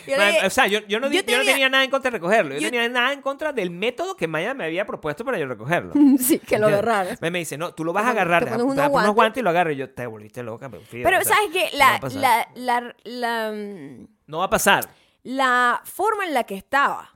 Yo 0.05 0.15
dije, 0.21 0.45
o 0.45 0.49
sea, 0.49 0.67
yo, 0.67 0.79
yo 0.89 0.99
no, 0.99 1.07
yo 1.07 1.13
yo 1.13 1.19
no 1.21 1.25
tenía- 1.25 1.43
tenía 1.53 1.69
nada 1.69 1.85
en 1.85 1.89
contra 1.91 2.11
de 2.11 2.17
recogerlo. 2.17 2.53
Yo, 2.55 2.59
tenía 2.69 2.89
nada 2.89 3.13
en 3.13 3.21
contra 3.21 3.53
del 3.53 3.69
método 3.71 4.17
que 4.17 4.27
Maya 4.27 4.53
me 4.53 4.65
había 4.65 4.85
propuesto 4.85 5.23
para 5.23 5.37
yo 5.39 5.45
recogerlo. 5.45 5.93
sí, 6.19 6.37
que 6.39 6.59
lo 6.59 6.67
agarraras. 6.67 7.21
Me, 7.21 7.31
me 7.31 7.39
dice, 7.39 7.57
no, 7.57 7.73
tú 7.73 7.85
lo 7.85 7.93
vas 7.93 8.03
Te 8.03 8.07
a 8.09 8.11
agarrar. 8.11 8.43
te 8.43 8.51
Te 8.51 8.57
pones 8.57 8.75
pones 8.75 8.89
unos 8.91 9.15
guantes. 9.15 9.39
y 9.39 9.43
lo 9.43 9.49
agarro. 9.51 9.71
Y 9.71 9.77
yo, 9.77 9.89
te 9.93 10.05
volviste 10.05 10.43
loca. 10.43 10.69
Pero, 10.69 10.83
Frida, 10.83 11.07
Pero 11.09 11.21
o 11.21 11.23
sea, 11.23 11.35
¿sabes 11.37 11.51
qué? 11.53 11.69
no 11.71 12.19
la, 12.19 12.47
la, 12.55 12.95
la, 13.05 13.51
mm, 13.53 14.07
No 14.27 14.39
va 14.39 14.45
a 14.45 14.49
pasar. 14.49 14.89
la 15.23 15.81
forma 15.85 16.25
en 16.25 16.33
la 16.33 16.43
que 16.43 16.55
estaba 16.55 17.13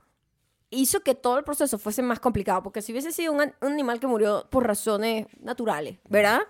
hizo 0.74 1.00
que 1.00 1.14
todo 1.14 1.38
el 1.38 1.44
proceso 1.44 1.78
fuese 1.78 2.02
más 2.02 2.20
complicado, 2.20 2.62
porque 2.62 2.82
si 2.82 2.92
hubiese 2.92 3.12
sido 3.12 3.32
un, 3.32 3.40
an- 3.40 3.54
un 3.60 3.72
animal 3.72 4.00
que 4.00 4.06
murió 4.06 4.46
por 4.50 4.66
razones 4.66 5.26
naturales, 5.40 5.98
¿verdad? 6.08 6.40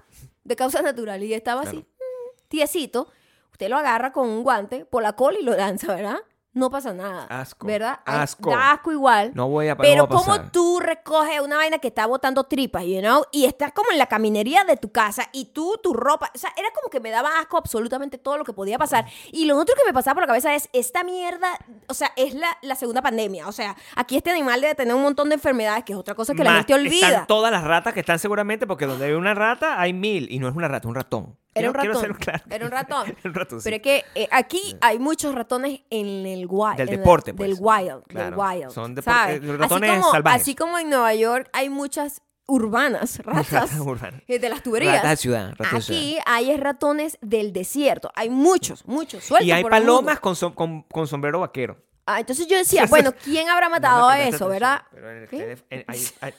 De 0.44 0.56
causas 0.56 0.82
naturales, 0.82 1.28
y 1.28 1.34
estaba 1.34 1.62
así, 1.62 1.76
mm, 1.78 2.48
tiesito, 2.48 3.08
usted 3.52 3.68
lo 3.68 3.76
agarra 3.76 4.12
con 4.12 4.28
un 4.28 4.42
guante 4.42 4.84
por 4.84 5.02
la 5.02 5.14
cola 5.14 5.38
y 5.38 5.44
lo 5.44 5.56
lanza, 5.56 5.94
¿verdad? 5.94 6.18
No 6.54 6.70
pasa 6.70 6.94
nada. 6.94 7.26
Asco. 7.28 7.66
¿Verdad? 7.66 7.98
Asco. 8.04 8.50
Da 8.50 8.70
asco 8.70 8.92
igual. 8.92 9.32
No 9.34 9.48
voy 9.48 9.66
a 9.66 9.76
Pero 9.76 10.06
no 10.06 10.08
va 10.08 10.14
a 10.14 10.24
como 10.24 10.50
tú 10.50 10.78
recoges 10.78 11.40
una 11.40 11.56
vaina 11.56 11.78
que 11.78 11.88
está 11.88 12.06
botando 12.06 12.44
tripas, 12.44 12.84
you 12.84 13.00
know, 13.00 13.24
y 13.32 13.44
estás 13.44 13.72
como 13.72 13.90
en 13.90 13.98
la 13.98 14.06
caminería 14.06 14.62
de 14.62 14.76
tu 14.76 14.92
casa 14.92 15.28
y 15.32 15.46
tú, 15.46 15.80
tu 15.82 15.92
ropa, 15.92 16.30
o 16.32 16.38
sea, 16.38 16.52
era 16.56 16.68
como 16.72 16.90
que 16.90 17.00
me 17.00 17.10
daba 17.10 17.40
asco 17.40 17.58
absolutamente 17.58 18.18
todo 18.18 18.38
lo 18.38 18.44
que 18.44 18.52
podía 18.52 18.78
pasar. 18.78 19.04
Y 19.32 19.46
lo 19.46 19.58
otro 19.58 19.74
que 19.74 19.84
me 19.84 19.92
pasaba 19.92 20.14
por 20.14 20.22
la 20.22 20.28
cabeza 20.28 20.54
es, 20.54 20.68
esta 20.72 21.02
mierda, 21.02 21.48
o 21.88 21.94
sea, 21.94 22.12
es 22.14 22.34
la, 22.34 22.56
la 22.62 22.76
segunda 22.76 23.02
pandemia. 23.02 23.48
O 23.48 23.52
sea, 23.52 23.76
aquí 23.96 24.16
este 24.16 24.30
animal 24.30 24.60
debe 24.60 24.76
tener 24.76 24.94
un 24.94 25.02
montón 25.02 25.30
de 25.30 25.34
enfermedades, 25.34 25.82
que 25.82 25.92
es 25.92 25.98
otra 25.98 26.14
cosa 26.14 26.34
que 26.34 26.44
la 26.44 26.54
gente 26.54 26.74
olvida. 26.74 27.08
Están 27.08 27.26
todas 27.26 27.50
las 27.50 27.64
ratas 27.64 27.94
que 27.94 28.00
están 28.00 28.20
seguramente, 28.20 28.68
porque 28.68 28.86
donde 28.86 29.06
hay 29.06 29.12
una 29.12 29.34
rata 29.34 29.80
hay 29.80 29.92
mil. 29.92 30.30
Y 30.30 30.38
no 30.38 30.48
es 30.48 30.54
una 30.54 30.68
rata, 30.68 30.86
es 30.86 30.88
un 30.88 30.94
ratón. 30.94 31.36
Era 31.54 31.68
un 31.68 31.74
ratón. 31.74 32.00
ser 32.00 32.14
claro. 32.16 32.44
Era 32.50 32.64
un 32.66 32.70
ratón. 32.72 33.06
Era 33.08 33.18
un 33.24 33.34
ratón, 33.34 33.60
sí. 33.60 33.64
Pero 33.64 33.76
es 33.76 33.82
que 33.82 34.04
eh, 34.14 34.28
aquí 34.30 34.76
hay 34.80 34.98
muchos 34.98 35.34
ratones 35.34 35.80
en 35.90 36.26
el 36.26 36.46
wild. 36.48 36.76
Del 36.76 36.88
deporte, 36.88 37.32
pues. 37.34 37.48
Del 37.50 37.58
wild. 37.60 38.02
Claro. 38.08 38.36
Del 38.36 38.38
wild. 38.38 38.70
Son 38.70 39.00
¿sabes? 39.02 39.42
ratones 39.58 39.90
así 39.90 40.00
como, 40.00 40.12
salvajes. 40.12 40.42
Así 40.42 40.54
como 40.54 40.78
en 40.78 40.90
Nueva 40.90 41.14
York 41.14 41.48
hay 41.52 41.68
muchas 41.68 42.22
urbanas, 42.46 43.18
ratas. 43.24 43.78
Urbanas. 43.78 44.22
eh, 44.26 44.38
de 44.38 44.48
las 44.48 44.62
tuberías. 44.62 44.96
Ratas 44.96 45.10
de 45.10 45.16
ciudad, 45.16 45.54
ratas 45.56 45.86
de 45.86 45.94
Aquí 45.94 46.18
hay 46.26 46.50
es 46.50 46.60
ratones 46.60 47.18
del 47.22 47.52
desierto. 47.52 48.10
Hay 48.14 48.28
muchos, 48.30 48.84
muchos. 48.86 49.24
Sueltos 49.24 49.46
Y 49.46 49.52
hay 49.52 49.62
por 49.62 49.70
palomas 49.70 50.20
con, 50.20 50.34
som- 50.34 50.54
con, 50.54 50.82
con 50.82 51.06
sombrero 51.06 51.40
vaquero. 51.40 51.78
Ah, 52.06 52.20
entonces 52.20 52.46
yo 52.46 52.58
decía, 52.58 52.84
bueno, 52.86 53.12
¿quién 53.24 53.48
habrá 53.48 53.70
matado 53.70 54.00
No 54.00 54.08
a 54.08 54.20
eso, 54.20 54.46
verdad? 54.48 54.82
pero 54.92 55.10
en 55.10 55.16
el 55.22 55.28
¿Qué? 55.28 55.58
en- 55.70 55.84
hay- 55.88 56.06
hay- 56.20 56.34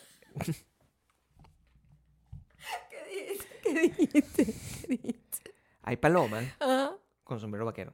¿Qué 3.66 3.74
dijiste? 3.82 4.45
¿Qué 4.45 4.88
dijiste? 4.88 5.53
hay 5.82 5.97
palomas 5.97 6.45
Ajá. 6.59 6.95
con 7.24 7.39
sombrero 7.39 7.66
vaquero. 7.66 7.93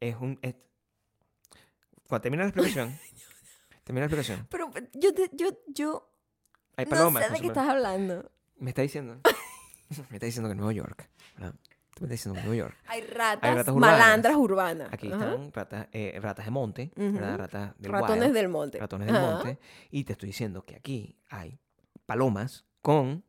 Es 0.00 0.16
un... 0.16 0.38
es- 0.42 0.54
Cuando 2.08 2.22
termina 2.22 2.44
la 2.44 2.48
explicación... 2.50 2.98
termina 3.84 4.06
la 4.06 4.12
explicación. 4.12 4.46
Pero 4.50 4.70
yo, 4.94 5.12
te- 5.14 5.30
yo, 5.32 5.48
yo 5.68 6.10
Hay 6.76 6.84
no 6.86 6.90
palomas 6.90 7.22
sé 7.24 7.28
con 7.28 7.34
de 7.36 7.40
qué 7.42 7.46
sombrero- 7.48 7.60
estás 7.60 7.68
hablando. 7.68 8.30
Me 8.56 8.70
está 8.70 8.82
diciendo... 8.82 9.20
me 10.10 10.16
está 10.16 10.26
diciendo 10.26 10.48
que 10.48 10.52
en 10.52 10.58
Nueva 10.58 10.72
York... 10.72 11.10
¿verdad? 11.36 11.54
Tú 11.94 12.04
me 12.06 12.06
estás 12.06 12.10
diciendo 12.10 12.34
que 12.34 12.40
en 12.40 12.46
Nueva 12.46 12.58
York... 12.68 12.76
Hay 12.86 13.00
ratas, 13.02 13.54
ratas 13.54 13.74
urbanas. 13.74 13.98
malandras 13.98 14.36
urbanas. 14.36 14.88
Aquí 14.92 15.12
Ajá. 15.12 15.16
están 15.34 15.52
ratas, 15.52 15.88
eh, 15.92 16.18
ratas 16.22 16.44
de 16.46 16.50
monte. 16.50 16.92
Ratas 16.96 17.74
del 17.78 17.92
Ratones 17.92 18.22
wild, 18.24 18.34
del 18.34 18.48
monte. 18.48 18.78
ratones 18.78 19.06
del 19.06 19.16
Ajá. 19.16 19.30
monte. 19.34 19.58
Y 19.90 20.04
te 20.04 20.12
estoy 20.12 20.28
diciendo 20.28 20.64
que 20.64 20.76
aquí 20.76 21.18
hay 21.28 21.58
palomas 22.06 22.64
con 22.80 23.22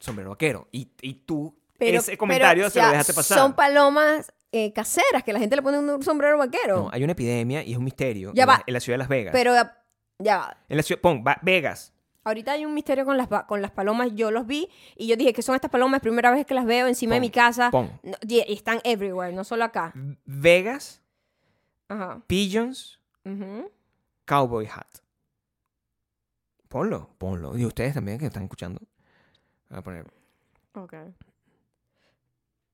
sombrero 0.00 0.30
vaquero. 0.30 0.66
Y, 0.72 0.90
y 1.00 1.14
tú 1.14 1.54
ese 1.78 2.18
comentario 2.18 2.62
pero, 2.64 2.70
se 2.70 2.82
lo 2.82 2.88
dejaste 2.88 3.14
pasar. 3.14 3.38
Son 3.38 3.54
palomas 3.54 4.32
eh, 4.52 4.72
caseras 4.72 5.22
que 5.24 5.32
la 5.32 5.38
gente 5.38 5.54
le 5.56 5.62
pone 5.62 5.78
un 5.78 6.02
sombrero 6.02 6.36
vaquero. 6.38 6.76
No, 6.84 6.90
hay 6.92 7.04
una 7.04 7.12
epidemia 7.12 7.62
y 7.62 7.72
es 7.72 7.78
un 7.78 7.84
misterio 7.84 8.32
Ya 8.34 8.42
en, 8.42 8.48
va. 8.48 8.54
La, 8.58 8.64
en 8.66 8.74
la 8.74 8.80
ciudad 8.80 8.94
de 8.94 8.98
Las 8.98 9.08
Vegas. 9.08 9.32
pero 9.32 9.54
ya, 10.18 10.36
va. 10.38 10.56
en 10.68 10.76
la 10.76 10.82
ciudad, 10.82 11.00
pon, 11.00 11.22
va- 11.26 11.38
Vegas. 11.42 11.92
Ahorita 12.22 12.52
hay 12.52 12.66
un 12.66 12.74
misterio 12.74 13.06
con 13.06 13.16
las, 13.16 13.28
con 13.46 13.62
las 13.62 13.70
palomas. 13.70 14.10
Yo 14.14 14.30
los 14.30 14.46
vi 14.46 14.68
y 14.96 15.06
yo 15.06 15.16
dije 15.16 15.32
que 15.32 15.40
son 15.40 15.54
estas 15.54 15.70
palomas. 15.70 16.00
Primera 16.02 16.30
vez 16.30 16.44
que 16.44 16.52
las 16.52 16.66
veo 16.66 16.86
encima 16.86 17.14
de 17.14 17.20
mi 17.20 17.30
casa. 17.30 17.70
pon. 17.70 17.90
No, 18.02 18.16
y 18.28 18.40
están 18.52 18.80
everywhere, 18.84 19.32
no 19.32 19.42
solo 19.42 19.64
acá. 19.64 19.92
Vegas, 20.26 21.00
Ajá. 21.88 22.20
Pigeons, 22.26 23.00
Ujú. 23.24 23.70
Cowboy 24.26 24.66
Hat. 24.66 24.86
Ponlo, 26.68 27.10
ponlo. 27.18 27.56
Y 27.56 27.64
ustedes 27.64 27.94
también 27.94 28.18
que 28.18 28.26
están 28.26 28.44
escuchando. 28.44 28.80
Voy 29.70 29.78
a 29.78 29.82
poner. 29.82 30.06
Ok. 30.74 30.94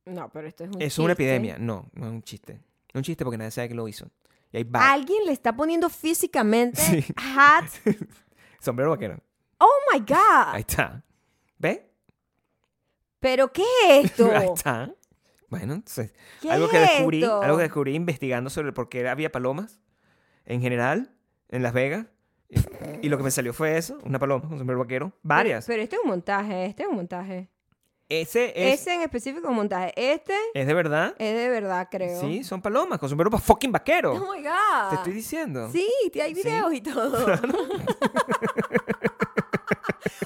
No, 0.06 0.28
pero 0.30 0.46
esto 0.48 0.64
es 0.64 0.70
un 0.70 0.82
Es 0.82 0.98
una 0.98 1.08
chiste. 1.14 1.22
epidemia. 1.24 1.58
No, 1.58 1.88
no 1.94 2.06
es 2.06 2.12
un 2.12 2.22
chiste. 2.22 2.54
No 2.54 2.60
es 2.88 2.94
un 2.96 3.02
chiste 3.02 3.24
porque 3.24 3.38
nadie 3.38 3.50
sabe 3.50 3.68
que 3.68 3.74
lo 3.74 3.88
hizo. 3.88 4.08
Y 4.52 4.58
hay 4.58 4.64
varios. 4.64 4.92
Alguien 4.92 5.26
le 5.26 5.32
está 5.32 5.54
poniendo 5.54 5.88
físicamente 5.90 6.80
Sí. 6.80 7.04
hats. 7.16 7.80
Sombrero 8.60 8.90
vaquero. 8.90 9.18
Oh 9.58 9.78
my 9.92 10.00
God. 10.00 10.54
Ahí 10.54 10.60
está. 10.60 11.02
¿Ves? 11.58 11.80
¿Pero 13.20 13.52
qué 13.52 13.64
es 13.88 14.04
esto? 14.06 14.30
Ahí 14.34 14.48
está. 14.54 14.92
Bueno, 15.48 15.74
entonces, 15.74 16.12
¿Qué 16.40 16.50
algo 16.50 16.68
que 16.68 16.82
es 16.82 16.90
descubrí, 16.90 17.22
esto? 17.22 17.40
algo 17.42 17.56
que 17.56 17.62
descubrí 17.64 17.94
investigando 17.94 18.50
sobre 18.50 18.72
por 18.72 18.88
qué 18.88 19.08
había 19.08 19.30
palomas 19.30 19.80
en 20.44 20.60
general 20.60 21.12
en 21.48 21.62
Las 21.62 21.72
Vegas. 21.72 22.06
Y, 22.48 23.06
y 23.06 23.08
lo 23.08 23.16
que 23.16 23.24
me 23.24 23.30
salió 23.30 23.52
fue 23.52 23.76
eso, 23.76 23.98
una 24.04 24.18
paloma 24.18 24.48
con 24.48 24.58
sombrero 24.58 24.78
vaquero. 24.80 25.12
Varias. 25.22 25.66
Pero, 25.66 25.82
este 25.82 25.96
es 25.96 26.02
un 26.02 26.08
montaje, 26.10 26.66
este 26.66 26.82
es 26.84 26.88
un 26.88 26.96
montaje. 26.96 27.48
Ese 28.08 28.52
es, 28.54 28.80
Ese 28.80 28.94
en 28.94 29.00
específico 29.02 29.46
es 29.46 29.50
un 29.50 29.56
montaje. 29.56 29.92
Este 29.96 30.32
es 30.54 30.64
de 30.68 30.74
verdad. 30.74 31.16
es 31.18 31.34
de 31.36 31.48
verdad, 31.48 31.88
creo. 31.90 32.20
Sí, 32.20 32.44
son 32.44 32.62
palomas 32.62 33.00
con 33.00 33.08
sombrero 33.08 33.36
fucking 33.36 33.72
vaquero. 33.72 34.12
Oh 34.12 34.32
my 34.32 34.42
God. 34.44 34.90
Te 34.90 34.94
estoy 34.96 35.12
diciendo. 35.12 35.68
Sí, 35.72 35.90
hay 36.22 36.32
Sí. 36.34 36.42
videos 36.42 36.72
y 36.72 36.80
todo. 36.82 37.16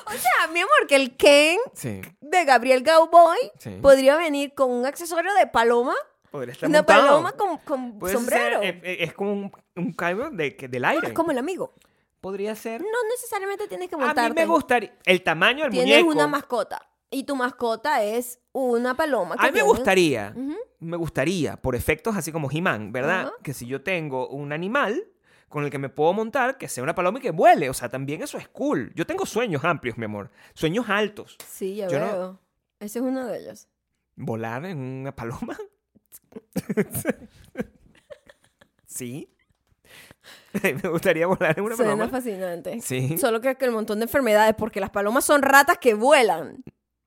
o 0.07 0.13
sea, 0.13 0.47
mi 0.53 0.61
amor, 0.61 0.87
que 0.89 0.97
el 0.97 1.17
Ken 1.17 1.57
Sí, 1.75 2.01
de 2.21 2.45
Gabriel 2.45 2.83
Cowboy 2.85 3.39
sí. 3.59 3.79
podría 3.81 4.17
venir 4.17 4.53
con 4.55 4.71
un 4.71 4.85
accesorio 4.87 5.33
de 5.35 5.47
paloma, 5.47 5.95
Podría 6.31 6.53
estar 6.53 6.69
una 6.69 6.79
montado. 6.81 7.07
paloma 7.07 7.33
con, 7.33 7.59
con 7.59 8.01
ser, 8.09 8.19
sombrero. 8.19 8.63
eh, 8.63 8.81
eh, 8.85 8.97
es 9.01 9.13
como 9.15 9.33
un, 9.33 9.53
un 9.77 9.97
de, 10.37 10.51
del 10.71 10.85
aire. 10.85 11.09
es 11.09 11.13
como 11.13 11.31
el 11.33 11.39
amigo. 11.39 11.73
Podría 12.21 12.55
ser. 12.55 12.83
No 12.83 12.89
necesariamente 13.11 13.67
tienes 13.69 13.89
que 13.89 13.95
A 13.95 13.99
mí 13.99 14.05
montarte. 14.05 14.41
me 14.41 14.47
gustaría. 14.47 14.95
El 15.05 15.23
tamaño 15.23 15.65
del 15.65 15.73
Tienes 15.73 16.05
muñeco. 16.05 16.11
una 16.11 16.27
mascota. 16.27 16.87
Y 17.11 17.25
tu 17.25 17.35
mascota 17.35 18.03
es 18.05 18.39
una 18.53 18.95
paloma. 18.97 19.37
que 19.37 19.47
A 19.47 19.51
mí 19.51 19.57
me 19.59 19.63
gustaría, 19.65 20.35
me 20.79 20.97
gustaría, 20.97 21.57
por 21.57 21.75
efectos 21.75 22.17
así 22.17 22.31
como 22.31 22.49
He-Man, 22.51 22.93
¿verdad? 22.93 23.33
Que 23.43 23.53
si 23.53 23.67
yo 23.67 23.83
tengo 23.83 24.29
un 24.29 24.53
animal 24.53 25.05
con 25.49 25.65
el 25.65 25.71
que 25.71 25.79
me 25.79 25.89
puedo 25.89 26.13
montar, 26.13 26.57
que 26.59 26.69
sea 26.69 26.85
una 26.85 26.95
paloma 26.95 27.19
y 27.19 27.23
que 27.23 27.33
vuele. 27.33 27.69
O 27.69 27.75
sea, 27.75 27.89
también 27.89 28.23
eso 28.23 28.39
es 28.39 28.47
cool. 28.49 28.93
Yo 28.95 29.07
tengo 29.07 29.27
sueños 29.27 29.65
amplios, 29.65 29.99
mi 29.99 30.05
amor. 30.05 30.31
Sueños 30.55 30.89
altos. 30.89 31.37
Sí, 31.49 31.75
ya 31.77 31.89
Yo 31.89 31.99
no- 31.99 32.07
veo. 32.07 32.41
Ese 32.79 33.01
es 33.01 33.05
uno 33.05 33.27
de 33.27 33.41
ellos. 33.41 33.67
¿Volar 34.15 34.65
en 34.67 34.79
una 34.79 35.17
paloma? 35.17 35.59
sí. 38.87 39.29
me 40.83 40.89
gustaría 40.89 41.27
volar 41.27 41.59
en 41.59 41.65
una 41.65 41.77
Suena 41.77 41.93
paloma. 41.93 42.09
fascinante. 42.11 42.81
Sí. 42.81 43.17
Solo 43.19 43.41
que, 43.41 43.55
que 43.57 43.65
el 43.65 43.71
montón 43.73 43.99
de 44.01 44.05
enfermedades, 44.05 44.55
porque 44.57 44.81
las 44.81 44.91
palomas 44.91 45.25
son 45.25 45.43
ratas 45.43 45.79
que 45.79 45.95
vuelan. 45.95 46.63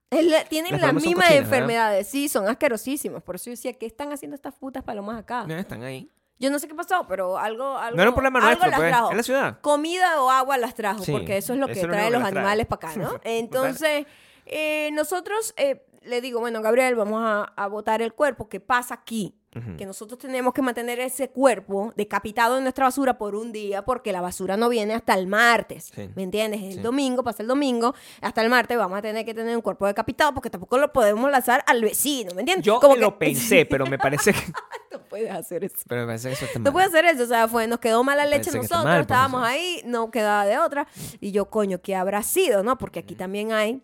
Es 0.09 0.25
la- 0.25 0.43
tienen 0.45 0.73
Las 0.73 0.81
las 0.81 0.87
palomas 0.89 1.03
son 1.03 1.09
mismas 1.09 1.25
cochinas, 1.27 1.43
¿verdad? 1.49 1.57
enfermedades. 1.59 2.07
Sí, 2.07 2.29
son 2.29 2.47
asquerosísimas. 2.47 3.23
Por 3.23 3.35
eso 3.35 3.45
yo 3.45 3.51
decía, 3.51 3.73
¿qué 3.73 3.85
están 3.85 4.11
haciendo 4.13 4.35
estas 4.35 4.53
putas 4.53 4.83
palomas 4.83 5.19
acá? 5.19 5.45
No, 5.47 5.55
están 5.55 5.83
ahí. 5.83 6.09
Yo 6.39 6.49
no 6.51 6.59
sé 6.59 6.67
qué 6.67 6.75
pasó, 6.75 7.05
pero 7.07 7.37
algo, 7.37 7.77
algo 7.77 7.95
No 7.95 8.01
era 8.01 8.09
un 8.11 8.15
problema 8.15 8.39
algo 8.39 8.49
nuestro, 8.49 8.69
las 8.69 8.79
pues. 8.79 8.89
trajo. 8.91 9.11
En 9.11 9.17
la 9.17 9.23
ciudad. 9.23 9.59
Comida 9.61 10.21
o 10.21 10.29
agua 10.29 10.57
las 10.57 10.73
trajo, 10.75 11.03
Sí, 11.03 11.11
porque 11.11 11.37
eso 11.37 11.53
es 11.53 11.59
lo 11.59 11.67
que 11.67 11.73
eso 11.73 11.81
es 11.81 11.87
lo 11.87 11.93
trae 11.93 12.03
único 12.07 12.11
que 12.11 12.13
los 12.13 12.21
las 12.23 12.31
trae. 12.31 12.39
animales 12.41 12.65
para 12.67 12.89
acá, 12.91 12.99
¿no? 12.99 13.19
Entonces, 13.23 14.05
eh, 14.45 14.89
nosotros 14.93 15.53
eh, 15.57 15.85
le 16.01 16.21
digo, 16.21 16.39
bueno, 16.41 16.61
Gabriel, 16.61 16.95
vamos 16.95 17.21
a, 17.23 17.43
a 17.55 17.67
botar 17.67 18.01
el 18.01 18.13
cuerpo. 18.13 18.49
¿Qué 18.49 18.59
pasa 18.59 18.95
aquí? 18.95 19.35
Que 19.77 19.85
nosotros 19.85 20.17
tenemos 20.19 20.53
que 20.53 20.61
mantener 20.63 20.99
ese 20.99 21.29
cuerpo 21.29 21.93
decapitado 21.95 22.57
en 22.57 22.63
nuestra 22.63 22.85
basura 22.85 23.17
por 23.17 23.35
un 23.35 23.51
día, 23.51 23.85
porque 23.85 24.11
la 24.11 24.19
basura 24.21 24.57
no 24.57 24.67
viene 24.69 24.93
hasta 24.95 25.13
el 25.13 25.27
martes. 25.27 25.91
Sí. 25.93 26.09
¿Me 26.15 26.23
entiendes? 26.23 26.61
El 26.63 26.73
Sí. 26.73 26.79
domingo, 26.79 27.23
pasa 27.23 27.43
el 27.43 27.47
domingo, 27.47 27.93
hasta 28.21 28.41
el 28.41 28.49
martes 28.49 28.77
vamos 28.77 28.97
a 28.97 29.01
tener 29.01 29.23
que 29.25 29.33
tener 29.33 29.55
un 29.55 29.61
cuerpo 29.61 29.85
decapitado, 29.85 30.33
porque 30.33 30.49
tampoco 30.49 30.77
lo 30.77 30.91
podemos 30.91 31.29
lanzar 31.29 31.63
al 31.67 31.81
vecino, 31.81 32.33
¿me 32.33 32.41
entiendes? 32.41 32.65
Yo 32.65 32.79
Como 32.79 32.95
lo 32.95 33.11
que- 33.19 33.25
pensé, 33.27 33.65
pero 33.65 33.85
me 33.85 33.97
parece 33.99 34.33
que... 34.33 34.39
no 34.91 34.99
puedes 35.07 35.29
hacer 35.31 35.63
eso. 35.63 35.75
Pero 35.87 36.01
me 36.01 36.07
parece 36.07 36.29
que 36.29 36.33
eso 36.33 36.45
está 36.45 36.59
No 36.59 36.63
mal. 36.63 36.73
puede 36.73 36.85
hacer 36.87 37.05
eso, 37.05 37.23
o 37.23 37.27
sea, 37.27 37.47
fue, 37.47 37.67
nos 37.67 37.79
quedó 37.79 38.03
mala 38.03 38.25
leche 38.25 38.51
nosotros, 38.51 38.83
mal, 38.83 38.95
pues, 38.97 39.01
estábamos 39.01 39.43
ahí, 39.45 39.81
no 39.85 40.09
quedaba 40.09 40.45
de 40.45 40.57
otra. 40.57 40.87
Y 41.21 41.31
yo, 41.31 41.45
coño, 41.49 41.79
¿qué 41.81 41.95
habrá 41.95 42.23
sido, 42.23 42.63
no? 42.63 42.77
Porque 42.77 42.99
aquí 42.99 43.13
también 43.15 43.51
hay 43.51 43.81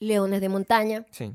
leones 0.00 0.40
de 0.40 0.48
montaña, 0.48 1.06
Sí, 1.10 1.32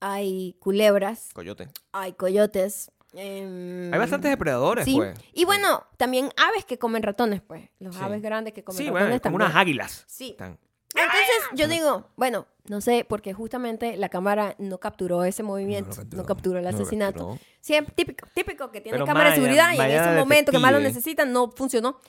hay 0.00 0.54
culebras, 0.60 1.30
coyote. 1.34 1.68
hay 1.92 2.12
coyotes. 2.12 2.90
Em, 3.14 3.92
Hay 3.92 3.98
bastantes 3.98 4.30
depredadores, 4.30 4.84
Sí. 4.84 4.96
pues. 4.96 5.18
Y 5.32 5.44
bueno, 5.44 5.84
también 5.96 6.30
aves 6.36 6.64
que 6.64 6.78
comen 6.78 7.02
ratones, 7.02 7.40
pues. 7.40 7.68
Los 7.78 7.96
Sí. 7.96 8.02
aves 8.04 8.22
grandes 8.22 8.52
que 8.54 8.64
comen 8.64 8.78
Sí, 8.78 8.84
ratones 8.86 9.08
bueno, 9.08 9.20
como 9.22 9.36
unas 9.36 9.54
águilas. 9.54 10.04
Sí. 10.06 10.30
Están. 10.30 10.58
Entonces 10.92 11.36
yo 11.54 11.68
digo, 11.68 12.08
bueno, 12.16 12.46
no 12.66 12.80
sé, 12.80 13.06
porque 13.08 13.32
justamente 13.32 13.96
la 13.96 14.08
cámara 14.08 14.56
no 14.58 14.78
capturó 14.78 15.22
ese 15.22 15.44
movimiento, 15.44 15.96
no 16.12 16.24
capturó, 16.24 16.58
el 16.58 16.64
no 16.64 16.70
lo 16.70 16.76
asesinato. 16.76 17.18
capturó. 17.28 17.38
Siempre 17.60 17.94
típico, 17.94 18.26
típico 18.34 18.70
que 18.72 18.80
tiene 18.80 18.96
Pero 18.96 19.06
cámara 19.06 19.30
de 19.30 19.36
Maya- 19.38 19.42
seguridad 19.42 19.72
y 19.74 19.80
en 19.92 20.00
ese 20.00 20.18
momento 20.18 20.50
que 20.50 20.58
más 20.58 20.72
lo 20.72 20.80
necesitan 20.80 21.32
no 21.32 21.52
funcionó. 21.52 22.00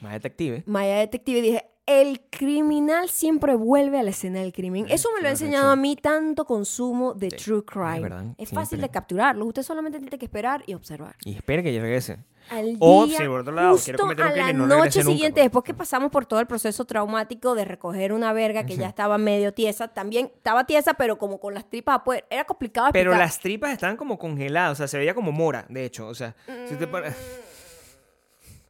Más 0.00 0.12
detective. 0.12 0.62
Maya 0.66 0.96
Detective 0.98 1.40
dije, 1.42 1.64
el 1.86 2.20
criminal 2.30 3.08
siempre 3.08 3.54
vuelve 3.54 3.98
a 3.98 4.02
la 4.02 4.10
escena 4.10 4.40
del 4.40 4.52
crimen. 4.52 4.84
Eh, 4.86 4.94
Eso 4.94 5.08
me 5.16 5.22
lo 5.22 5.28
ha 5.28 5.30
enseñado 5.30 5.70
a 5.70 5.76
mí 5.76 5.96
tanto 5.96 6.44
consumo 6.44 7.14
de 7.14 7.28
true 7.30 7.64
crime. 7.64 8.00
verdad, 8.00 8.24
es 8.36 8.50
fácil 8.50 8.80
de 8.80 8.90
capturarlo. 8.90 9.46
Usted 9.46 9.62
solamente 9.62 9.98
tiene 9.98 10.18
que 10.18 10.26
esperar 10.26 10.62
y 10.66 10.74
observar. 10.74 11.16
Y 11.24 11.34
espere 11.34 11.62
que 11.62 11.72
yo 11.74 11.80
regrese. 11.80 12.18
Al 12.50 12.76
O, 12.80 13.04
día, 13.04 13.18
si 13.18 13.24
por 13.26 13.40
otro 13.40 13.52
lado 13.52 13.76
quiere 13.76 13.98
justo 13.98 14.02
cometer 14.04 14.24
un 14.24 14.32
a 14.32 14.36
la 14.46 14.52
no 14.54 14.66
noche 14.66 15.00
nunca, 15.00 15.12
siguiente, 15.12 15.34
pues. 15.40 15.44
después 15.44 15.64
que 15.64 15.74
pasamos 15.74 16.10
por 16.10 16.24
todo 16.24 16.40
el 16.40 16.46
proceso 16.46 16.84
traumático 16.86 17.54
de 17.54 17.66
recoger 17.66 18.12
una 18.14 18.32
verga 18.32 18.64
que 18.64 18.74
ya 18.76 18.86
estaba 18.88 19.18
medio 19.18 19.52
tiesa, 19.52 19.88
también 19.88 20.30
estaba 20.34 20.64
tiesa, 20.64 20.94
pero 20.94 21.18
como 21.18 21.40
con 21.40 21.52
las 21.52 21.68
tripas 21.68 21.96
afuera. 22.00 22.26
Era 22.30 22.44
complicado 22.44 22.88
Pero 22.92 23.10
explicar. 23.10 23.26
las 23.26 23.38
tripas 23.40 23.72
estaban 23.72 23.96
como 23.98 24.18
congeladas, 24.18 24.72
o 24.72 24.76
sea, 24.76 24.88
se 24.88 24.96
veía 24.96 25.14
como 25.14 25.30
mora, 25.32 25.66
de 25.68 25.84
hecho. 25.84 26.06
O 26.06 26.14
sea, 26.14 26.36
si 26.68 26.76
te 26.76 26.86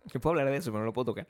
Yo 0.12 0.20
puedo 0.20 0.32
hablar 0.38 0.50
de 0.50 0.56
eso, 0.56 0.70
pero 0.70 0.80
no 0.80 0.86
lo 0.86 0.92
puedo 0.92 1.06
tocar. 1.06 1.26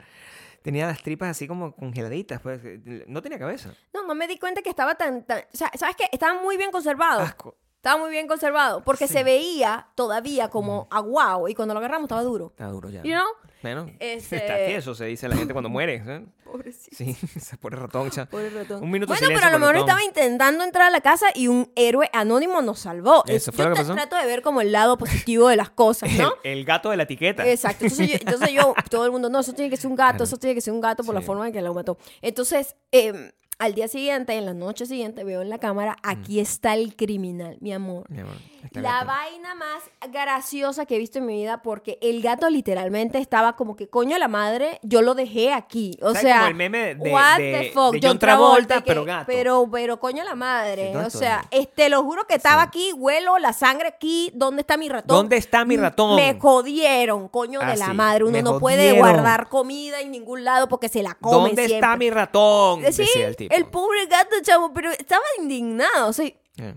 Tenía 0.63 0.87
las 0.87 1.03
tripas 1.03 1.31
así 1.31 1.47
como 1.47 1.75
congeladitas, 1.75 2.41
pues. 2.41 2.61
No 3.07 3.23
tenía 3.23 3.39
cabeza. 3.39 3.75
No, 3.95 4.07
no 4.07 4.15
me 4.15 4.27
di 4.27 4.39
cuenta 4.39 4.63
que 4.63 4.71
estaba 4.71 4.95
tan... 4.97 5.25
tan 5.25 5.39
o 5.41 5.57
sea, 5.57 5.71
¿sabes 5.75 5.97
qué? 5.97 6.09
Estaba 6.13 6.41
muy 6.41 6.57
bien 6.57 6.71
conservado. 6.71 7.21
Asco. 7.21 7.57
Estaba 7.79 7.97
muy 8.03 8.11
bien 8.11 8.27
conservado, 8.27 8.83
porque 8.83 9.07
se 9.07 9.23
veía 9.23 9.87
todavía 9.95 10.49
como 10.51 10.89
aguado 10.91 11.47
y 11.47 11.55
cuando 11.55 11.75
lo 11.75 11.79
agarramos 11.79 12.07
estaba 12.07 12.25
duro. 12.25 12.49
Está 12.51 12.67
duro 12.67 12.91
ya. 12.91 13.05
You 13.05 13.13
know? 13.13 13.25
Bueno, 13.63 13.87
Este- 14.01 14.37
está 14.37 14.67
tieso, 14.67 14.97
se 14.97 15.05
dice 15.05 15.29
la 15.29 15.37
gente 15.37 15.53
cuando 15.53 15.69
muere. 15.69 16.03
¿eh? 16.05 16.27
Pobrecito. 16.45 16.97
Sí, 16.97 17.15
se 17.41 17.57
pone 17.57 17.77
ratón. 17.77 18.11
cha. 18.11 18.27
Pobre 18.27 18.51
ratón. 18.51 18.83
Un 18.83 18.91
minuto 18.91 19.13
bueno, 19.13 19.29
pero 19.33 19.47
a 19.47 19.51
lo 19.53 19.61
mejor 19.61 19.77
estaba 19.77 20.03
intentando 20.03 20.65
entrar 20.65 20.89
a 20.89 20.91
la 20.91 21.01
casa 21.03 21.27
y 21.37 21.47
un 21.47 21.71
héroe 21.77 22.11
anónimo 22.13 22.63
nos 22.63 22.81
salvó. 22.81 23.23
Eso 23.29 23.51
Es- 23.51 23.57
fue 23.57 23.65
yo 23.65 23.69
lo 23.71 23.77
que 23.77 23.83
pasó. 23.83 23.95
trato 23.95 24.17
de 24.17 24.27
ver 24.27 24.43
como 24.43 24.61
el 24.61 24.73
lado 24.73 24.99
positivo 24.99 25.47
de 25.49 25.55
las 25.55 25.71
cosas, 25.71 26.11
¿no? 26.15 26.35
El, 26.43 26.53
el 26.59 26.65
gato 26.65 26.91
de 26.91 26.97
la 26.97 27.05
etiqueta. 27.05 27.47
Exacto. 27.49 27.85
Entonces 27.85 28.09
yo, 28.11 28.17
entonces 28.21 28.51
yo, 28.51 28.75
todo 28.91 29.05
el 29.07 29.13
mundo, 29.13 29.31
no, 29.31 29.39
eso 29.39 29.53
tiene 29.53 29.71
que 29.71 29.77
ser 29.77 29.89
un 29.89 29.95
gato, 29.97 30.25
eso 30.25 30.37
tiene 30.37 30.57
que 30.57 30.61
ser 30.61 30.73
un 30.75 30.81
gato 30.81 31.05
por 31.05 31.15
la 31.15 31.21
forma 31.23 31.47
en 31.47 31.53
que 31.53 31.63
lo 31.63 31.73
mató. 31.75 31.97
Entonces, 32.23 32.75
eh, 32.91 33.33
al 33.59 33.75
día 33.75 33.89
siguiente, 33.89 34.35
en 34.35 34.47
la 34.47 34.55
noche 34.55 34.87
siguiente, 34.87 35.25
veo 35.25 35.43
en 35.43 35.51
la 35.51 35.59
cámara, 35.59 35.97
aquí 36.03 36.39
está 36.41 36.75
el 36.75 36.95
criminal, 36.95 37.57
mi 37.61 37.73
amor. 37.73 38.09
Mi 38.09 38.21
amor, 38.21 38.37
está 38.67 38.79
el 38.81 38.83
La 38.85 38.93
gato. 38.93 39.07
vaina 39.07 39.55
más 39.55 39.83
graciosa 40.11 40.87
que 40.87 40.97
he 40.97 40.99
visto 40.99 41.19
en 41.19 41.27
mi 41.27 41.35
vida 41.35 41.63
porque 41.63 41.99
el 42.03 42.23
gato 42.23 42.49
literalmente 42.51 43.19
estaba 43.19 43.57
como 43.57 43.77
que 43.77 43.89
coño 43.89 44.17
la 44.19 44.29
madre, 44.29 44.79
yo 44.83 45.03
lo 45.03 45.15
dejé 45.15 45.53
aquí. 45.53 45.97
O 46.03 46.09
¿Sabes 46.09 46.23
sea, 46.23 46.37
como 46.37 46.49
el 46.49 46.55
meme 46.55 46.95
de- 46.95 47.11
what 47.11 47.37
de- 47.39 47.53
the 47.53 47.71
fuck, 47.73 47.93
de 47.93 48.01
John 48.01 48.11
John 48.11 48.19
Travolta, 48.19 48.75
que- 48.77 48.83
pero 48.83 49.05
gato? 49.05 49.25
Pero, 49.27 49.69
pero 49.71 50.01
coño 50.01 50.25
la 50.25 50.35
madre. 50.35 50.93
Sí, 50.93 50.97
o 50.99 51.11
sea, 51.11 51.47
es- 51.51 51.61
este, 51.69 51.89
lo 51.89 52.03
juro 52.03 52.27
que 52.27 52.35
estaba 52.35 52.63
aquí, 52.63 52.93
huelo 52.93 53.39
la 53.39 53.53
sangre 53.53 53.89
aquí, 53.89 54.31
¿dónde 54.35 54.63
está 54.63 54.77
mi 54.77 54.89
ratón? 54.89 55.09
¿Dónde 55.17 55.37
está 55.37 55.65
mi 55.65 55.77
Mm, 55.77 55.81
ratón? 55.81 56.17
Me 56.17 56.39
jodieron, 56.39 57.29
coño 57.29 57.61
Ah, 57.63 57.71
de 57.71 57.77
la 57.77 57.87
sí, 57.87 57.93
madre. 57.93 58.25
Uno 58.25 58.33
me 58.33 58.43
no 58.43 58.59
puede 58.59 58.99
guardar 58.99 59.49
comida 59.49 60.01
en 60.01 60.11
ningún 60.11 60.45
lado 60.45 60.69
porque 60.69 60.89
se 60.89 61.03
la 61.03 61.15
comen 61.15 61.55
¿Dónde 61.57 61.65
está 61.67 61.97
mi 61.97 62.11
ratón? 62.11 62.83
Sí, 62.93 63.07
el 63.15 63.37
tipo. 63.37 63.71
pobre 63.71 64.07
gato, 64.07 64.37
chavo, 64.43 64.73
pero 64.73 64.91
estaba 64.91 65.23
indignado, 65.39 66.09
o 66.09 66.13
sea, 66.13 66.27
Eh. 66.27 66.75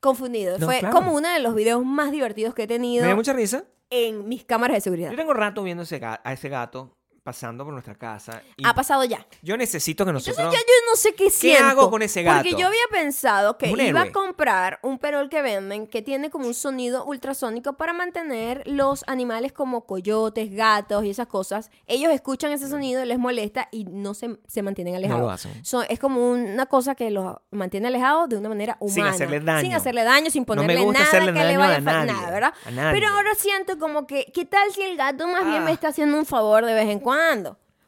Confundido. 0.00 0.58
No, 0.58 0.66
Fue 0.66 0.78
claro. 0.80 0.94
como 0.94 1.14
uno 1.14 1.28
de 1.32 1.38
los 1.40 1.54
videos 1.54 1.84
más 1.84 2.10
divertidos 2.10 2.54
que 2.54 2.64
he 2.64 2.66
tenido 2.66 3.02
Me 3.02 3.08
dio 3.08 3.16
mucha 3.16 3.32
risa. 3.32 3.64
en 3.90 4.28
mis 4.28 4.44
cámaras 4.44 4.76
de 4.76 4.80
seguridad. 4.82 5.10
Yo 5.10 5.16
tengo 5.16 5.32
rato 5.34 5.62
viendo 5.62 5.82
ese 5.84 6.00
a 6.04 6.32
ese 6.32 6.48
gato 6.48 6.97
pasando 7.28 7.62
por 7.62 7.74
nuestra 7.74 7.94
casa. 7.94 8.42
Y 8.56 8.66
Ha 8.66 8.72
pasado 8.72 9.04
ya. 9.04 9.26
yo 9.42 9.56
necesito 9.58 10.04
que 10.06 10.10
Entonces 10.12 10.34
nosotros... 10.34 10.54
ya 10.54 10.60
yo 10.60 10.90
no 10.90 10.96
sé 10.96 11.14
qué 11.14 11.28
siento. 11.28 11.64
hago 11.66 11.90
con 11.90 12.00
ese 12.00 12.22
gato? 12.22 12.42
Porque 12.42 12.58
yo 12.58 12.66
había 12.68 12.80
pensado 12.90 13.58
que 13.58 13.70
un 13.70 13.78
iba 13.80 14.00
a 14.00 14.02
héroe. 14.04 14.12
comprar 14.12 14.78
un 14.82 14.98
perol 14.98 15.28
que 15.28 15.42
venden 15.42 15.86
que 15.86 16.00
tiene 16.00 16.30
como 16.30 16.46
un 16.46 16.54
sonido 16.54 17.04
ultrasónico 17.04 17.74
para 17.74 17.92
mantener 17.92 18.62
los 18.66 19.04
animales 19.08 19.52
como 19.52 19.84
coyotes, 19.84 20.50
gatos 20.54 21.04
y 21.04 21.10
esas 21.10 21.26
cosas. 21.26 21.70
Ellos 21.86 22.10
escuchan 22.12 22.50
ese 22.52 22.66
sonido, 22.68 23.04
les 23.04 23.18
molesta 23.18 23.68
y 23.70 23.84
no 23.84 24.14
se, 24.14 24.38
se 24.46 24.62
mantienen 24.62 24.94
alejados. 24.96 25.20
lo 25.22 25.30
hacen. 25.30 25.64
Son- 25.66 25.84
es 25.90 25.98
como 25.98 26.30
una 26.30 26.64
cosa 26.64 26.94
que 26.94 27.10
los 27.10 27.36
mantiene 27.50 27.88
alejados 27.88 28.30
de 28.30 28.38
una 28.38 28.48
manera 28.48 28.78
humana. 28.80 28.94
Sin 28.94 29.04
hacerles 29.06 29.44
daño. 29.44 29.60
Sin 29.60 29.74
hacerle 29.74 30.04
daño, 30.04 30.30
sin 30.30 30.44
No 30.48 30.54
me 30.54 30.62
ponerle 30.62 30.82
gusta 30.84 30.98
nada 31.00 31.08
hacerle 31.10 31.32
que 31.34 31.38
le 31.40 31.44
daño 31.44 31.58
vaya 31.58 31.74
a 31.74 31.76
a 31.76 31.80
nadie, 31.80 32.12
nada, 32.12 32.30
¿verdad? 32.30 32.54
a 32.64 32.70
nadie. 32.70 33.00
Pero 33.00 33.12
ahora 33.14 33.34
siento 33.34 33.78
como 33.78 34.06
que, 34.06 34.30
¿qué 34.32 34.46
tal 34.46 34.72
si 34.72 34.82
el 34.82 34.96
gato 34.96 35.26
más 35.28 35.44
bien 35.44 35.58
Ah. 35.62 35.64
me 35.66 35.72
está 35.72 35.88
haciendo 35.88 36.16
un 36.16 36.24
favor 36.24 36.64
de 36.64 36.72
vez 36.74 36.88
en 36.88 37.00
cuando? 37.00 37.17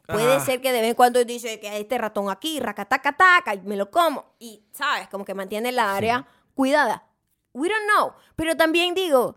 Puede 0.06 0.34
Ah. 0.34 0.40
ser 0.40 0.60
que 0.60 0.72
de 0.72 0.80
vez 0.80 0.90
en 0.90 0.94
cuando 0.96 1.24
dice 1.24 1.60
que 1.60 1.68
hay 1.68 1.82
este 1.82 1.96
ratón 1.96 2.30
aquí, 2.30 2.58
racataca 2.58 3.16
taca, 3.16 3.54
y 3.54 3.60
me 3.60 3.76
lo 3.76 3.90
como. 3.90 4.24
Y, 4.40 4.64
¿sabes? 4.72 5.08
Como 5.08 5.24
que 5.24 5.34
mantiene 5.34 5.70
la 5.72 5.94
área 5.94 6.26
cuidada. 6.54 7.04
We 7.52 7.68
don't 7.68 7.82
know. 7.96 8.12
Pero 8.36 8.56
también 8.56 8.94
digo, 8.94 9.36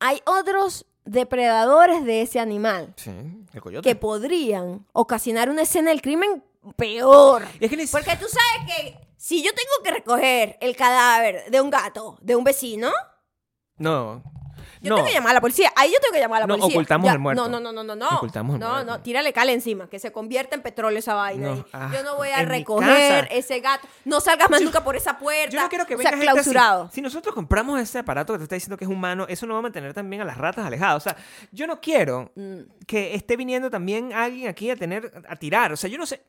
hay 0.00 0.20
otros 0.26 0.86
depredadores 1.04 2.04
de 2.04 2.22
ese 2.22 2.38
animal 2.40 2.92
Sí, 2.96 3.10
el 3.52 3.60
coyote. 3.62 3.88
que 3.88 3.94
podrían 3.96 4.84
ocasionar 4.92 5.48
una 5.50 5.62
escena 5.62 5.90
del 5.90 6.02
crimen 6.02 6.44
peor. 6.76 7.42
Es 7.60 7.70
que 7.70 7.86
Porque 7.90 8.16
tú 8.16 8.26
sabes 8.28 8.74
que 8.76 8.98
si 9.16 9.42
yo 9.42 9.50
tengo 9.52 9.82
que 9.84 9.90
recoger 9.92 10.58
el 10.60 10.76
cadáver 10.76 11.50
de 11.50 11.60
un 11.60 11.70
gato, 11.70 12.18
de 12.20 12.34
un 12.36 12.44
vecino, 12.44 12.90
No. 13.76 14.22
Yo 14.80 14.90
no. 14.90 14.96
tengo 14.96 15.08
que 15.08 15.14
llamar 15.14 15.30
a 15.30 15.34
la 15.34 15.40
policía. 15.40 15.72
Ahí 15.76 15.90
yo 15.92 15.98
tengo 16.00 16.12
que 16.12 16.20
llamar 16.20 16.38
a 16.38 16.40
la 16.40 16.46
No, 16.46 16.54
policía. 16.58 16.76
ocultamos 16.76 17.06
Ya, 17.06 17.12
el 17.12 17.18
muerto. 17.18 17.42
No, 17.42 17.48
no, 17.48 17.60
no, 17.60 17.72
no, 17.72 17.82
no. 17.82 17.96
No, 17.96 18.16
Ocultamos 18.16 18.54
el 18.54 18.60
no, 18.60 18.68
muerto. 18.70 18.84
no, 18.84 19.00
tírale 19.00 19.32
cal 19.32 19.48
encima, 19.50 19.88
que 19.88 19.98
se 19.98 20.12
convierta 20.12 20.54
en 20.56 20.62
petróleo 20.62 20.98
esa 20.98 21.14
vaina. 21.14 21.54
No, 21.54 21.66
ah, 21.72 21.90
yo 21.94 22.02
no 22.02 22.16
voy 22.16 22.28
a 22.30 22.42
recoger 22.44 23.28
ese 23.30 23.60
gato. 23.60 23.86
No 24.04 24.20
salgas 24.20 24.48
más 24.50 24.60
nunca 24.62 24.82
por 24.84 24.96
esa 24.96 25.18
puerta. 25.18 25.50
Yo 25.54 25.60
no 25.62 25.68
quiero 25.68 25.86
que 25.86 25.94
o 25.94 25.98
venga 25.98 26.10
gente 26.10 26.26
clausurado. 26.26 26.90
Si 26.92 27.00
nosotros 27.00 27.34
compramos 27.34 27.80
ese 27.80 27.98
aparato 27.98 28.32
que 28.32 28.38
te 28.38 28.44
está 28.44 28.54
diciendo 28.56 28.76
que 28.76 28.84
es 28.84 28.90
humano, 28.90 29.26
eso 29.28 29.46
no 29.46 29.54
va 29.54 29.60
a 29.60 29.62
mantener 29.62 29.94
también 29.94 30.22
a 30.22 30.24
las 30.24 30.36
ratas 30.38 30.64
alejadas. 30.66 30.96
O 30.96 31.00
sea, 31.00 31.16
yo 31.52 31.66
no 31.66 31.80
quiero 31.80 32.30
Mm. 32.36 32.60
que 32.86 33.14
esté 33.14 33.36
viniendo 33.36 33.70
también 33.70 34.12
alguien 34.12 34.48
aquí 34.48 34.70
a 34.70 34.76
tener, 34.76 35.12
a 35.28 35.36
tirar. 35.36 35.72
O 35.72 35.76
sea, 35.76 35.88
yo 35.90 35.98
no 35.98 36.06
sé. 36.06 36.22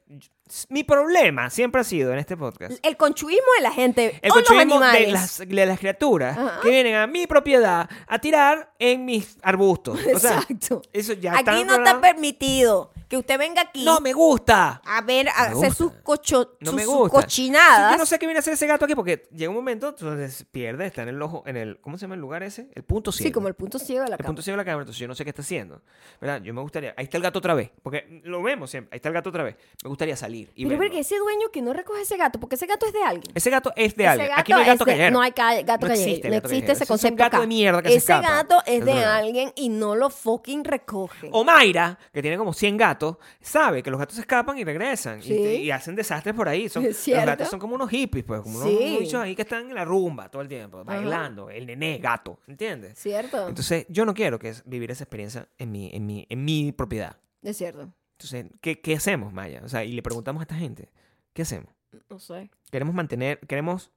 Mi 0.70 0.84
problema 0.84 1.50
siempre 1.52 1.82
ha 1.82 1.84
sido 1.84 2.12
en 2.12 2.20
este 2.20 2.36
podcast. 2.36 2.74
El 2.84 2.98
conchuismo 2.98 3.46
de 3.58 3.62
la 3.64 3.72
gente. 3.72 4.20
El 4.22 4.32
o 4.32 4.36
los 4.40 4.50
animales. 4.52 5.06
de 5.06 5.12
las, 5.12 5.38
de 5.38 5.66
las 5.66 5.80
criaturas 5.80 6.38
Ajá. 6.38 6.60
que 6.62 6.70
vienen 6.70 6.96
a 6.96 7.06
mi 7.08 7.28
propiedad 7.28 7.88
a 8.08 8.20
tirar 8.20 8.39
en 8.80 9.06
mis 9.06 9.38
arbustos. 9.42 10.00
O 10.16 10.20
sea, 10.20 10.40
Exacto. 10.40 10.82
eso 10.94 11.14
ya 11.14 11.36
está 11.40 11.52
Aquí 11.54 11.64
no 11.64 11.76
está 11.76 12.00
permitido 12.02 12.92
que 13.08 13.18
usted 13.18 13.40
venga 13.40 13.62
aquí 13.64 13.84
No 13.84 14.00
me 14.02 14.14
gusta. 14.14 14.82
a 14.86 15.02
ver, 15.02 15.30
a 15.30 15.32
Me 15.34 15.38
hacer 15.48 15.56
gusta. 15.56 15.74
sus, 15.74 15.92
cocho, 16.04 16.56
No 16.60 16.72
sus- 16.72 16.76
me 16.76 16.84
sus 16.84 16.94
gusta. 16.94 17.22
cochinadas. 17.22 17.92
Yo 17.94 17.98
no 17.98 18.06
sé 18.06 18.20
qué 18.20 18.28
viene 18.28 18.38
a 18.38 18.42
hacer 18.42 18.54
ese 18.54 18.68
gato 18.68 18.86
aquí 18.86 18.94
porque 18.96 19.28
llega 19.34 19.50
un 19.50 19.56
momento 19.56 19.90
entonces 19.90 20.46
pierde, 20.52 20.86
está 20.86 21.02
en 21.04 21.10
el 21.10 21.22
ojo, 21.22 21.44
en 21.48 21.58
el, 21.58 21.80
¿cómo 21.82 21.98
se 21.98 22.02
llama 22.04 22.16
el 22.16 22.22
lugar 22.22 22.44
ese? 22.44 22.70
El 22.76 22.84
punto 22.84 23.12
ciego. 23.12 23.28
Sí, 23.30 23.32
como 23.32 23.48
el 23.48 23.56
punto 23.56 23.80
ciego 23.80 24.04
de 24.04 24.10
la 24.10 24.16
El 24.16 24.20
cama. 24.20 24.28
punto 24.28 24.42
ciego 24.44 24.54
de 24.58 24.58
la 24.58 24.66
cámara, 24.66 24.84
entonces 24.84 25.00
yo 25.00 25.08
no 25.08 25.16
sé 25.16 25.24
qué 25.24 25.32
está 25.32 25.42
haciendo. 25.42 25.82
¿Verdad? 26.22 26.42
Yo 26.44 26.54
me 26.54 26.62
gustaría. 26.62 26.94
Ahí 26.98 27.06
está 27.06 27.18
el 27.18 27.24
gato 27.24 27.40
otra 27.40 27.54
vez. 27.56 27.72
Porque 27.82 28.22
lo 28.26 28.44
vemos 28.44 28.70
siempre. 28.70 28.94
Ahí 28.94 28.98
está 28.98 29.10
el 29.10 29.16
gato 29.16 29.30
otra 29.30 29.44
vez. 29.44 29.56
Me 29.84 29.90
gustaría 29.90 30.16
salir. 30.16 30.52
Y 30.56 30.66
Pero 30.66 30.70
verlo. 30.78 30.84
porque 30.86 31.00
ese 31.00 31.18
dueño 31.18 31.50
que 31.52 31.62
no 31.64 31.74
recoge 31.74 32.02
ese 32.04 32.16
gato, 32.18 32.40
porque 32.40 32.56
ese 32.56 32.68
gato 32.68 32.86
es 32.86 32.94
de 32.94 33.02
alguien. 33.04 33.32
Ese 33.34 33.50
gato 33.50 33.74
es 33.76 33.96
de 33.96 34.04
Ese 34.04 34.10
alguien. 34.12 34.32
Aquí 34.36 34.52
no 34.52 34.58
hay 34.60 34.64
es 34.64 34.68
gato 34.68 34.86
de- 34.86 34.92
callejero. 34.92 35.14
No 35.14 35.22
hay 35.22 35.32
ca- 35.32 35.62
gato 35.64 35.88
No 35.88 35.94
callejero. 35.94 35.94
existe 36.10 36.28
el 36.28 36.32
No 36.34 36.38
gato 36.38 36.48
existe 36.50 36.68
callejero. 36.68 36.74
ese 36.74 36.74
Ese 36.74 36.84
es 36.84 36.90
un 36.90 36.94
concepto 36.94 37.18
gato 37.24 37.38
acá. 37.38 37.42
de 37.42 37.48
mierda 37.48 37.82
que 37.82 37.90
se 37.90 37.96
Ese 37.96 38.14
escapa. 38.14 38.28
Gato 38.30 38.60
es 38.66 38.80
Es 38.80 38.86
de 38.86 38.94
verdad. 38.94 39.16
alguien 39.18 39.52
y 39.56 39.70
no 39.70 39.96
lo 39.96 40.10
fucking 40.10 40.64
recoge. 40.64 41.30
O 41.32 41.44
Mayra, 41.44 41.98
que 42.14 42.22
tiene 42.22 42.38
como 42.38 42.54
100 42.54 42.78
gatos, 42.78 43.18
sabe 43.42 43.82
que 43.84 43.90
los 43.92 44.00
gatos 44.00 44.16
se 44.16 44.22
escapan 44.22 44.58
y 44.58 44.64
regresan. 44.64 45.20
y- 45.20 45.24
Sí. 45.24 45.34
Y, 45.34 45.72
hacen 45.72 45.96
desastres 45.96 46.36
por 46.36 46.48
ahí. 46.48 46.70
Son, 46.70 46.84
los 46.84 47.06
gatos 47.08 47.48
son 47.50 47.60
como 47.60 47.76
unos 47.76 47.90
hippies, 47.90 48.24
pues. 48.24 48.42
Como 48.42 48.58
unos 48.60 48.70
Sí. 48.70 48.98
bichos 49.00 49.22
ahí 49.22 49.36
que 49.36 49.42
están 49.44 49.70
en 49.70 49.76
la 49.76 49.86
rumba 49.86 50.30
todo 50.30 50.42
el 50.42 50.48
tiempo, 50.48 50.84
bailando. 50.84 51.50
El 51.50 51.66
nené 51.66 51.98
gato. 51.98 52.40
¿Entiendes? 52.48 52.98
¿Cierto? 52.98 53.48
Entonces, 53.50 53.86
yo 53.90 54.06
no 54.06 54.14
quiero 54.14 54.40
que 54.40 54.50
es 54.50 54.64
vivir 54.66 54.92
esa 54.92 55.04
experiencia 55.04 55.48
en 55.58 55.72
mi, 55.72 55.90
en 55.94 56.06
mi, 56.06 56.26
en 56.30 56.44
mi 56.46 56.72
propiedad. 56.72 57.18
es 57.42 57.58
cierto. 57.58 57.92
Entonces, 58.14 58.48
¿qué, 58.62 58.82
¿qué 58.82 58.96
hacemos, 58.96 59.32
Maya? 59.32 59.62
O 59.64 59.70
sea, 59.70 59.84
y 59.86 59.94
le 59.94 60.02
preguntamos 60.02 60.42
a 60.42 60.44
esta 60.44 60.56
gente, 60.56 60.90
¿qué 61.34 61.44
hacemos? 61.44 61.74
No 62.10 62.20
sé. 62.20 62.50
Queremos 62.70 62.94
mantener, 62.94 63.40
queremos, 63.48 63.92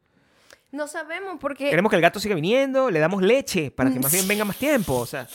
No 0.72 0.88
sabemos 0.88 1.36
porque... 1.38 1.68
queremos 1.68 1.90
que 1.90 1.96
el 1.96 2.02
gato 2.02 2.18
siga 2.18 2.34
viniendo, 2.34 2.90
le 2.90 2.98
damos 2.98 3.22
leche 3.22 3.70
para 3.70 3.92
que 3.92 4.00
más 4.00 4.10
bien 4.10 4.26
venga 4.26 4.44
más 4.44 4.56
tiempo. 4.56 4.94
O 4.94 5.06
sea, 5.06 5.28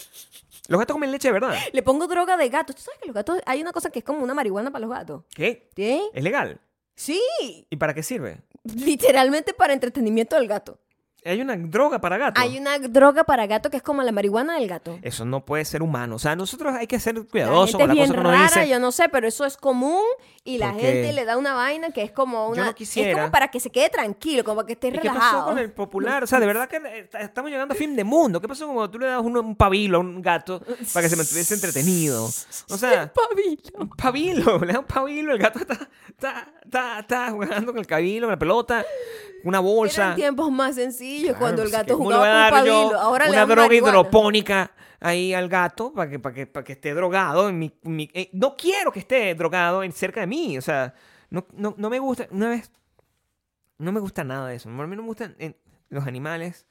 los 0.68 0.80
gatos 0.80 0.96
comen 0.96 1.12
leche 1.12 1.28
de 1.28 1.34
verdad. 1.34 1.56
Le 1.72 1.84
pongo 1.84 2.08
droga 2.08 2.36
de 2.36 2.50
gato. 2.50 2.74
¿Tú 2.74 2.82
sabes 2.82 3.00
que 3.00 3.08
los 3.08 3.14
gatos... 3.14 3.40
Hay 3.46 3.62
una 3.62 3.72
cosa 3.72 3.92
que 3.92 4.00
es 4.00 4.06
como 4.06 4.24
una 4.24 4.34
marihuana 4.34 4.72
para 4.72 4.86
los 4.86 4.90
gatos. 4.90 5.24
¿Qué? 5.36 5.70
¿Sí? 5.76 6.02
¿Es 6.12 6.24
legal? 6.24 6.60
Sí. 6.96 7.22
¿Y 7.70 7.76
para 7.78 7.94
qué 7.94 8.02
sirve? 8.02 8.42
Literalmente 8.64 9.54
para 9.54 9.74
entretenimiento 9.74 10.36
del 10.36 10.48
gato. 10.48 10.80
Hay 11.26 11.41
una 11.41 11.57
droga 11.57 11.99
para 11.99 12.18
gato. 12.18 12.39
Hay 12.39 12.57
una 12.57 12.80
droga 12.80 13.24
para 13.26 13.45
gato 13.47 13.70
que 13.70 13.78
es 13.78 13.84
como 13.84 14.01
la 14.03 14.11
marihuana 14.13 14.55
del 14.57 14.68
gato. 14.70 14.97
Eso 15.01 15.26
no 15.26 15.43
puede 15.43 15.65
ser 15.65 15.82
humano. 15.82 16.15
O 16.15 16.20
sea, 16.20 16.36
nosotros 16.38 16.74
hay 16.74 16.88
que 16.88 16.99
ser 16.99 17.15
La 17.18 17.24
cuidadosos 17.24 17.72
gente 17.72 17.84
con 17.84 17.84
es 17.84 17.88
la 17.89 17.93
bien 17.93 18.07
cosa 18.07 18.22
que 18.22 18.28
rara, 18.28 18.43
dice. 18.61 18.70
yo 18.70 18.80
no 18.80 18.91
sé, 18.93 19.09
pero 19.09 19.28
eso 19.28 19.43
es 19.45 19.57
común 19.57 20.03
y 20.45 20.57
la 20.57 20.72
Porque 20.72 20.86
gente 20.86 21.11
le 21.13 21.26
da 21.26 21.36
una 21.38 21.53
vaina 21.53 21.89
que 21.89 22.01
es 22.03 22.11
como 22.11 22.45
yo 22.47 22.51
una 22.53 22.63
no 22.63 22.70
es 22.70 22.76
quisiera- 22.76 23.13
como 23.20 23.32
para 23.32 23.49
que 23.49 23.59
se 23.59 23.70
quede 23.70 23.89
tranquilo, 23.89 24.43
como 24.45 24.57
para 24.57 24.68
que 24.68 24.74
esté 24.74 24.88
¿Y 24.88 24.91
qué 24.91 24.99
relajado. 24.99 25.34
pasó 25.34 25.45
con 25.47 25.59
el 25.59 25.72
popular? 25.72 26.24
O 26.24 26.28
sea, 26.28 26.39
de 26.39 26.45
verdad 26.45 26.70
que 26.70 26.78
eh, 26.78 27.09
estamos 27.20 27.51
llegando 27.51 27.74
a 27.74 27.78
fin 27.78 27.93
de 27.95 28.05
mundo. 28.05 28.39
¿Qué 28.39 28.47
pasó 28.47 28.65
cuando 28.65 28.89
tú 28.89 28.99
le 28.99 29.07
das 29.07 29.22
un, 29.22 29.36
un 29.38 29.55
pabilo 29.57 29.97
a 29.97 30.01
un 30.01 30.22
gato 30.22 30.59
para 30.93 31.03
que 31.03 31.09
se 31.09 31.18
mantuviese 31.18 31.55
entretenido? 31.55 32.24
O 32.26 32.78
sea, 32.78 33.11
Pabilo. 33.30 33.80
un 33.80 33.89
pabilo, 33.89 34.59
le 34.65 34.68
das 34.68 34.78
un 34.80 34.86
pabilo, 34.86 35.34
el 35.34 35.39
gato 35.39 35.59
está, 35.59 35.89
está, 36.07 36.53
está, 36.63 36.99
está 36.99 37.32
jugando 37.32 37.72
con 37.74 37.80
el 37.80 37.88
cabilo, 37.88 38.28
con 38.28 38.32
la 38.32 38.39
pelota, 38.39 38.86
una 39.43 39.59
bolsa. 39.59 40.03
Eran 40.03 40.15
tiempos 40.15 40.51
más 40.51 40.76
sencillos 40.76 41.07
Claro, 41.24 41.39
cuando 41.39 41.62
el 41.64 41.70
pues, 41.70 41.80
gato 41.82 41.97
¿cómo 41.97 42.10
le 42.12 42.18
voy 42.18 42.26
a 42.26 42.30
jugaba 42.30 42.49
con 42.49 42.58
dar 42.60 42.66
yo 42.66 42.74
pabilo. 42.82 42.99
Ahora 42.99 43.26
le 43.26 43.30
una 43.32 43.39
dan 43.39 43.47
droga 43.49 43.62
marihuana. 43.68 43.97
hidropónica 43.99 44.72
ahí 44.99 45.34
al 45.34 45.47
gato 45.49 45.93
para 45.93 46.10
que, 46.10 46.20
para 46.20 46.36
que, 46.36 46.47
para 46.47 46.64
que 46.64 46.74
esté 46.74 46.93
drogado. 46.93 47.49
En 47.49 47.60
mi, 47.60 47.72
mi- 47.84 48.10
eh, 48.14 48.30
no 48.34 48.55
quiero 48.55 48.91
que 48.91 48.99
esté 48.99 49.34
drogado 49.36 49.84
en, 49.84 49.91
cerca 49.91 50.22
de 50.22 50.28
mí. 50.28 50.58
O 50.58 50.62
sea, 50.62 50.93
no, 51.30 51.45
no, 51.53 51.74
no 51.78 51.89
me 51.89 51.99
gusta. 51.99 52.28
Una 52.32 52.49
vez. 52.49 52.72
No 53.78 53.91
me 53.91 53.99
gusta 53.99 54.24
nada 54.24 54.47
de 54.47 54.55
eso. 54.55 54.70
A 54.70 54.72
mí 54.72 54.95
no 54.95 55.01
me 55.03 55.08
gustan 55.08 55.36
eh, 55.39 55.53
los 55.89 56.08
animales 56.08 56.66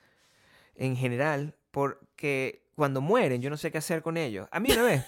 en 0.75 0.97
general 0.97 1.55
porque 1.71 2.67
cuando 2.75 3.01
mueren 3.01 3.41
yo 3.41 3.49
no 3.51 3.57
sé 3.57 3.71
qué 3.71 3.79
hacer 3.79 4.03
con 4.03 4.17
ellos. 4.17 4.49
A 4.51 4.59
mí 4.61 4.71
una 4.73 4.83
vez. 4.83 5.05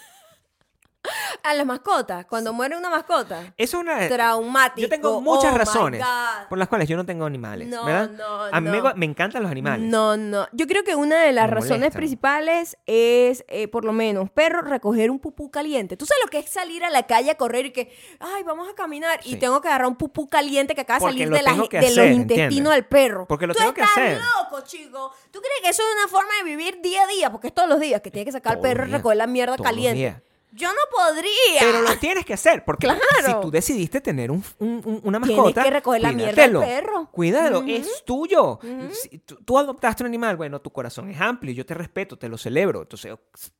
A 1.43 1.53
las 1.53 1.65
mascotas, 1.65 2.25
cuando 2.25 2.53
muere 2.53 2.77
una 2.77 2.89
mascota. 2.89 3.53
Eso 3.57 3.77
es 3.77 3.83
una. 3.83 4.07
Traumático. 4.07 4.81
Yo 4.81 4.89
tengo 4.89 5.21
muchas 5.21 5.53
Oh, 5.53 5.57
razones 5.57 6.03
por 6.49 6.57
las 6.57 6.67
cuales 6.67 6.87
yo 6.89 6.97
no 6.97 7.05
tengo 7.05 7.25
animales. 7.25 7.67
No, 7.67 7.85
¿verdad? 7.85 8.09
no, 8.09 8.43
a 8.43 8.61
mí 8.61 8.69
me, 8.69 8.77
no. 8.79 8.83
gu- 8.85 8.95
me 8.95 9.05
encantan 9.05 9.41
los 9.43 9.51
animales. 9.51 9.85
No, 9.89 10.17
no. 10.17 10.47
Yo 10.51 10.67
creo 10.67 10.83
que 10.83 10.95
una 10.95 11.21
de 11.23 11.31
las 11.31 11.45
Me 11.47 11.51
razones 11.55 11.77
molestan. 11.79 11.97
principales 11.99 12.77
es, 12.85 13.45
eh, 13.47 13.67
por 13.67 13.85
lo 13.85 13.93
menos, 13.93 14.29
perro, 14.29 14.61
recoger 14.61 15.09
un 15.11 15.19
pupú 15.19 15.49
caliente. 15.49 15.97
¿Tú 15.97 16.05
sabes 16.05 16.21
lo 16.25 16.29
que 16.29 16.39
es 16.39 16.49
salir 16.49 16.83
a 16.83 16.89
la 16.89 17.03
calle 17.03 17.31
a 17.31 17.35
correr 17.35 17.67
y 17.67 17.71
que, 17.71 17.91
ay, 18.19 18.43
vamos 18.43 18.67
a 18.69 18.73
caminar 18.75 19.19
y 19.23 19.37
tengo 19.37 19.61
que 19.61 19.67
agarrar 19.69 19.87
un 19.87 19.95
pupú 19.95 20.27
caliente 20.27 20.75
que 20.75 20.81
acaba 20.81 20.99
de 20.99 21.05
salir 21.05 21.29
de, 21.29 21.41
la- 21.41 21.51
que 21.69 21.81
los 21.81 21.97
intestinos 21.97 22.07
¿entiendes? 22.07 22.73
del 22.73 22.85
perro? 22.85 23.27
Porque 23.27 23.47
lo 23.47 23.53
Tú 23.53 23.59
tengo 23.59 23.73
que 23.73 23.81
estás 23.81 23.97
hacer. 23.97 24.19
loco, 24.19 24.61
chico. 24.65 25.11
¿Tú 25.31 25.39
crees 25.39 25.61
que 25.61 25.69
eso 25.69 25.83
es 25.83 25.95
una 26.03 26.07
forma 26.07 26.31
de 26.39 26.43
vivir 26.43 26.81
día 26.81 27.03
a 27.03 27.07
día? 27.07 27.31
Porque 27.31 27.47
es 27.47 27.53
todos 27.53 27.69
los 27.69 27.79
días 27.79 28.01
que 28.01 28.11
tienes 28.11 28.25
que 28.25 28.31
sacar 28.31 28.53
al 28.55 28.61
perro 28.61 28.85
y 28.87 28.91
recoger 28.91 29.17
la 29.17 29.27
mierda 29.27 29.55
caliente. 29.57 29.97
días. 29.99 30.21
Yo 30.51 30.67
no 30.69 30.79
podría. 30.91 31.59
Pero 31.59 31.81
lo 31.81 31.95
tienes 31.97 32.25
que 32.25 32.33
hacer, 32.33 32.65
porque 32.65 32.87
Claro. 32.87 33.01
si 33.25 33.33
tú 33.41 33.51
decidiste 33.51 34.01
tener 34.01 34.31
un, 34.31 34.43
un- 34.59 34.81
un- 34.83 35.01
una 35.03 35.19
Tienes 35.19 35.37
mascota, 35.37 35.63
que 35.63 35.69
recoger 35.69 36.01
la 36.01 36.11
mierda 36.11 36.41
del 36.47 36.57
perro. 36.57 37.09
Cuídalo, 37.11 37.63
es 37.67 38.03
tuyo. 38.05 38.59
Si 38.91 39.19
tú, 39.19 39.57
adoptaste 39.59 40.03
un 40.03 40.07
animal, 40.07 40.37
bueno, 40.37 40.59
tu 40.61 40.71
corazón 40.71 41.09
es 41.09 41.19
amplio, 41.21 41.53
yo 41.53 41.65
te 41.65 41.73
respeto, 41.75 42.17
te 42.17 42.27
lo 42.29 42.37
celebro. 42.37 42.81
Entonces, 42.81 43.13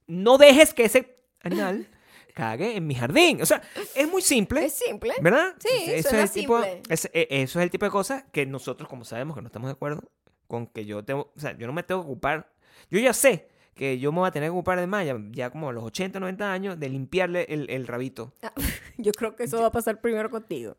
no 0.07 0.37
dejes 0.37 0.73
que 0.73 0.85
ese 0.85 1.17
animal 1.43 1.87
cague 2.33 2.75
en 2.77 2.87
mi 2.87 2.95
jardín. 2.95 3.41
O 3.41 3.45
sea, 3.45 3.61
es 3.95 4.07
muy 4.09 4.21
simple. 4.21 4.65
Es 4.65 4.73
simple. 4.73 5.13
¿Verdad? 5.21 5.55
Sí, 5.59 6.01
suena 6.01 6.23
es 6.23 6.35
el 6.35 6.41
tipo, 6.41 6.59
e- 6.63 6.81
eso 6.89 7.59
es 7.59 7.63
el 7.63 7.69
tipo 7.69 7.85
de 7.85 7.91
cosas 7.91 8.23
que 8.31 8.45
nosotros, 8.45 8.87
como 8.89 9.03
sabemos 9.05 9.35
que 9.35 9.41
no 9.41 9.47
estamos 9.47 9.67
de 9.67 9.73
acuerdo 9.73 10.01
con 10.47 10.65
que 10.65 10.85
yo 10.85 11.03
tengo, 11.05 11.31
o 11.35 11.39
sea, 11.39 11.55
yo 11.57 11.67
no 11.67 11.73
me 11.73 11.83
tengo 11.83 12.01
que 12.01 12.07
ocupar, 12.07 12.49
yo 12.89 12.99
ya 12.99 13.13
sé 13.13 13.48
que 13.75 13.97
yo 13.99 14.11
me 14.11 14.19
voy 14.19 14.27
a 14.27 14.31
tener 14.31 14.47
que 14.47 14.51
ocupar 14.51 14.79
de 14.79 14.87
Maya, 14.87 15.15
ya 15.31 15.49
como 15.49 15.69
a 15.69 15.73
los 15.73 15.83
80, 15.85 16.19
90 16.19 16.51
años, 16.51 16.79
de 16.79 16.89
limpiarle 16.89 17.45
el, 17.49 17.69
el 17.69 17.87
rabito. 17.87 18.33
Ah, 18.41 18.51
Yo 18.97 19.11
creo 19.13 19.35
que 19.35 19.43
eso 19.45 19.61
va 19.61 19.67
a 19.67 19.71
pasar 19.71 20.01
primero 20.01 20.29
contigo. 20.29 20.75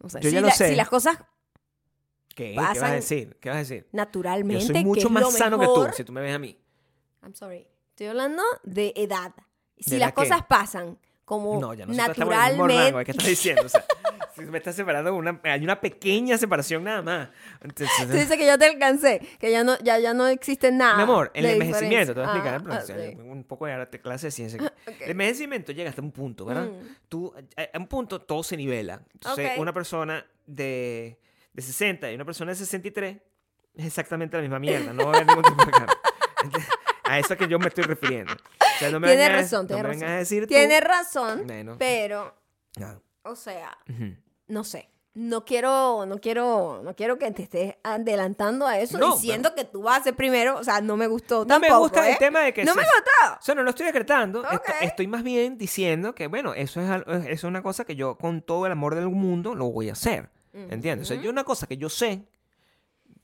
O 0.00 0.08
sea, 0.08 0.20
Yo 0.20 0.28
si, 0.28 0.34
ya 0.34 0.40
lo 0.40 0.48
la- 0.48 0.54
sé. 0.54 0.68
si 0.70 0.74
las 0.76 0.88
cosas 0.88 1.18
¿Qué? 2.34 2.50
¿Qué 2.52 2.56
vas 2.56 2.82
a 2.82 2.92
decir? 2.92 3.36
¿Qué 3.40 3.48
vas 3.48 3.56
a 3.56 3.60
decir? 3.60 3.88
naturalmente, 3.92 4.64
Yo 4.66 4.72
soy 4.74 4.84
mucho 4.84 5.10
más 5.10 5.32
sano 5.32 5.58
que 5.58 5.66
tú, 5.66 5.86
si 5.96 6.04
tú 6.04 6.12
me 6.12 6.20
ves 6.20 6.34
a 6.34 6.38
mí. 6.38 6.56
I'm 7.22 7.34
sorry. 7.34 7.66
Estoy 7.90 8.06
hablando 8.08 8.42
de 8.62 8.92
edad. 8.94 9.32
Si 9.76 9.90
¿De 9.92 9.98
las 9.98 10.10
qué? 10.10 10.14
cosas 10.14 10.42
pasan 10.48 10.98
como 11.24 11.60
No, 11.60 11.74
ya 11.74 11.84
estamos 11.84 11.98
en 11.98 12.04
el 12.04 12.08
mismo 12.16 12.30
rango. 12.30 12.66
naturalmente. 12.68 13.04
¿Qué 13.04 13.10
estás 13.10 13.26
diciendo? 13.26 13.62
O 13.66 13.68
sea, 13.68 13.84
me 14.46 14.58
estás 14.58 14.74
separando, 14.76 15.14
una, 15.14 15.40
hay 15.44 15.62
una 15.64 15.80
pequeña 15.80 16.38
separación 16.38 16.84
nada 16.84 17.02
más. 17.02 17.28
Entonces, 17.60 17.88
Tú 18.06 18.12
dices 18.12 18.36
que 18.36 18.46
ya 18.46 18.56
te 18.58 18.66
alcancé, 18.66 19.20
que 19.38 19.50
ya 19.50 19.64
no, 19.64 19.78
ya, 19.80 19.98
ya 19.98 20.14
no 20.14 20.26
existe 20.28 20.70
nada. 20.72 20.96
Mi 20.96 21.02
amor, 21.02 21.30
el 21.34 21.46
envejecimiento, 21.46 22.14
te 22.14 22.20
voy 22.20 22.28
a 22.28 22.32
explicar, 22.32 22.54
Ah, 22.54 22.60
pero, 22.64 22.74
ah, 22.74 22.78
o 22.82 22.86
sea, 22.86 22.96
sí. 23.10 23.16
un 23.16 23.44
poco 23.44 23.66
de 23.66 23.72
arte, 23.72 24.00
clase 24.00 24.28
de 24.28 24.30
ciencia. 24.30 24.60
Ok. 24.88 25.00
El 25.02 25.10
envejecimiento 25.10 25.72
llega 25.72 25.90
hasta 25.90 26.02
un 26.02 26.12
punto, 26.12 26.44
¿verdad? 26.44 26.66
Mm. 26.66 26.86
Tú, 27.08 27.32
a, 27.56 27.62
a 27.76 27.78
un 27.78 27.86
punto 27.86 28.20
todo 28.20 28.42
se 28.42 28.56
nivela. 28.56 29.02
Entonces, 29.12 29.52
una 29.58 29.72
persona 29.72 30.24
de, 30.46 31.18
de 31.52 31.62
60 31.62 32.10
y 32.10 32.14
una 32.14 32.24
persona 32.24 32.52
de 32.52 32.56
63 32.56 33.16
es 33.76 33.86
exactamente 33.86 34.36
la 34.36 34.42
misma 34.42 34.58
mierda, 34.58 34.92
no 34.92 35.04
va 35.06 35.12
a 35.12 35.16
haber 35.16 35.26
ningún 35.26 35.44
tipo 35.44 35.64
de 35.64 35.70
cambio. 35.72 35.96
Entonces, 36.42 36.70
a 37.04 37.18
eso 37.18 37.32
es 37.34 37.38
que 37.38 37.48
yo 37.48 37.58
me 37.58 37.68
estoy 37.68 37.84
refiriendo. 37.84 38.32
O 38.32 38.78
sea, 38.78 38.90
no 38.90 39.00
me 39.00 39.08
Tienes 39.08 39.28
vengas- 39.28 39.40
razón, 39.42 39.62
no 39.62 39.66
tienes 39.68 39.84
me 39.84 39.92
razón. 39.94 40.08
a 40.08 40.16
decir 40.18 40.42
tú- 40.44 40.48
Tienes 40.48 40.80
razón, 40.82 41.46
pero, 41.78 42.34
No. 42.78 43.02
o 43.22 43.34
sea. 43.36 43.76
No 44.48 44.64
sé. 44.64 44.88
No 45.14 45.44
quiero, 45.44 46.06
no 46.06 46.18
quiero, 46.20 46.80
no 46.84 46.94
quiero 46.94 47.18
que 47.18 47.28
te 47.32 47.42
estés 47.42 47.74
adelantando 47.82 48.66
a 48.68 48.78
eso 48.78 48.98
No, 48.98 49.14
diciendo 49.16 49.52
que 49.56 49.64
tú 49.64 49.82
vas 49.82 50.00
a 50.00 50.04
ser 50.04 50.14
primero. 50.14 50.56
O 50.58 50.62
sea, 50.62 50.80
no 50.80 50.96
me 50.96 51.08
gustó 51.08 51.44
No 51.44 51.58
me 51.58 51.66
tampoco, 51.66 51.80
gusta 51.80 52.08
¿eh? 52.08 52.12
el 52.12 52.18
tema 52.18 52.40
de 52.40 52.52
que 52.54 52.64
No 52.64 52.74
me 52.76 52.82
gustó. 52.82 53.34
O 53.40 53.42
sea, 53.42 53.54
no 53.56 53.64
lo 53.64 53.70
estoy 53.70 53.86
decretando. 53.86 54.44
esto- 54.44 54.56
Ok. 54.56 54.68
estoy 54.82 55.08
más 55.08 55.24
bien 55.24 55.58
diciendo 55.58 56.14
que, 56.14 56.28
bueno, 56.28 56.54
eso 56.54 56.80
es, 56.80 56.88
eso 57.08 57.26
es 57.28 57.44
una 57.44 57.62
cosa 57.62 57.84
que 57.84 57.96
yo, 57.96 58.16
con 58.16 58.42
todo 58.42 58.66
el 58.66 58.72
amor 58.72 58.94
del 58.94 59.08
mundo, 59.08 59.56
lo 59.56 59.70
voy 59.72 59.88
a 59.88 59.92
hacer. 59.92 60.30
¿Entiendes? 60.52 61.10
O 61.10 61.14
sea, 61.14 61.20
yo 61.22 61.30
una 61.30 61.42
cosa 61.44 61.66
que 61.66 61.76
yo 61.78 61.88
sé, 61.88 62.24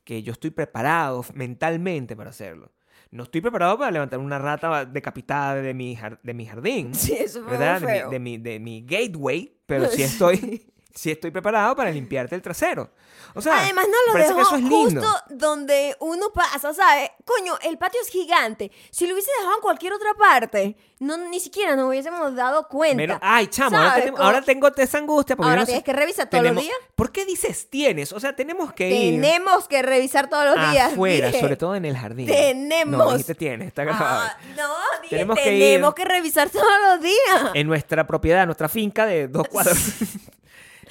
que 0.03 0.23
yo 0.23 0.33
estoy 0.33 0.51
preparado 0.51 1.25
mentalmente 1.35 2.17
para 2.17 2.31
hacerlo. 2.31 2.73
No 3.11 3.23
estoy 3.25 3.41
preparado 3.41 3.79
para 3.79 3.91
levantar 3.93 4.19
una 4.19 4.39
rata 4.41 4.85
decapitada 4.85 5.55
de 5.57 5.73
mi, 5.75 5.97
de 6.25 6.35
mi 6.35 6.47
jardín. 6.47 6.93
Sí, 6.95 7.13
eso 7.13 7.43
fue 7.45 7.57
¿Verdad? 7.57 7.81
muy 7.81 7.93
De 7.93 8.03
mi, 8.03 8.11
de, 8.11 8.19
mi, 8.19 8.39
de 8.39 8.59
mi 8.61 8.85
gateway. 8.85 9.57
Pero 9.67 9.87
sí 9.91 10.03
estoy, 10.03 10.67
sí 10.95 11.11
estoy 11.11 11.31
preparado 11.31 11.75
para 11.77 11.91
limpiarte 11.91 12.35
el 12.35 12.43
trasero. 12.43 12.91
O 13.37 13.43
sea, 13.43 13.63
Además, 13.63 13.87
no 13.89 14.13
lo 14.13 14.19
dejó 14.19 14.41
eso 14.41 14.55
es 14.57 14.63
lindo. 14.63 15.01
justo 15.03 15.23
donde 15.31 15.97
uno 15.99 16.33
pasa, 16.33 16.73
¿sabes? 16.73 17.11
Coño, 17.25 17.59
el 17.63 17.77
patio 17.79 18.01
es 18.01 18.09
gigante. 18.09 18.71
Si 18.91 19.09
lo 19.09 19.15
hubiese 19.15 19.31
dejado 19.39 19.57
en 19.57 19.61
cualquier 19.61 19.93
otra 19.93 20.15
parte, 20.15 20.77
no, 21.01 21.17
ni 21.17 21.41
siquiera 21.41 21.75
nos 21.75 21.89
hubiésemos 21.89 22.37
dado 22.37 22.69
cuenta. 22.69 22.97
Menos- 22.97 23.19
ay, 23.21 23.49
chamo, 23.49 23.77
ahora, 23.77 23.95
tengo- 23.97 24.13
Como- 24.13 24.23
ahora 24.25 24.43
tengo 24.43 24.69
esa 24.77 24.99
angustia. 24.99 25.35
Porque 25.35 25.51
Ahora 25.51 25.63
sé- 25.63 25.67
tienes 25.73 25.83
que 25.85 25.93
revisar 25.93 26.31
todos 26.31 26.45
los 26.45 26.57
días. 26.63 26.77
¿Por 26.95 27.11
qué 27.11 27.25
dices 27.25 27.69
tienes? 27.69 28.13
O 28.13 28.21
sea, 28.21 28.37
tenemos 28.37 28.73
que 28.73 28.89
ir 28.89 29.21
Tenemos 29.21 29.67
que 29.67 29.83
revisar 29.83 30.29
todos 30.31 30.45
los 30.57 30.71
días. 30.71 30.93
afuera, 30.93 31.27
dije. 31.27 31.41
sobre 31.41 31.57
todo 31.57 31.75
en 31.75 31.87
el 31.87 31.97
jardín. 31.97 32.27
Tenemos. 32.29 32.97
No, 32.99 33.11
dijiste 33.11 33.35
tienes, 33.35 33.67
está 33.67 33.83
grabado. 33.83 34.23
Ah, 34.29 34.37
no, 34.57 34.69
dije, 35.03 35.17
Tenemos 35.17 35.37
tenemos, 35.37 35.39
que 35.43 35.57
ir. 35.57 35.95
que, 35.95 36.05
revisar 36.05 36.51
todos 36.51 36.67
los 36.89 37.01
días. 37.01 37.51
En 37.55 37.67
nuestra 37.67 38.07
propiedad, 38.07 38.47
nuestra 38.47 38.69
finca 38.69 39.07
de 39.07 39.27
dos 39.27 39.49
cuadros. 39.51 39.77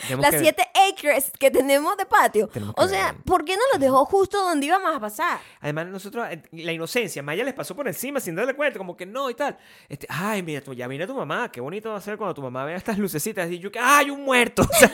Tenemos 0.02 0.22
Las 0.24 0.32
que- 0.32 0.40
siete 0.40 0.64
acres 0.92 1.32
que 1.40 1.52
tenemos 1.52 1.96
de 1.98 2.06
patio. 2.06 2.48
Tenemos 2.48 2.76
O 2.78 2.88
sea, 2.88 3.12
ver. 3.14 3.22
¿por 3.24 3.46
qué 3.46 3.56
no 3.56 3.62
los 3.72 3.80
dejó 3.82 4.06
justo 4.06 4.42
donde 4.42 4.66
íbamos 4.66 4.96
a 4.96 5.00
pasar? 5.00 5.40
Además, 5.62 5.88
nosotros, 5.88 6.28
eh, 6.30 6.42
la 6.52 6.72
inocencia, 6.72 7.22
Maya 7.24 7.44
les 7.44 7.54
pasó 7.54 7.76
por 7.76 7.88
encima 7.88 8.20
sin 8.20 8.36
darle 8.36 8.56
cuenta, 8.56 8.78
como 8.78 8.96
que 8.98 9.06
no 9.06 9.30
y 9.30 9.36
tal. 9.36 9.58
Este, 9.90 10.08
ay, 10.10 10.42
mira, 10.44 10.62
tú- 10.62 10.74
ya 10.74 10.88
viene 10.88 11.06
tu 11.08 11.16
mamá, 11.16 11.52
qué 11.52 11.62
bonito 11.62 11.92
va 11.92 11.98
a 11.98 12.02
ser 12.02 12.18
cuando 12.18 12.34
tu 12.34 12.42
mamá 12.42 12.66
vea 12.66 12.76
estas 12.78 12.98
lucecitas 12.98 13.50
y 13.50 13.60
yo 13.60 13.72
que, 13.72 13.80
ay, 13.80 14.10
un 14.10 14.24
muerto. 14.24 14.64
O 14.74 14.76
sea, 14.76 14.90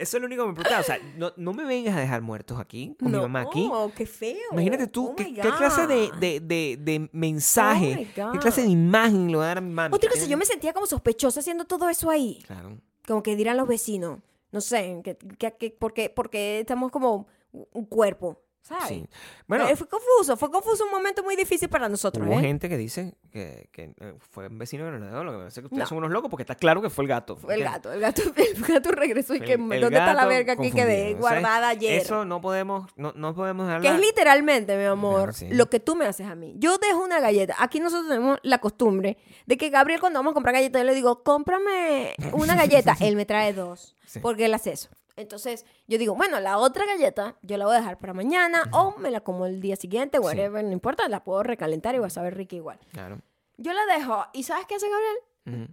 Eso 0.00 0.16
es 0.16 0.20
lo 0.20 0.26
único 0.26 0.42
que 0.44 0.48
me 0.48 0.54
preocupa. 0.54 0.80
O 0.80 0.82
sea, 0.82 0.98
no, 1.16 1.32
no 1.36 1.52
me 1.52 1.64
vengas 1.64 1.96
a 1.96 2.00
dejar 2.00 2.22
muertos 2.22 2.58
aquí, 2.58 2.96
con 2.98 3.12
mi 3.12 3.18
mamá 3.18 3.42
aquí. 3.42 3.68
No, 3.68 3.92
qué 3.94 4.06
feo. 4.06 4.36
Imagínate 4.52 4.86
tú, 4.86 5.08
Oh 5.10 5.16
¿qué, 5.16 5.34
qué 5.34 5.40
clase 5.40 5.86
de, 5.86 6.10
de, 6.18 6.40
de, 6.40 6.76
de 6.80 7.08
mensaje, 7.12 8.08
Oh 8.24 8.32
qué 8.32 8.38
clase 8.38 8.62
de 8.62 8.68
imagen 8.68 9.28
le 9.30 9.36
voy 9.36 9.44
a 9.44 9.48
dar 9.48 9.58
a 9.58 9.60
mi 9.60 9.70
mami? 9.72 9.94
Otra 9.94 10.10
cosa, 10.10 10.26
yo 10.26 10.36
me 10.36 10.44
sentía 10.46 10.72
como 10.72 10.86
sospechosa 10.86 11.40
haciendo 11.40 11.64
todo 11.66 11.88
eso 11.88 12.10
ahí. 12.10 12.42
Claro. 12.46 12.78
Como 13.06 13.22
que 13.22 13.36
dirán 13.36 13.56
los 13.56 13.68
vecinos. 13.68 14.20
No 14.52 14.60
sé, 14.60 15.00
que, 15.04 15.16
que, 15.16 15.52
que- 15.56 15.76
porque, 15.78 16.10
porque 16.10 16.60
estamos 16.60 16.90
como 16.90 17.26
un 17.72 17.84
cuerpo, 17.84 18.42
¿sabes? 18.62 18.88
Sí. 18.88 19.06
Bueno, 19.46 19.66
fue 19.76 19.88
confuso, 19.88 20.36
fue 20.36 20.50
confuso 20.50 20.84
un 20.84 20.90
momento 20.90 21.22
muy 21.22 21.34
difícil 21.36 21.68
para 21.68 21.88
nosotros, 21.88 22.26
hubo 22.26 22.38
¿eh? 22.38 22.40
gente 22.42 22.68
que 22.68 22.76
dice 22.76 23.14
que, 23.32 23.68
que, 23.72 23.92
eh, 24.00 24.14
fue 24.30 24.46
un 24.48 24.58
vecino 24.58 24.84
que 24.84 24.92
nos 24.98 25.10
dio. 25.10 25.24
Lo 25.24 25.40
que 25.40 25.46
es 25.48 25.54
que 25.54 25.60
ustedes 25.60 25.78
No. 25.80 25.86
son 25.86 25.98
unos 25.98 26.10
locos 26.10 26.30
porque 26.30 26.42
está 26.42 26.54
claro 26.54 26.80
que 26.82 26.90
fue 26.90 27.04
el 27.04 27.08
gato. 27.08 27.36
Fue 27.36 27.54
el 27.54 27.64
gato, 27.64 27.92
el 27.92 28.00
gato, 28.00 28.22
el 28.36 28.62
gato 28.62 28.90
regresó 28.92 29.34
y 29.34 29.40
que 29.40 29.56
¿dónde 29.56 29.86
está 29.98 30.14
la 30.14 30.26
verga 30.26 30.56
que 30.56 30.70
quedé 30.70 31.14
guardada 31.14 31.68
ayer? 31.68 32.00
Eso 32.00 32.24
no 32.24 32.40
podemos, 32.40 32.88
no, 32.96 33.12
no 33.16 33.34
podemos 33.34 33.66
Que 33.68 33.74
hablar. 33.74 33.94
es 33.94 34.00
literalmente, 34.00 34.76
mi 34.76 34.84
amor, 34.84 35.34
sí. 35.34 35.48
lo 35.50 35.68
que 35.68 35.80
tú 35.80 35.96
me 35.96 36.06
haces 36.06 36.26
a 36.26 36.34
mí. 36.34 36.54
Yo 36.58 36.78
dejo 36.78 37.02
una 37.02 37.20
galleta. 37.20 37.54
Aquí 37.58 37.80
nosotros 37.80 38.08
tenemos 38.08 38.38
la 38.42 38.58
costumbre 38.58 39.16
de 39.46 39.56
que 39.56 39.70
Gabriel, 39.70 40.00
cuando 40.00 40.18
vamos 40.18 40.32
a 40.32 40.34
comprar 40.34 40.54
galletas, 40.54 40.80
yo 40.82 40.86
le 40.86 40.94
digo, 40.94 41.22
cómprame 41.22 42.14
una 42.32 42.54
galleta. 42.54 42.96
él 43.00 43.16
me 43.16 43.26
trae 43.26 43.52
dos, 43.52 43.96
Sí. 44.06 44.18
porque 44.20 44.44
él 44.46 44.54
hace 44.54 44.72
eso. 44.72 44.88
Entonces, 45.20 45.64
yo 45.86 45.98
digo, 45.98 46.14
bueno, 46.14 46.40
la 46.40 46.58
otra 46.58 46.86
galleta 46.86 47.36
yo 47.42 47.56
la 47.56 47.66
voy 47.66 47.74
a 47.76 47.78
dejar 47.80 47.98
para 47.98 48.12
mañana 48.14 48.64
o 48.72 48.96
me 48.98 49.10
la 49.10 49.20
como 49.20 49.46
el 49.46 49.60
día 49.60 49.76
siguiente, 49.76 50.18
whatever, 50.18 50.64
no 50.64 50.72
importa, 50.72 51.08
la 51.08 51.22
puedo 51.24 51.42
recalentar 51.42 51.94
y 51.94 51.98
va 51.98 52.06
a 52.08 52.10
saber 52.10 52.36
rica 52.36 52.56
igual. 52.56 52.78
Claro. 52.92 53.20
Yo 53.56 53.72
la 53.72 53.84
dejo 53.86 54.24
y 54.32 54.42
¿sabes 54.44 54.66
qué 54.66 54.76
hace 54.76 54.86
Gabriel? 54.88 55.68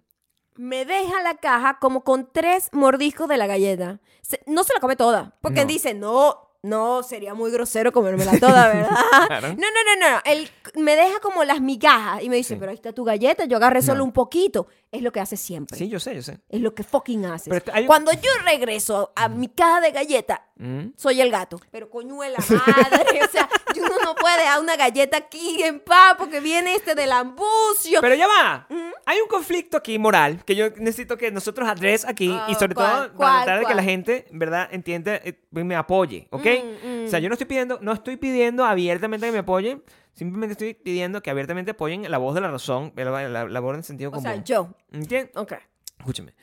Me 0.55 0.85
deja 0.85 1.21
la 1.21 1.35
caja 1.35 1.77
como 1.79 2.03
con 2.03 2.29
tres 2.31 2.69
mordiscos 2.71 3.27
de 3.29 3.37
la 3.37 3.45
galleta. 3.45 3.99
Se- 4.21 4.41
no 4.47 4.63
se 4.63 4.73
la 4.73 4.79
come 4.79 4.95
toda, 4.95 5.35
porque 5.41 5.61
No. 5.61 5.67
dice, 5.67 5.93
no, 5.93 6.49
no, 6.63 7.03
sería 7.03 7.35
muy 7.35 7.51
grosero 7.51 7.91
comérmela 7.91 8.31
toda, 8.39 8.67
¿verdad? 8.69 8.97
Claro. 9.27 9.47
No, 9.49 9.55
no, 9.55 9.95
no, 9.99 10.09
no. 10.11 10.21
Él 10.25 10.49
me 10.75 10.95
deja 10.95 11.19
como 11.19 11.43
las 11.43 11.61
migajas 11.61 12.23
y 12.23 12.29
me 12.29 12.37
dice, 12.37 12.55
Sí. 12.55 12.59
pero 12.59 12.71
ahí 12.71 12.75
está 12.75 12.91
tu 12.91 13.03
galleta, 13.03 13.45
yo 13.45 13.57
agarré 13.57 13.83
solo 13.83 13.99
No. 13.99 14.05
un 14.05 14.11
poquito. 14.13 14.67
Es 14.89 15.01
lo 15.01 15.11
que 15.11 15.19
hace 15.19 15.35
siempre. 15.35 15.77
Sí, 15.77 15.89
yo 15.89 15.99
sé, 15.99 16.15
yo 16.15 16.21
sé. 16.21 16.39
Es 16.47 16.61
lo 16.61 16.73
que 16.73 16.81
fucking 16.83 17.25
haces. 17.25 17.49
Pero 17.49 17.73
hay 17.75 17.81
un- 17.83 17.87
Cuando 17.87 18.11
yo 18.13 18.29
regreso 18.45 19.11
a 19.17 19.27
mi 19.27 19.49
caja 19.49 19.81
de 19.81 19.91
galleta, 19.91 20.43
Mm. 20.55 20.91
soy 20.95 21.19
el 21.19 21.29
gato. 21.29 21.59
Pero 21.71 21.89
coñuela 21.89 22.37
madre, 22.49 23.19
o 23.23 23.27
sea, 23.29 23.49
yo 23.75 23.83
uno 23.83 23.95
no 24.03 24.15
puede 24.15 24.37
dejar 24.39 24.61
una 24.61 24.75
galleta 24.77 25.17
aquí 25.17 25.61
en 25.61 25.81
paz 25.81 26.15
porque 26.17 26.39
viene 26.39 26.73
este 26.73 26.95
del 26.95 27.11
ambucio. 27.11 27.99
Pero 28.01 28.15
ya 28.15 28.27
va. 28.27 28.65
Hay 29.05 29.19
un 29.19 29.27
conflicto 29.27 29.75
aquí 29.77 29.99
moral 29.99 30.43
que 30.45 30.55
yo 30.55 30.69
necesito 30.77 31.17
que 31.17 31.31
nosotros 31.31 31.67
adres 31.67 32.05
aquí 32.05 32.27
y 32.29 32.31
Ah, 32.53 32.55
sobre 32.57 32.73
¿cuál? 32.73 32.87
todo 32.91 33.01
para 33.07 33.13
¿Cuál? 33.17 33.43
tratar 33.43 33.55
de 33.55 33.59
que 33.59 33.65
¿Cuál? 33.65 33.75
la 33.77 33.83
gente, 33.83 34.25
¿verdad?, 34.31 34.69
entienda, 34.71 35.15
eh, 35.17 35.37
me 35.51 35.75
apoye, 35.75 36.27
¿ok? 36.31 36.45
Mm, 36.85 37.05
O 37.05 37.09
sea, 37.09 37.19
yo 37.19 37.27
no 37.29 37.33
estoy 37.33 37.47
pidiendo, 37.47 37.79
no 37.81 37.91
estoy 37.91 38.15
pidiendo 38.17 38.63
abiertamente 38.65 39.25
que 39.27 39.31
me 39.33 39.39
apoyen, 39.39 39.83
simplemente 40.17 40.53
estoy 40.53 40.73
pidiendo 40.73 41.21
que 41.21 41.29
abiertamente 41.29 41.71
apoyen 41.71 42.09
la 42.09 42.17
voz 42.17 42.33
de 42.35 42.41
la 42.41 42.49
razón, 42.51 42.91
la, 42.95 43.29
la, 43.29 43.45
la 43.47 43.59
voz 43.59 43.75
en 43.75 43.83
sentido 43.83 44.09
o 44.09 44.13
común. 44.13 44.23
sea, 44.23 44.43
yo. 44.43 44.73
¿Entiendes? 44.91 45.31
Ok. 45.37 45.53
Escúchame. 45.99 46.33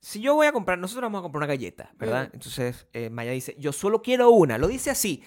Si 0.00 0.20
yo 0.20 0.34
voy 0.34 0.46
a 0.46 0.52
comprar, 0.52 0.78
nosotros 0.78 1.02
vamos 1.02 1.18
a 1.18 1.22
comprar 1.22 1.40
una 1.40 1.46
galleta, 1.48 1.90
¿verdad? 1.96 2.28
Mm. 2.28 2.34
Entonces 2.34 2.86
eh, 2.92 3.10
Maya 3.10 3.32
dice, 3.32 3.56
yo 3.58 3.72
solo 3.72 4.00
quiero 4.00 4.30
una. 4.30 4.56
Lo 4.56 4.68
dice 4.68 4.90
así. 4.90 5.22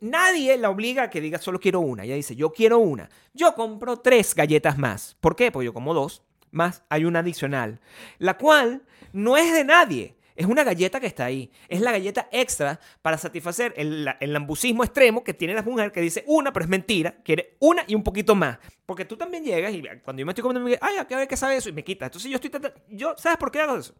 Nadie 0.00 0.56
la 0.56 0.70
obliga 0.70 1.04
a 1.04 1.10
que 1.10 1.20
diga 1.20 1.38
solo 1.38 1.58
quiero 1.58 1.80
una. 1.80 2.04
Ella 2.04 2.14
dice, 2.14 2.36
yo 2.36 2.52
quiero 2.52 2.78
una. 2.78 3.10
Yo 3.32 3.54
compro 3.54 3.98
tres 3.98 4.34
galletas 4.34 4.78
más. 4.78 5.16
¿Por 5.20 5.34
qué? 5.36 5.50
Porque 5.50 5.66
yo 5.66 5.74
como 5.74 5.94
dos, 5.94 6.22
más 6.52 6.84
hay 6.88 7.04
una 7.04 7.18
adicional. 7.18 7.80
La 8.18 8.38
cual 8.38 8.82
no 9.12 9.36
es 9.36 9.52
de 9.52 9.64
nadie. 9.64 10.16
Es 10.36 10.46
una 10.46 10.64
galleta 10.64 10.98
que 10.98 11.06
está 11.06 11.26
ahí. 11.26 11.50
Es 11.68 11.80
la 11.80 11.92
galleta 11.92 12.28
extra 12.32 12.80
para 13.02 13.16
satisfacer 13.18 13.72
el, 13.76 14.08
el 14.18 14.32
lambucismo 14.32 14.82
extremo 14.82 15.22
que 15.22 15.32
tiene 15.32 15.54
la 15.54 15.62
mujer 15.62 15.92
que 15.92 16.00
dice 16.00 16.24
una, 16.26 16.52
pero 16.52 16.64
es 16.64 16.68
mentira. 16.68 17.14
Quiere 17.22 17.56
una 17.60 17.84
y 17.86 17.94
un 17.94 18.02
poquito 18.02 18.34
más. 18.34 18.58
Porque 18.84 19.04
tú 19.04 19.16
también 19.16 19.44
llegas 19.44 19.72
y 19.72 19.82
cuando 20.02 20.20
yo 20.20 20.26
me 20.26 20.32
estoy 20.32 20.42
comiendo, 20.42 20.60
me 20.64 20.70
dices, 20.70 20.82
ay, 20.82 20.96
¿a 20.98 21.26
qué, 21.28 21.36
sabe 21.36 21.56
eso? 21.56 21.68
Y 21.68 21.72
me 21.72 21.84
quitas. 21.84 22.08
Entonces 22.08 22.30
yo 22.30 22.34
estoy 22.36 22.50
tratando- 22.50 22.80
yo 22.88 23.14
¿Sabes 23.16 23.38
por 23.38 23.50
qué 23.52 23.60
hago 23.60 23.76
eso? 23.76 23.94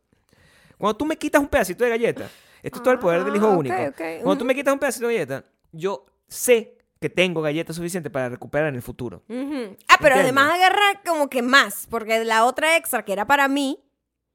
Cuando 0.77 0.97
tú 0.97 1.07
me 1.07 1.17
quitas 1.17 1.41
un 1.41 1.47
pedacito 1.49 1.85
de 1.85 1.91
galleta, 1.91 2.29
esto 2.63 2.79
es 2.79 2.83
todo 2.83 2.93
el 2.93 2.99
poder 2.99 3.23
del 3.25 3.37
hijo 3.37 3.47
Ah, 3.47 3.57
único. 3.57 3.77
Cuando 4.23 4.39
tú 4.39 4.45
me 4.45 4.55
quitas 4.55 4.73
un 4.75 4.81
pedacito 4.81 5.07
de 5.07 5.15
galleta, 5.15 5.45
yo 5.71 6.05
sé 6.27 6.79
que 7.01 7.09
tengo 7.11 7.43
galletas 7.43 7.77
suficientes 7.77 8.11
para 8.11 8.29
recuperar 8.31 8.69
en 8.69 8.75
el 8.75 8.83
futuro. 8.83 9.23
Ujú. 9.29 9.77
Ah, 9.89 9.97
pero 10.01 10.17
¿Entiendes? 10.17 10.21
además 10.23 10.53
agarra 10.55 11.01
como 11.07 11.29
que 11.29 11.43
más, 11.43 11.87
porque 11.89 12.25
la 12.25 12.45
otra 12.45 12.77
extra 12.77 13.05
que 13.05 13.13
era 13.13 13.27
para 13.27 13.47
mí. 13.47 13.79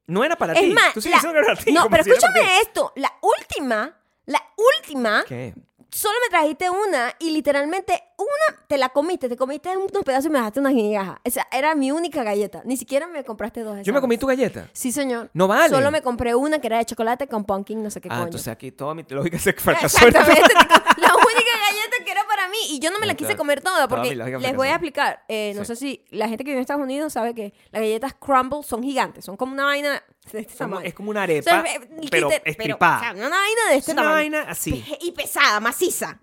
No 0.10 0.24
era 0.24 0.36
para 0.36 0.54
es 0.54 0.60
ti. 0.62 0.68
más, 0.74 0.94
Tú 0.94 1.02
sigues 1.02 1.24
la- 1.24 1.32
que 1.32 1.38
era 1.38 1.48
para 1.48 1.64
ti. 1.64 1.72
no, 1.72 1.90
pero 1.90 2.04
si 2.04 2.10
escúchame 2.12 2.60
esto. 2.62 2.92
La 2.96 3.14
última, 3.22 3.96
la 4.26 4.42
última, 4.78 5.24
¿Qué? 5.28 5.54
solo 5.92 6.14
me 6.26 6.30
trajiste 6.30 6.70
una 6.70 7.14
y 7.20 7.32
literalmente 7.32 8.04
una 8.18 8.60
te 8.68 8.78
la 8.78 8.90
comiste, 8.90 9.28
te 9.30 9.36
comiste 9.36 9.76
unos 9.76 10.04
pedazos 10.04 10.26
y 10.28 10.30
me 10.30 10.38
dejaste 10.38 10.60
unas 10.60 10.74
migajas. 10.74 11.18
Esa 11.24 11.48
era 11.52 11.74
mi 11.74 11.92
única 11.92 12.22
galleta. 12.24 12.62
Ni 12.66 12.78
siquiera 12.78 13.08
me 13.08 13.24
compraste 13.24 13.62
dos. 13.64 13.80
Yo 13.84 13.94
me 13.94 14.02
comí 14.02 14.18
tu 14.18 14.28
galleta. 14.28 14.68
Sí, 14.74 14.92
señor. 14.92 15.30
No 15.34 15.48
vale. 15.48 15.70
Solo 15.74 15.90
me 15.90 16.02
compré 16.04 16.36
una 16.36 16.60
que 16.60 16.68
era 16.68 16.78
de 16.78 16.86
chocolate 16.86 17.28
con 17.28 17.44
pumpkin, 17.46 17.82
no 17.82 17.90
sé 17.90 18.02
qué 18.02 18.10
Ah, 18.12 18.16
coño. 18.16 18.26
entonces 18.26 18.48
aquí 18.50 18.72
toda 18.72 18.94
mi 18.94 19.04
lógica 19.10 19.40
se 19.40 19.54
fracasó. 19.58 20.06
Exactamente. 20.06 20.42
la 20.98 21.16
única 21.16 21.54
galleta 21.66 22.04
que 22.06 22.12
era 22.12 22.24
para 22.28 22.48
mí. 22.50 22.58
Y 22.70 22.80
yo 22.80 22.92
no 22.92 23.00
me 23.00 23.08
la 23.08 23.09
No, 23.09 23.09
quise 23.20 23.38
comer 23.38 23.62
toda 23.62 23.88
porque 23.88 24.16
les 24.16 24.56
voy 24.56 24.68
a 24.68 24.72
explicar. 24.72 25.24
eh, 25.28 25.54
no 25.56 25.62
Sí. 25.64 25.68
sé 25.68 25.76
si 25.76 26.06
la 26.10 26.28
gente 26.28 26.44
que 26.44 26.50
vive 26.52 26.58
en 26.58 26.62
Estados 26.62 26.82
Unidos 26.84 27.14
sabe 27.14 27.34
que 27.36 27.54
las 27.72 27.82
galletas 27.82 28.14
crumble 28.16 28.64
son 28.64 28.82
gigantes. 28.84 29.26
Son 29.26 29.38
como 29.38 29.54
una 29.54 29.66
vaina 29.66 30.02
de 30.32 30.40
este 30.40 30.54
Como- 30.58 30.70
tamaño. 30.76 30.88
es 30.88 30.94
como 30.94 31.10
una 31.12 31.20
O 31.22 31.24
arepa, 31.24 31.50
sea, 31.64 31.64
eh, 31.76 31.90
pero 32.12 32.30
estripada. 32.46 32.98
o 32.98 33.02
sea, 33.02 33.12
una 33.12 33.30
vaina 33.38 33.62
de 33.70 33.76
este 33.78 33.92
Es 33.92 33.96
una 33.96 34.02
tamaño. 34.04 34.16
vaina 34.16 34.42
así. 34.50 34.84
Y 35.02 35.12
pesada, 35.12 35.60
maciza. 35.60 36.20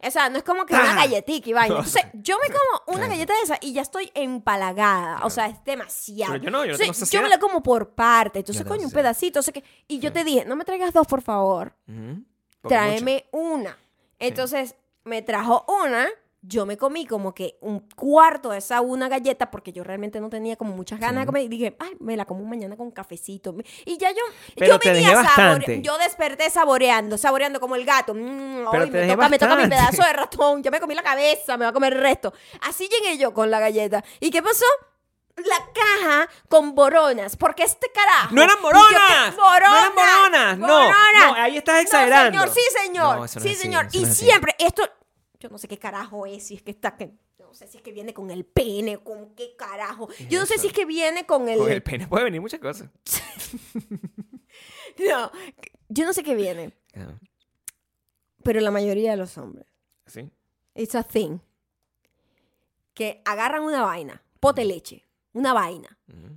O 0.00 0.10
sea, 0.12 0.28
no 0.30 0.38
es 0.38 0.44
como 0.44 0.64
que 0.64 0.74
una 0.74 0.94
galletita 0.94 1.48
y 1.48 1.52
vaina. 1.52 1.74
Entonces, 1.74 2.02
yo 2.14 2.38
me 2.38 2.46
como 2.46 2.96
una 2.98 3.08
galleta 3.08 3.34
de 3.34 3.40
esa 3.42 3.58
y 3.60 3.72
ya 3.72 3.82
estoy 3.82 4.12
empalagada. 4.14 5.24
O 5.24 5.30
sea, 5.30 5.46
es 5.48 5.62
demasiado. 5.64 6.32
Pero 6.34 6.44
yo 6.44 6.50
no, 6.50 6.58
yo 6.58 6.66
no 6.68 6.72
Entonces, 6.74 6.78
tengo 6.86 6.92
yo 6.94 7.00
saciedad. 7.00 7.22
me 7.24 7.28
la 7.30 7.38
como 7.38 7.62
por 7.64 7.90
parte. 7.96 8.38
Entonces, 8.38 8.62
Yo 8.64 8.68
coño, 8.68 8.84
un 8.86 8.92
pedacito. 8.92 9.40
o 9.40 9.42
sea 9.42 9.52
que- 9.52 9.64
y 9.88 9.98
yo 9.98 10.12
te 10.12 10.22
dije, 10.22 10.44
no 10.44 10.54
me 10.54 10.64
traigas 10.64 10.92
dos, 10.92 11.06
por 11.06 11.20
favor 11.20 11.74
mucho. 11.86 12.22
tráeme 12.68 13.26
una. 13.32 13.76
Entonces 14.20 14.76
me 15.08 15.22
trajo 15.22 15.64
una. 15.82 16.08
Yo 16.40 16.66
me 16.66 16.76
comí 16.76 17.04
como 17.04 17.34
que 17.34 17.58
un 17.60 17.80
cuarto 17.80 18.50
de 18.50 18.58
esa 18.58 18.80
una 18.80 19.08
galleta 19.08 19.50
porque 19.50 19.72
yo 19.72 19.82
realmente 19.82 20.20
no 20.20 20.28
tenía 20.30 20.54
como 20.54 20.72
muchas 20.72 21.00
ganas 21.00 21.22
de 21.22 21.26
comer. 21.26 21.42
Y 21.42 21.48
dije, 21.48 21.76
ay, 21.80 21.90
me 21.98 22.16
la 22.16 22.26
como 22.26 22.44
mañana 22.44 22.76
con 22.76 22.92
cafecito. 22.92 23.56
Y 23.84 23.98
ya 23.98 24.12
yo, 24.12 24.22
Pero 24.56 24.74
yo 24.74 24.78
te 24.78 24.92
venía 24.92 25.08
dejé 25.08 25.20
bastante. 25.20 25.82
Yo 25.82 25.98
desperté 25.98 26.48
saboreando, 26.48 27.18
saboreando 27.18 27.58
como 27.58 27.74
el 27.74 27.84
gato. 27.84 28.14
Mm, 28.14 28.66
Pero 28.70 28.84
ay, 28.84 28.90
te 28.90 28.96
me, 28.96 29.00
dejé 29.00 29.14
toca, 29.16 29.28
me 29.28 29.38
toca 29.38 29.56
mi 29.56 29.66
pedazo 29.66 30.02
de 30.04 30.12
ratón. 30.12 30.62
Ya 30.62 30.70
me 30.70 30.78
comí 30.78 30.94
la 30.94 31.02
cabeza, 31.02 31.56
me 31.56 31.64
va 31.64 31.70
a 31.70 31.74
comer 31.74 31.94
el 31.94 32.00
resto. 32.02 32.32
Así 32.62 32.88
llegué 32.88 33.18
yo 33.18 33.34
con 33.34 33.50
la 33.50 33.58
galleta. 33.58 34.04
¿Y 34.20 34.30
qué 34.30 34.40
pasó? 34.40 34.64
La 35.36 35.56
caja 35.72 36.28
con 36.48 36.74
boronas, 36.74 37.36
porque 37.36 37.64
este 37.64 37.90
carajo. 37.92 38.34
¡No 38.34 38.42
eran 38.42 38.56
Y 38.58 38.62
yo, 38.62 38.62
boronas! 38.62 39.36
¡No 39.36 39.56
eran 39.56 39.94
boronas! 39.94 40.58
No, 40.58 40.66
¡Boronas! 40.66 41.26
no, 41.26 41.34
ahí 41.34 41.56
estás 41.56 41.82
exagerando. 41.82 42.38
No, 42.38 42.46
señor, 42.46 42.54
sí, 42.54 42.78
señor. 42.84 43.14
No, 43.16 43.22
no 43.22 43.28
sí, 43.28 43.38
así, 43.38 43.54
señor. 43.54 43.88
y 43.92 44.00
no 44.04 44.14
siempre, 44.14 44.56
esto, 44.58 44.82
yo 45.40 45.48
no 45.48 45.58
sé 45.58 45.68
qué 45.68 45.78
carajo 45.78 46.26
es, 46.26 46.44
si 46.44 46.54
es 46.56 46.62
que 46.62 46.72
está, 46.72 46.96
que, 46.96 47.12
no 47.38 47.54
sé 47.54 47.66
si 47.68 47.76
es 47.76 47.82
que 47.82 47.92
viene 47.92 48.12
con 48.12 48.30
el 48.30 48.44
pene, 48.44 48.98
con 48.98 49.34
qué 49.34 49.54
carajo. 49.56 50.08
Yo 50.28 50.40
no 50.40 50.46
sé 50.46 50.58
si 50.58 50.66
es 50.66 50.72
que 50.72 50.84
viene 50.84 51.26
con 51.26 51.48
el, 51.48 51.58
Con 51.58 51.70
el 51.70 51.82
pene 51.82 52.06
puede 52.08 52.24
venir 52.24 52.40
muchas 52.40 52.60
cosas. 52.60 52.90
no, 54.98 55.30
yo 55.88 56.04
no 56.04 56.12
sé 56.12 56.22
qué 56.22 56.34
viene, 56.34 56.72
Ah, 56.94 57.18
pero 58.42 58.60
la 58.60 58.70
mayoría 58.70 59.12
de 59.12 59.16
los 59.16 59.36
hombres, 59.38 59.66
¿Sí? 60.06 60.30
it's 60.74 60.94
a 60.94 61.02
thing, 61.04 61.38
que 62.94 63.22
agarran 63.24 63.62
una 63.62 63.82
vaina, 63.82 64.22
pote 64.40 64.64
leche, 64.64 65.06
una 65.38 65.52
vaina, 65.52 65.96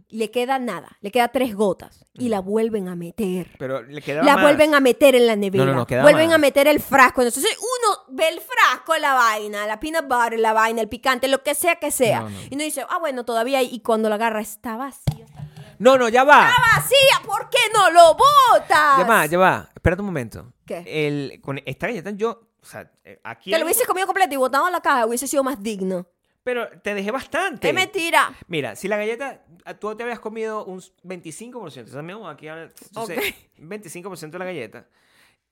le 0.09 0.29
queda 0.29 0.59
nada, 0.59 0.97
le 0.99 1.11
queda 1.11 1.29
tres 1.29 1.55
gotas 1.55 2.05
y 2.13 2.29
la 2.29 2.41
vuelven 2.41 2.87
a 2.87 2.95
meter. 2.95 3.51
Pero 3.57 3.81
le 3.81 4.01
quedaba 4.01 4.25
la 4.25 4.35
más. 4.35 4.43
vuelven 4.43 4.75
a 4.75 4.79
meter 4.79 5.15
en 5.15 5.25
la 5.27 5.35
nevera. 5.35 5.65
No, 5.65 5.71
no, 5.71 5.87
no, 5.89 6.01
vuelven 6.01 6.27
más. 6.27 6.35
a 6.35 6.37
meter 6.37 6.67
el 6.67 6.81
frasco. 6.81 7.21
Entonces 7.21 7.57
uno 7.57 7.97
ve 8.09 8.27
el 8.27 8.41
frasco, 8.41 8.97
la 8.97 9.13
vaina, 9.13 9.65
la 9.65 9.79
peanut 9.79 10.07
butter, 10.07 10.39
la 10.39 10.53
vaina, 10.53 10.81
el 10.81 10.89
picante, 10.89 11.27
lo 11.27 11.41
que 11.41 11.55
sea 11.55 11.77
que 11.77 11.91
sea. 11.91 12.21
No, 12.21 12.29
no. 12.29 12.41
Y 12.49 12.55
uno 12.55 12.63
dice, 12.63 12.85
ah, 12.89 12.99
bueno, 12.99 13.23
todavía 13.23 13.59
hay. 13.59 13.69
Y 13.71 13.79
cuando 13.79 14.09
lo 14.09 14.15
agarra, 14.15 14.41
está 14.41 14.75
vacío. 14.75 15.25
Está 15.25 15.47
No, 15.79 15.97
no, 15.97 16.09
ya 16.09 16.25
va. 16.25 16.51
vacía, 16.75 17.25
¿por 17.25 17.49
qué 17.49 17.59
no 17.73 17.89
lo 17.91 18.13
botas? 18.15 18.97
Ya 18.97 19.05
va, 19.05 19.25
ya 19.25 19.37
va. 19.37 19.69
Espérate 19.73 20.01
un 20.01 20.07
momento. 20.07 20.53
¿Qué? 20.65 20.83
El, 20.85 21.39
con 21.41 21.61
esta 21.65 21.87
galleta 21.87 22.11
yo, 22.11 22.49
o 22.61 22.65
sea, 22.65 22.91
eh, 23.05 23.19
aquí... 23.23 23.49
Te 23.51 23.57
lo 23.57 23.65
hubieses 23.65 23.87
comido 23.87 24.05
completo 24.05 24.33
y 24.33 24.37
botado 24.37 24.67
en 24.67 24.73
la 24.73 24.81
caja, 24.81 25.05
hubiese 25.05 25.27
sido 25.27 25.43
más 25.43 25.63
digno. 25.63 26.05
Pero 26.43 26.67
te 26.81 26.93
dejé 26.95 27.11
bastante. 27.11 27.69
Es 27.69 27.73
mentira. 27.75 28.33
Mira, 28.47 28.75
si 28.75 28.87
la 28.87 28.97
galleta, 28.97 29.43
tú 29.79 29.95
te 29.95 30.03
habías 30.03 30.19
comido 30.19 30.65
un 30.65 30.79
25%, 31.03 31.91
también 31.91 32.19
aquí 32.25 32.47
ahora, 32.47 32.63
entonces, 32.63 33.17
Ok. 33.19 33.59
25% 33.59 34.31
de 34.31 34.39
la 34.39 34.45
galleta, 34.45 34.87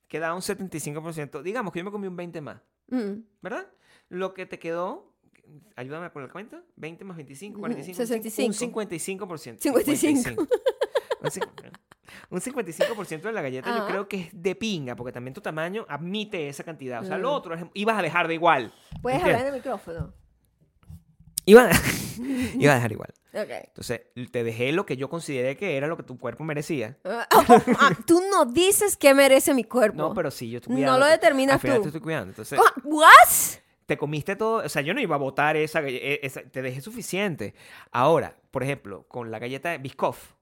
queda 0.08 0.34
un 0.34 0.42
75%, 0.42 1.44
digamos 1.44 1.72
que 1.72 1.80
yo 1.80 1.86
me 1.86 1.92
comí 1.92 2.08
un 2.08 2.16
20 2.16 2.42
más, 2.42 2.60
Mm. 2.88 3.22
¿verdad? 3.42 3.68
Lo 4.10 4.34
que 4.34 4.48
te 4.48 4.58
quedó, 4.58 5.14
ayúdame 5.76 6.10
con 6.10 6.24
la 6.24 6.30
cuenta, 6.32 6.64
20 6.76 7.04
más 7.06 7.18
25, 7.18 7.54
Ujú, 7.54 7.62
45, 7.62 7.98
65. 7.98 8.48
un 8.48 8.54
55%. 8.90 9.60
55. 9.62 10.42
Un 11.22 11.30
cincu- 11.30 11.72
Un 12.32 12.42
55% 12.42 13.28
de 13.28 13.32
la 13.34 13.42
galleta 13.44 13.78
yo 13.78 13.86
creo 13.86 14.08
que 14.08 14.22
es 14.22 14.30
de 14.32 14.56
pinga, 14.56 14.96
porque 14.96 15.12
también 15.12 15.34
tu 15.36 15.42
tamaño 15.42 15.86
admite 15.88 16.48
esa 16.50 16.64
cantidad. 16.64 17.02
O 17.02 17.06
sea, 17.06 17.18
Mm. 17.18 17.22
lo 17.22 17.32
otro 17.34 17.54
es- 17.54 17.64
ibas 17.76 18.00
a 18.00 18.02
dejar 18.02 18.28
de 18.28 18.34
igual. 18.34 18.74
Puedes 19.02 19.20
¿entiendes? 19.20 19.24
hablar 19.42 19.42
en 19.42 19.48
el 19.48 19.54
micrófono. 19.54 20.14
Iba 21.50 21.64
a, 21.66 21.72
iba 22.60 22.72
a 22.72 22.76
dejar 22.76 22.92
igual. 22.92 23.14
Entonces, 23.32 24.02
te 24.32 24.44
dejé 24.44 24.72
lo 24.72 24.86
que 24.86 24.98
yo 24.98 25.10
consideré 25.10 25.56
que 25.56 25.78
era 25.78 25.88
lo 25.88 25.96
que 25.98 26.04
tu 26.04 26.18
cuerpo 26.18 26.44
merecía. 26.44 26.98
Ah, 27.06 27.28
oh, 27.36 27.44
oh, 27.48 27.62
ah, 27.80 27.92
tú 28.06 28.22
no 28.30 28.46
dices 28.46 28.98
qué 28.98 29.14
merece 29.14 29.54
mi 29.54 29.64
cuerpo. 29.64 29.98
No, 29.98 30.14
pero 30.14 30.32
sí, 30.32 30.50
yo 30.50 30.58
estoy 30.58 30.72
No 30.72 30.78
cuidando. 30.78 31.00
lo 31.00 31.06
determinas 31.06 31.54
Al 31.56 31.60
final 31.60 31.78
tú. 31.78 31.82
te 31.84 31.88
estoy 31.90 32.02
cuidando. 32.02 32.30
Entonces, 32.32 32.60
¿What? 32.84 33.60
te 33.86 33.98
comiste 33.98 34.36
todo. 34.36 34.64
O 34.66 34.70
sea, 34.70 34.82
yo 34.82 34.94
no 34.94 35.00
iba 35.02 35.16
a 35.16 35.20
botar 35.20 35.56
esa, 35.58 35.82
e- 35.82 36.20
esa- 36.24 36.42
Te 36.44 36.62
dejé 36.62 36.82
suficiente. 36.82 37.54
Ahora, 37.92 38.36
por 38.52 38.64
ejemplo, 38.64 39.06
con 39.08 39.32
la 39.32 39.40
galleta 39.40 39.70
de 39.70 39.78
Biscoff, 39.78 40.34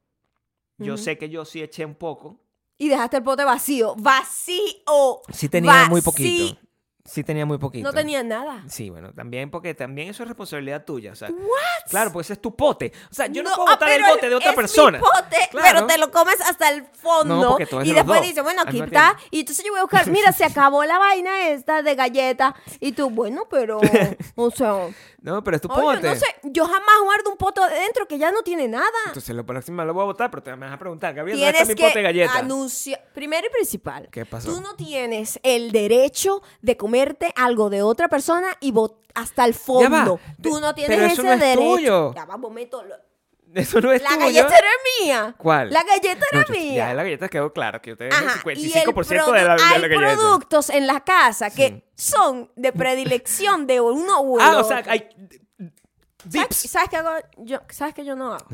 yo 0.77 0.97
sé 0.97 1.17
que 1.17 1.29
yo 1.29 1.43
sí 1.45 1.61
eché 1.61 1.85
un 1.85 1.95
poco. 1.95 2.39
Y 2.77 2.89
dejaste 2.89 3.17
el 3.17 3.23
pote 3.23 3.43
vacío. 3.43 3.95
¡Vacío! 3.97 5.21
Sí 5.33 5.49
tenía 5.49 5.87
muy 5.89 6.01
poquito. 6.01 6.57
Sí 7.07 7.23
tenía 7.23 7.45
muy 7.45 7.57
poquito. 7.57 7.87
No 7.87 7.93
tenía 7.93 8.21
nada. 8.21 8.63
Sí, 8.67 8.89
bueno, 8.89 9.13
también 9.13 9.49
porque 9.49 9.73
también 9.73 10.09
eso 10.09 10.23
es 10.23 10.27
responsabilidad 10.29 10.83
tuya. 10.83 11.13
O 11.13 11.15
sea, 11.15 11.29
Claro, 11.89 12.11
pues 12.11 12.27
ese 12.27 12.33
es 12.33 12.41
tu 12.41 12.53
pote. 12.53 12.91
O 13.09 13.13
sea, 13.13 13.27
yo 13.27 13.43
no, 13.43 13.49
No, 13.51 13.55
puedo 13.55 13.69
ah, 13.69 13.71
botar 13.75 13.89
el 13.91 14.03
bote 14.03 14.27
de 14.29 14.35
otra 14.35 14.49
es 14.49 14.57
mi 14.57 14.61
persona. 14.61 14.99
pote, 14.99 15.37
Claro. 15.51 15.67
pero 15.73 15.87
te 15.87 15.97
lo 15.97 16.11
comes 16.11 16.41
hasta 16.41 16.69
el 16.69 16.83
fondo. 16.85 17.57
No, 17.57 17.83
y 17.83 17.93
después 17.93 18.21
dices, 18.21 18.43
bueno, 18.43 18.61
aquí 18.65 18.81
está. 18.81 19.15
tiempo. 19.15 19.27
Y 19.31 19.39
entonces 19.39 19.65
yo 19.65 19.71
voy 19.71 19.79
a 19.79 19.83
buscar, 19.83 20.07
mira, 20.11 20.31
se 20.33 20.43
acabó 20.43 20.83
la 20.83 20.97
vaina 20.99 21.47
esta 21.47 21.81
de 21.81 21.95
galleta. 21.95 22.53
Y 22.81 22.91
tú, 22.91 23.09
bueno, 23.09 23.45
pero, 23.49 23.79
o 24.35 24.51
sea, 24.51 24.89
No, 25.21 25.41
pero 25.43 25.55
es 25.55 25.61
tu 25.61 25.71
oye, 25.71 25.81
pote. 25.81 26.07
no 26.09 26.15
sé, 26.15 26.25
yo 26.43 26.65
jamás 26.65 27.01
guardo 27.05 27.31
un 27.31 27.37
poto 27.37 27.65
dentro 27.69 28.05
que 28.05 28.17
ya 28.17 28.31
no 28.31 28.41
tiene 28.43 28.67
nada. 28.67 28.87
Entonces, 29.05 29.33
la 29.33 29.43
próxima 29.43 29.85
lo 29.85 29.93
voy 29.93 30.03
a 30.03 30.05
botar, 30.07 30.29
pero 30.29 30.43
te 30.43 30.53
me 30.57 30.65
vas 30.65 30.75
a 30.75 30.79
preguntar, 30.79 31.13
Gabriel, 31.13 31.39
¿dónde 31.39 31.57
está 31.57 31.65
mi 31.73 31.75
pote 31.75 31.99
de 31.99 32.03
galleta? 32.03 32.45
primero 33.13 33.47
y 33.47 33.49
principal, 33.49 34.09
¿Qué 34.11 34.25
pasó? 34.25 34.53
tú 34.53 34.61
no 34.61 34.75
tienes 34.75 35.39
el 35.43 35.71
derecho 35.71 36.41
de 36.61 36.75
comerte 36.97 37.33
algo 37.35 37.69
de 37.69 37.81
otra 37.81 38.07
persona 38.07 38.47
y 38.59 38.73
hasta 39.13 39.45
el 39.45 39.53
fondo. 39.53 40.19
Tú 40.41 40.59
no 40.59 40.73
tienes 40.75 40.95
pero 40.95 41.07
eso 41.07 41.21
ese 41.21 41.23
no 41.23 41.33
es 41.33 41.39
derecho. 41.39 41.61
tuyo. 41.75 42.13
Ya 42.13 42.25
va, 42.25 42.37
momento. 42.37 42.83
lo- 42.83 42.95
Eso 43.55 43.79
no 43.81 43.91
es 43.93 44.01
La 44.03 44.09
tuyo. 44.09 44.19
galleta 44.21 44.57
era 44.57 44.67
mía. 45.01 45.35
¿Cuál? 45.37 45.71
La 45.71 45.81
galleta 45.83 46.25
era 46.31 46.41
No, 46.41 46.47
yo- 46.47 46.53
mía. 46.53 46.75
Ya, 46.75 46.93
la 46.93 47.03
galleta 47.03 47.29
quedó 47.29 47.53
claro 47.53 47.81
que 47.81 47.93
usted 47.93 48.07
es 48.07 48.13
Ajá, 48.13 48.41
el 48.45 48.57
y 48.57 48.69
55% 48.69 49.27
el 49.29 49.41
de 49.41 49.47
la, 49.47 49.55
de 49.55 49.59
la 49.59 49.67
hay 49.67 49.81
galleta. 49.81 50.15
productos 50.15 50.69
en 50.69 50.85
la 50.85 50.99
casa 51.03 51.49
que 51.49 51.67
Sí. 51.95 52.11
son 52.11 52.51
de 52.55 52.73
predilección 52.73 53.65
de 53.65 53.79
uno 53.81 54.21
u 54.21 54.37
el 54.39 54.45
Ah, 54.45 54.49
o 54.57 54.59
otro. 54.59 54.67
sea, 54.67 54.83
hay 54.91 54.99
¿Sabes, 56.29 56.49
dips. 56.49 56.57
¿Sabes 56.69 56.89
qué 56.89 56.97
hago? 56.97 57.11
Yo, 57.37 57.59
¿Sabes 57.69 57.93
qué 57.93 58.03
yo 58.03 58.15
no 58.17 58.33
hago? 58.33 58.45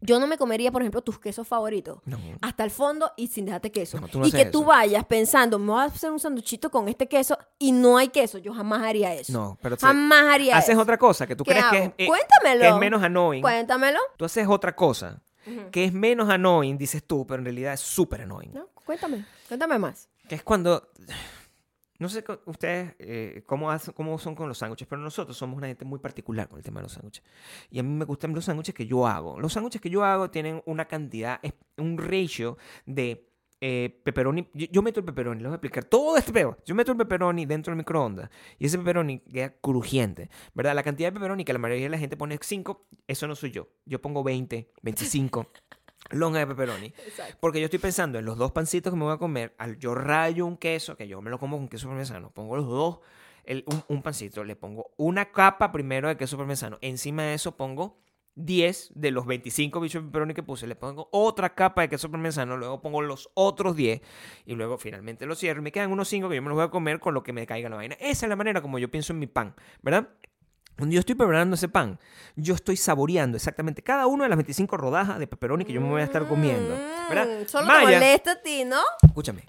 Yo 0.00 0.20
no 0.20 0.26
me 0.28 0.38
comería, 0.38 0.70
por 0.70 0.82
ejemplo, 0.82 1.02
tus 1.02 1.18
quesos 1.18 1.46
favoritos. 1.48 1.98
No. 2.04 2.18
Hasta 2.40 2.62
el 2.62 2.70
fondo 2.70 3.10
y 3.16 3.26
sin 3.26 3.46
dejarte 3.46 3.72
queso. 3.72 4.00
No, 4.00 4.06
tú 4.08 4.20
no 4.20 4.26
y 4.26 4.28
haces 4.28 4.44
que 4.44 4.50
tú 4.50 4.64
vayas 4.64 5.04
pensando, 5.04 5.58
me 5.58 5.72
voy 5.72 5.80
a 5.80 5.84
hacer 5.84 6.10
un 6.12 6.20
sanduchito 6.20 6.70
con 6.70 6.88
este 6.88 7.08
queso 7.08 7.36
y 7.58 7.72
no 7.72 7.98
hay 7.98 8.08
queso. 8.08 8.38
Yo 8.38 8.54
jamás 8.54 8.82
haría 8.82 9.12
eso. 9.14 9.32
No, 9.32 9.58
pero 9.60 9.76
jamás 9.76 10.24
haría 10.26 10.56
haces 10.56 10.70
eso. 10.70 10.80
otra 10.82 10.98
cosa 10.98 11.26
que 11.26 11.34
tú 11.34 11.42
¿Qué 11.44 11.50
crees 11.50 11.66
que 11.66 11.76
es, 11.78 11.82
hago? 11.84 11.94
eh, 11.98 12.06
Cuéntamelo. 12.06 12.60
que 12.60 12.68
es 12.68 12.76
menos 12.76 13.02
annoying. 13.02 13.42
Cuéntamelo. 13.42 13.98
Tú 14.16 14.24
haces 14.24 14.46
otra 14.48 14.74
cosa 14.76 15.20
que 15.72 15.84
es 15.86 15.92
menos 15.94 16.28
annoying, 16.28 16.76
dices 16.76 17.02
tú, 17.06 17.26
pero 17.26 17.38
en 17.40 17.46
realidad 17.46 17.72
es 17.72 17.80
súper 17.80 18.20
annoying. 18.20 18.52
No, 18.52 18.68
cuéntame. 18.84 19.24
Cuéntame 19.48 19.78
más. 19.78 20.08
Que 20.28 20.34
es 20.34 20.42
cuando. 20.42 20.90
No 21.98 22.08
sé 22.08 22.24
ustedes 22.46 22.94
eh, 23.00 23.42
cómo, 23.46 23.70
hacen- 23.70 23.92
cómo 23.94 24.18
son 24.18 24.34
con 24.34 24.48
los 24.48 24.58
sándwiches, 24.58 24.86
pero 24.86 25.02
nosotros 25.02 25.36
somos 25.36 25.56
una 25.56 25.66
gente 25.66 25.84
muy 25.84 25.98
particular 25.98 26.48
con 26.48 26.58
el 26.58 26.64
tema 26.64 26.78
de 26.80 26.84
los 26.84 26.92
sándwiches. 26.92 27.24
Y 27.70 27.78
a 27.80 27.82
mí 27.82 27.88
me 27.88 28.04
gustan 28.04 28.32
los 28.34 28.44
sándwiches 28.44 28.74
que 28.74 28.86
yo 28.86 29.06
hago. 29.06 29.40
Los 29.40 29.52
sándwiches 29.52 29.80
que 29.80 29.90
yo 29.90 30.04
hago 30.04 30.30
tienen 30.30 30.62
una 30.66 30.84
cantidad, 30.86 31.40
es- 31.42 31.54
un 31.76 31.98
ratio 31.98 32.56
de 32.86 33.24
eh, 33.60 34.00
pepperoni. 34.04 34.48
Yo, 34.54 34.66
yo 34.70 34.82
meto 34.82 35.00
el 35.00 35.06
pepperoni, 35.06 35.40
les 35.40 35.48
voy 35.48 35.54
a 35.54 35.56
explicar 35.56 35.82
todo 35.82 36.16
este 36.16 36.32
peo. 36.32 36.56
Yo 36.64 36.76
meto 36.76 36.92
el 36.92 36.98
pepperoni 36.98 37.44
dentro 37.44 37.72
del 37.72 37.78
microondas 37.78 38.30
y 38.56 38.66
ese 38.66 38.78
pepperoni 38.78 39.18
queda 39.18 39.50
crujiente, 39.60 40.30
¿verdad? 40.54 40.76
La 40.76 40.84
cantidad 40.84 41.08
de 41.08 41.14
pepperoni 41.14 41.44
que 41.44 41.52
la 41.52 41.58
mayoría 41.58 41.86
de 41.86 41.90
la 41.90 41.98
gente 41.98 42.16
pone 42.16 42.38
5, 42.40 42.86
eso 43.08 43.26
no 43.26 43.34
soy 43.34 43.50
yo. 43.50 43.66
Yo 43.84 44.00
pongo 44.00 44.22
20, 44.22 44.70
25 44.82 45.50
lonjas 46.10 46.40
de 46.40 46.46
pepperoni. 46.46 46.86
Exacto. 47.06 47.36
Porque 47.40 47.60
yo 47.60 47.64
estoy 47.66 47.78
pensando 47.80 48.18
en 48.18 48.24
los 48.24 48.36
dos 48.38 48.52
pancitos 48.52 48.92
que 48.92 48.98
me 48.98 49.04
voy 49.04 49.14
a 49.14 49.18
comer. 49.18 49.54
Al 49.58 49.78
yo 49.78 49.94
rayo 49.94 50.46
un 50.46 50.56
queso, 50.56 50.96
que 50.96 51.06
yo 51.08 51.20
me 51.22 51.30
lo 51.30 51.38
como 51.38 51.56
con 51.56 51.68
queso 51.68 51.88
parmesano, 51.88 52.30
pongo 52.30 52.56
los 52.56 52.66
dos, 52.66 52.98
el- 53.44 53.64
un, 53.66 53.82
un 53.88 54.02
pancito, 54.02 54.44
le 54.44 54.56
pongo 54.56 54.90
una 54.96 55.30
capa 55.32 55.72
primero 55.72 56.08
de 56.08 56.16
queso 56.16 56.36
parmesano. 56.36 56.78
Encima 56.80 57.22
de 57.24 57.34
eso 57.34 57.56
pongo 57.56 57.98
10 58.40 58.92
de 58.94 59.10
los 59.10 59.26
25 59.26 59.80
bichos 59.80 60.00
de 60.02 60.06
pepperoni 60.08 60.32
que 60.32 60.42
puse. 60.44 60.66
Le 60.68 60.76
pongo 60.76 61.08
otra 61.10 61.54
capa 61.56 61.82
de 61.82 61.88
queso 61.88 62.08
parmesano, 62.10 62.56
luego 62.56 62.80
pongo 62.80 63.02
los 63.02 63.30
otros 63.34 63.74
10 63.74 64.00
y 64.46 64.54
luego 64.54 64.78
finalmente 64.78 65.26
lo 65.26 65.34
cierro. 65.34 65.60
Me 65.60 65.72
quedan 65.72 65.90
unos 65.90 66.08
5 66.08 66.28
que 66.28 66.36
yo 66.36 66.42
me 66.42 66.48
los 66.48 66.56
voy 66.56 66.64
a 66.64 66.70
comer 66.70 67.00
con 67.00 67.14
lo 67.14 67.22
que 67.24 67.32
me 67.32 67.46
caiga 67.46 67.68
la 67.68 67.76
vaina. 67.76 67.96
Esa 67.98 68.26
es 68.26 68.30
la 68.30 68.36
manera 68.36 68.62
como 68.62 68.78
yo 68.78 68.90
pienso 68.90 69.12
en 69.12 69.18
mi 69.18 69.26
pan, 69.26 69.54
¿verdad? 69.82 70.08
Cuando 70.78 70.94
yo 70.94 71.00
estoy 71.00 71.16
preparando 71.16 71.56
ese 71.56 71.68
pan, 71.68 71.98
yo 72.36 72.54
estoy 72.54 72.76
saboreando 72.76 73.36
exactamente 73.36 73.82
cada 73.82 74.06
una 74.06 74.22
de 74.24 74.28
las 74.28 74.36
25 74.38 74.76
rodajas 74.76 75.18
de 75.18 75.26
pepperoni 75.26 75.64
que 75.64 75.72
yo 75.72 75.80
me 75.80 75.88
voy 75.88 76.00
a 76.00 76.04
estar 76.04 76.26
comiendo. 76.28 76.70
¿verdad? 77.08 77.26
Mm, 77.26 77.46
Solo 77.48 77.66
te 77.66 77.72
Maya, 77.72 77.98
molesta 77.98 78.30
a 78.32 78.42
ti, 78.42 78.64
¿no? 78.64 78.80
escúchame. 79.02 79.44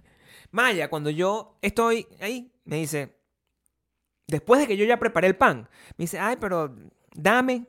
Maya, 0.50 0.90
cuando 0.90 1.12
yo 1.12 1.56
estoy 1.62 2.08
ahí, 2.20 2.52
me 2.66 2.78
dice, 2.78 3.16
después 4.26 4.60
de 4.60 4.66
que 4.66 4.76
yo 4.76 4.86
ya 4.86 4.98
preparé 4.98 5.28
el 5.28 5.36
pan, 5.36 5.70
me 5.98 6.04
dice, 6.04 6.18
ay, 6.18 6.36
pero 6.42 6.76
dame, 7.14 7.68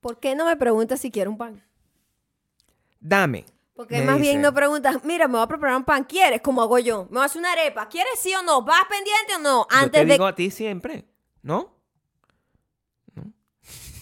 ¿Por 0.00 0.18
qué 0.18 0.34
no 0.34 0.46
me 0.46 0.56
preguntas 0.56 0.98
si 1.00 1.10
quiero 1.10 1.30
un 1.30 1.36
pan? 1.36 1.62
dame. 2.98 3.44
Porque 3.74 4.00
más 4.00 4.18
bien 4.18 4.40
no 4.40 4.54
preguntas, 4.54 5.04
mira, 5.04 5.28
me 5.28 5.34
voy 5.34 5.42
a 5.42 5.48
preparar 5.48 5.76
un 5.76 5.84
pan, 5.84 6.04
¿quieres? 6.04 6.40
Como 6.40 6.62
hago 6.62 6.78
yo. 6.78 7.04
Me 7.10 7.16
voy 7.16 7.22
a 7.22 7.24
hacer 7.26 7.40
una 7.40 7.52
arepa, 7.52 7.88
¿quieres 7.90 8.18
sí 8.18 8.34
o 8.34 8.42
no? 8.42 8.62
¿Vas 8.62 8.84
pendiente 8.88 9.34
o 9.36 9.38
no? 9.38 9.66
yo 9.70 9.76
Antes 9.76 9.92
te 10.00 10.06
de... 10.06 10.12
digo 10.12 10.24
a 10.26 10.34
ti 10.34 10.50
siempre, 10.50 11.04
¿no? 11.42 11.75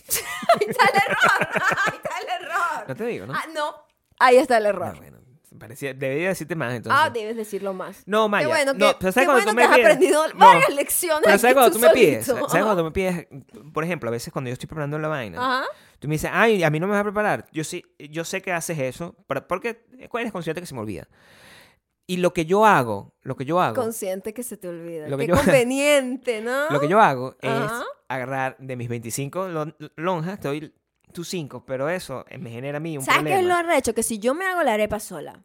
Ahí 0.61 0.67
está 0.69 0.85
el 0.87 0.97
error, 0.97 1.49
ahí 1.87 1.97
está 1.97 2.19
el 2.21 2.43
error. 2.43 2.85
No 2.89 2.95
te 2.97 3.05
digo, 3.07 3.27
¿no? 3.27 3.33
Ah, 3.35 3.45
no, 3.55 3.75
ahí 4.19 4.37
está 4.37 4.59
el 4.59 4.67
Ah, 4.67 4.69
error. 4.69 4.97
bueno, 4.97 5.19
parecía, 5.59 5.95
debería 5.95 6.29
decirte 6.29 6.55
más 6.57 6.75
entonces. 6.75 7.01
Ah, 7.03 7.11
debes 7.11 7.37
decirlo 7.37 7.73
más. 7.75 8.03
No, 8.07 8.29
Maya. 8.29 8.47
Qué 8.47 8.53
bueno 8.53 8.75
no, 8.75 8.93
que, 8.99 9.07
qué 9.07 9.13
¿sabes 9.13 9.27
cuando 9.29 9.33
bueno 9.33 9.45
tú 9.45 9.51
que 9.51 9.55
me 9.57 9.63
has 9.65 9.75
pides? 9.77 9.87
aprendido 9.87 10.29
No, 10.35 10.47
varias 10.47 10.75
lecciones 10.75 11.23
Pero 11.25 11.39
¿sabes 11.39 11.55
cuando 11.55 11.71
tú 11.73 11.79
tú 11.81 11.87
me 11.87 11.93
pides? 11.93 12.27
¿Sabes 12.27 12.65
cuando 12.65 12.85
me 12.85 12.91
pides? 12.91 13.27
Por 13.73 13.85
ejemplo, 13.85 14.09
a 14.09 14.13
veces 14.13 14.33
cuando 14.33 14.49
yo 14.51 14.53
estoy 14.53 14.67
preparando 14.67 14.99
la 14.99 15.09
vaina, 15.09 15.39
Ajá. 15.39 15.65
tú 16.01 16.09
me 16.09 16.15
dices, 16.15 16.31
ay, 16.33 16.63
a 16.65 16.71
mí 16.71 16.79
no 16.81 16.87
me 16.87 16.93
vas 16.93 17.01
a 17.01 17.05
preparar. 17.05 17.47
Yo 17.53 17.65
sí, 17.65 17.85
yo 17.99 18.25
sé 18.25 18.43
que 18.43 18.53
haces 18.53 18.79
eso, 18.79 19.17
pero- 19.27 19.47
porque 19.49 19.87
eres 20.13 20.33
consciente 20.33 20.61
que 20.61 20.67
se 20.67 20.75
me 20.75 20.81
olvida. 20.81 21.09
Y 22.07 22.19
lo 22.19 22.33
que 22.35 22.45
yo 22.45 22.67
hago, 22.67 23.15
lo 23.23 23.35
que 23.37 23.45
yo 23.47 23.61
hago, 23.61 23.75
Consciente 23.75 24.35
que 24.35 24.43
se 24.43 24.57
te 24.59 24.69
olvida. 24.69 25.09
Lo 25.09 25.17
que 25.17 25.25
Qué 25.27 25.33
yo- 25.33 25.37
conveniente, 25.45 26.41
¿no? 26.43 26.69
lo 26.71 26.79
que 26.81 26.89
yo 26.89 27.01
hago 27.01 27.37
es 27.41 27.51
Ajá. 27.51 27.85
agarrar 28.09 28.57
de 28.59 28.77
mis 28.77 28.89
25 28.89 29.49
lon- 29.49 29.75
lonjas, 29.97 30.41
doy 30.41 30.75
tus 31.13 31.29
5, 31.29 31.65
pero 31.65 31.89
eso 31.89 32.25
eh, 32.29 32.37
me 32.39 32.51
genera 32.51 32.77
a 32.77 32.81
mí 32.81 32.99
un 32.99 33.05
¿Sabes 33.05 33.23
qué 33.25 33.35
es 33.39 33.43
lo 33.43 33.49
problema. 33.55 33.73
arrecho? 33.73 33.95
Que 33.95 34.03
si 34.03 34.19
yo 34.19 34.35
me 34.35 34.45
hago 34.47 34.63
la 34.63 34.75
arepa 34.75 35.01
sola 35.01 35.43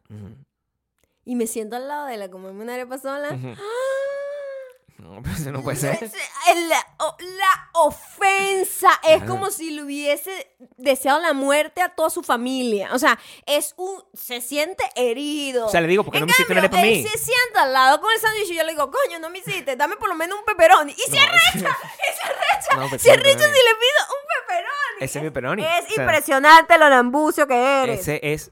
y 1.24 1.34
me 1.36 1.46
siento 1.46 1.76
al 1.76 1.86
lado 1.88 2.06
de 2.06 2.16
la 2.16 2.28
comerme 2.30 2.62
una 2.62 2.74
arepa 2.74 2.98
sola, 2.98 3.28
ujú. 3.32 3.48
No, 5.00 5.20
pero 5.22 5.34
eso 5.34 5.52
no 5.52 5.62
puede 5.62 5.76
ser. 5.76 6.10
La, 6.68 7.70
ofensa 7.72 8.90
es 9.08 9.22
como 9.24 9.50
si 9.50 9.70
le 9.70 9.82
hubiese 9.82 10.54
deseado 10.76 11.20
la 11.20 11.32
muerte 11.32 11.80
a 11.80 11.88
toda 11.88 12.10
su 12.10 12.22
familia. 12.22 12.90
O 12.92 12.98
sea, 12.98 13.18
es 13.46 13.74
un. 13.76 14.02
Se 14.12 14.40
siente 14.40 14.84
herido. 14.96 15.66
O 15.66 15.70
sea, 15.70 15.80
le 15.80 15.88
digo, 15.88 16.04
¿por 16.04 16.12
qué 16.12 16.18
En 16.18 16.22
no 16.22 16.26
me 16.26 16.32
hiciste 16.32 16.52
una 16.52 16.62
cambio, 16.62 16.78
arepa 16.78 16.88
a 16.88 16.92
mí? 16.92 17.02
Él 17.02 17.08
se 17.08 17.18
sienta 17.18 17.62
al 17.62 17.72
lado 17.72 18.00
con 18.00 18.12
el 18.12 18.20
sándwich 18.20 18.50
y 18.50 18.56
yo 18.56 18.64
le 18.64 18.72
digo, 18.72 18.90
coño, 18.90 19.18
no 19.18 19.30
me 19.30 19.38
hiciste, 19.38 19.76
dame 19.76 19.96
por 19.96 20.08
lo 20.08 20.14
menos 20.14 20.38
un 20.38 20.44
pepperoni. 20.44 20.92
Y 20.92 21.10
se 21.10 21.16
No, 21.16 21.22
arrecha, 21.22 21.50
y 21.52 22.16
se 22.16 22.22
arrecha. 22.24 22.76
No, 22.76 22.86
pero 22.90 23.02
se 23.02 23.10
arrecha 23.10 23.38
si 23.38 23.44
le 23.44 23.74
pido 23.74 24.00
un 24.08 24.46
pepperoni. 24.46 24.98
Ese 25.00 25.18
es 25.18 25.22
mi 25.22 25.30
pepperoni. 25.30 25.62
Es 25.62 25.84
O 25.84 25.94
sea, 25.94 26.04
impresionante 26.04 26.78
lo 26.78 26.88
lambucio 26.88 27.46
que 27.46 27.82
eres. 27.82 28.00
Ese 28.00 28.20
es. 28.22 28.50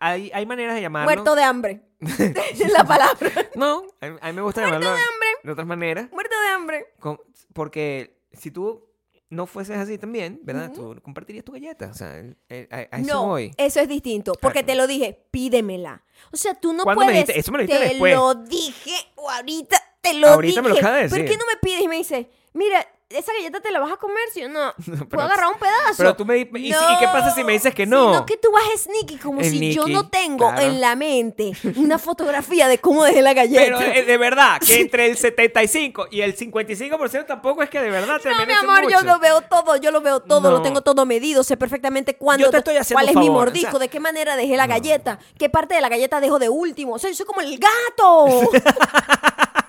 Hay, 0.00 0.30
hay 0.34 0.44
maneras 0.44 0.74
de 0.74 0.80
llamarlo. 0.80 1.06
Muerto 1.06 1.34
de 1.36 1.42
hambre. 1.44 1.82
es 2.00 2.72
la 2.72 2.84
palabra. 2.84 3.30
No, 3.54 3.84
a 4.00 4.06
mí, 4.06 4.32
me 4.32 4.42
gusta 4.42 4.60
Muerto 4.60 4.60
llamarlo 4.60 4.90
de 4.90 5.02
hambre. 5.02 5.27
De 5.48 5.52
otras 5.52 5.66
maneras. 5.66 6.08
Muerto 6.12 6.34
de 6.40 6.48
hambre. 6.48 6.86
con- 7.00 7.20
porque 7.52 8.20
si 8.32 8.50
tú 8.50 8.84
no 9.30 9.46
fueses 9.46 9.76
así 9.76 9.98
también, 9.98 10.40
¿verdad? 10.42 10.72
Tú 10.74 10.96
compartirías 11.02 11.44
tu 11.44 11.52
galleta. 11.52 11.88
O 11.90 11.94
sea, 11.94 12.16
el- 12.18 12.36
el- 12.48 12.66
a, 12.70 12.76
a 12.76 12.98
eso 13.00 13.12
no, 13.14 13.26
voy. 13.26 13.52
eso 13.58 13.80
es 13.80 13.88
distinto. 13.88 14.32
Porque 14.40 14.62
te 14.62 14.74
lo 14.74 14.86
dije, 14.86 15.26
pídemela. 15.30 16.02
O 16.32 16.36
sea, 16.36 16.54
tú 16.54 16.72
no 16.72 16.84
¿Cuándo 16.84 17.00
me 17.00 17.06
puedes. 17.12 17.26
dijiste? 17.26 17.40
Eso 17.40 17.52
me 17.52 17.58
lo 17.58 17.62
dijiste 17.64 17.82
te 17.82 17.88
después. 17.90 18.14
lo 18.14 18.34
dije 18.34 18.94
o 19.16 19.28
ahorita 19.30 19.76
te 20.00 20.14
lo 20.14 20.28
Ahorita 20.28 20.60
dije. 20.60 20.62
me 20.62 20.68
lo 20.70 20.74
acabas 20.76 21.02
de 21.02 21.08
¿Por 21.18 21.26
qué 21.28 21.36
no 21.36 21.44
me 21.46 21.56
pides 21.60 21.80
y 21.82 21.88
me 21.88 21.96
dices, 21.96 22.26
mira, 22.54 22.86
esa 23.10 23.32
galleta 23.32 23.60
te 23.60 23.70
la 23.70 23.80
vas 23.80 23.92
a 23.92 23.96
comer, 23.96 24.22
si 24.34 24.44
o 24.44 24.48
no? 24.50 24.74
¿Puedo 25.08 25.22
agarrar 25.24 25.46
un 25.52 25.58
pedazo? 25.58 25.94
pero 25.96 26.14
tú 26.14 26.24
me 26.26 26.38
y 26.38 26.44
si- 26.44 26.68
¿y 26.68 26.98
qué 26.98 27.06
pasa 27.06 27.34
si 27.34 27.42
me 27.42 27.52
dices 27.54 27.74
que 27.74 27.86
no? 27.86 28.12
Sino 28.12 28.26
que 28.26 28.36
tú 28.36 28.50
vas 28.52 28.64
sneaky, 28.82 29.16
como 29.16 29.40
Es 29.40 29.50
si 29.50 29.72
yo 29.72 29.86
no 29.88 30.08
tengo 30.10 30.48
claro. 30.50 30.60
en 30.60 30.80
la 30.80 30.94
mente 30.94 31.52
una 31.76 31.98
fotografía 31.98 32.68
de 32.68 32.78
cómo 32.78 33.04
dejé 33.04 33.22
la 33.22 33.32
galleta. 33.32 33.78
Pero 33.78 33.80
eh, 33.80 34.04
de 34.04 34.16
verdad, 34.18 34.60
que 34.60 34.80
entre 34.80 35.06
el 35.06 35.16
75 35.16 36.08
y 36.10 36.20
el 36.20 36.36
55% 36.36 37.24
tampoco 37.26 37.62
es 37.62 37.70
que 37.70 37.80
de 37.80 37.90
verdad 37.90 38.20
te 38.20 38.28
No, 38.28 38.44
mi 38.46 38.52
amor, 38.52 38.82
yo 38.82 38.98
mucho. 38.98 39.04
lo 39.04 39.18
veo 39.18 39.40
todo, 39.42 39.76
yo 39.76 39.90
lo 39.90 40.00
veo 40.02 40.20
todo, 40.20 40.50
lo 40.50 40.58
No. 40.58 40.62
tengo 40.62 40.82
todo 40.82 41.06
medido, 41.06 41.42
sé 41.44 41.56
perfectamente 41.56 42.16
cuándo, 42.16 42.44
Yo 42.44 42.50
te 42.50 42.58
estoy 42.58 42.76
haciendo 42.76 42.96
cuál 43.02 43.08
es 43.08 43.16
mi 43.16 43.26
favor, 43.28 43.46
mordisco, 43.46 43.68
o 43.68 43.72
sea- 43.72 43.80
de 43.80 43.88
qué 43.88 44.00
manera 44.00 44.36
dejé 44.36 44.56
la 44.56 44.66
galleta, 44.66 45.18
qué 45.38 45.48
parte 45.48 45.74
de 45.74 45.80
la 45.80 45.88
galleta 45.88 46.20
dejo 46.20 46.38
de 46.38 46.48
último. 46.50 46.94
O 46.94 46.98
sea, 46.98 47.08
yo 47.08 47.16
soy 47.16 47.24
como 47.26 47.40
el 47.40 47.58
gato. 47.58 48.50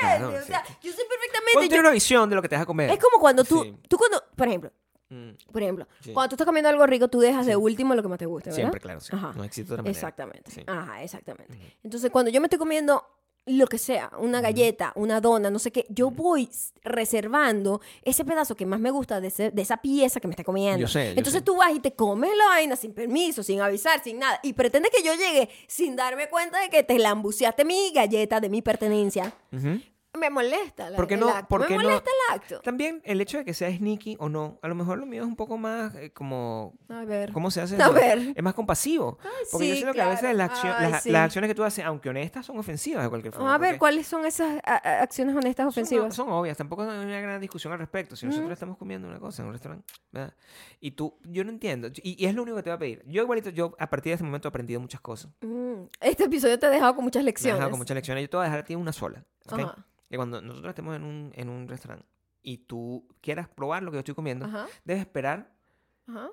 Claro, 0.00 0.24
¿Entiendes? 0.26 0.42
O 0.42 0.46
sí. 0.46 0.46
sea, 0.52 0.64
yo 0.82 0.92
sé 0.92 1.02
perfectamente. 1.08 1.52
Ponte 1.54 1.74
yo- 1.74 1.80
una 1.80 1.90
visión 1.90 2.28
de 2.28 2.36
lo 2.36 2.42
que 2.42 2.48
te 2.48 2.54
vas 2.56 2.62
a 2.62 2.66
comer. 2.66 2.90
es 2.90 2.98
como 2.98 3.20
cuando 3.20 3.44
tú, 3.44 3.62
Sí. 3.62 3.76
tú 3.88 3.96
cuando, 3.96 4.22
por 4.36 4.48
ejemplo, 4.48 4.72
Mm, 5.10 5.32
por 5.52 5.62
ejemplo, 5.62 5.86
Sí. 6.00 6.10
cuando 6.14 6.30
tú 6.30 6.34
estás 6.36 6.46
comiendo 6.46 6.70
algo 6.70 6.86
rico, 6.86 7.06
tú 7.06 7.20
dejas 7.20 7.44
de 7.44 7.54
último 7.54 7.94
lo 7.94 8.00
que 8.02 8.08
más 8.08 8.18
te 8.18 8.24
gusta, 8.24 8.48
¿verdad? 8.48 8.56
Siempre, 8.56 8.80
claro. 8.80 8.98
sí. 9.00 9.10
Ajá. 9.14 9.34
No 9.36 9.44
existe 9.44 9.70
otra 9.70 9.82
manera. 9.82 9.90
Exactamente. 9.94 10.64
Ajá, 10.66 11.02
exactamente. 11.02 11.76
Entonces, 11.84 12.10
cuando 12.10 12.30
yo 12.30 12.40
me 12.40 12.46
estoy 12.46 12.58
comiendo 12.58 13.04
lo 13.46 13.66
que 13.66 13.78
sea, 13.78 14.10
una 14.18 14.40
galleta, 14.40 14.92
una 14.94 15.20
dona, 15.20 15.50
no 15.50 15.58
sé 15.58 15.72
qué, 15.72 15.84
yo 15.88 16.10
voy 16.12 16.48
reservando 16.84 17.80
ese 18.02 18.24
pedazo 18.24 18.54
que 18.54 18.66
más 18.66 18.78
me 18.78 18.90
gusta 18.92 19.20
de, 19.20 19.28
ese- 19.28 19.50
de 19.50 19.62
esa 19.62 19.78
pieza 19.78 20.20
que 20.20 20.28
me 20.28 20.32
está 20.32 20.44
comiendo. 20.44 20.78
Yo 20.80 20.86
sé, 20.88 21.06
yo 21.06 21.10
Entonces 21.18 21.40
sé. 21.40 21.44
tú 21.44 21.56
vas 21.56 21.74
y 21.74 21.80
te 21.80 21.92
comes 21.92 22.30
la 22.36 22.46
vaina 22.46 22.76
sin 22.76 22.92
permiso, 22.92 23.42
sin 23.42 23.60
avisar, 23.60 24.02
sin 24.02 24.18
nada, 24.20 24.38
y 24.44 24.52
pretendes 24.52 24.92
que 24.96 25.02
yo 25.02 25.12
llegue 25.14 25.48
sin 25.66 25.96
darme 25.96 26.28
cuenta 26.28 26.60
de 26.60 26.68
que 26.70 26.84
te 26.84 26.98
lambuceaste 26.98 27.64
mi 27.64 27.90
galleta 27.92 28.40
de 28.40 28.48
mi 28.48 28.62
pertenencia. 28.62 29.32
Me 30.18 30.28
molesta 30.28 30.90
la, 30.90 30.96
¿Por 30.96 31.06
qué 31.06 31.14
el 31.14 31.20
no? 31.20 31.28
acto. 31.30 31.48
¿Por 31.48 31.66
qué 31.66 31.76
me 31.78 31.82
no? 31.84 31.88
molesta 31.88 32.10
el 32.10 32.34
acto. 32.38 32.60
También 32.60 33.00
el 33.04 33.20
hecho 33.22 33.38
de 33.38 33.46
que 33.46 33.54
sea 33.54 33.74
sneaky 33.74 34.16
o 34.20 34.28
no, 34.28 34.58
a 34.60 34.68
lo 34.68 34.74
mejor 34.74 34.98
lo 34.98 35.06
mío 35.06 35.22
es 35.22 35.26
un 35.28 35.36
poco 35.36 35.56
más 35.56 35.94
eh, 35.94 36.12
como... 36.12 36.74
A 36.90 37.04
ver. 37.04 37.32
¿Cómo 37.32 37.50
se 37.50 37.62
hace 37.62 37.76
A 37.82 37.88
ver. 37.88 38.32
Es 38.36 38.42
más 38.42 38.52
compasivo. 38.52 39.18
Porque 39.50 39.68
yo 39.68 39.74
siento 39.74 39.94
que 39.94 40.02
a 40.02 40.08
veces 40.10 40.36
las, 40.36 40.50
accio- 40.50 40.74
Ay, 40.76 40.90
las- 40.90 41.02
sí. 41.04 41.10
las 41.10 41.22
acciones 41.24 41.48
que 41.48 41.54
tú 41.54 41.64
haces, 41.64 41.84
aunque 41.86 42.10
honestas, 42.10 42.44
son 42.44 42.58
ofensivas 42.58 43.02
de 43.04 43.08
cualquier 43.08 43.32
forma. 43.32 43.54
A 43.54 43.58
ver, 43.58 43.70
porque 43.70 43.78
¿cuáles 43.78 44.06
son 44.06 44.26
esas 44.26 44.60
acciones 44.64 45.34
honestas 45.34 45.64
son- 45.64 45.68
ofensivas? 45.70 46.14
Son, 46.14 46.28
obvias, 46.30 46.58
tampoco 46.58 46.82
hay 46.82 46.88
una 46.98 47.20
gran 47.20 47.40
discusión 47.40 47.72
al 47.72 47.78
respecto. 47.78 48.14
Si 48.14 48.26
nosotros 48.26 48.50
estamos 48.52 48.76
comiendo 48.76 49.08
una 49.08 49.18
cosa 49.18 49.40
en 49.40 49.46
un 49.48 49.52
restaurante, 49.54 49.92
¿verdad? 50.12 50.34
Y 50.78 50.90
tú, 50.90 51.18
yo 51.24 51.42
no 51.42 51.50
entiendo. 51.50 51.88
Y, 52.02 52.22
y 52.22 52.26
es 52.26 52.34
lo 52.34 52.42
único 52.42 52.56
que 52.58 52.62
te 52.64 52.68
voy 52.70 52.76
a 52.76 52.78
pedir. 52.78 53.02
Yo 53.06 53.22
igualito, 53.22 53.48
yo 53.48 53.74
a 53.78 53.88
partir 53.88 54.10
de 54.10 54.16
ese 54.16 54.24
momento 54.24 54.48
he 54.48 54.50
aprendido 54.50 54.78
muchas 54.78 55.00
cosas. 55.00 55.30
Mm, 55.40 55.84
Este 56.02 56.24
episodio 56.24 56.58
te 56.58 56.66
ha 56.66 56.70
dejado 56.70 56.94
con 56.94 57.02
muchas 57.04 57.20
Me 57.22 57.30
he 57.30 57.32
lecciones. 57.32 57.56
dejado 57.56 57.70
con 57.70 57.78
muchas 57.78 57.94
lecciones. 57.94 58.22
Yo 58.24 58.28
te 58.28 58.36
voy 58.36 58.44
a 58.44 58.48
dejar 58.48 58.60
a 58.60 58.64
ti 58.64 58.74
una 58.74 58.92
sola. 58.92 59.24
¿Ok? 59.50 59.60
Ajá, 59.60 59.76
Que 60.08 60.16
cuando 60.16 60.40
nosotros 60.40 60.70
estemos 60.70 60.94
en 60.96 61.04
un, 61.04 61.32
en 61.34 61.48
un 61.48 61.68
restaurante 61.68 62.06
y 62.42 62.58
tú 62.58 63.06
quieras 63.20 63.48
probar 63.48 63.82
lo 63.82 63.90
que 63.90 63.96
yo 63.96 64.00
estoy 64.00 64.14
comiendo, 64.14 64.46
ajá, 64.46 64.66
debes 64.84 65.00
esperar 65.02 65.50
ajá. 66.08 66.30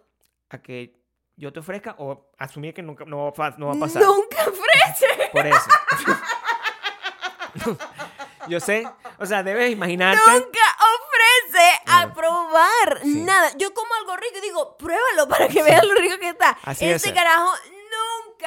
a 0.50 0.58
que 0.62 1.00
yo 1.36 1.54
te 1.54 1.60
ofrezca 1.60 1.96
o 2.00 2.30
asumir 2.38 2.74
que 2.74 2.82
nunca 2.82 3.06
no 3.06 3.32
va, 3.32 3.56
no 3.58 3.68
va 3.68 3.74
a 3.74 3.80
pasar. 3.80 4.02
Nunca 4.04 4.38
ofrece. 4.42 5.30
Por 5.32 5.48
eso. 5.48 5.70
yo 8.48 8.60
sé. 8.60 8.88
O 9.20 9.26
sea, 9.26 9.44
debes 9.44 9.72
imaginarte. 9.72 10.20
Nunca 10.32 10.60
ofrece 10.98 11.82
a 11.86 12.06
No. 12.08 12.14
probar 12.14 13.00
Sí. 13.04 13.22
nada. 13.22 13.52
Yo 13.58 13.74
como 13.74 13.94
algo 13.96 14.16
rico 14.18 14.38
y 14.38 14.42
digo, 14.42 14.78
pruébalo 14.78 15.28
para 15.30 15.48
que 15.48 15.64
veas 15.64 15.86
lo 15.86 15.94
rico 15.96 16.18
que 16.20 16.30
está. 16.30 16.58
Así 16.64 16.86
este 16.86 17.14
carajo 17.14 17.52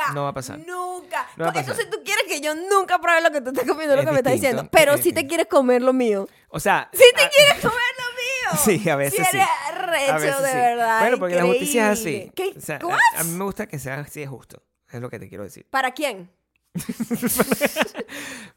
nunca. 0.09 0.15
No 0.15 0.23
va 0.25 0.29
a 0.31 0.35
pasar. 0.35 0.59
Nunca. 0.59 1.27
No 1.37 1.45
va 1.45 1.51
a 1.51 1.59
Entonces 1.61 1.85
pasar. 1.87 1.91
tú 1.91 2.05
quieres 2.05 2.25
que 2.29 2.41
yo 2.41 2.55
nunca 2.55 2.99
pruebe 3.01 3.21
lo 3.21 3.31
que 3.31 3.41
tú 3.41 3.51
estás 3.51 3.67
comiendo, 3.67 3.95
lo 3.97 4.03
Es 4.03 4.07
que 4.07 4.13
me 4.13 4.19
estás 4.19 4.33
diciendo. 4.35 4.69
Pero 4.71 4.95
es 4.95 5.01
si 5.03 5.13
te 5.13 5.27
quieres 5.27 5.47
comer 5.47 5.83
lo 5.83 5.93
mío. 5.93 6.29
O 6.49 6.61
sea. 6.61 6.89
Si 6.93 7.05
te 7.15 7.23
a- 7.25 7.29
quieres 7.31 7.55
comer 7.55 7.73
lo 7.73 8.05
mío. 8.17 8.19
Sí, 8.65 8.87
a 8.91 8.97
veces 8.97 9.15
si 9.15 9.37
eres 9.37 9.47
sí. 9.49 9.73
arrecho, 9.73 10.13
a 10.13 10.19
veces 10.19 10.43
de 10.43 10.49
sí. 10.51 10.57
verdad. 10.57 11.01
Bueno, 11.01 11.19
porque 11.19 11.37
la 11.37 11.45
justicia 11.45 11.93
es 11.93 12.01
así. 12.01 12.09
increíble. 12.17 12.33
¿Qué? 12.35 12.59
O 12.59 12.61
sea, 12.61 12.79
¿What? 12.83 12.99
a, 13.17 13.21
a 13.21 13.25
mí 13.25 13.31
me 13.31 13.45
gusta 13.45 13.67
que 13.67 13.79
sea 13.79 14.01
así 14.01 14.21
de 14.21 14.27
justo. 14.27 14.63
Es 14.91 15.01
lo 15.01 15.09
que 15.09 15.19
te 15.19 15.29
quiero 15.29 15.43
decir. 15.45 15.67
¿Para 15.71 15.93
quién? 15.93 16.31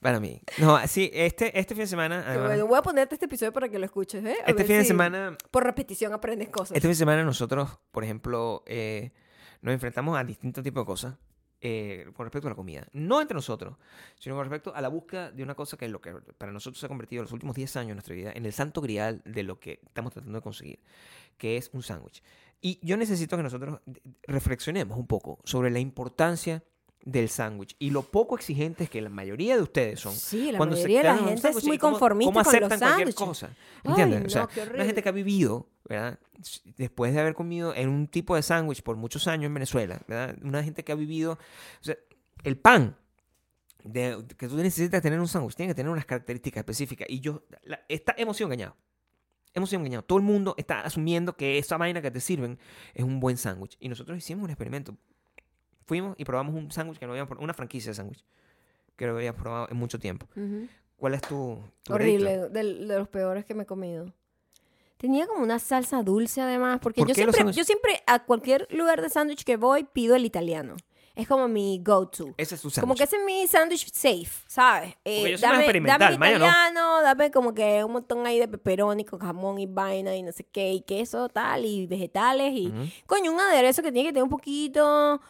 Para 0.02 0.20
mí. 0.20 0.42
No, 0.58 0.86
sí, 0.88 1.10
este, 1.14 1.58
este 1.58 1.74
fin 1.76 1.84
de 1.84 1.88
semana. 1.88 2.24
Además, 2.28 2.48
bueno, 2.50 2.68
voy 2.68 2.78
a 2.78 2.82
ponerte 2.82 3.16
este 3.16 3.26
episodio 3.26 3.52
para 3.54 3.70
que 3.70 3.80
lo 3.80 3.86
escuches, 3.86 4.24
¿eh? 4.26 4.38
A 4.46 4.50
este 4.52 4.64
fin 4.66 4.78
de 4.78 4.82
si 4.84 4.88
semana. 4.90 5.38
Por 5.52 5.64
repetición 5.64 6.14
aprendes 6.14 6.50
cosas. 6.50 6.72
Este 6.72 6.82
fin 6.82 6.92
de 6.92 6.96
semana 6.96 7.24
nosotros, 7.24 7.80
por 7.92 8.04
ejemplo, 8.04 8.64
eh, 8.68 9.12
nos 9.62 9.74
enfrentamos 9.74 10.18
a 10.18 10.24
distintos 10.24 10.64
tipos 10.64 10.84
de 10.84 10.86
cosas 10.86 11.16
eh, 11.68 12.06
con 12.14 12.28
respecto 12.28 12.48
a 12.48 12.52
la 12.52 12.56
comida. 12.56 12.88
No 12.94 13.20
entre 13.20 13.34
nosotros, 13.34 13.76
sino 14.20 14.36
con 14.36 14.46
respecto 14.46 14.76
a 14.76 14.82
la 14.82 14.88
búsqueda 14.88 15.32
de 15.32 15.42
una 15.42 15.56
cosa 15.56 15.76
que 15.78 15.86
es 15.86 15.92
lo 15.92 16.00
que 16.00 16.14
para 16.38 16.52
nosotros 16.52 16.80
se 16.80 16.86
ha 16.86 16.90
convertido 16.90 17.22
en 17.22 17.24
los 17.24 17.32
últimos 17.32 17.56
10 17.56 17.76
años 17.78 17.88
de 17.88 17.94
nuestra 17.96 18.14
vida 18.14 18.32
en 18.36 18.46
el 18.46 18.54
santo 18.54 18.82
grial 18.82 19.24
de 19.26 19.42
lo 19.42 19.60
que 19.60 19.80
estamos 19.84 20.14
tratando 20.14 20.38
de 20.38 20.44
conseguir, 20.44 20.80
que 21.40 21.58
es 21.58 21.72
un 21.74 21.82
sándwich. 21.82 22.22
Y 22.62 22.80
yo 22.86 22.98
necesito 22.98 23.36
que 23.36 23.42
nosotros 23.42 23.80
reflexionemos 24.28 24.96
un 24.96 25.08
poco 25.08 25.40
sobre 25.44 25.72
la 25.72 25.80
importancia 25.80 26.64
del 27.06 27.30
sándwich 27.30 27.76
y 27.78 27.92
lo 27.92 28.02
poco 28.02 28.36
exigentes 28.36 28.90
que 28.90 29.00
la 29.00 29.10
mayoría 29.10 29.56
de 29.56 29.62
ustedes 29.62 30.00
son 30.00 30.14
Sí, 30.16 30.52
la 30.52 30.58
cuando 30.58 30.76
se 30.76 30.82
mayoría 30.84 31.14
de 31.14 31.22
la 31.22 31.28
gente 31.28 31.50
es 31.50 31.64
muy 31.64 31.76
y 31.76 31.78
cómo- 31.78 31.92
conformista 31.94 32.34
cómo 32.34 32.44
con 32.44 32.60
los 32.70 32.80
sándwiches. 32.80 33.16
cosa. 33.16 33.48
Ay, 33.84 33.90
¿Entiendes? 33.92 34.22
no, 34.22 34.26
o 34.26 34.30
sea, 34.30 34.48
qué 34.48 34.74
una 34.74 34.86
gente 34.86 35.04
que 35.04 35.10
ha 35.10 35.12
vivido, 35.12 35.70
¿verdad? 35.88 36.20
Después 36.78 37.14
de 37.14 37.20
haber 37.22 37.36
comido 37.36 37.76
en 37.76 37.90
un 37.90 38.08
tipo 38.08 38.36
de 38.36 38.42
sándwich 38.42 38.82
por 38.82 38.96
muchos 38.98 39.28
años 39.28 39.46
en 39.46 39.54
Venezuela, 39.54 40.02
¿verdad? 40.08 40.36
Una 40.42 40.64
gente 40.64 40.84
que 40.84 40.92
ha 40.92 40.96
vivido, 40.96 41.34
o 41.34 41.84
sea, 41.84 41.96
el 42.44 42.58
pan 42.58 42.98
de- 43.84 44.26
que 44.38 44.48
tú 44.48 44.56
necesitas 44.58 45.00
tener 45.02 45.18
en 45.18 45.22
un 45.22 45.28
sándwich 45.28 45.56
tiene 45.56 45.72
que 45.72 45.76
tener 45.76 45.92
unas 45.92 46.06
características 46.06 46.62
específicas. 46.62 47.08
Y 47.08 47.20
yo, 47.20 47.44
la, 47.64 47.82
está, 47.88 48.16
hemos 48.18 48.36
sido 48.36 48.48
engañados. 48.48 48.76
Hemos 49.54 49.70
sido 49.70 49.80
engañados. 49.82 50.08
Todo 50.08 50.18
el 50.18 50.26
mundo 50.26 50.56
está 50.58 50.82
asumiendo 50.82 51.38
que 51.38 51.60
esa 51.60 51.78
vaina 51.78 52.02
que 52.02 52.10
te 52.12 52.20
sirven 52.20 52.58
es 52.96 53.04
un 53.06 53.20
buen 53.20 53.38
sándwich. 53.38 53.78
Y 53.80 53.90
nosotros 53.90 54.18
hicimos 54.18 54.44
un 54.44 54.50
experimento. 54.50 54.98
Fuimos 55.86 56.16
y 56.18 56.26
probamos 56.26 56.56
un 56.56 56.72
sándwich 56.72 56.98
que 57.00 57.06
no 57.06 57.12
habíamos 57.14 57.28
probado, 57.30 57.44
una 57.44 57.54
franquicia 57.54 57.92
de 57.92 57.96
sándwich 57.96 58.24
que 58.96 59.06
no 59.06 59.16
habíamos 59.16 59.40
probado 59.42 59.68
en 59.70 59.78
mucho 59.78 60.00
tiempo. 60.00 60.28
Ujú. 60.36 60.68
¿Cuál 60.98 61.14
es 61.16 61.22
tu, 61.22 61.60
tu? 61.84 61.94
Horrible, 61.94 62.50
del- 62.50 62.88
de, 62.88 62.98
los 62.98 63.08
peores 63.10 63.44
que 63.46 63.54
me 63.54 63.64
he 63.64 63.66
comido. 63.66 64.12
Tenía 64.98 65.28
como 65.28 65.44
una 65.44 65.60
salsa 65.60 66.02
dulce 66.04 66.42
además, 66.42 66.80
porque 66.82 67.02
¿Por 67.02 67.10
yo 67.10 67.14
siempre, 67.16 67.52
yo 67.52 67.64
siempre 67.66 68.02
a 68.08 68.24
cualquier 68.24 68.66
lugar 68.72 69.02
de 69.02 69.10
sándwich 69.10 69.44
que 69.44 69.58
voy 69.58 69.84
pido 69.84 70.16
el 70.16 70.26
italiano. 70.26 70.78
Es 71.16 71.28
como 71.30 71.48
mi 71.48 71.82
go-to. 71.84 72.34
Ese 72.38 72.56
es 72.56 72.62
tu 72.62 72.70
Como 72.70 72.96
sándwich. 72.96 72.98
que 72.98 73.04
ese 73.04 73.16
es 73.18 73.24
mi 73.26 73.48
sándwich 73.48 73.92
safe, 73.94 74.44
¿sabes? 74.48 74.96
Eh, 75.06 75.32
yo 75.32 75.38
soy 75.38 75.50
más 75.50 75.60
experimental, 75.60 76.00
dame 76.00 76.18
Maya 76.18 76.40
no. 76.40 76.46
italiano, 76.46 77.02
dame 77.02 77.32
como 77.32 77.54
que 77.54 77.84
un 77.84 77.92
montón 77.94 78.26
ahí 78.26 78.40
de 78.40 78.48
pepperoni 78.48 79.04
con 79.06 79.20
jamón 79.20 79.60
y 79.60 79.66
vaina 79.66 80.16
y 80.16 80.24
no 80.24 80.32
sé 80.32 80.46
qué, 80.46 80.74
y 80.74 80.82
queso 80.82 81.28
tal, 81.30 81.64
y 81.66 81.88
vegetales, 81.88 82.54
y 82.54 82.68
Ujú. 82.68 82.84
coño, 83.06 83.32
un 83.34 83.40
aderezo 83.40 83.82
que 83.82 83.92
tiene 83.92 84.08
que 84.10 84.14
tener 84.14 84.24
un 84.24 84.30
poquito 84.30 85.22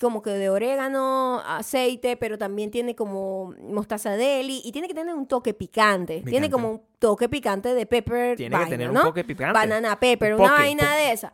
como 0.00 0.20
que 0.22 0.30
de 0.30 0.50
orégano, 0.50 1.40
aceite, 1.46 2.16
pero 2.16 2.36
también 2.38 2.70
tiene 2.70 2.94
como 2.96 3.54
mostaza 3.62 4.16
deli, 4.16 4.60
y 4.64 4.72
tiene 4.72 4.88
que 4.88 4.94
tener 4.94 5.14
un 5.14 5.26
toque 5.26 5.54
picante. 5.54 6.22
Tiene 6.26 6.50
como 6.50 6.70
un 6.70 6.82
toque 6.98 7.28
picante 7.28 7.72
de 7.74 7.86
pepper 7.86 8.36
Tiene 8.36 8.50
que 8.50 8.56
vaina, 8.56 8.70
tener 8.70 8.88
un 8.88 8.94
¿no? 8.94 9.02
toque 9.02 9.24
picante. 9.24 9.52
Banana 9.52 9.98
pepper, 9.98 10.34
Un 10.34 10.40
una 10.42 10.52
vaina 10.52 10.94
de 10.96 11.12
esa. 11.12 11.32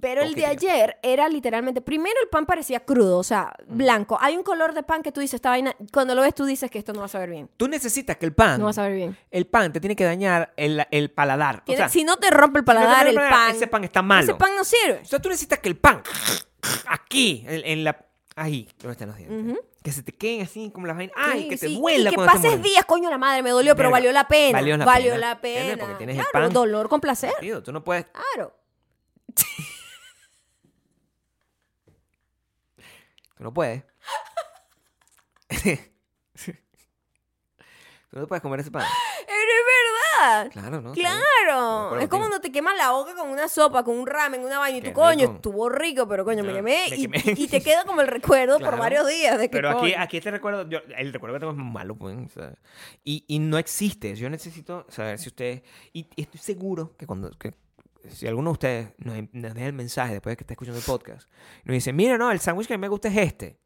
Pero 0.00 0.22
el 0.22 0.34
de 0.34 0.46
ayer 0.46 0.96
era 1.00 1.28
literalmente, 1.28 1.80
primero 1.80 2.16
el 2.20 2.28
pan 2.28 2.44
parecía 2.44 2.80
crudo, 2.80 3.18
o 3.18 3.22
sea, 3.22 3.52
Mm. 3.68 3.76
blanco. 3.76 4.18
Hay 4.20 4.36
un 4.36 4.42
color 4.42 4.74
de 4.74 4.82
pan 4.82 5.00
que 5.00 5.12
tú 5.12 5.20
dices, 5.20 5.34
esta 5.34 5.50
vaina, 5.50 5.76
cuando 5.92 6.16
lo 6.16 6.22
ves 6.22 6.34
tú 6.34 6.44
dices 6.44 6.68
que 6.72 6.78
esto 6.80 6.92
no 6.92 6.98
va 7.00 7.04
a 7.04 7.08
saber 7.08 7.30
bien. 7.30 7.48
Tú 7.56 7.68
necesitas 7.68 8.16
que 8.16 8.26
el 8.26 8.32
pan, 8.34 8.58
No 8.58 8.64
va 8.64 8.70
a 8.70 8.74
saber 8.74 8.94
bien. 8.96 9.16
el 9.30 9.46
pan 9.46 9.72
te 9.72 9.78
tiene 9.78 9.94
que 9.94 10.02
dañar 10.04 10.52
el, 10.56 10.84
el 10.90 11.10
paladar. 11.12 11.62
Tiene- 11.64 11.82
o 11.82 11.84
sea, 11.84 11.88
si 11.88 12.02
no 12.02 12.16
te 12.16 12.30
rompe 12.30 12.58
el 12.58 12.64
si 12.64 12.66
no 12.66 12.72
te 12.80 12.84
paladar, 12.84 13.06
el 13.06 13.14
pan, 13.14 13.54
Ese 13.54 13.66
pan 13.68 13.84
está 13.84 14.02
malo. 14.02 14.24
ese 14.24 14.34
pan 14.34 14.50
no 14.56 14.64
sirve. 14.64 15.00
O 15.02 15.04
sea, 15.04 15.20
tú 15.20 15.28
necesitas 15.28 15.60
que 15.60 15.68
el 15.68 15.76
pan, 15.76 16.02
aquí, 16.86 17.44
en, 17.46 17.64
en 17.64 17.84
la... 17.84 18.06
Ahí, 18.34 18.68
donde 18.78 18.92
están 18.92 19.08
los 19.08 19.16
dientes. 19.18 19.58
Que 19.82 19.92
se 19.92 20.02
te 20.02 20.12
queden 20.12 20.42
así 20.42 20.70
como 20.70 20.86
las 20.86 20.96
vainas. 20.96 21.14
¡Ay! 21.18 21.42
Sí, 21.42 21.48
que 21.50 21.56
te 21.58 21.66
sí, 21.68 21.76
duela 21.76 22.10
Y 22.10 22.14
que 22.14 22.16
pases 22.16 22.62
días, 22.62 22.84
coño 22.86 23.10
la 23.10 23.18
madre, 23.18 23.42
me 23.42 23.50
dolió, 23.50 23.76
pero 23.76 23.90
valió 23.90 24.10
la 24.12 24.26
pena. 24.26 24.58
valió 24.58 24.76
la 24.76 24.84
valió 24.84 25.12
pena, 25.12 25.76
la. 25.76 25.76
Porque 25.76 25.94
tienes 25.96 26.16
el 26.16 26.24
claro, 26.26 26.46
pan. 26.46 26.54
dolor 26.54 26.88
con 26.88 27.00
placer. 27.00 27.32
Tío, 27.40 27.62
tú 27.62 27.72
no 27.72 27.84
puedes... 27.84 28.06
Claro. 28.06 28.56
Tú 33.42 33.44
no 33.46 33.52
puedes. 33.52 33.82
tú 38.08 38.18
no 38.20 38.28
puedes 38.28 38.40
comer 38.40 38.60
ese 38.60 38.70
pan. 38.70 38.86
Pero 39.42 39.58
es 39.58 39.66
verdad. 40.20 40.50
Claro, 40.52 40.80
¿no? 40.80 40.92
Claro. 40.92 41.98
Es 42.00 42.08
como 42.08 42.22
cuando 42.22 42.40
te 42.40 42.52
quemas 42.52 42.76
la 42.76 42.90
boca 42.92 43.14
con 43.14 43.28
una 43.28 43.48
sopa, 43.48 43.82
con 43.84 43.96
un 43.98 44.06
ramen, 44.06 44.44
una 44.44 44.58
vaina 44.58 44.78
y 44.78 44.82
tu 44.82 44.92
coño, 44.92 45.20
rico. 45.22 45.32
estuvo 45.34 45.68
rico, 45.68 46.06
pero 46.08 46.24
coño, 46.24 46.44
me 46.44 46.52
quemé, 46.52 46.86
me 46.90 46.96
y, 46.96 47.02
quemé. 47.02 47.22
y 47.36 47.48
te 47.48 47.60
queda 47.60 47.84
como 47.84 48.00
el 48.00 48.06
recuerdo 48.06 48.58
por 48.58 48.78
varios 48.78 49.06
días 49.08 49.38
de 49.38 49.48
que 49.50 49.56
Pero 49.56 49.70
aquí, 49.70 49.80
coño. 49.80 49.94
aquí 49.98 50.16
este 50.18 50.30
recuerdo, 50.30 50.68
yo, 50.68 50.78
el 50.96 51.12
recuerdo 51.12 51.34
que 51.36 51.40
tengo 51.40 51.52
es 51.52 51.58
malo, 51.58 51.96
pues. 51.96 52.16
o 52.16 52.28
sea, 52.28 52.54
y, 53.04 53.24
y 53.26 53.38
no 53.40 53.58
existe. 53.58 54.14
Yo 54.14 54.30
necesito 54.30 54.86
saber 54.88 55.18
si 55.18 55.28
ustedes. 55.28 55.62
Y, 55.92 56.06
y 56.16 56.22
estoy 56.22 56.40
seguro 56.40 56.96
que 56.96 57.06
cuando. 57.06 57.30
que 57.38 57.54
si 58.08 58.26
alguno 58.26 58.50
de 58.50 58.52
ustedes 58.52 58.88
nos, 58.98 59.16
nos 59.32 59.54
deja 59.54 59.66
el 59.66 59.72
mensaje 59.72 60.12
después 60.14 60.32
de 60.32 60.36
que 60.36 60.42
esté 60.44 60.54
escuchando 60.54 60.78
el 60.78 60.84
podcast, 60.84 61.28
nos 61.64 61.74
dice: 61.74 61.92
Mira, 61.92 62.16
no, 62.18 62.30
el 62.30 62.40
sándwich 62.40 62.68
que 62.68 62.78
me 62.78 62.88
gusta 62.88 63.08
es 63.08 63.16
este. 63.16 63.58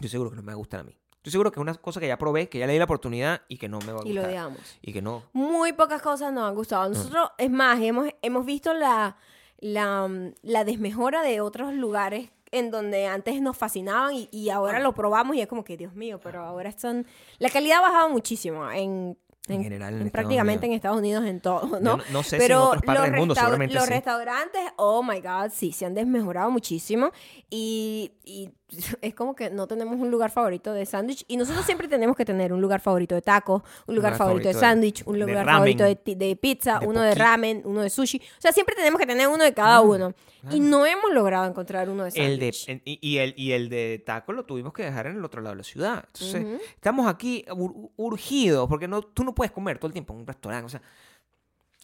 Yo 0.00 0.08
seguro 0.08 0.30
que 0.30 0.36
no 0.36 0.42
me 0.42 0.48
va 0.48 0.52
a 0.54 0.56
gustar 0.56 0.80
a 0.80 0.84
mí. 0.84 0.98
Estoy 1.24 1.32
seguro 1.32 1.50
que 1.50 1.58
es 1.58 1.62
una 1.62 1.72
cosa 1.74 2.00
que 2.00 2.06
ya 2.06 2.18
probé, 2.18 2.50
que 2.50 2.58
ya 2.58 2.66
le 2.66 2.74
di 2.74 2.78
la 2.78 2.84
oportunidad 2.84 3.40
y 3.48 3.56
que 3.56 3.66
no 3.66 3.78
me 3.78 3.92
va 3.92 4.00
a 4.02 4.06
Y 4.06 4.12
lo 4.12 4.20
gustar. 4.20 4.28
odiamos. 4.28 4.58
Y 4.82 4.92
que 4.92 5.00
no. 5.00 5.22
Muy 5.32 5.72
pocas 5.72 6.02
cosas 6.02 6.34
nos 6.34 6.44
han 6.46 6.54
gustado. 6.54 6.86
Nosotros, 6.90 7.30
es 7.38 7.50
más, 7.50 7.80
hemos, 7.80 8.08
hemos 8.20 8.44
visto 8.44 8.74
la, 8.74 9.16
la, 9.58 10.06
mm, 10.06 10.34
la 10.42 10.64
desmejora 10.64 11.22
de 11.22 11.40
otros 11.40 11.72
lugares 11.72 12.28
en 12.52 12.70
donde 12.70 13.06
antes 13.06 13.40
nos 13.40 13.56
fascinaban 13.56 14.14
y, 14.14 14.28
y 14.32 14.50
ahora 14.50 14.80
lo 14.80 14.92
probamos 14.94 15.34
y 15.36 15.40
es 15.40 15.46
como 15.48 15.64
que, 15.64 15.78
Dios 15.78 15.94
mío, 15.94 16.20
pero 16.22 16.42
ahora 16.44 16.68
están... 16.68 17.06
La 17.38 17.48
calidad 17.48 17.78
ha 17.78 17.88
bajado 17.88 18.10
muchísimo 18.10 18.70
en... 18.70 19.16
En 19.46 19.62
general, 19.62 19.88
en 19.92 20.06
Estados 20.06 20.12
prácticamente 20.12 20.66
Unidos. 20.66 20.70
en 20.70 20.76
Estados 20.76 20.98
Unidos 20.98 21.24
en 21.26 21.40
todo, 21.40 21.66
¿no? 21.80 21.96
no- 21.98 22.02
no 22.12 22.22
sé 22.22 22.30
si 22.30 22.34
en 22.36 22.40
Pero 22.48 22.64
otras 22.68 22.82
partes 22.82 23.02
los 23.02 23.10
del 23.10 23.20
mundo, 23.20 23.34
seguramente 23.34 23.74
los 23.74 23.84
sí. 23.84 23.90
restaurantes, 23.90 24.62
oh 24.76 25.02
my 25.02 25.20
God, 25.20 25.50
sí, 25.52 25.70
se 25.72 25.84
han 25.84 25.92
desmejorado 25.94 26.50
muchísimo 26.50 27.10
y, 27.50 28.12
y 28.24 28.50
es 29.02 29.14
como 29.14 29.34
que 29.34 29.50
no 29.50 29.66
tenemos 29.66 29.98
un 30.00 30.10
lugar 30.10 30.30
favorito 30.30 30.72
de 30.72 30.86
sándwich 30.86 31.24
y 31.28 31.36
nosotros 31.36 31.64
siempre 31.66 31.86
tenemos 31.88 32.16
que 32.16 32.24
tener 32.24 32.52
un 32.52 32.60
lugar 32.60 32.80
favorito 32.80 33.14
de 33.14 33.22
tacos, 33.22 33.62
un 33.86 33.94
lugar, 33.94 34.16
favorito, 34.16 34.48
de 34.48 34.54
sándwich, 34.54 35.02
un 35.06 35.18
lugar 35.20 35.44
favorito 35.44 35.84
de, 35.84 36.36
pizza, 36.40 36.78
de 36.78 36.86
uno 36.86 37.02
de 37.02 37.14
ramen, 37.14 37.62
uno 37.64 37.82
de 37.82 37.90
sushi. 37.90 38.18
O 38.18 38.40
sea, 38.40 38.52
siempre 38.52 38.74
tenemos 38.74 38.98
que 38.98 39.06
tener 39.06 39.28
uno 39.28 39.44
de 39.44 39.52
cada 39.54 39.80
uno. 39.80 40.14
Y 40.50 40.60
no 40.60 40.84
hemos 40.84 41.10
logrado 41.12 41.46
encontrar 41.46 41.88
uno 41.88 42.04
de 42.04 42.10
El 42.14 42.38
de, 42.38 42.52
sándwich. 42.52 42.82
y, 42.84 42.98
y 43.00 43.18
el, 43.18 43.34
y 43.36 43.52
el 43.52 43.68
de 43.70 44.02
taco 44.04 44.32
lo 44.32 44.44
tuvimos 44.44 44.72
que 44.74 44.82
dejar 44.84 45.06
en 45.06 45.16
el 45.16 45.24
otro 45.24 45.40
lado 45.40 45.54
de 45.54 45.58
la 45.58 45.64
ciudad. 45.64 46.04
Entonces, 46.12 46.60
estamos 46.74 47.06
aquí 47.06 47.44
ur- 47.48 47.90
urgidos 47.96 48.68
porque 48.68 48.86
no, 48.88 49.00
tú 49.02 49.24
no 49.24 49.34
puedes 49.34 49.52
comer 49.52 49.78
todo 49.78 49.86
el 49.86 49.92
tiempo 49.94 50.12
en 50.12 50.20
un 50.20 50.26
restaurante. 50.26 50.66
O 50.66 50.68
sea, 50.68 50.82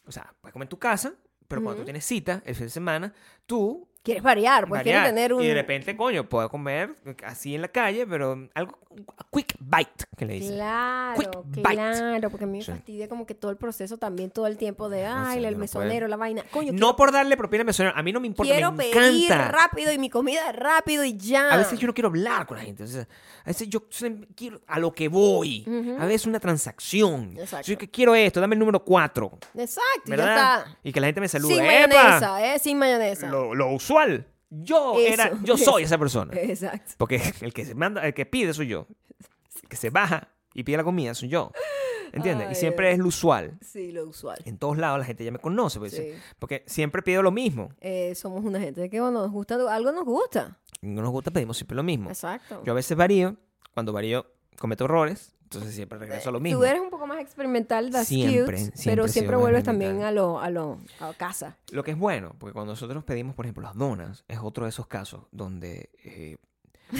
o 0.07 0.11
sea 0.11 0.33
puedes 0.41 0.53
comer 0.53 0.65
en 0.65 0.69
tu 0.69 0.79
casa, 0.79 1.13
pero 1.47 1.61
cuando 1.63 1.81
tú 1.81 1.85
tienes 1.85 2.05
cita 2.05 2.41
el 2.45 2.55
fin 2.55 2.65
de 2.67 2.69
semana, 2.71 3.13
tú 3.45 3.87
Quieres 4.03 4.23
variar, 4.23 4.67
pues 4.67 4.81
quieres 4.81 5.01
variar. 5.01 5.15
tener 5.15 5.33
un... 5.33 5.43
Y 5.43 5.47
de 5.47 5.53
repente, 5.53 5.95
coño, 5.95 6.27
puedo 6.27 6.49
comer 6.49 6.95
así 7.23 7.53
en 7.53 7.61
la 7.61 7.67
calle, 7.67 8.07
pero 8.07 8.49
algo, 8.55 8.79
quick 9.31 9.55
bite, 9.59 10.05
que 10.17 10.25
le 10.25 10.33
dicen. 10.33 10.55
Claro, 10.55 11.19
Quick 11.19 11.45
bite. 11.57 11.61
claro, 11.75 12.29
porque 12.31 12.45
a 12.45 12.47
mí 12.47 12.57
me 12.57 12.63
Sí. 12.63 12.71
fastidia 12.71 13.07
como 13.07 13.27
que 13.27 13.35
todo 13.35 13.51
el 13.51 13.57
proceso 13.57 13.97
también, 13.99 14.31
todo 14.31 14.47
el 14.47 14.57
tiempo 14.57 14.89
de, 14.89 15.03
No 15.03 15.25
sé, 15.25 15.31
ay, 15.39 15.45
el 15.45 15.55
mesonero, 15.55 16.07
la 16.07 16.17
vaina. 16.17 16.43
Coño, 16.49 16.73
No 16.73 16.95
por 16.95 17.11
darle 17.11 17.37
propina 17.37 17.61
al 17.61 17.67
mesonero, 17.67 17.95
a 17.95 18.01
mí 18.01 18.11
no 18.11 18.19
me 18.19 18.25
importa, 18.27 18.51
quiero 18.51 18.71
me 18.71 18.85
pedir 18.85 19.25
encanta. 19.31 19.51
rápido 19.51 19.91
y 19.91 19.99
mi 19.99 20.09
comida 20.09 20.51
rápido 20.51 21.03
y 21.05 21.15
ya. 21.15 21.49
A 21.51 21.57
veces 21.57 21.77
yo 21.77 21.85
no 21.85 21.93
quiero 21.93 22.07
hablar 22.09 22.47
con 22.47 22.57
la 22.57 22.63
gente. 22.63 22.83
o 22.83 22.87
sea, 22.87 23.07
a 23.43 23.49
veces 23.49 23.69
yo 23.69 23.83
quiero 24.35 24.61
a 24.65 24.79
lo 24.79 24.93
que 24.93 25.09
voy. 25.09 25.63
A 25.99 26.05
veces 26.07 26.25
una 26.25 26.39
transacción. 26.39 27.35
Exacto. 27.37 27.67
Yo 27.71 27.77
que 27.77 27.89
quiero 27.89 28.15
esto, 28.15 28.41
dame 28.41 28.55
el 28.55 28.59
número 28.59 28.83
4. 28.83 29.31
Exacto, 29.55 29.81
ya 30.05 30.15
¿Verdad? 30.15 30.59
está. 30.65 30.77
Y 30.83 30.91
que 30.91 30.99
la 30.99 31.05
gente 31.07 31.21
me 31.21 31.27
salude. 31.27 31.53
Sin 31.55 31.65
mayonesa, 31.65 32.53
¿eh? 32.55 32.59
Sin 32.59 32.77
mayonesa. 32.79 33.27
Lo, 33.27 33.53
lo 33.53 33.67
Yo 34.49 34.95
Eso, 34.99 35.13
era, 35.13 35.31
yo 35.43 35.57
soy 35.57 35.83
esa 35.83 35.97
persona. 35.97 36.33
Exacto. 36.35 36.93
Porque 36.97 37.21
el 37.41 37.53
que 37.53 37.65
se 37.65 37.73
manda, 37.73 38.05
el 38.05 38.13
que 38.13 38.25
pide 38.25 38.53
soy 38.53 38.67
yo. 38.67 38.85
El 39.63 39.69
que 39.69 39.77
se 39.77 39.89
baja 39.89 40.27
y 40.53 40.63
pide 40.63 40.77
la 40.77 40.83
comida 40.83 41.13
soy 41.13 41.29
yo. 41.29 41.51
¿Entiendes? 42.11 42.47
Ay, 42.47 42.51
y 42.51 42.55
siempre 42.55 42.91
es 42.91 42.99
lo 42.99 43.07
usual. 43.07 43.57
Sí, 43.61 43.91
lo 43.93 44.05
usual. 44.05 44.37
En 44.43 44.57
todos 44.57 44.77
lados 44.77 44.99
la 44.99 45.05
gente 45.05 45.23
ya 45.23 45.31
me 45.31 45.39
conoce. 45.39 45.79
Sí. 45.89 46.13
Porque 46.39 46.63
siempre 46.67 47.01
pido 47.01 47.23
lo 47.23 47.31
mismo. 47.31 47.69
Eh, 47.79 48.13
somos 48.15 48.43
una 48.43 48.59
gente 48.59 48.89
que 48.89 48.99
bueno, 48.99 49.21
nos 49.21 49.31
gusta, 49.31 49.55
algo 49.73 49.91
nos 49.93 50.03
gusta. 50.03 50.59
No 50.81 51.01
nos 51.01 51.11
gusta, 51.11 51.31
pedimos 51.31 51.55
siempre 51.57 51.75
lo 51.75 51.83
mismo. 51.83 52.09
Exacto. 52.09 52.61
Yo 52.65 52.73
a 52.73 52.75
veces 52.75 52.97
varío. 52.97 53.37
Cuando 53.73 53.93
varío, 53.93 54.25
cometo 54.57 54.83
errores. 54.83 55.33
Entonces 55.53 55.75
siempre 55.75 55.99
regreso 55.99 56.29
a 56.29 56.31
lo 56.31 56.39
mismo. 56.39 56.59
Tú 56.59 56.65
eres 56.65 56.79
un 56.81 56.89
poco 56.89 57.05
más 57.07 57.19
experimental, 57.19 57.91
that's 57.91 58.07
Siempre, 58.07 58.57
cute, 58.57 58.57
siempre 58.77 58.83
pero 58.85 59.07
siempre 59.09 59.35
vuelves 59.35 59.65
también 59.65 60.01
a 60.03 60.11
lo, 60.11 60.39
a 60.39 60.49
lo, 60.49 60.79
a 61.01 61.13
casa. 61.13 61.57
Lo 61.71 61.83
que 61.83 61.91
es 61.91 61.97
bueno, 61.97 62.35
porque 62.39 62.53
cuando 62.53 62.71
nosotros 62.71 63.03
pedimos, 63.03 63.35
por 63.35 63.45
ejemplo, 63.45 63.61
las 63.63 63.75
donas, 63.75 64.23
es 64.29 64.39
otro 64.41 64.63
de 64.63 64.69
esos 64.69 64.87
casos 64.87 65.23
donde 65.31 65.89
eh, 66.05 66.37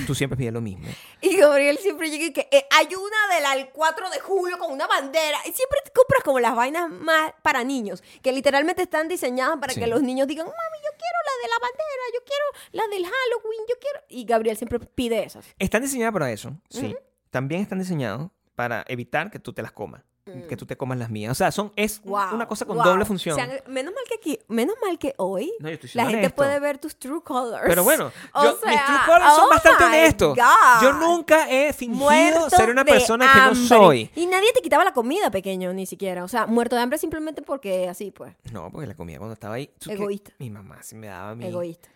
tú 0.06 0.14
siempre 0.16 0.36
pides 0.36 0.52
lo 0.52 0.60
mismo. 0.60 0.86
Y 1.22 1.38
Gabriel 1.38 1.78
siempre 1.78 2.10
llega 2.10 2.26
y 2.26 2.34
que 2.34 2.50
eh, 2.52 2.66
hay 2.72 2.88
una 2.88 3.54
del 3.56 3.70
4 3.70 4.10
de 4.10 4.20
julio 4.20 4.58
con 4.60 4.70
una 4.74 4.86
bandera. 4.86 5.38
Y 5.46 5.54
siempre 5.54 5.80
te 5.86 5.92
compras 5.92 6.22
como 6.26 6.42
las 6.42 6.54
vainas 6.54 6.90
más 6.90 7.32
para 7.42 7.64
niños, 7.64 8.04
que 8.22 8.34
literalmente 8.34 8.82
están 8.82 9.08
diseñadas 9.08 9.60
para 9.62 9.72
Sí. 9.72 9.80
que 9.80 9.88
los 9.88 10.02
niños 10.02 10.28
digan, 10.28 10.46
mami, 10.46 10.78
yo 10.84 10.92
quiero 10.98 11.18
la 11.26 11.42
de 11.42 11.48
la 11.48 11.60
bandera, 11.62 12.04
yo 12.14 12.20
quiero 12.26 12.46
la 12.74 12.88
del 12.94 13.04
Halloween, 13.06 13.62
yo 13.70 13.76
quiero... 13.80 14.00
Y 14.10 14.26
Gabriel 14.26 14.58
siempre 14.58 14.80
pide 14.80 15.24
esas. 15.24 15.46
Están 15.58 15.84
diseñadas 15.84 16.12
para 16.12 16.30
eso, 16.34 16.54
sí. 16.70 16.94
También 17.30 17.62
están 17.62 17.80
diseñados 17.80 18.30
para 18.62 18.86
evitar 18.88 19.32
que 19.32 19.40
tú 19.40 19.54
te 19.54 19.64
las 19.64 19.72
comas. 19.72 20.04
Que 20.48 20.56
tú 20.56 20.68
te 20.68 20.78
comas 20.78 21.00
las 21.00 21.10
mías. 21.10 21.32
O 21.32 21.36
sea, 21.36 21.52
son, 21.52 21.74
es 21.76 22.00
Mm. 22.06 22.10
Wow, 22.10 22.36
una 22.36 22.48
cosa 22.48 22.64
con 22.66 22.78
wow. 22.78 22.86
doble 22.86 23.06
función. 23.06 23.34
O 23.34 23.44
sea, 23.44 23.64
menos 23.68 23.92
mal 23.92 24.04
que 24.08 24.14
aquí, 24.14 24.40
menos 24.48 24.76
mal 24.80 25.00
que 25.00 25.16
hoy 25.18 25.52
No, 25.60 25.68
la 25.96 26.06
gente 26.06 26.30
puede 26.30 26.60
ver 26.60 26.78
tus 26.78 26.96
true 26.96 27.24
colors. 27.24 27.64
Pero 27.66 27.84
bueno, 27.84 28.12
mis 28.36 28.86
true 28.86 29.00
colors 29.08 29.36
son 29.36 29.46
oh 29.46 29.50
bastante 29.50 29.84
my 29.84 29.90
honestos. 29.90 30.36
God. 30.38 30.84
Yo 30.84 30.94
nunca 30.94 31.50
he 31.50 31.74
fingido 31.74 32.06
Muerto 32.06 32.50
ser 32.52 32.70
una 32.70 32.86
persona 32.86 33.34
que 33.34 33.40
no 33.40 33.56
soy. 33.56 34.12
Y 34.16 34.28
nadie 34.28 34.54
te 34.54 34.62
quitaba 34.62 34.84
la 34.84 34.94
comida, 34.94 35.32
pequeño, 35.32 35.74
ni 35.74 35.88
siquiera. 35.88 36.24
O 36.24 36.28
sea, 36.28 36.46
muerto 36.46 36.76
de 36.76 36.84
hambre 36.84 37.00
simplemente 37.00 37.42
porque 37.42 37.90
así, 37.90 38.12
pues. 38.12 38.36
No, 38.54 38.70
porque 38.72 38.86
la 38.86 38.96
comida 38.96 39.18
cuando 39.18 39.34
estaba 39.34 39.56
ahí. 39.56 39.72
Egoísta. 39.90 40.34
Mi 40.38 40.52
mamá 40.52 40.84
sí 40.84 40.96
me 40.96 41.08
daba 41.08 41.32
a 41.32 41.36
mí. 41.36 41.48
Egoísta. 41.48 41.90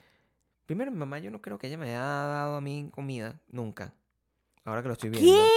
Primero, 0.65 0.89
mi 0.89 0.97
mamá, 0.97 1.19
yo 1.19 1.29
no 1.29 1.41
creo 1.43 1.59
que 1.59 1.67
ella 1.67 1.77
me 1.77 1.89
haya 1.89 1.99
dado 2.01 2.55
a 2.55 2.61
mí 2.61 2.89
comida. 2.91 3.39
Nunca. 3.49 3.93
Ahora 4.65 4.81
que 4.81 4.87
lo 4.87 4.93
estoy 4.93 5.11
viendo. 5.11 5.31
¿Qué? 5.31 5.47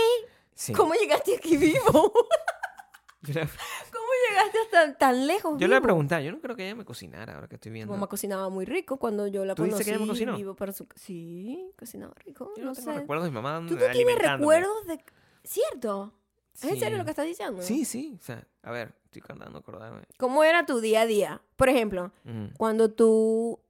Sí. 0.59 0.73
¿Cómo 0.73 0.93
llegaste 0.95 1.37
aquí 1.37 1.57
vivo? 1.57 1.79
Yo 3.23 3.33
¿Cómo 3.93 4.09
llegaste 4.29 4.59
hasta 4.59 4.99
tan 4.99 5.27
lejos 5.27 5.53
yo 5.59 5.67
le 5.69 5.75
voy 5.75 5.79
a 5.79 5.81
preguntar, 5.83 6.23
yo 6.23 6.33
no 6.33 6.41
creo 6.41 6.57
que 6.57 6.65
ella 6.67 6.75
me 6.75 6.85
cocinara 6.85 7.35
ahora 7.35 7.47
que 7.49 7.55
estoy 7.57 7.71
viendo. 7.71 7.93
mamá 7.93 8.07
cocinaba 8.09 8.49
muy 8.49 8.65
rico 8.65 8.97
cuando 8.97 9.27
yo 9.29 9.45
la 9.45 9.55
¿Tú 9.55 9.63
conocí. 9.63 9.85
que 9.85 9.91
ella 9.91 10.01
me 10.01 10.07
cocinó? 10.09 10.37
vivo 10.37 10.55
para 10.57 10.73
su... 10.73 10.87
Sí, 10.97 11.71
cocinaba 11.79 12.13
rico. 12.25 12.53
Yo 12.57 12.65
no, 12.65 12.71
no 12.71 12.75
tengo 12.75 12.93
sé. 12.93 12.99
recuerdos 12.99 13.25
de 13.27 13.31
mi 13.31 13.35
mamá 13.35 13.65
¿Tú 13.69 13.75
no 13.77 13.87
tienes 13.93 14.19
recuerdos 14.19 14.87
de...? 14.87 15.05
¿Cierto? 15.45 16.13
¿Es 16.55 16.65
en 16.65 16.79
serio 16.81 16.99
lo 16.99 17.05
que 17.05 17.11
estás 17.11 17.27
diciendo? 17.27 17.63
Sí, 17.63 17.85
sí. 17.85 18.17
O 18.21 18.25
sea, 18.25 18.45
a 18.63 18.71
ver, 18.73 18.95
estoy 19.05 19.23
cantando, 19.23 19.59
acordarme. 19.59 20.03
¿Cómo 20.17 20.43
era 20.43 20.67
tu 20.67 20.81
día 20.81 21.03
a 21.03 21.07
día? 21.07 21.41
Por 21.57 21.69
ejemplo, 21.69 22.13
cuando 22.57 22.91
tú... 22.91 23.61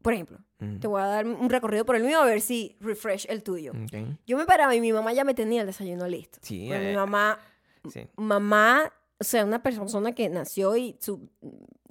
Por 0.00 0.14
ejemplo, 0.14 0.38
ujú. 0.60 0.78
te 0.80 0.86
voy 0.86 1.00
a 1.00 1.06
dar 1.06 1.26
un 1.26 1.48
recorrido 1.50 1.84
por 1.84 1.96
el 1.96 2.02
mío 2.04 2.20
a 2.20 2.24
ver 2.24 2.40
si 2.40 2.76
refresh 2.80 3.26
el 3.28 3.42
tuyo. 3.42 3.72
Ok. 3.72 4.18
Yo 4.26 4.36
me 4.36 4.44
paraba 4.46 4.74
y 4.74 4.80
mi 4.80 4.92
mamá 4.92 5.12
ya 5.12 5.24
me 5.24 5.34
tenía 5.34 5.60
el 5.62 5.66
desayuno 5.66 6.06
listo. 6.08 6.38
Sí, 6.42 6.72
eh, 6.72 6.90
mi 6.90 6.94
mamá, 6.96 7.38
sí. 7.90 8.06
mamá, 8.16 8.92
o 9.18 9.24
sea, 9.24 9.44
una 9.44 9.62
persona 9.62 10.12
que 10.12 10.28
nació 10.28 10.76
y 10.76 10.96
su, 11.00 11.28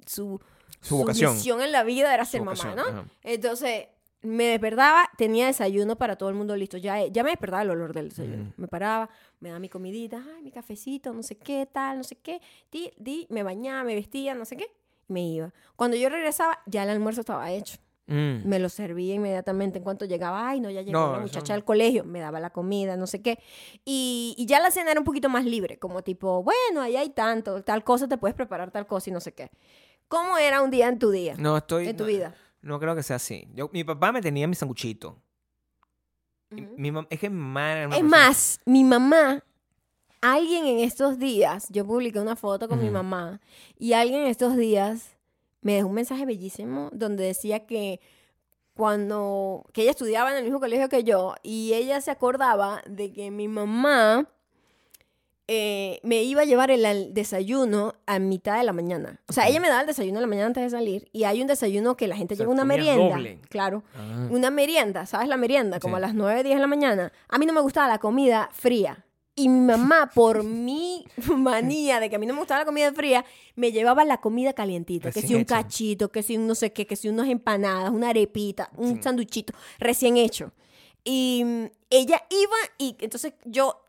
su, 0.06 0.40
Su 0.80 0.98
vocación. 0.98 1.34
misión 1.34 1.60
en 1.62 1.72
la 1.72 1.82
vida 1.84 2.12
era 2.14 2.24
ser 2.24 2.42
mamá, 2.42 2.52
vocación, 2.52 2.76
¿no? 2.76 2.82
ajá. 3.00 3.08
Entonces, 3.22 3.86
me 4.22 4.44
despertaba, 4.46 5.08
tenía 5.16 5.46
desayuno 5.46 5.96
para 5.96 6.16
todo 6.16 6.28
el 6.30 6.34
mundo 6.34 6.56
listo. 6.56 6.78
Ya, 6.78 7.06
ya 7.06 7.22
me 7.22 7.30
despertaba 7.30 7.62
el 7.62 7.70
olor 7.70 7.92
del 7.92 8.08
desayuno. 8.08 8.42
Ujú. 8.44 8.52
Me 8.56 8.66
paraba, 8.66 9.08
me 9.38 9.50
daba 9.50 9.60
mi 9.60 9.68
comidita, 9.68 10.20
ay, 10.36 10.42
mi 10.42 10.50
cafecito, 10.50 11.12
no 11.12 11.22
sé 11.22 11.36
qué, 11.36 11.68
tal, 11.70 11.98
no 11.98 12.02
sé 12.04 12.16
qué. 12.16 12.40
Di, 12.72 12.90
di, 12.96 13.26
me 13.30 13.42
bañaba, 13.44 13.84
me 13.84 13.94
vestía, 13.94 14.34
no 14.34 14.44
sé 14.44 14.56
qué. 14.56 14.66
Me 15.08 15.20
iba. 15.28 15.52
Cuando 15.76 15.96
yo 15.96 16.08
regresaba, 16.08 16.58
ya 16.66 16.82
el 16.82 16.90
almuerzo 16.90 17.20
estaba 17.20 17.52
hecho. 17.52 17.76
Mm. 18.08 18.46
Me 18.48 18.58
lo 18.60 18.68
servía 18.68 19.14
inmediatamente 19.14 19.78
en 19.78 19.84
cuanto 19.84 20.04
llegaba. 20.04 20.48
Ay, 20.48 20.60
no, 20.60 20.70
ya 20.70 20.82
llegó 20.82 20.92
No, 20.98 21.12
la 21.14 21.18
muchacha 21.20 21.52
no. 21.52 21.56
del 21.56 21.64
colegio. 21.64 22.04
Me 22.04 22.20
daba 22.20 22.38
la 22.38 22.50
comida, 22.50 22.96
no 22.96 23.06
sé 23.08 23.20
qué. 23.22 23.40
Y, 23.84 24.34
y 24.38 24.46
ya 24.46 24.60
la 24.60 24.70
cena 24.70 24.92
era 24.92 25.00
un 25.00 25.04
poquito 25.04 25.28
más 25.28 25.44
libre. 25.44 25.78
Como 25.78 26.02
tipo, 26.02 26.42
bueno, 26.44 26.80
ahí 26.82 26.96
hay 26.96 27.10
tanto, 27.10 27.62
tal 27.64 27.82
cosa, 27.82 28.06
te 28.06 28.16
puedes 28.16 28.36
preparar 28.36 28.70
tal 28.70 28.86
cosa 28.86 29.10
y 29.10 29.12
no 29.12 29.20
sé 29.20 29.32
qué. 29.34 29.50
¿Cómo 30.08 30.38
era 30.38 30.62
un 30.62 30.70
día 30.70 30.86
en 30.88 30.98
tu 31.00 31.10
día? 31.10 31.34
No, 31.36 31.56
estoy. 31.56 31.88
en 31.88 31.96
tu 31.96 32.04
no, 32.04 32.08
vida. 32.08 32.34
No 32.62 32.78
creo 32.78 32.94
que 32.94 33.02
sea 33.02 33.16
así. 33.16 33.48
Yo, 33.54 33.68
mi 33.72 33.82
papá 33.82 34.12
me 34.12 34.22
tenía 34.22 34.46
mi 34.46 34.54
sanguchito. 34.54 35.20
Mi 36.50 36.92
mam- 36.92 37.08
es 37.10 37.18
que 37.18 37.28
mi 37.28 37.40
mamá 37.40 37.72
era 37.72 37.86
una 37.88 37.96
Es 37.96 38.02
persona- 38.02 38.26
más, 38.28 38.60
mi 38.66 38.84
mamá, 38.84 39.42
alguien 40.20 40.64
en 40.66 40.78
estos 40.78 41.18
días, 41.18 41.66
yo 41.70 41.84
publiqué 41.84 42.20
una 42.20 42.36
foto 42.36 42.68
con 42.68 42.80
mi 42.80 42.88
mamá 42.88 43.40
y 43.76 43.94
alguien 43.94 44.20
en 44.22 44.26
estos 44.28 44.56
días 44.56 45.15
me 45.66 45.74
dejó 45.74 45.88
un 45.88 45.94
mensaje 45.94 46.24
bellísimo 46.24 46.90
donde 46.92 47.24
decía 47.24 47.66
que 47.66 48.00
cuando, 48.74 49.64
que 49.72 49.82
ella 49.82 49.90
estudiaba 49.90 50.30
en 50.30 50.36
el 50.38 50.44
mismo 50.44 50.60
colegio 50.60 50.88
que 50.88 51.02
yo 51.02 51.34
y 51.42 51.72
ella 51.74 52.00
se 52.00 52.10
acordaba 52.10 52.82
de 52.86 53.12
que 53.12 53.30
mi 53.30 53.48
mamá 53.48 54.28
eh, 55.48 56.00
me 56.02 56.22
iba 56.24 56.42
a 56.42 56.44
llevar 56.44 56.70
el 56.72 57.14
desayuno 57.14 57.94
a 58.06 58.18
mitad 58.18 58.58
de 58.58 58.64
la 58.64 58.72
mañana. 58.72 59.20
O 59.28 59.32
sea, 59.32 59.48
ella 59.48 59.60
me 59.60 59.68
daba 59.68 59.80
el 59.82 59.86
desayuno 59.86 60.18
en 60.18 60.22
la 60.22 60.26
mañana 60.26 60.46
antes 60.48 60.62
de 60.64 60.70
salir 60.70 61.08
y 61.12 61.24
hay 61.24 61.40
un 61.40 61.46
desayuno 61.46 61.96
que 61.96 62.08
la 62.08 62.16
gente 62.16 62.34
O 62.34 62.36
sea, 62.36 62.44
lleva 62.44 62.52
una 62.52 62.64
merienda. 62.64 63.14
doble. 63.16 63.40
Claro 63.48 63.82
Ah. 63.96 64.26
una 64.30 64.50
merienda, 64.50 65.06
¿sabes 65.06 65.28
la 65.28 65.36
merienda? 65.36 65.80
Como 65.80 65.96
Sí. 65.96 65.98
a 65.98 66.06
las 66.06 66.14
9, 66.14 66.42
10 66.42 66.56
de 66.56 66.60
la 66.60 66.66
mañana. 66.66 67.12
A 67.28 67.38
mí 67.38 67.46
no 67.46 67.52
me 67.52 67.60
gustaba 67.60 67.88
la 67.88 67.98
comida 67.98 68.50
fría. 68.52 69.05
Y 69.38 69.50
mi 69.50 69.60
mamá, 69.60 70.10
por 70.14 70.42
mi 70.44 71.04
manía 71.36 72.00
de 72.00 72.08
que 72.08 72.16
a 72.16 72.18
mí 72.18 72.24
no 72.26 72.32
me 72.32 72.38
gustaba 72.40 72.60
la 72.60 72.64
comida 72.64 72.90
fría, 72.92 73.24
me 73.54 73.70
llevaba 73.70 74.02
la 74.04 74.18
comida 74.20 74.54
calientita. 74.54 75.12
Que 75.12 75.20
si 75.20 75.34
un 75.34 75.44
cachito, 75.44 76.10
que 76.10 76.22
si 76.22 76.38
un 76.38 76.46
no 76.46 76.54
sé 76.54 76.72
qué, 76.72 76.86
que 76.86 76.96
si 76.96 77.08
unas 77.10 77.28
empanadas, 77.28 77.90
una 77.92 78.08
arepita, 78.10 78.70
un 78.76 78.96
Sí. 78.96 79.02
sanduchito 79.02 79.52
recién 79.78 80.16
hecho. 80.16 80.52
Y 81.04 81.42
mm, 81.44 81.64
ella 81.90 82.22
iba 82.30 82.56
y 82.78 82.96
entonces 83.00 83.34
yo... 83.44 83.82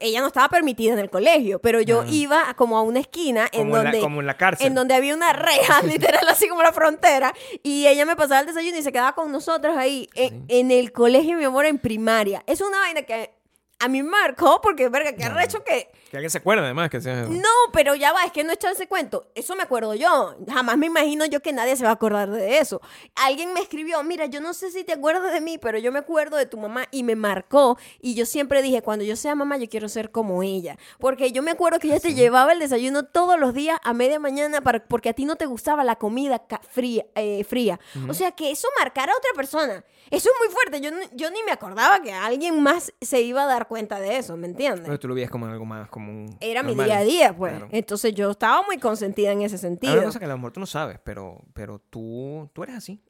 Ella 0.00 0.20
no 0.22 0.28
estaba 0.28 0.48
permitida 0.48 0.94
en 0.94 1.00
el 1.00 1.10
colegio, 1.10 1.58
pero 1.58 1.82
yo 1.82 2.00
Ah. 2.00 2.06
iba 2.08 2.54
como 2.54 2.78
a 2.78 2.82
una 2.82 3.00
esquina 3.00 3.48
en 3.52 3.64
Como, 3.64 3.76
en 3.76 3.84
la, 3.84 3.90
donde 3.90 4.00
como 4.00 4.20
en 4.20 4.26
la 4.26 4.36
cárcel. 4.38 4.66
en 4.68 4.74
donde 4.74 4.94
había 4.94 5.14
una 5.14 5.34
reja, 5.34 5.82
literal, 6.22 6.26
así 6.28 6.48
como 6.48 6.62
la 6.62 6.72
frontera. 6.72 7.34
Y 7.62 7.86
ella 7.86 8.06
me 8.06 8.16
pasaba 8.16 8.40
el 8.40 8.46
desayuno 8.46 8.78
y 8.78 8.82
se 8.82 8.90
quedaba 8.90 9.14
con 9.14 9.30
nosotros 9.30 9.76
ahí, 9.76 10.08
en, 10.14 10.30
Sí. 10.30 10.44
en 10.48 10.70
el 10.70 10.92
colegio, 10.92 11.36
mi 11.36 11.44
amor, 11.44 11.66
en 11.66 11.78
primaria. 11.78 12.42
Es 12.46 12.62
una 12.62 12.78
vaina 12.78 13.02
que 13.02 13.34
a 13.82 13.88
mí 13.88 14.00
me 14.02 14.10
marcó 14.10 14.60
porque, 14.60 14.88
verga, 14.88 15.12
qué 15.12 15.24
arrecho 15.24 15.64
que... 15.64 15.88
Que 16.12 16.18
alguien 16.18 16.30
se 16.30 16.36
acuerde 16.36 16.62
además 16.62 16.90
que 16.90 17.00
sea... 17.00 17.22
No, 17.22 17.48
pero 17.72 17.94
ya 17.94 18.12
va, 18.12 18.22
es 18.26 18.32
que 18.32 18.44
no 18.44 18.52
ese 18.52 18.86
cuento. 18.86 19.30
Eso 19.34 19.56
me 19.56 19.62
acuerdo 19.62 19.94
yo. 19.94 20.36
Jamás 20.46 20.76
me 20.76 20.84
imagino 20.84 21.24
yo 21.24 21.40
que 21.40 21.54
nadie 21.54 21.74
se 21.74 21.84
va 21.84 21.88
a 21.88 21.94
acordar 21.94 22.30
de 22.30 22.58
eso. 22.58 22.82
Alguien 23.14 23.54
me 23.54 23.60
escribió, 23.60 24.02
mira, 24.02 24.26
yo 24.26 24.42
no 24.42 24.52
sé 24.52 24.70
si 24.70 24.84
te 24.84 24.92
acuerdas 24.92 25.32
de 25.32 25.40
mí, 25.40 25.56
pero 25.56 25.78
yo 25.78 25.90
me 25.90 26.00
acuerdo 26.00 26.36
de 26.36 26.44
tu 26.44 26.58
mamá 26.58 26.84
y 26.90 27.02
me 27.02 27.16
marcó. 27.16 27.78
Y 28.02 28.14
yo 28.14 28.26
siempre 28.26 28.60
dije, 28.60 28.82
cuando 28.82 29.06
yo 29.06 29.16
sea 29.16 29.34
mamá, 29.34 29.56
yo 29.56 29.70
quiero 29.70 29.88
ser 29.88 30.10
como 30.10 30.42
ella. 30.42 30.76
Porque 30.98 31.32
yo 31.32 31.42
me 31.42 31.52
acuerdo 31.52 31.78
que 31.78 31.88
ella 31.88 31.98
te 31.98 32.12
llevaba 32.12 32.52
el 32.52 32.58
desayuno 32.58 33.06
todos 33.06 33.40
los 33.40 33.54
días 33.54 33.78
a 33.82 33.94
media 33.94 34.18
mañana 34.18 34.60
para, 34.60 34.84
porque 34.84 35.08
a 35.08 35.14
ti 35.14 35.24
no 35.24 35.36
te 35.36 35.46
gustaba 35.46 35.82
la 35.82 35.96
comida 35.96 36.42
fría. 36.68 37.06
eh, 37.14 37.42
fría. 37.44 37.80
O 38.06 38.12
sea, 38.12 38.32
que 38.32 38.50
eso 38.50 38.68
marcara 38.78 39.14
a 39.14 39.16
otra 39.16 39.30
persona. 39.34 39.82
Eso 40.10 40.28
es 40.28 40.34
muy 40.44 40.52
fuerte. 40.52 40.78
Yo, 40.82 40.90
yo 41.14 41.30
ni 41.30 41.42
me 41.42 41.52
acordaba 41.52 42.02
que 42.02 42.12
alguien 42.12 42.62
más 42.62 42.92
se 43.00 43.22
iba 43.22 43.44
a 43.44 43.46
dar 43.46 43.66
cuenta 43.66 43.98
de 43.98 44.18
eso, 44.18 44.36
¿me 44.36 44.46
entiendes? 44.46 44.84
Pero 44.84 44.98
tú 44.98 45.08
lo 45.08 45.14
veías 45.14 45.30
como 45.30 45.46
algo 45.46 45.64
más 45.64 45.88
como 45.88 46.01
un... 46.10 46.36
Era 46.40 46.62
mi 46.62 46.74
día 46.74 46.98
a 46.98 47.04
día, 47.04 47.36
pues. 47.36 47.52
Claro. 47.52 47.68
Entonces 47.70 48.14
yo 48.14 48.30
estaba 48.30 48.62
muy 48.62 48.78
consentida 48.78 49.32
en 49.32 49.42
ese 49.42 49.56
Hay 49.56 49.60
sentido. 49.60 49.92
una 49.94 50.04
cosa 50.04 50.18
que 50.18 50.24
a 50.24 50.28
lo 50.28 50.36
mejor 50.36 50.52
tú 50.52 50.60
no 50.60 50.66
sabes, 50.66 50.98
pero, 51.04 51.42
pero 51.54 51.78
tú, 51.78 52.50
tú 52.52 52.62
eres 52.62 52.76
así. 52.76 53.02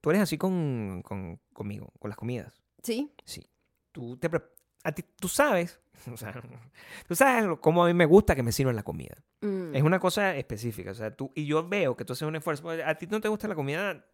Tú 0.00 0.10
eres 0.10 0.22
así 0.22 0.36
con, 0.38 1.02
con- 1.04 1.40
conmigo, 1.52 1.92
con 1.98 2.08
las 2.10 2.16
comidas. 2.18 2.60
Sí. 2.82 3.12
Sí. 3.24 3.46
Tú 3.92 4.16
te... 4.16 4.30
A 4.84 4.92
ti, 4.92 5.02
tú 5.18 5.26
sabes, 5.26 5.80
o 6.12 6.16
sea, 6.16 6.40
tú 7.08 7.16
sabes 7.16 7.58
cómo 7.60 7.82
a 7.84 7.88
mí 7.88 7.94
me 7.94 8.06
gusta 8.06 8.36
que 8.36 8.42
me 8.44 8.52
sirvan 8.52 8.76
la 8.76 8.84
comida. 8.84 9.16
Mm. 9.40 9.74
Es 9.74 9.82
una 9.82 9.98
cosa 9.98 10.36
específica. 10.36 10.92
O 10.92 10.94
sea, 10.94 11.14
tú, 11.16 11.32
y 11.34 11.46
yo 11.46 11.66
veo 11.68 11.96
que 11.96 12.04
tú 12.04 12.12
haces 12.12 12.28
un 12.28 12.36
esfuerzo. 12.36 12.62
porque 12.62 12.84
A 12.84 12.94
ti 12.96 13.06
no 13.08 13.20
te 13.20 13.28
gusta 13.28 13.48
la 13.48 13.54
comida 13.56 14.04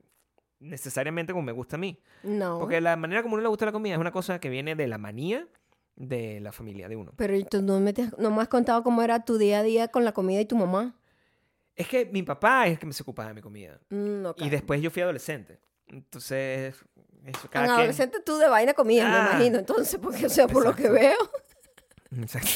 necesariamente 0.61 1.32
como 1.32 1.43
me 1.44 1.53
gusta 1.53 1.77
a 1.77 1.78
mí. 1.78 1.99
No. 2.23 2.59
Porque 2.59 2.81
la 2.81 2.97
manera 2.97 3.23
como 3.23 3.35
a 3.35 3.36
uno 3.36 3.43
le 3.43 3.49
gusta 3.49 3.66
la 3.66 3.73
comida 3.73 3.94
es 3.94 4.01
una 4.01 4.12
cosa 4.12 4.39
que 4.39 4.49
viene 4.49 4.74
de 4.74 4.86
la 4.86 4.97
manía 4.99 5.47
de 5.97 6.40
la 6.40 6.52
familia 6.52 6.89
de 6.89 6.97
uno. 6.97 7.12
Pero 7.16 7.35
tú 7.47 7.62
no 7.62 7.78
me, 7.81 7.93
te- 7.93 8.10
no 8.19 8.31
me 8.31 8.43
has 8.43 8.48
contado 8.48 8.82
cómo 8.82 9.02
era 9.02 9.24
tu 9.24 9.39
día 9.39 9.60
a 9.60 9.62
día 9.62 9.89
con 9.89 10.05
la 10.05 10.12
comida 10.12 10.40
y 10.40 10.47
tu 10.47 10.56
mamá. 10.56 10.97
Es 11.77 11.89
que 11.89 12.05
mi 12.06 12.23
papá 12.23 12.66
es 12.66 12.73
el 12.73 12.78
que 12.78 12.86
me 12.86 12.93
se 12.93 13.02
ocupaba 13.02 13.28
de 13.28 13.35
mi 13.35 13.40
comida. 13.40 13.81
Mm. 13.90 14.27
Y 14.36 14.51
después 14.51 14.81
yo 14.82 14.90
fui 14.90 15.02
adolescente. 15.02 15.59
Entonces, 15.86 16.74
eso 16.77 16.85
En 17.24 17.32
cada 17.51 17.66
quien... 17.66 17.70
adolescente 17.78 18.19
tú 18.24 18.36
de 18.39 18.48
vaina 18.48 18.74
comías, 18.74 19.09
me 19.09 19.14
Ah. 19.16 19.28
imagino. 19.35 19.59
Entonces, 19.59 19.98
porque, 20.02 20.27
o 20.27 20.31
sea, 20.31 20.48
por 20.48 20.64
lo 20.64 20.74
que 20.74 20.89
veo, 20.90 21.16
Exacto. 22.20 22.48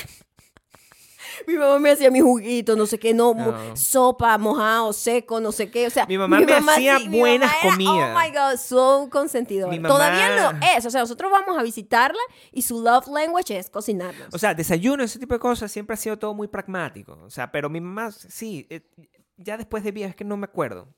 Mi 1.47 1.55
mamá 1.55 1.79
me 1.79 1.91
hacía 1.91 2.11
mi 2.11 2.21
juguito, 2.21 2.77
no 2.77 2.87
sé 2.87 2.99
qué, 2.99 3.15
no, 3.15 3.35
No. 3.35 3.77
sopa, 3.77 4.37
mojado, 4.39 4.93
seco, 4.93 5.41
no 5.41 5.53
sé 5.53 5.71
qué. 5.71 5.87
O 5.87 5.91
sea, 5.91 6.07
Mi 6.07 6.19
mamá 6.19 6.41
me 6.41 6.53
hacía 6.53 6.99
buenas 7.09 7.51
mamá 7.51 7.61
era, 7.63 7.71
comidas. 7.71 8.17
Oh 8.17 8.19
my 8.21 8.31
God, 8.37 8.59
so 8.61 9.09
consentidora. 9.11 9.71
Mi 9.71 9.81
Todavía 9.83 10.37
mamá- 10.37 10.59
lo 10.61 10.67
es. 10.79 10.87
O 10.87 10.91
sea, 10.91 11.01
nosotros 11.01 11.31
vamos 11.31 11.59
a 11.59 11.63
visitarla 11.63 12.21
y 12.53 12.63
su 12.63 12.83
love 12.83 13.07
language 13.09 13.57
es 13.59 13.71
cocinarnos. 13.71 14.29
O 14.33 14.39
sea, 14.39 14.55
desayuno, 14.55 15.03
ese 15.05 15.19
tipo 15.19 15.35
de 15.35 15.41
cosas, 15.41 15.71
siempre 15.71 15.95
ha 15.95 15.97
sido 15.97 16.19
todo 16.19 16.35
muy 16.35 16.49
pragmático. 16.49 17.19
O 17.25 17.31
sea, 17.31 17.51
pero 17.51 17.69
mi 17.69 17.81
mamá, 17.81 18.11
sí, 18.13 18.67
eh, 18.71 18.81
ya 19.37 19.57
después 19.57 19.85
de 19.85 19.93
vieja 19.93 20.11
es 20.11 20.17
que 20.17 20.25
no 20.25 20.37
me 20.37 20.45
acuerdo. 20.45 20.89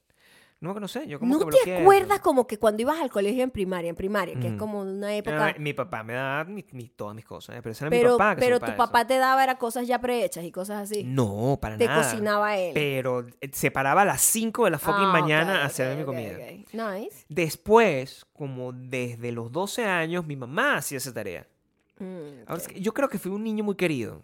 No, 0.61 0.75
no 0.75 0.89
sé, 0.89 1.07
yo 1.07 1.21
como 1.21 1.35
¿No 1.35 1.39
que 1.39 1.45
te 1.45 1.51
bloqueé 1.57 1.83
acuerdas 1.83 2.15
eso. 2.17 2.23
como 2.25 2.49
que 2.49 2.59
cuando 2.59 2.83
ibas 2.83 2.99
al 2.99 3.11
colegio 3.11 3.45
en 3.45 3.51
primaria, 3.53 3.91
en 3.91 3.95
primaria, 3.95 4.35
que 4.41 4.49
es 4.49 4.55
como 4.55 4.81
una 4.81 5.15
época... 5.15 5.55
mi 5.57 5.73
papá 5.73 6.03
me 6.03 6.15
daba 6.15 6.43
mi- 6.47 6.65
mi- 6.73 6.89
todas 6.89 7.15
mis 7.15 7.25
cosas, 7.25 7.55
eh, 7.57 7.61
pero 7.63 7.71
ese 7.71 7.85
era 7.85 7.91
pero 7.91 8.09
mi 8.15 8.19
papá 8.19 8.35
que 8.35 8.41
pero 8.41 8.59
tu 8.59 8.67
eso. 8.67 8.77
papá 8.77 9.07
te 9.07 9.19
daba 9.19 9.45
era 9.45 9.57
cosas 9.57 9.87
ya 9.87 10.01
prehechas 10.01 10.43
y 10.45 10.51
cosas 10.51 10.83
así. 10.91 11.05
No, 11.05 11.59
para 11.63 11.77
te 11.79 11.87
nada. 11.87 12.03
cocinaba 12.03 12.57
él. 12.57 12.73
Pero 12.75 13.25
eh, 13.41 13.51
se 13.53 13.71
paraba 13.71 14.03
a 14.03 14.05
las 14.05 14.21
5 14.21 14.65
de 14.65 14.71
la 14.73 14.79
fucking 14.81 15.05
Ah, 15.05 15.13
mañana 15.13 15.53
ok, 15.55 15.59
a 15.61 15.65
hacer 15.67 15.93
ok, 15.93 15.99
mi 16.01 16.05
comida. 16.05 16.37
ok. 16.39 16.75
Nice. 16.75 17.25
Después, 17.29 18.27
como 18.33 18.73
desde 18.73 19.31
los 19.31 19.53
12 19.53 19.85
años, 19.85 20.27
mi 20.27 20.35
mamá 20.35 20.79
hacía 20.79 20.99
esa 20.99 21.15
tarea. 21.15 21.47
Mm, 22.01 22.43
Ahora, 22.49 22.63
que 22.65 22.81
yo 22.81 22.93
creo 22.93 23.09
que 23.09 23.19
fui 23.21 23.31
un 23.31 23.45
niño 23.45 23.63
muy 23.63 23.77
querido 23.77 24.23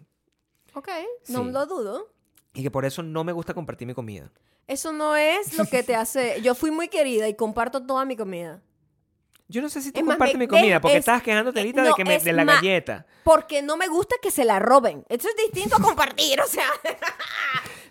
Ok, 0.73 0.89
no 1.29 1.43
lo 1.45 1.65
dudo. 1.65 2.09
y 2.53 2.61
que 2.61 2.71
por 2.71 2.83
eso 2.83 3.01
no 3.03 3.23
me 3.23 3.31
gusta 3.31 3.53
compartir 3.53 3.87
mi 3.87 3.93
comida. 3.93 4.29
Eso 4.67 4.91
no 4.91 5.15
es 5.15 5.57
lo 5.57 5.65
que 5.65 5.83
te 5.83 5.95
hace... 5.95 6.41
Yo 6.41 6.55
fui 6.55 6.71
muy 6.71 6.87
querida 6.87 7.27
y 7.27 7.35
comparto 7.35 7.85
toda 7.85 8.05
mi 8.05 8.15
comida. 8.15 8.61
Yo 9.47 9.61
no 9.61 9.69
sé 9.69 9.79
si 9.81 9.91
tú 9.91 9.99
Es 9.99 10.05
compartes 10.05 10.37
mi 10.39 10.47
comida, 10.47 10.81
porque 10.81 10.95
es- 10.97 11.01
estabas 11.01 11.21
quejándote 11.21 11.59
eh, 11.59 11.61
ahorita 11.61 11.81
no, 11.83 11.87
de, 11.89 11.93
que 11.95 12.03
me- 12.05 12.17
de 12.19 12.33
la 12.33 12.45
galleta. 12.45 13.05
Porque 13.23 13.61
no 13.61 13.77
me 13.77 13.87
gusta 13.87 14.15
que 14.21 14.31
se 14.31 14.43
la 14.43 14.57
roben. 14.57 15.05
Eso 15.07 15.27
es 15.29 15.35
distinto 15.35 15.75
a 15.75 15.79
compartir, 15.81 16.41
o 16.41 16.47
sea... 16.47 16.65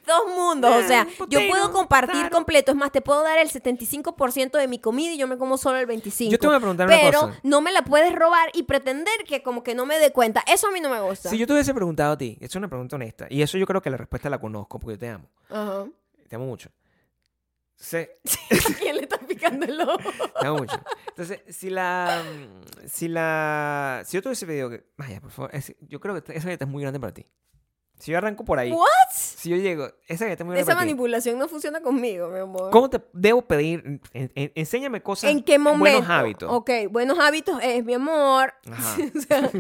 Dos 0.07 0.21
mundos, 0.37 0.71
o 0.85 0.87
sea, 0.87 1.07
yo 1.31 1.41
puedo 1.49 1.73
compartir 1.73 2.13
claro. 2.13 2.31
completo, 2.31 2.73
es 2.73 2.77
más, 2.77 2.93
te 2.93 3.01
puedo 3.01 3.23
dar 3.23 3.39
el 3.39 3.49
75% 3.49 4.51
de 4.59 4.69
mi 4.69 4.79
comida 4.79 5.13
y 5.13 5.17
yo 5.17 5.27
me 5.27 5.39
como 5.39 5.57
solo 5.57 5.79
el 5.79 5.87
25%. 5.89 6.29
Yo 6.29 6.39
te 6.39 6.47
voy 6.47 6.57
a 6.57 6.59
preguntar 6.59 6.87
una 6.89 6.95
pero 7.01 7.21
cosa. 7.21 7.41
no 7.43 7.63
me 7.63 7.73
la 7.73 7.83
puedes 7.85 8.15
robar 8.15 8.51
y 8.53 8.65
pretender 8.65 9.15
que 9.27 9.43
como 9.43 9.63
que 9.63 9.75
no 9.75 9.87
me 9.87 9.99
dé 9.99 10.13
cuenta. 10.13 10.45
Eso 10.47 10.69
a 10.69 10.73
mí 10.73 10.81
no 10.83 10.91
me 10.91 11.01
gusta. 11.01 11.31
Si 11.31 11.39
yo 11.39 11.47
te 11.47 11.55
hubiese 11.55 11.73
preguntado 11.73 12.13
a 12.13 12.19
ti, 12.19 12.37
es 12.43 12.55
una 12.55 12.69
pregunta 12.69 12.97
honesta, 12.97 13.27
y 13.31 13.41
eso 13.41 13.57
yo 13.57 13.67
creo 13.67 13.81
que 13.81 13.89
la 13.89 13.97
respuesta 13.97 14.29
la 14.29 14.39
conozco, 14.39 14.79
porque 14.79 14.97
yo 14.97 14.99
te 14.99 15.09
amo. 15.09 15.31
Ajá. 15.49 15.87
Te 16.29 16.37
amo 16.37 16.47
mucho. 16.47 16.71
¿A 17.93 18.07
quién 18.79 18.97
le 18.97 19.03
está 19.03 19.19
picando 19.19 19.67
el 19.67 19.81
ojo? 19.81 19.99
Te 20.41 20.47
amo 20.47 20.59
mucho. 20.59 20.81
Entonces, 21.09 21.41
si 21.49 21.71
la. 21.71 22.23
Si 22.87 23.09
la. 23.09 24.03
Si 24.07 24.17
yo 24.17 24.23
te 24.23 24.29
hubiese 24.29 24.47
pedido 24.47 24.71
que. 24.71 24.85
Vaya, 24.97 25.21
por 25.21 25.31
favor. 25.31 25.51
es- 25.55 25.75
yo 25.81 26.01
creo 26.01 26.15
que 26.23 26.33
esa 26.33 26.47
galleta 26.47 26.65
es 26.65 26.71
muy 26.71 26.83
grande 26.83 27.01
para 27.01 27.13
ti. 27.13 27.27
Si 27.99 28.11
yo 28.13 28.19
arranco 28.19 28.45
por 28.45 28.59
ahí. 28.59 28.73
¿What? 28.73 28.87
Si 29.13 29.51
yo 29.51 29.57
llego. 29.57 29.89
Esa 30.09 30.25
galleta 30.25 30.43
es 30.43 30.47
muy 30.47 30.55
grande 30.55 30.61
Esa 30.63 30.73
para 30.73 30.81
ti. 30.81 30.87
manipulación 30.87 31.39
no 31.39 31.49
funciona 31.49 31.81
conmigo, 31.81 32.29
mi 32.29 32.39
amor. 32.39 32.71
¿Cómo 32.71 32.89
te 32.91 33.01
debo 33.13 33.43
pedir? 33.43 33.83
En- 34.13 34.33
en- 34.35 34.53
enséñame 34.55 35.03
cosas. 35.03 35.31
¿En 35.31 35.43
qué 35.43 35.59
momento? 35.59 35.81
Buenos 35.81 36.09
hábitos. 36.11 36.49
Ok, 36.53 36.71
buenos 36.91 37.19
hábitos 37.19 37.59
es, 37.63 37.85
mi 37.85 37.95
amor. 37.95 38.55
Ajá. 38.71 38.97
O 39.17 39.21
sea, 39.21 39.51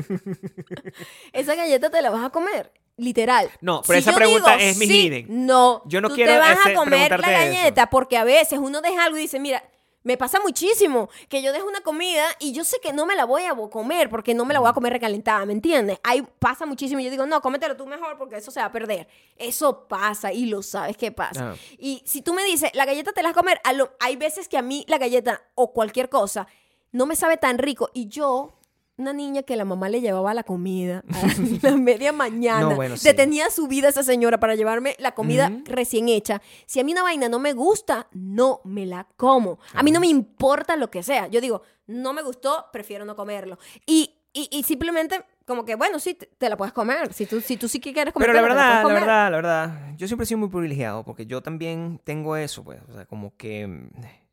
esa 1.33 1.55
galleta 1.55 1.91
te 1.91 2.01
la 2.03 2.11
vas 2.11 2.25
a 2.25 2.31
comer. 2.31 2.73
Literal. 2.97 3.51
No, 3.61 3.83
pero 3.87 3.99
esa 3.99 4.15
pregunta 4.15 4.57
digo 4.57 4.69
es 4.71 4.79
sí, 4.79 4.87
misleading. 4.87 5.27
No, 5.47 5.83
Yo 5.87 6.01
no 6.01 6.09
tú 6.09 6.15
quiero 6.15 6.33
te 6.33 6.39
vas 6.39 6.59
ese- 6.61 6.73
a 6.73 6.75
comer 6.75 7.11
la 7.11 7.17
eso. 7.17 7.55
galleta 7.55 7.91
porque 7.91 8.17
a 8.17 8.25
veces 8.25 8.59
uno 8.61 8.81
deja 8.81 9.05
algo 9.05 9.17
y 9.19 9.23
dice, 9.23 9.41
mira, 9.41 9.63
me 10.05 10.17
pasa 10.17 10.39
muchísimo 10.41 11.09
que 11.31 11.43
yo 11.43 11.53
dejo 11.53 11.67
una 11.67 11.81
comida 11.81 12.25
y 12.39 12.53
yo 12.53 12.63
sé 12.63 12.77
que 12.83 12.93
no 12.93 13.07
me 13.07 13.17
la 13.17 13.25
voy 13.25 13.45
a 13.45 13.55
comer 13.71 14.11
porque 14.11 14.35
no 14.35 14.45
me 14.45 14.53
la 14.55 14.61
voy 14.61 14.69
a 14.69 14.75
comer 14.75 14.93
recalentada, 14.93 15.45
¿me 15.47 15.55
entiendes? 15.55 15.99
Ahí 16.05 16.23
pasa 16.39 16.67
muchísimo 16.67 17.01
y 17.01 17.05
yo 17.05 17.11
digo, 17.11 17.25
no, 17.27 17.41
cómetelo 17.41 17.75
tú 17.75 17.87
mejor 17.87 18.17
porque 18.19 18.37
eso 18.37 18.51
se 18.51 18.61
va 18.61 18.67
a 18.67 18.73
perder. 18.73 19.09
Eso 19.37 19.89
pasa 19.89 20.31
y 20.33 20.45
lo 20.47 20.63
sabes 20.63 20.97
que 20.97 21.11
pasa. 21.11 21.53
Ah. 21.53 21.57
Y 21.79 22.03
si 22.07 22.21
tú 22.23 22.35
me 22.35 22.45
dices, 22.45 22.71
la 22.75 22.85
galleta 22.85 23.13
te 23.13 23.23
la 23.23 23.31
vas 23.31 23.37
a 23.37 23.41
comer, 23.41 23.61
hay 23.99 24.17
veces 24.17 24.47
que 24.47 24.59
a 24.59 24.63
mí 24.63 24.85
la 24.89 24.99
galleta 24.99 25.43
o 25.55 25.73
cualquier 25.73 26.09
cosa 26.11 26.47
no 26.93 27.07
me 27.07 27.17
sabe 27.17 27.39
tan 27.39 27.59
rico 27.59 27.91
y 27.93 28.07
yo... 28.09 28.53
Una 28.97 29.13
niña 29.13 29.43
que 29.43 29.57
la 29.57 29.65
mamá 29.65 29.89
le 29.89 30.01
llevaba 30.01 30.35
la 30.35 30.45
comida 30.45 31.03
a 31.13 31.27
la 31.69 31.77
media 31.77 32.13
mañana. 32.13 32.61
No, 32.61 32.77
bueno, 32.77 32.97
sí. 32.97 33.09
Detenía 33.09 33.51
su 33.51 33.67
vida 33.67 33.89
esa 33.89 34.05
señora 34.05 34.39
para 34.39 34.55
llevarme 34.55 34.95
la 35.01 35.13
comida 35.13 35.51
Ujú. 35.51 35.65
recién 35.67 36.09
hecha. 36.09 36.41
Si 36.67 36.79
a 36.79 36.85
mí 36.85 36.93
una 36.93 37.03
vaina 37.03 37.29
no 37.29 37.41
me 37.41 37.55
gusta, 37.55 38.07
no 38.13 38.61
me 38.63 38.87
la 38.87 39.09
como. 39.17 39.59
A 39.75 39.83
mí 39.83 39.91
no 39.91 39.99
me 39.99 40.07
importa 40.07 40.77
lo 40.77 40.91
que 40.93 41.03
sea. 41.03 41.27
Yo 41.27 41.41
digo, 41.41 41.63
no 41.89 42.13
me 42.13 42.23
gustó, 42.23 42.67
prefiero 42.73 43.05
no 43.05 43.17
comerlo. 43.17 43.59
Y, 43.85 44.15
y, 44.33 44.49
y 44.53 44.63
simplemente, 44.63 45.25
como 45.45 45.65
que, 45.65 45.75
bueno, 45.75 45.99
sí, 45.99 46.15
te, 46.15 46.27
te 46.27 46.49
la 46.49 46.57
puedes 46.57 46.73
comer. 46.73 47.13
Si 47.13 47.27
tú, 47.27 47.41
si 47.41 47.57
tú 47.57 47.67
sí 47.67 47.81
que 47.81 47.93
quieres 47.93 48.15
comer, 48.15 48.29
Pero 48.29 48.41
la 48.41 48.43
verdad, 48.43 48.85
la 48.87 48.95
verdad, 48.95 49.31
la 49.31 49.37
verdad, 49.37 49.95
yo 49.97 50.07
siempre 50.07 50.23
he 50.23 50.27
sido 50.27 50.39
muy 50.39 50.51
privilegiado 50.51 51.05
porque 51.05 51.27
yo 51.27 51.43
también 51.43 52.01
tengo 52.05 52.37
eso, 52.37 52.63
pues, 52.63 52.81
o 52.89 52.93
sea, 52.95 53.07
como 53.07 53.37
que 53.37 53.67
mm, 53.67 53.91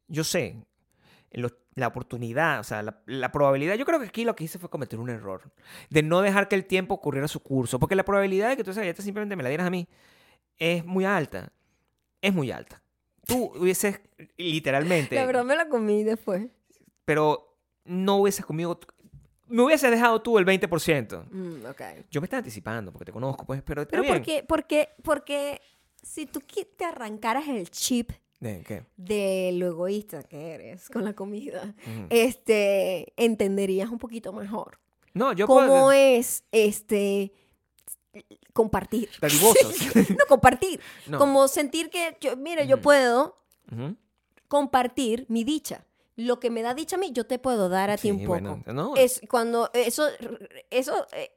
yo 0.08 0.24
sé 0.24 0.56
la 1.76 1.88
oportunidad, 1.88 2.60
o 2.60 2.64
sea, 2.64 2.84
la, 2.84 3.02
la 3.06 3.32
probabilidad, 3.32 3.76
yo 3.76 3.86
creo 3.86 3.99
que 3.99 4.08
aquí 4.08 4.26
lo 4.26 4.36
que 4.36 4.44
hice 4.44 4.60
fue 4.60 4.70
cometer 4.70 4.99
un 4.99 5.10
error, 5.10 5.41
de 5.90 6.03
no 6.03 6.22
dejar 6.22 6.48
que 6.48 6.56
el 6.56 6.66
tiempo 6.66 6.95
ocurriera 6.95 7.28
su 7.28 7.40
curso, 7.41 7.80
porque 7.80 7.95
la 7.95 8.03
probabilidad 8.03 8.49
de 8.49 8.58
que 8.58 8.64
tú 8.64 8.72
esa 8.72 8.82
galleta 8.82 9.02
simplemente 9.02 9.36
me 9.36 9.44
la 9.44 9.49
dieras 9.49 9.68
a 9.68 9.70
mí 9.70 9.88
es 10.58 10.84
muy 10.86 11.06
alta, 11.06 11.52
es 12.22 12.34
muy 12.34 12.52
alta. 12.52 12.82
Tú 13.26 13.52
hubieses 13.56 14.02
literalmente, 14.38 15.16
La 15.16 15.26
verdad 15.26 15.45
me 15.45 15.56
la 15.56 15.70
comí 15.70 16.03
después. 16.03 16.48
pero 17.06 17.56
no 17.86 18.18
hubieses 18.18 18.45
comido, 18.45 18.80
me 19.48 19.64
hubieses 19.64 19.90
dejado 19.90 20.22
tú 20.22 20.38
el 20.38 20.45
20%. 20.45 21.26
Mm, 21.32 21.66
ok. 21.68 21.82
Yo 22.12 22.22
me 22.22 22.26
estaba 22.26 22.40
anticipando 22.40 22.91
porque 22.91 23.06
te 23.06 23.12
conozco, 23.12 23.45
pues, 23.45 23.62
pero 23.64 23.88
Pero 23.88 24.03
bien. 24.03 24.16
¿por 24.16 24.24
qué? 24.24 24.44
Porque, 24.48 24.90
porque 25.03 25.62
si 26.03 26.26
tú 26.26 26.41
te 26.78 26.86
arrancaras 26.86 27.48
el 27.48 27.70
chip 27.70 28.12
¿De 28.42 28.64
qué? 28.64 28.84
de 28.98 29.52
lo 29.54 29.68
egoísta 29.68 30.24
que 30.24 30.52
eres 30.56 30.90
con 30.90 31.06
la 31.06 31.14
comida, 31.14 31.74
este, 32.10 33.14
entenderías 33.16 33.90
un 33.90 33.98
poquito 34.00 34.34
mejor 34.34 34.80
No, 35.14 35.32
yo 35.32 35.48
cómo 35.48 35.68
puedo... 35.68 35.92
es 35.94 36.44
este 36.52 37.32
compartir. 38.52 39.10
No 40.20 40.26
compartir, 40.28 40.82
No. 41.08 41.18
como 41.20 41.48
sentir 41.48 41.90
que 41.90 42.18
yo, 42.20 42.36
mira, 42.36 42.64
yo 42.66 42.82
puedo 42.82 43.38
compartir 44.48 45.26
mi 45.30 45.44
dicha. 45.44 45.86
Lo 46.18 46.40
que 46.40 46.50
me 46.50 46.62
da 46.62 46.74
dicha 46.74 46.98
a 46.98 47.00
mí, 47.00 47.12
yo 47.14 47.26
te 47.26 47.40
puedo 47.40 47.70
dar 47.70 47.90
a 47.90 47.98
ti 47.98 48.12
un 48.12 48.26
poco. 48.26 48.60
no. 48.74 48.96
Es 48.96 49.22
cuando 49.30 49.70
eso 49.74 50.08
eso 50.70 51.08
eh, 51.14 51.32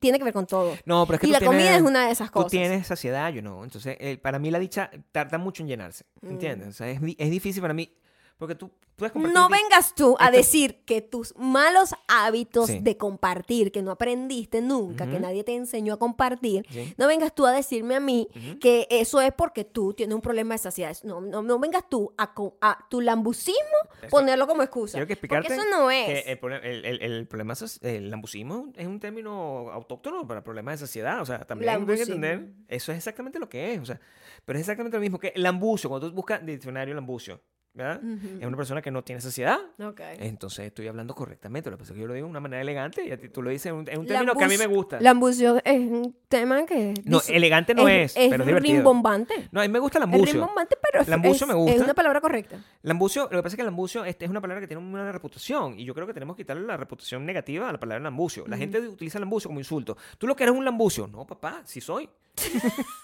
tiene 0.00 0.18
que 0.18 0.24
ver 0.24 0.32
con 0.34 0.46
todo. 0.46 0.76
No, 0.84 1.06
pero 1.06 1.14
es 1.16 1.20
que 1.20 1.26
y 1.26 1.30
tú 1.30 1.32
la 1.32 1.38
tienes- 1.40 1.56
comida 1.56 1.76
es 1.76 1.82
una 1.82 2.06
de 2.06 2.12
esas 2.12 2.28
Tú 2.28 2.34
cosas. 2.34 2.50
tienes 2.50 2.86
saciedad, 2.86 3.32
yo 3.32 3.42
no. 3.42 3.64
Entonces, 3.64 3.96
eh, 4.00 4.18
para 4.18 4.38
mí 4.38 4.50
la 4.50 4.58
dicha 4.58 4.90
tarda 5.12 5.38
mucho 5.38 5.62
en 5.62 5.68
llenarse. 5.68 6.04
Mm. 6.20 6.28
¿Entiendes? 6.30 6.68
O 6.68 6.72
sea, 6.72 6.88
es, 6.90 7.00
es 7.18 7.30
difícil 7.30 7.62
para 7.62 7.74
mí. 7.74 7.90
Porque 8.36 8.56
tú 8.56 8.70
puedes 8.96 9.12
compartir... 9.12 9.34
No 9.38 9.48
vengas 9.48 9.94
tú 9.94 10.16
a 10.18 10.24
Esto- 10.26 10.36
decir 10.36 10.84
que 10.84 11.00
tus 11.00 11.34
malos 11.36 11.94
hábitos 12.08 12.66
Sí. 12.66 12.80
de 12.80 12.96
compartir, 12.96 13.70
que 13.70 13.80
no 13.80 13.92
aprendiste 13.92 14.60
nunca, 14.60 15.06
que 15.06 15.12
Ujú. 15.14 15.22
nadie 15.22 15.44
te 15.44 15.54
enseñó 15.54 15.94
a 15.94 15.98
compartir, 15.98 16.66
Sí. 16.68 16.92
no 16.98 17.06
vengas 17.06 17.32
tú 17.34 17.46
a 17.46 17.52
decirme 17.52 17.94
a 17.94 18.00
mí 18.00 18.26
Ujú. 18.34 18.58
que 18.58 18.88
eso 18.90 19.20
es 19.20 19.32
porque 19.32 19.64
tú 19.64 19.94
tienes 19.94 20.14
un 20.16 20.20
problema 20.20 20.54
de 20.54 20.58
saciedad. 20.58 20.96
No, 21.04 21.20
no, 21.20 21.42
no 21.42 21.58
vengas 21.60 21.88
tú 21.88 22.12
a, 22.18 22.34
a 22.60 22.88
tu 22.90 23.00
lambucismo 23.00 23.54
Eso- 24.02 24.08
ponerlo 24.10 24.46
como 24.48 24.62
excusa. 24.62 24.92
Quiero 24.94 25.06
que 25.06 25.12
explicarte 25.12 25.48
porque 25.48 25.60
eso 25.60 25.70
no 25.70 25.90
es. 25.92 26.06
que 26.06 26.32
el, 26.32 26.52
el, 26.64 26.84
el- 26.84 27.02
el 27.02 27.26
problema 27.28 27.52
es 27.52 27.78
el 27.82 28.10
lambucismo 28.10 28.72
es 28.74 28.86
un 28.88 28.98
término 28.98 29.70
autóctono 29.70 30.26
para 30.26 30.42
problemas 30.42 30.80
de 30.80 30.86
saciedad. 30.86 31.20
O 31.20 31.24
sea, 31.24 31.44
también 31.46 31.70
hay 31.70 31.86
que 31.86 32.02
entender. 32.02 32.52
Eso 32.68 32.90
es 32.90 32.98
exactamente 32.98 33.38
lo 33.38 33.48
que 33.48 33.74
es. 33.74 33.80
O 33.80 33.84
sea, 33.86 34.00
pero 34.44 34.58
es 34.58 34.62
exactamente 34.62 34.96
lo 34.96 35.00
mismo 35.00 35.18
que 35.20 35.32
lambucio. 35.36 35.88
Cuando 35.88 36.08
tú 36.10 36.14
buscas 36.16 36.44
diccionario 36.44 36.94
lambucio, 36.94 37.40
¿verdad? 37.74 38.00
Ujú. 38.02 38.38
Es 38.40 38.46
una 38.46 38.56
persona 38.56 38.80
que 38.80 38.90
no 38.90 39.02
tiene 39.02 39.20
saciedad. 39.20 39.58
Ok. 39.84 40.00
Entonces 40.20 40.66
estoy 40.66 40.86
hablando 40.86 41.14
correctamente. 41.14 41.70
Lo 41.70 41.76
que 41.76 41.80
pasa 41.82 41.92
es 41.92 41.96
que 41.96 42.00
yo 42.02 42.06
lo 42.06 42.14
digo 42.14 42.26
de 42.26 42.30
una 42.30 42.40
manera 42.40 42.62
elegante 42.62 43.04
y 43.04 43.10
a 43.10 43.18
ti 43.18 43.28
tú 43.28 43.42
lo 43.42 43.50
dices 43.50 43.66
en 43.66 43.72
un, 43.74 43.78
un 43.80 44.06
término 44.06 44.34
que 44.34 44.44
a 44.44 44.48
mí 44.48 44.56
me 44.56 44.66
gusta. 44.66 45.00
Lambucio 45.00 45.60
es 45.64 45.78
un 45.80 46.16
tema 46.28 46.64
que... 46.66 46.94
No, 47.04 47.20
elegante 47.28 47.74
no 47.74 47.88
es, 47.88 48.14
pero 48.14 48.42
es 48.42 48.46
divertido. 48.46 48.76
rimbombante. 48.76 49.48
No, 49.50 49.60
a 49.60 49.64
mí 49.64 49.68
me 49.68 49.80
gusta 49.80 49.98
Es 49.98 50.00
lambucio. 50.00 50.32
rimbombante, 50.34 50.76
pero 50.80 51.02
es, 51.02 51.08
Lambucio 51.08 51.44
es- 51.46 51.48
me 51.48 51.54
gusta. 51.54 51.74
es 51.76 51.80
una 51.82 51.94
palabra 51.94 52.20
correcta. 52.20 52.58
Lambucio, 52.82 53.24
lo 53.24 53.38
que 53.38 53.42
pasa 53.42 53.54
es 53.54 53.56
que 53.56 53.64
lambucio 53.64 54.04
este, 54.04 54.24
es 54.24 54.30
una 54.30 54.40
palabra 54.40 54.60
que 54.60 54.68
tiene 54.68 54.82
una 54.82 55.10
reputación 55.10 55.78
y 55.78 55.84
yo 55.84 55.94
creo 55.94 56.06
que 56.06 56.14
tenemos 56.14 56.36
que 56.36 56.44
quitarle 56.44 56.62
la 56.66 56.76
reputación 56.76 57.26
negativa 57.26 57.68
a 57.68 57.72
la 57.72 57.80
palabra 57.80 58.02
lambucio. 58.04 58.44
La 58.46 58.56
gente 58.56 58.78
utiliza 58.80 59.18
lambucio 59.18 59.48
como 59.48 59.58
insulto. 59.60 59.96
¿Tú 60.18 60.26
lo 60.28 60.36
que 60.36 60.44
eres 60.44 60.54
un 60.54 60.64
lambucio? 60.64 61.06
No, 61.08 61.26
papá, 61.26 61.62
sí 61.64 61.80
soy. 61.80 62.08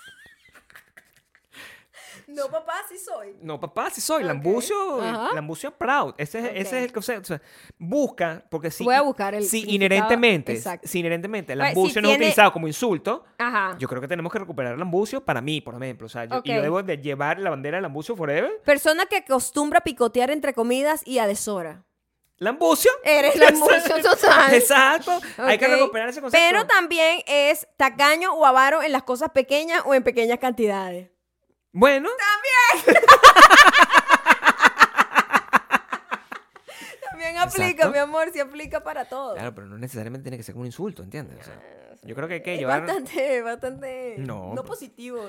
No, 2.31 2.49
papá, 2.49 2.75
sí 2.89 2.97
soy. 2.99 3.37
No, 3.43 3.61
papá, 3.61 3.91
sí 3.91 4.01
soy. 4.01 4.23
Ok. 4.23 4.29
Lambucio, 4.29 5.01
Ajá. 5.01 5.35
lambucio 5.35 5.71
proud. 5.71 6.15
Ese 6.17 6.39
es, 6.39 6.45
ese 6.67 6.79
es 6.79 6.85
el 6.85 6.93
concepto. 6.93 7.23
O 7.23 7.39
sea, 7.39 7.43
busca, 7.79 8.45
porque 8.51 8.71
si, 8.71 8.85
Voy 8.85 8.95
a 8.95 9.03
buscar 9.03 9.35
el 9.35 9.45
si 9.45 9.65
inherentemente, 9.75 10.53
exacto. 10.53 10.87
si 10.89 11.01
inherentemente 11.01 11.55
ver, 11.55 11.67
si 11.69 11.75
lambucio 11.75 12.03
no 12.03 12.11
es 12.11 12.17
utilizado 12.17 12.53
como 12.53 12.67
insulto, 12.67 13.25
Ajá. 13.39 13.77
yo 13.79 13.89
creo 13.89 14.01
que 14.01 14.09
tenemos 14.09 14.33
que 14.33 14.39
recuperar 14.39 14.73
el 14.75 14.79
lambucio 14.79 15.25
para 15.25 15.41
mí, 15.41 15.61
por 15.61 15.75
ejemplo. 15.83 16.07
O 16.07 16.11
sea, 16.11 16.25
yo, 16.25 16.41
y 16.45 16.49
yo 16.55 16.63
debo 16.63 16.83
de 16.83 16.99
llevar 16.99 17.39
la 17.39 17.51
bandera 17.51 17.77
del 17.77 17.83
lambucio 17.83 18.17
forever. 18.17 18.61
Persona 18.65 19.07
que 19.07 19.17
acostumbra 19.17 19.81
picotear 19.81 20.31
entre 20.31 20.55
comidas 20.55 21.03
y 21.07 21.19
a 21.19 21.27
deshora. 21.27 21.85
Lambucio. 22.41 22.91
Eres 23.05 23.37
lambucio 23.39 24.03
total. 24.03 24.55
Exacto. 24.55 25.21
Hay 25.37 25.59
que 25.59 25.69
recuperar 25.69 26.09
ese 26.09 26.23
concepto. 26.23 26.43
Pero 26.43 26.67
también 26.67 27.21
es 27.27 27.69
tacaño 27.77 28.33
o 28.33 28.47
avaro 28.47 28.83
en 28.83 28.93
las 28.93 29.03
cosas 29.03 29.31
pequeñas 29.31 29.83
o 29.85 29.95
en 29.95 30.03
pequeñas 30.03 30.39
cantidades. 30.39 31.11
Bueno, 31.73 32.09
También 32.19 33.05
aplica, 37.39 37.71
Exacto. 37.71 37.93
mi 37.93 37.99
amor, 37.99 38.31
sí 38.33 38.41
aplica 38.41 38.83
para 38.83 39.05
todo. 39.07 39.35
Claro, 39.35 39.55
pero 39.55 39.67
no 39.67 39.79
necesariamente 39.79 40.25
tiene 40.25 40.37
que 40.37 40.43
ser 40.43 40.55
como 40.55 40.63
un 40.63 40.67
insulto, 40.67 41.03
¿entiendes? 41.03 41.39
O 41.41 41.45
sea, 41.45 41.61
yo 42.03 42.15
creo 42.15 42.29
que 42.29 42.35
hay 42.35 42.43
que 42.43 42.55
es 42.55 42.61
llevar... 42.61 42.81
bastante, 42.87 43.43
bastante 43.43 44.15
No, 44.19 44.47
no 44.49 44.63
pero- 44.63 44.65
positivo. 44.65 45.21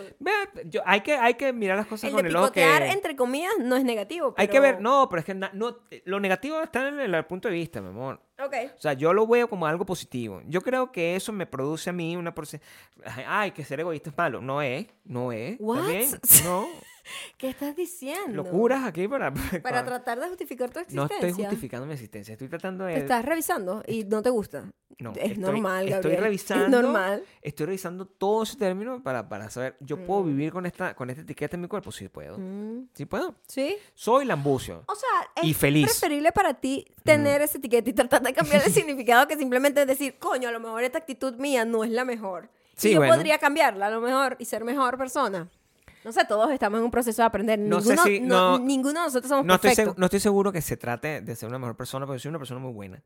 Yo- 0.65 0.81
hay, 0.85 1.01
que, 1.01 1.15
hay 1.17 1.33
que 1.33 1.51
mirar 1.51 1.75
las 1.77 1.85
cosas 1.87 2.09
El 2.09 2.15
con 2.15 2.23
de 2.23 2.29
el 2.29 2.35
ojo 2.37 2.51
que... 2.51 2.63
entre 2.91 3.15
comidas 3.15 3.53
no 3.59 3.75
es 3.75 3.83
negativo. 3.83 4.33
Hay 4.37 4.47
que 4.47 4.53
pero- 4.53 4.63
ver, 4.63 4.81
no, 4.81 5.07
pero 5.09 5.19
es 5.19 5.25
que 5.25 5.33
na- 5.33 5.51
no, 5.53 5.79
lo 6.05 6.19
negativo 6.21 6.61
está 6.61 6.87
en 6.87 6.99
el, 6.99 7.13
el 7.13 7.25
punto 7.25 7.49
de 7.49 7.55
vista, 7.55 7.81
mi 7.81 7.89
amor. 7.89 8.21
Ok. 8.43 8.53
O 8.75 8.79
sea, 8.79 8.93
yo 8.93 9.13
lo 9.13 9.27
veo 9.27 9.49
como 9.49 9.67
algo 9.67 9.85
positivo. 9.85 10.41
Yo 10.47 10.61
creo 10.61 10.91
que 10.91 11.15
eso 11.15 11.31
me 11.33 11.45
produce 11.45 11.89
a 11.89 11.93
mí 11.93 12.15
una... 12.15 12.33
Ay, 13.27 13.51
que 13.51 13.65
ser 13.65 13.81
egoísta 13.81 14.09
es 14.09 14.17
malo. 14.17 14.39
No 14.41 14.61
es, 14.61 14.87
no 15.03 15.31
es. 15.31 15.51
¿está 15.53 15.63
What? 15.65 15.87
bien? 15.87 16.09
No. 16.45 16.67
¿Qué 17.37 17.49
estás 17.49 17.75
diciendo? 17.75 18.43
Locuras 18.43 18.83
aquí 18.85 19.07
para... 19.07 19.33
Para 19.33 19.83
tratar 19.85 20.19
de 20.19 20.27
justificar 20.27 20.69
tu 20.69 20.79
No 20.79 21.03
existencia. 21.03 21.27
estoy 21.27 21.43
justificando 21.45 21.85
mi 21.87 21.93
existencia. 21.93 22.33
Estoy 22.33 22.47
tratando 22.49 22.85
de... 22.85 22.93
Te 22.95 22.99
estás 23.01 23.25
revisando 23.25 23.83
y 23.87 24.03
no 24.05 24.21
te 24.21 24.29
gusta. 24.29 24.65
No, 24.99 25.11
es 25.13 25.17
estoy- 25.31 25.37
normal, 25.37 25.85
Estoy 25.87 26.01
Gabriel. 26.11 26.19
revisando. 26.23 26.65
Es 26.65 26.69
normal. 26.71 27.23
Estoy 27.41 27.65
revisando 27.65 28.05
todo 28.05 28.43
ese 28.43 28.57
término 28.57 29.01
para, 29.01 29.27
para 29.27 29.49
saber, 29.49 29.75
¿yo 29.79 29.97
puedo 30.05 30.23
vivir 30.23 30.51
con 30.51 30.65
esta, 30.65 30.93
con 30.93 31.09
esta 31.09 31.21
etiqueta 31.23 31.55
en 31.55 31.61
mi 31.61 31.67
cuerpo? 31.67 31.91
Sí 31.91 32.07
puedo. 32.09 32.37
Mm, 32.37 32.89
Sí 32.93 33.05
puedo. 33.05 33.35
¿Sí? 33.47 33.77
Soy 33.95 34.25
lambucio. 34.25 34.83
O 34.87 34.95
sea, 34.95 35.09
es 35.37 35.43
Y 35.43 35.53
feliz. 35.53 35.85
preferible 35.87 36.31
para 36.31 36.53
ti 36.53 36.85
tener 37.03 37.41
esa 37.41 37.57
etiqueta 37.57 37.89
y 37.89 37.93
tratar 37.93 38.21
de 38.21 38.33
cambiar 38.33 38.63
el 38.65 38.71
significado 38.71 39.27
que 39.27 39.37
simplemente 39.37 39.85
decir, 39.85 40.19
coño, 40.19 40.49
a 40.49 40.51
lo 40.51 40.59
mejor 40.59 40.83
esta 40.83 40.99
actitud 40.99 41.35
mía 41.35 41.65
no 41.65 41.83
es 41.83 41.89
la 41.91 42.05
mejor. 42.05 42.49
Sí, 42.75 42.89
y 42.89 42.93
yo 42.93 42.99
bueno. 42.99 43.13
podría 43.15 43.37
cambiarla 43.37 43.87
a 43.87 43.91
lo 43.91 44.01
mejor 44.01 44.35
y 44.39 44.45
ser 44.45 44.63
mejor 44.63 44.97
persona. 44.97 45.49
No 46.03 46.11
sé, 46.11 46.25
todos 46.25 46.49
estamos 46.51 46.79
en 46.79 46.85
un 46.85 46.91
proceso 46.91 47.21
de 47.21 47.25
aprender. 47.27 47.59
No 47.59 47.79
sé 47.81 47.89
ninguno, 47.95 48.03
si- 48.05 48.19
no- 48.21 48.57
no- 48.57 48.59
ninguno 48.65 48.99
de 49.01 49.05
nosotros 49.05 49.29
somos 49.29 49.45
No 49.45 49.55
estoy, 49.55 49.69
perfectos. 49.69 49.95
segu- 49.95 49.99
no 49.99 50.05
estoy 50.05 50.19
seguro 50.19 50.51
que 50.51 50.61
se 50.61 50.77
trate 50.77 51.21
de 51.21 51.35
ser 51.35 51.49
una 51.49 51.59
mejor 51.59 51.75
persona, 51.77 52.05
porque 52.05 52.19
soy 52.19 52.29
una 52.29 52.39
persona 52.39 52.59
muy 52.59 52.73
buena. 52.73 53.01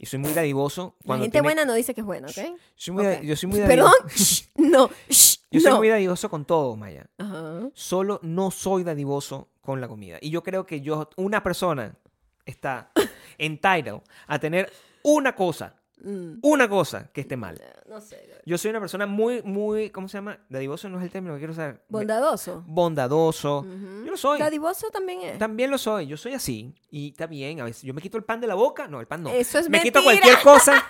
Y 0.00 0.06
soy 0.06 0.20
muy 0.20 0.32
dadivoso. 0.32 0.94
La 1.00 1.06
Cuando 1.06 1.24
gente 1.24 1.32
tiene- 1.32 1.46
buena 1.46 1.64
no 1.64 1.74
dice 1.74 1.92
que 1.92 2.02
es 2.02 2.06
buena, 2.06 2.28
¿ok? 2.28 2.38
Soy 2.76 2.94
muy 2.94 3.04
da- 3.04 3.14
Ok. 3.14 3.22
Yo 3.22 3.34
soy 3.36 3.48
muy 3.48 3.58
Perdón, 3.60 3.92
dadivoso. 4.04 4.08
Shh, 4.16 4.48
no, 4.56 4.90
Yo 5.50 5.60
soy 5.60 5.72
muy 5.74 5.88
dadivoso 5.88 6.30
con 6.30 6.44
todo, 6.44 6.76
Maya. 6.76 7.06
Solo 7.74 8.20
no 8.22 8.50
soy 8.52 8.84
dadivoso 8.84 9.48
con 9.60 9.80
la 9.80 9.88
comida. 9.88 10.18
Y 10.20 10.30
yo 10.30 10.42
creo 10.44 10.64
que 10.66 10.80
yo, 10.80 11.10
una 11.16 11.42
persona 11.42 11.96
está 12.46 12.92
entitled 13.38 14.00
a 14.28 14.38
tener 14.38 14.70
una 15.02 15.34
cosa, 15.34 15.74
Mm, 16.00 16.38
una 16.42 16.68
cosa 16.68 17.10
que 17.12 17.22
esté 17.22 17.36
mal. 17.36 17.60
no 17.88 18.00
sé. 18.00 18.16
Gabriel. 18.16 18.42
Yo 18.44 18.56
soy 18.56 18.70
una 18.70 18.80
persona 18.80 19.06
muy, 19.06 19.42
muy, 19.42 19.90
¿cómo 19.90 20.08
se 20.08 20.18
llama? 20.18 20.38
Dadivoso 20.48 20.88
no 20.88 20.98
es 20.98 21.04
el 21.04 21.10
término 21.10 21.34
que 21.34 21.38
quiero 21.38 21.52
usar. 21.52 21.82
Bondadoso. 21.88 22.62
Bondadoso. 22.66 23.64
Yo 24.04 24.10
lo 24.10 24.16
soy. 24.16 24.38
Dadivoso 24.38 24.90
también 24.90 25.22
es. 25.22 25.38
También 25.38 25.70
lo 25.70 25.78
soy. 25.78 26.06
Yo 26.06 26.16
soy 26.16 26.34
así. 26.34 26.74
Y 26.90 27.10
está 27.10 27.26
bien. 27.26 27.60
A 27.60 27.64
veces 27.64 27.82
yo 27.82 27.92
me 27.94 28.00
quito 28.00 28.16
el 28.16 28.24
pan 28.24 28.40
de 28.40 28.46
la 28.46 28.54
boca. 28.54 28.86
No, 28.86 29.00
el 29.00 29.06
pan 29.06 29.22
no. 29.22 29.30
Eso 29.30 29.58
es 29.58 29.68
me 29.68 29.82
quito 29.82 30.02
cualquier 30.02 30.40
cosa. 30.40 30.72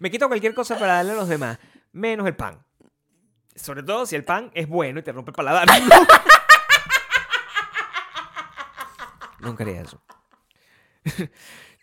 me 0.00 0.10
quito 0.10 0.26
cualquier 0.28 0.54
cosa 0.54 0.78
para 0.78 0.94
darle 0.94 1.12
a 1.12 1.16
los 1.16 1.28
demás. 1.28 1.58
Menos 1.92 2.26
el 2.26 2.34
pan. 2.34 2.64
Sobre 3.54 3.84
todo 3.84 4.04
si 4.04 4.16
el 4.16 4.24
pan 4.24 4.50
es 4.54 4.68
bueno 4.68 4.98
y 4.98 5.02
te 5.02 5.12
rompe 5.12 5.30
el 5.30 5.36
paladar. 5.36 5.68
Nunca 9.38 9.62
haría 9.62 9.82
eso. 9.82 10.02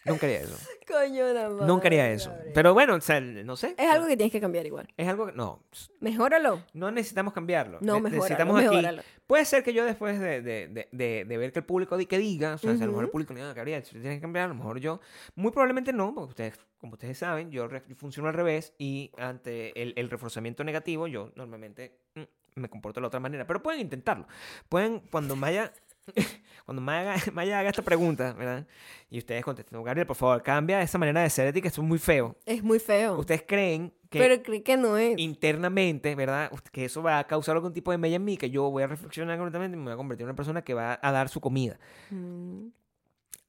Nunca 0.04 0.26
haría 0.26 0.40
eso. 0.40 0.58
Coño, 0.88 1.32
la 1.32 1.48
madre, 1.50 1.68
Nunca 1.68 1.88
haría 1.88 2.10
eso. 2.12 2.34
Pero 2.56 2.74
bueno, 2.74 2.96
o 2.96 3.02
sea, 3.02 3.22
no 3.22 3.56
sé. 3.56 3.76
Es 3.78 3.88
algo 3.88 4.08
que 4.08 4.18
tienes 4.18 4.32
que 4.32 4.42
cambiar 4.42 4.66
igual. 4.66 4.88
Es 4.98 5.08
algo 5.08 5.28
que. 5.28 5.34
No. 5.34 5.64
Mejóralo. 6.00 6.64
No 6.74 6.90
necesitamos 6.90 7.34
cambiarlo. 7.34 7.78
No, 7.82 7.94
Ne- 7.96 8.02
mejóralo, 8.02 8.24
necesitamos 8.24 8.58
aquí. 8.58 8.68
mejóralo. 8.70 9.04
Puede 9.28 9.46
ser 9.46 9.64
que 9.64 9.74
yo 9.74 9.86
después 9.86 10.20
de, 10.20 10.42
de- 10.42 10.88
de- 10.92 11.38
ver 11.38 11.52
que 11.52 11.60
el 11.60 11.66
público 11.66 11.98
di- 11.98 12.08
que 12.08 12.18
diga, 12.18 12.56
o 12.56 12.58
sea, 12.58 12.76
si 12.76 12.82
a 12.82 12.86
lo 12.86 12.92
mejor 12.94 13.04
el 13.06 13.10
público 13.12 13.34
diga, 13.36 13.54
Gabriel, 13.54 13.84
si 13.84 13.92
tienes 13.92 14.16
que 14.18 14.22
cambiar, 14.22 14.46
a 14.46 14.48
lo 14.50 14.56
mejor 14.56 14.80
yo. 14.80 15.00
Muy 15.36 15.52
probablemente 15.52 15.94
no, 15.94 16.16
porque 16.16 16.30
ustedes, 16.30 16.60
como 16.80 16.94
ustedes 16.94 17.20
saben, 17.20 17.52
yo 17.52 17.70
funciono 17.96 18.28
al 18.28 18.34
revés 18.34 18.74
y 18.80 19.12
ante 19.18 19.80
el, 19.80 19.94
el 19.98 20.10
reforzamiento 20.10 20.64
negativo, 20.64 21.06
yo 21.06 21.32
normalmente 21.36 22.00
mm, 22.16 22.22
me 22.56 22.70
comporto 22.70 23.00
de 23.00 23.02
la 23.04 23.08
otra 23.10 23.20
manera. 23.20 23.46
Pero 23.46 23.62
pueden 23.62 23.82
intentarlo. 23.82 24.26
Pueden, 24.68 25.00
cuando 25.12 25.36
Maya. 25.36 25.72
Cuando 26.66 26.82
Maya, 26.82 27.14
haga- 27.14 27.32
Maya 27.34 27.60
haga 27.60 27.70
esta 27.70 27.82
pregunta, 27.82 28.34
¿verdad? 28.34 28.68
Y 29.10 29.18
ustedes 29.18 29.44
contesten, 29.44 29.78
"No, 29.78 29.84
Gabriel, 29.84 30.08
por 30.08 30.16
favor, 30.16 30.42
cambia 30.44 30.82
esa 30.82 30.98
manera 30.98 31.22
de 31.22 31.30
ser 31.30 31.48
ética, 31.48 31.68
esto 31.68 31.82
es 31.82 31.88
muy 31.88 32.00
feo. 32.00 32.38
Es 32.46 32.64
muy 32.64 32.80
feo. 32.80 33.18
Ustedes 33.18 33.44
creen 33.48 33.94
que 34.10 34.20
pero 34.20 34.42
cree 34.44 34.62
que 34.64 34.78
no 34.78 34.98
es. 34.98 35.18
internamente, 35.18 36.16
¿verdad? 36.16 36.52
Que 36.72 36.86
eso 36.86 37.02
va 37.02 37.20
a 37.20 37.28
causar 37.28 37.56
algún 37.56 37.74
tipo 37.74 37.92
de 37.92 37.98
mella 37.98 38.18
en 38.18 38.24
mí, 38.26 38.38
que 38.38 38.50
yo 38.50 38.70
voy 38.70 38.84
a 38.84 38.88
reflexionar 38.88 39.38
correctamente 39.38 39.76
y 39.76 39.80
me 39.80 39.86
voy 39.86 39.94
a 39.94 39.98
convertir 39.98 40.24
en 40.24 40.30
una 40.30 40.36
persona 40.36 40.64
que 40.64 40.74
va 40.74 41.00
a 41.02 41.12
dar 41.12 41.30
su 41.30 41.40
comida 41.42 41.80
Mm. 42.10 42.68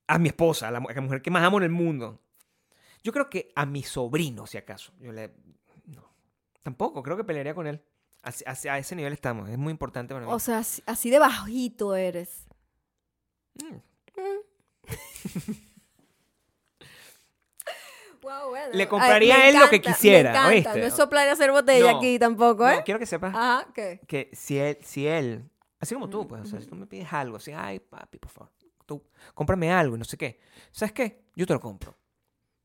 a 0.09 0.19
mi 0.19 0.29
esposa, 0.29 0.69
a 0.69 0.71
la, 0.71 0.79
a 0.79 0.93
la 0.95 1.01
mujer 1.01 1.23
que 1.23 1.31
más 1.31 1.43
amo 1.45 1.59
en 1.59 1.65
el 1.65 1.71
mundo. 1.71 2.21
Yo 3.03 3.13
creo 3.13 3.29
que 3.29 3.51
a 3.57 3.67
mi 3.67 3.83
sobrino, 3.83 4.47
si 4.47 4.59
acaso. 4.59 4.93
Yo 5.01 5.11
le... 5.13 5.33
No. 5.87 6.05
Tampoco, 6.63 7.03
creo 7.03 7.17
que 7.17 7.25
pelearía 7.25 7.55
con 7.55 7.67
él. 7.67 7.83
Así- 8.23 8.45
así- 8.47 8.69
a 8.69 8.79
ese 8.79 8.95
nivel 8.95 9.13
estamos. 9.13 9.49
Es 9.49 9.59
muy 9.59 9.73
importante 9.73 10.15
para 10.15 10.25
mí. 10.27 10.33
O 10.33 10.39
sea, 10.39 10.59
así, 10.59 10.83
así 10.87 11.11
de 11.11 11.19
bajito 11.19 11.95
eres. 11.95 12.47
Mm. 13.55 13.77
Wow, 18.23 18.51
bueno. 18.51 18.69
Le 18.73 18.87
compraría 18.89 19.35
a 19.35 19.49
él 19.49 19.59
lo 19.59 19.69
que 19.69 19.81
quisiera, 19.81 20.49
me. 20.49 20.63
No 20.63 20.73
es 20.75 20.95
soplar 20.95 21.27
y 21.27 21.31
hacer 21.31 21.51
botella 21.51 21.91
No, 21.93 21.99
aquí 21.99 22.19
tampoco, 22.21 22.69
¿eh? 22.69 22.77
No, 22.77 22.85
quiero 22.85 23.01
que 23.01 23.07
sepas 23.07 23.35
Ajá, 23.35 23.67
¿qué? 23.75 24.01
que 24.07 24.31
si 24.33 24.59
él, 24.59 24.79
si 24.83 25.09
él, 25.09 25.51
así 25.81 25.95
como 25.95 26.09
tú, 26.09 26.29
pues, 26.29 26.43
o 26.43 26.45
sea, 26.47 26.61
si 26.61 26.67
tú 26.69 26.77
me 26.77 26.87
pides 26.87 27.13
algo, 27.13 27.39
así, 27.39 27.51
ay, 27.53 27.81
papi, 27.81 28.19
por 28.19 28.31
favor, 28.31 28.53
tú, 28.87 29.03
cómprame 29.35 29.73
algo 29.73 29.97
y 29.97 29.99
no 29.99 30.05
sé 30.05 30.17
qué. 30.17 30.39
¿Sabes 30.71 30.93
qué? 30.93 31.25
Yo 31.35 31.47
te 31.47 31.53
lo 31.53 31.61
compro. 31.61 31.97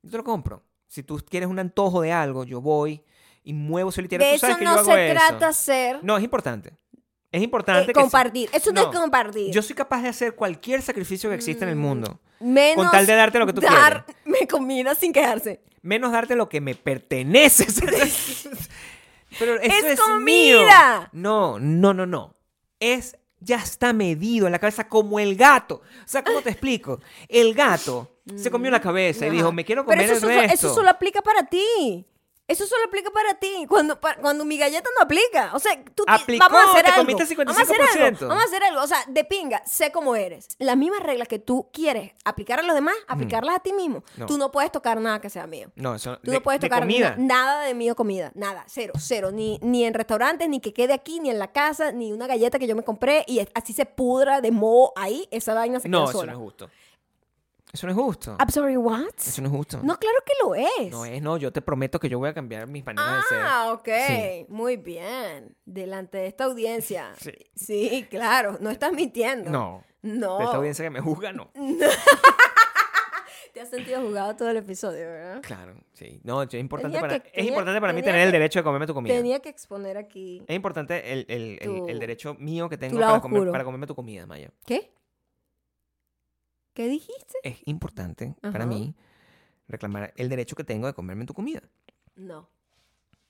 Yo 0.02 0.10
te 0.12 0.16
lo 0.16 0.22
compro. 0.24 0.62
Si 0.86 1.02
tú 1.02 1.20
quieres 1.28 1.48
un 1.48 1.58
antojo 1.58 2.02
de 2.02 2.12
algo, 2.12 2.44
yo 2.44 2.60
voy 2.60 3.04
y 3.48 3.52
muevo 3.54 3.90
solitario. 3.90 4.26
De 4.26 4.34
eso 4.34 4.46
yo 4.48 4.58
no 4.64 4.84
se 4.84 5.10
eso. 5.10 5.14
trata 5.20 5.52
ser 5.52 6.00
No, 6.02 6.16
es 6.18 6.22
importante. 6.24 6.70
Es 7.30 7.40
eh, 7.40 7.44
importante 7.44 7.86
que 7.86 7.92
compartir. 7.92 8.48
Eso 8.52 8.72
no, 8.72 8.82
No, 8.82 8.92
es 8.92 8.98
compartir. 8.98 9.50
Yo 9.52 9.62
soy 9.62 9.74
capaz 9.74 10.02
de 10.02 10.08
hacer 10.08 10.34
cualquier 10.34 10.82
sacrificio 10.82 11.30
que 11.30 11.36
exista 11.36 11.64
en 11.64 11.70
el 11.70 11.76
Mm. 11.76 11.80
mundo. 11.80 12.20
Menos 12.40 12.76
con 12.84 12.90
tal 12.90 13.06
de 13.06 13.14
darte 13.14 13.38
lo 13.38 13.46
que 13.46 13.52
tú 13.52 13.60
darme 13.60 14.46
comida 14.50 14.94
sin 14.94 15.12
quejarse. 15.12 15.62
Menos 15.82 16.12
darte 16.12 16.36
lo 16.36 16.48
que 16.48 16.60
me 16.60 16.74
pertenece. 16.74 17.66
Pero 19.38 19.54
eso 19.60 19.62
¡Es 19.62 19.84
es, 19.84 20.00
comida! 20.00 21.00
mío. 21.00 21.08
No, 21.12 21.58
no, 21.58 21.94
no, 21.94 22.06
no. 22.06 22.34
Es 22.80 23.16
ya 23.40 23.56
está 23.56 23.92
medido 23.92 24.46
en 24.46 24.52
la 24.52 24.58
cabeza 24.58 24.88
como 24.88 25.18
el 25.20 25.36
gato. 25.36 25.76
O 25.76 26.08
sea, 26.08 26.24
¿cómo 26.24 26.40
te 26.42 26.50
explico? 26.50 27.00
El 27.28 27.54
gato 27.54 28.16
se 28.36 28.50
comió 28.50 28.70
la 28.70 28.80
cabeza 28.80 29.26
y 29.26 29.30
dijo, 29.30 29.52
me 29.52 29.64
quiero 29.64 29.84
Pero 29.86 29.96
comer 29.96 30.04
eso, 30.06 30.14
el 30.14 30.20
solo- 30.20 30.34
resto. 30.34 30.54
eso 30.54 30.74
solo 30.74 30.90
aplica 30.90 31.22
para 31.22 31.44
ti. 31.44 32.06
Eso 32.48 32.66
solo 32.66 32.84
aplica 32.86 33.10
para 33.10 33.34
ti. 33.34 33.66
Cuando, 33.68 34.00
pa- 34.00 34.16
cuando 34.16 34.44
mi 34.46 34.56
galleta 34.56 34.88
no 34.96 35.02
aplica. 35.02 35.50
O 35.54 35.58
sea, 35.58 35.72
tú 35.94 36.02
Aplicó, 36.06 36.46
vamos 36.48 36.62
a 36.68 36.70
hacer 36.72 36.84
te 36.84 36.90
algo. 36.92 37.02
comiste 37.04 37.34
Vamos 37.36 37.58
a 37.58 37.62
hacer 37.62 37.76
algo. 37.82 38.18
55%. 38.18 38.28
Vamos 38.28 38.42
a 38.42 38.46
hacer 38.46 38.62
algo. 38.64 38.82
O 38.82 38.86
sea, 38.86 39.04
de 39.06 39.24
pinga, 39.24 39.62
sé 39.66 39.92
cómo 39.92 40.16
eres. 40.16 40.48
Las 40.58 40.76
mismas 40.76 41.00
reglas 41.02 41.28
que 41.28 41.38
tú 41.38 41.68
quieres 41.72 42.12
aplicar 42.24 42.58
a 42.60 42.62
los 42.62 42.74
demás, 42.74 42.94
aplicarlas 43.06 43.56
a 43.56 43.60
ti 43.60 43.72
mismo. 43.74 44.02
No. 44.16 44.24
Tú 44.26 44.38
no 44.38 44.50
puedes 44.50 44.72
tocar 44.72 44.98
nada 45.00 45.20
que 45.20 45.28
sea 45.30 45.46
mío. 45.46 45.70
No, 45.76 45.94
eso 45.94 46.16
Tú 46.20 46.30
de- 46.30 46.38
no 46.38 46.42
puedes 46.42 46.60
de 46.60 46.68
tocar 46.68 46.80
comida. 46.84 47.10
na- 47.10 47.16
nada 47.44 47.64
de 47.64 47.74
mío 47.74 47.94
comida. 47.94 48.32
Nada. 48.34 48.64
Cero. 48.66 48.94
Cero. 48.98 49.30
Ni, 49.30 49.58
ni 49.62 49.84
en 49.84 49.92
restaurantes, 49.92 50.48
ni 50.48 50.60
que 50.60 50.72
quede 50.72 50.94
aquí, 50.94 51.20
ni 51.20 51.28
en 51.30 51.38
la 51.38 51.52
casa, 51.52 51.92
ni 51.92 52.12
una 52.14 52.26
galleta 52.26 52.58
que 52.58 52.66
yo 52.66 52.74
me 52.74 52.82
compré 52.82 53.24
y 53.26 53.46
así 53.54 53.74
se 53.74 53.84
pudra 53.84 54.40
de 54.40 54.50
moho 54.52 54.92
ahí. 54.96 55.28
Esa 55.30 55.52
vaina 55.52 55.80
se 55.80 55.88
No, 55.90 55.98
queda 56.04 56.10
eso 56.10 56.18
sola. 56.20 56.32
no 56.32 56.38
es 56.38 56.42
justo. 56.44 56.70
Eso 57.72 57.86
no 57.86 57.92
es 57.92 57.98
justo. 57.98 58.36
I'm 58.40 58.48
sorry, 58.50 58.76
what? 58.76 59.08
Eso 59.18 59.42
no 59.42 59.48
es 59.48 59.54
justo. 59.54 59.78
No, 59.82 59.98
claro 59.98 60.16
que 60.24 60.32
lo 60.42 60.54
es. 60.54 60.90
No 60.90 61.04
es, 61.04 61.20
no, 61.20 61.36
yo 61.36 61.52
te 61.52 61.60
prometo 61.60 62.00
que 62.00 62.08
yo 62.08 62.18
voy 62.18 62.30
a 62.30 62.34
cambiar 62.34 62.66
mis 62.66 62.84
maneras 62.84 63.24
de 63.24 63.28
ser. 63.28 63.38
Ah, 63.44 63.72
ok. 63.72 63.88
Sí. 64.06 64.46
Muy 64.48 64.76
bien. 64.78 65.54
Delante 65.66 66.18
de 66.18 66.26
esta 66.28 66.44
audiencia. 66.44 67.12
Sí. 67.20 67.32
Sí, 67.54 68.06
claro. 68.08 68.56
No 68.60 68.70
estás 68.70 68.92
mintiendo. 68.92 69.50
No. 69.50 69.84
No. 70.00 70.38
De 70.38 70.44
esta 70.44 70.56
audiencia 70.56 70.84
que 70.84 70.90
me 70.90 71.00
juzga, 71.00 71.32
no. 71.32 71.50
Te 73.52 73.60
has 73.62 73.70
sentido 73.70 74.00
jugado 74.02 74.36
todo 74.36 74.50
el 74.50 74.58
episodio, 74.58 75.06
¿verdad? 75.08 75.40
Claro, 75.42 75.74
sí. 75.94 76.20
No, 76.22 76.42
es 76.42 76.54
importante 76.54 77.00
para, 77.00 77.18
que- 77.18 77.30
es 77.32 77.46
importante 77.46 77.80
para 77.80 77.92
mí 77.92 78.02
tener 78.02 78.20
el 78.20 78.30
derecho 78.32 78.60
de 78.60 78.62
comerme 78.62 78.86
tu 78.86 78.94
comida. 78.94 79.14
Tenía 79.14 79.40
que 79.40 79.48
exponer 79.48 79.96
aquí. 79.96 80.42
Es 80.46 80.54
importante 80.54 81.12
el, 81.12 81.26
el- 81.28 81.58
el- 81.60 81.68
Tu- 81.68 81.88
el 81.88 81.98
derecho 81.98 82.34
mío 82.38 82.68
que 82.68 82.76
tengo 82.76 83.00
para, 83.00 83.20
comer- 83.20 83.50
para 83.50 83.64
comerme 83.64 83.86
tu 83.86 83.94
comida, 83.94 84.26
Maya. 84.26 84.50
¿Qué? 84.64 84.92
¿Qué 86.78 86.86
dijiste? 86.86 87.38
Es 87.42 87.58
importante 87.64 88.36
para 88.40 88.64
mí 88.64 88.94
reclamar 89.66 90.12
el 90.16 90.28
derecho 90.28 90.54
que 90.54 90.62
tengo 90.62 90.86
de 90.86 90.92
comerme 90.94 91.24
tu 91.26 91.34
comida. 91.34 91.60
No. 92.14 92.48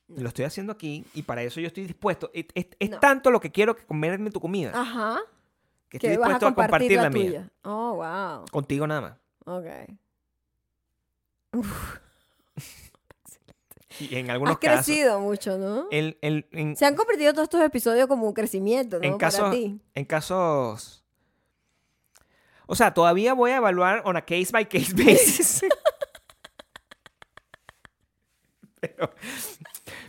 Lo 0.08 0.28
estoy 0.28 0.44
haciendo 0.44 0.70
aquí 0.70 1.06
y 1.14 1.22
para 1.22 1.42
eso 1.42 1.58
yo 1.58 1.68
estoy 1.68 1.86
dispuesto. 1.86 2.30
Es, 2.34 2.44
es- 2.54 2.66
es 2.78 2.90
No. 2.90 3.00
tanto 3.00 3.30
lo 3.30 3.40
que 3.40 3.50
quiero 3.50 3.74
que 3.74 3.86
comerme 3.86 4.30
tu 4.30 4.38
comida 4.38 4.72
Ajá. 4.78 5.20
que 5.88 5.96
estoy 5.96 6.10
dispuesto 6.10 6.46
a 6.46 6.54
compartir 6.54 6.92
la, 6.96 7.04
la, 7.04 7.08
mía. 7.10 7.50
Oh, 7.64 7.94
wow. 7.94 8.44
Contigo 8.52 8.86
nada 8.86 9.00
más. 9.00 9.14
Ok. 9.46 9.66
Y 14.00 14.14
en 14.16 14.30
algunos 14.30 14.52
Has 14.56 14.58
casos. 14.60 14.84
crecido 14.84 15.20
mucho, 15.20 15.56
¿no? 15.56 15.86
el- 15.90 16.18
el- 16.20 16.46
en, 16.52 16.76
Se 16.76 16.84
han 16.84 16.94
convertido 16.94 17.32
todos 17.32 17.44
estos 17.44 17.62
episodios 17.62 18.06
como 18.06 18.26
un 18.28 18.34
crecimiento, 18.34 18.98
¿no? 18.98 19.04
en 19.04 19.12
Para 19.12 19.30
casos, 19.30 19.50
ti. 19.50 19.80
en 19.94 20.04
casos. 20.04 21.02
O 22.70 22.74
sea, 22.76 22.92
todavía 22.94 23.32
voy 23.32 23.50
a 23.50 23.56
evaluar 23.56 24.02
on 24.04 24.16
a 24.16 24.20
case 24.22 24.48
by 24.52 24.68
case 24.68 24.92
basis. 24.96 25.62
pero, 28.80 29.10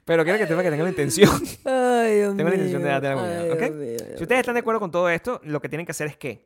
pero 0.06 0.24
quiero 0.24 0.38
que 0.40 0.46
sepa 0.48 0.62
que 0.62 0.70
tengo 0.70 0.84
la 0.84 0.90
intención. 0.90 1.32
Ay, 1.66 2.18
Dios 2.18 2.38
Tengo 2.38 2.50
la 2.50 2.56
intención 2.56 2.84
de 2.84 2.90
darte 2.90 3.08
la 3.16 3.70
Dios 3.70 4.04
Si 4.18 4.24
ustedes 4.24 4.40
están 4.42 4.54
de 4.56 4.60
acuerdo 4.60 4.80
con 4.80 4.92
todo 4.92 5.10
esto, 5.10 5.40
lo 5.44 5.62
que 5.62 5.70
tienen 5.70 5.86
que 5.86 5.92
hacer 5.92 6.08
es 6.08 6.18
que. 6.18 6.46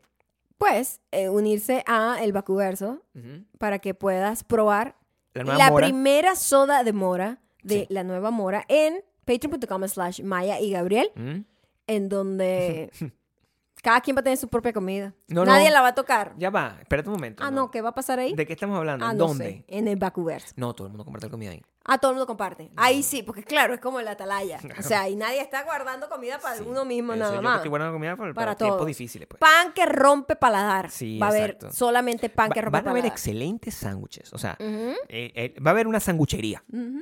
Pues 0.57 1.02
eh, 1.11 1.27
unirse 1.30 1.84
a 1.88 2.19
el 2.23 2.31
Bacuverso 2.31 3.03
para 3.57 3.80
que 3.80 3.94
puedas 3.94 4.44
probar 4.44 4.95
La 5.34 5.73
primera 5.76 6.35
soda 6.35 6.84
de 6.84 6.94
mora 6.94 7.40
de 7.64 7.80
Sí. 7.81 7.85
la 7.90 8.03
nueva 8.03 8.30
mora 8.31 8.64
en 8.69 9.03
patreon.com 9.26 9.88
slash 9.88 10.22
Maya 10.22 10.60
y 10.60 10.72
Gabriel, 10.72 11.10
¿Mm? 11.15 11.40
en 11.88 12.10
donde 12.10 12.91
cada 13.84 14.01
quien 14.01 14.15
va 14.15 14.22
a 14.22 14.23
tener 14.23 14.38
su 14.38 14.47
propia 14.47 14.73
comida. 14.73 15.14
No, 15.27 15.45
Nadie 15.45 15.68
no. 15.68 15.73
la 15.73 15.81
va 15.81 15.89
a 15.89 15.93
tocar. 15.95 16.34
Ya 16.38 16.49
va, 16.49 16.77
espérate 16.80 17.10
un 17.10 17.15
momento. 17.15 17.43
Ah, 17.45 17.51
no, 17.51 17.69
¿qué 17.69 17.81
va 17.81 17.89
a 17.89 17.93
pasar 17.93 18.18
ahí? 18.18 18.34
¿De 18.34 18.47
qué 18.47 18.53
estamos 18.53 18.77
hablando? 18.77 19.05
Ah, 19.05 19.11
¿En 19.11 19.18
no 19.18 19.27
¿Dónde? 19.27 19.45
sé, 19.45 19.65
en 19.68 19.88
el 19.88 19.97
Bacuverso. 19.97 20.53
No, 20.55 20.73
todo 20.73 20.88
el 20.88 20.91
mundo 20.93 21.03
comparte 21.03 21.30
comida 21.30 21.51
ahí. 21.51 21.61
Ah, 21.85 21.97
todo 21.97 22.11
el 22.11 22.15
mundo 22.15 22.26
comparte. 22.26 22.72
Ahí 22.77 23.03
sí, 23.03 23.23
porque 23.23 23.43
claro, 23.43 23.73
es 23.73 23.81
como 23.81 23.99
el 23.99 24.07
atalaya. 24.07 24.57
O 24.80 24.81
sea, 24.81 25.10
y 25.10 25.18
nadie 25.18 25.41
está 25.41 25.64
guardando 25.64 26.07
comida 26.10 26.39
para 26.39 26.55
Sí. 26.55 26.64
uno 26.65 26.85
mismo 26.85 27.11
Eso, 27.11 27.19
nada 27.19 27.34
yo 27.34 27.39
que 27.39 27.43
más. 27.43 27.55
estoy 27.57 27.69
guardando 27.69 27.93
comida 27.93 28.15
para, 28.15 28.34
Para 28.34 28.45
para 28.51 28.55
tiempos 28.57 28.88
difíciles. 28.88 29.27
Pues. 29.27 29.39
Pan 29.39 29.73
que 29.73 29.85
rompe 29.85 30.38
paladar. 30.38 30.89
Sí, 30.89 31.19
va 31.19 31.27
a 31.27 31.30
haber 31.31 31.49
exacto. 31.51 31.72
solamente 31.73 32.30
pan 32.30 32.51
que 32.51 32.61
rompe 32.61 32.72
van 32.77 32.88
a 32.88 32.91
haber 32.91 33.01
paladar. 33.03 33.14
excelentes 33.18 33.73
sándwiches. 33.76 34.31
O 34.31 34.38
sea, 34.38 34.55
eh, 34.60 34.95
eh, 35.10 35.55
va 35.60 35.72
a 35.72 35.73
haber 35.73 35.88
una 35.88 35.99
sanguchería. 35.99 36.64
ujú. 36.72 37.01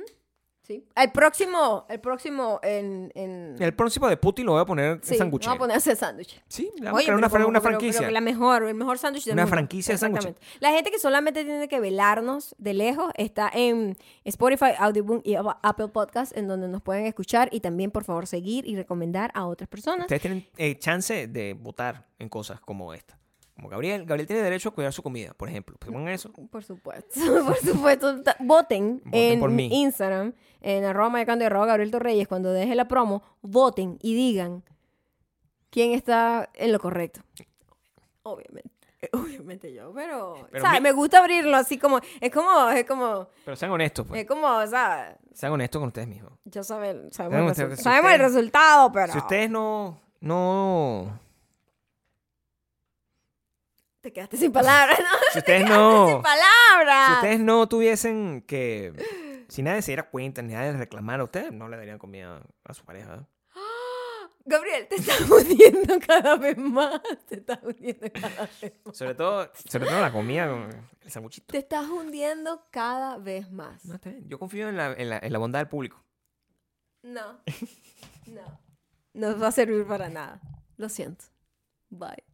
Sí. 0.62 0.86
El 0.94 1.10
próximo, 1.10 1.86
el 1.88 1.98
próximo 2.00 2.60
en... 2.62 3.10
en... 3.16 3.56
El 3.58 3.74
próximo 3.74 4.08
de 4.08 4.16
Putin 4.16 4.46
lo 4.46 4.52
voy 4.52 4.60
a 4.60 4.64
poner 4.64 5.00
Sí, 5.02 5.14
en 5.14 5.18
sanguchero. 5.18 5.50
vamos 5.50 5.56
a 5.56 5.64
poner 5.64 5.76
ese 5.78 5.96
sándwich. 5.96 6.40
Sí, 6.46 6.70
le 6.76 6.84
vamos 6.84 6.92
a 6.92 6.94
Oye, 6.98 7.04
crear 7.06 7.18
una, 7.18 7.28
como- 7.28 7.48
una 7.48 7.60
pero- 7.60 7.70
franquicia. 7.78 8.00
pero 8.02 8.12
la 8.12 8.20
mejor, 8.20 8.62
el 8.62 8.74
mejor 8.74 8.96
sándwich 8.98 9.24
del 9.24 9.32
Una 9.34 9.42
mundo. 9.42 9.54
franquicia 9.56 9.90
de. 9.92 9.94
Exactamente. 9.96 10.40
La 10.60 10.70
gente 10.70 10.90
que 10.92 11.00
solamente 11.00 11.44
tiene 11.44 11.66
que 11.66 11.80
velarnos 11.80 12.54
de 12.58 12.74
lejos 12.74 13.10
está 13.16 13.50
en 13.52 13.96
Spotify, 14.24 14.70
Audioboom 14.78 15.20
y 15.24 15.34
Apple 15.34 15.88
Podcast, 15.88 16.36
en 16.36 16.46
donde 16.46 16.68
nos 16.68 16.80
pueden 16.80 17.06
escuchar 17.06 17.48
y 17.50 17.58
también, 17.58 17.90
por 17.90 18.04
favor, 18.04 18.28
seguir 18.28 18.64
y 18.66 18.76
recomendar 18.76 19.32
a 19.34 19.46
otras 19.46 19.68
personas. 19.68 20.02
Ustedes 20.04 20.22
tienen 20.22 20.46
eh, 20.56 20.78
chance 20.78 21.26
de 21.26 21.54
votar 21.54 22.06
en 22.20 22.28
cosas 22.28 22.60
como 22.60 22.94
esta. 22.94 23.18
Como 23.54 23.68
Gabriel. 23.68 24.04
Gabriel 24.06 24.26
tiene 24.26 24.42
derecho 24.42 24.70
a 24.70 24.72
cuidar 24.72 24.92
su 24.92 25.02
comida, 25.02 25.34
por 25.34 25.48
ejemplo. 25.48 25.76
Pues 25.78 25.92
pongan 25.92 26.12
eso. 26.14 26.32
Por 26.32 26.64
supuesto, 26.64 27.14
por 27.46 27.56
supuesto. 27.56 28.14
Voten, 28.40 29.02
Voten 29.04 29.12
en 29.12 29.40
por 29.40 29.50
mí. 29.50 29.68
Instagram, 29.72 30.32
en 30.60 30.84
arroba 30.84 31.10
mayacando 31.10 31.44
y 31.44 31.46
arroba 31.46 31.66
Gabriel 31.66 31.90
Torreyes, 31.90 32.28
cuando 32.28 32.52
deje 32.52 32.74
la 32.74 32.88
promo, 32.88 33.22
voten 33.42 33.98
y 34.02 34.14
digan 34.14 34.64
quién 35.70 35.92
está 35.92 36.48
en 36.54 36.72
lo 36.72 36.78
correcto. 36.80 37.20
Obviamente. 38.22 38.70
Obviamente 39.12 39.72
yo, 39.72 39.92
pero, 39.92 40.46
Pero 40.52 40.64
¿sabes? 40.64 40.80
mi- 40.80 40.84
Me 40.84 40.92
gusta 40.92 41.18
abrirlo 41.18 41.56
así 41.56 41.76
como, 41.76 41.98
es 42.20 42.30
como, 42.30 42.68
es 42.70 42.84
como, 42.86 43.28
Pero 43.44 43.56
sean 43.56 43.72
honestos, 43.72 44.06
pues. 44.06 44.22
es 44.22 44.28
como, 44.28 44.46
¿sabes? 44.68 45.16
Sean 45.34 45.52
honestos 45.52 45.80
con 45.80 45.88
ustedes 45.88 46.06
mismos. 46.06 46.32
Yo 46.44 46.62
sabe- 46.62 47.10
sabemos, 47.10 47.56
Saben 47.56 47.72
el, 47.72 47.76
si 47.76 47.82
sabemos 47.82 48.12
el 48.12 48.20
ustedes- 48.20 48.32
resultado, 48.34 48.92
pero 48.92 49.12
Si 49.12 49.18
ustedes 49.18 49.50
no... 49.50 50.00
No... 50.20 51.18
te 54.02 54.12
quedaste 54.12 54.36
sin 54.36 54.52
palabras, 54.52 54.98
¿no? 54.98 55.06
Si 55.32 55.38
ustedes 55.38 55.68
no... 55.68 56.08
sin 56.08 56.22
palabras. 56.22 57.06
Si 57.06 57.12
ustedes 57.14 57.40
no 57.40 57.68
tuviesen 57.68 58.42
que... 58.42 58.92
Si 59.48 59.62
nadie 59.62 59.82
se 59.82 59.92
diera 59.92 60.10
cuenta, 60.10 60.42
ni 60.42 60.54
nadie 60.54 60.72
reclamara, 60.72 61.22
ustedes 61.24 61.52
no 61.52 61.68
le 61.68 61.76
darían 61.76 61.98
comida 61.98 62.42
a 62.64 62.74
su 62.74 62.84
pareja. 62.84 63.28
Gabriel, 64.44 64.88
te 64.88 64.96
estás 64.96 65.20
hundiendo 65.30 65.98
cada 66.04 66.36
vez 66.36 66.58
más. 66.58 67.00
Te 67.28 67.36
estás 67.36 67.60
hundiendo 67.62 68.10
cada 68.12 68.50
vez 68.60 68.72
más. 68.84 68.96
Sobre 68.96 69.14
todo, 69.14 69.50
sobre 69.68 69.86
todo 69.86 70.00
la 70.00 70.12
comida, 70.12 70.68
el 71.00 71.10
sanguchito. 71.10 71.52
Te 71.52 71.58
estás 71.58 71.86
hundiendo 71.88 72.66
cada 72.70 73.18
vez 73.18 73.52
más. 73.52 73.84
No. 73.84 74.00
Yo 74.26 74.38
confío 74.38 74.68
en 74.68 74.76
la, 74.76 74.92
en, 74.94 75.10
la, 75.10 75.18
en 75.18 75.32
la 75.32 75.38
bondad 75.38 75.60
del 75.60 75.68
público. 75.68 76.02
No. 77.02 77.40
No. 78.26 78.60
No 79.14 79.38
va 79.38 79.48
a 79.48 79.52
servir 79.52 79.86
para 79.86 80.08
nada. 80.08 80.40
Lo 80.76 80.88
siento. 80.88 81.26
Bye. 81.90 82.24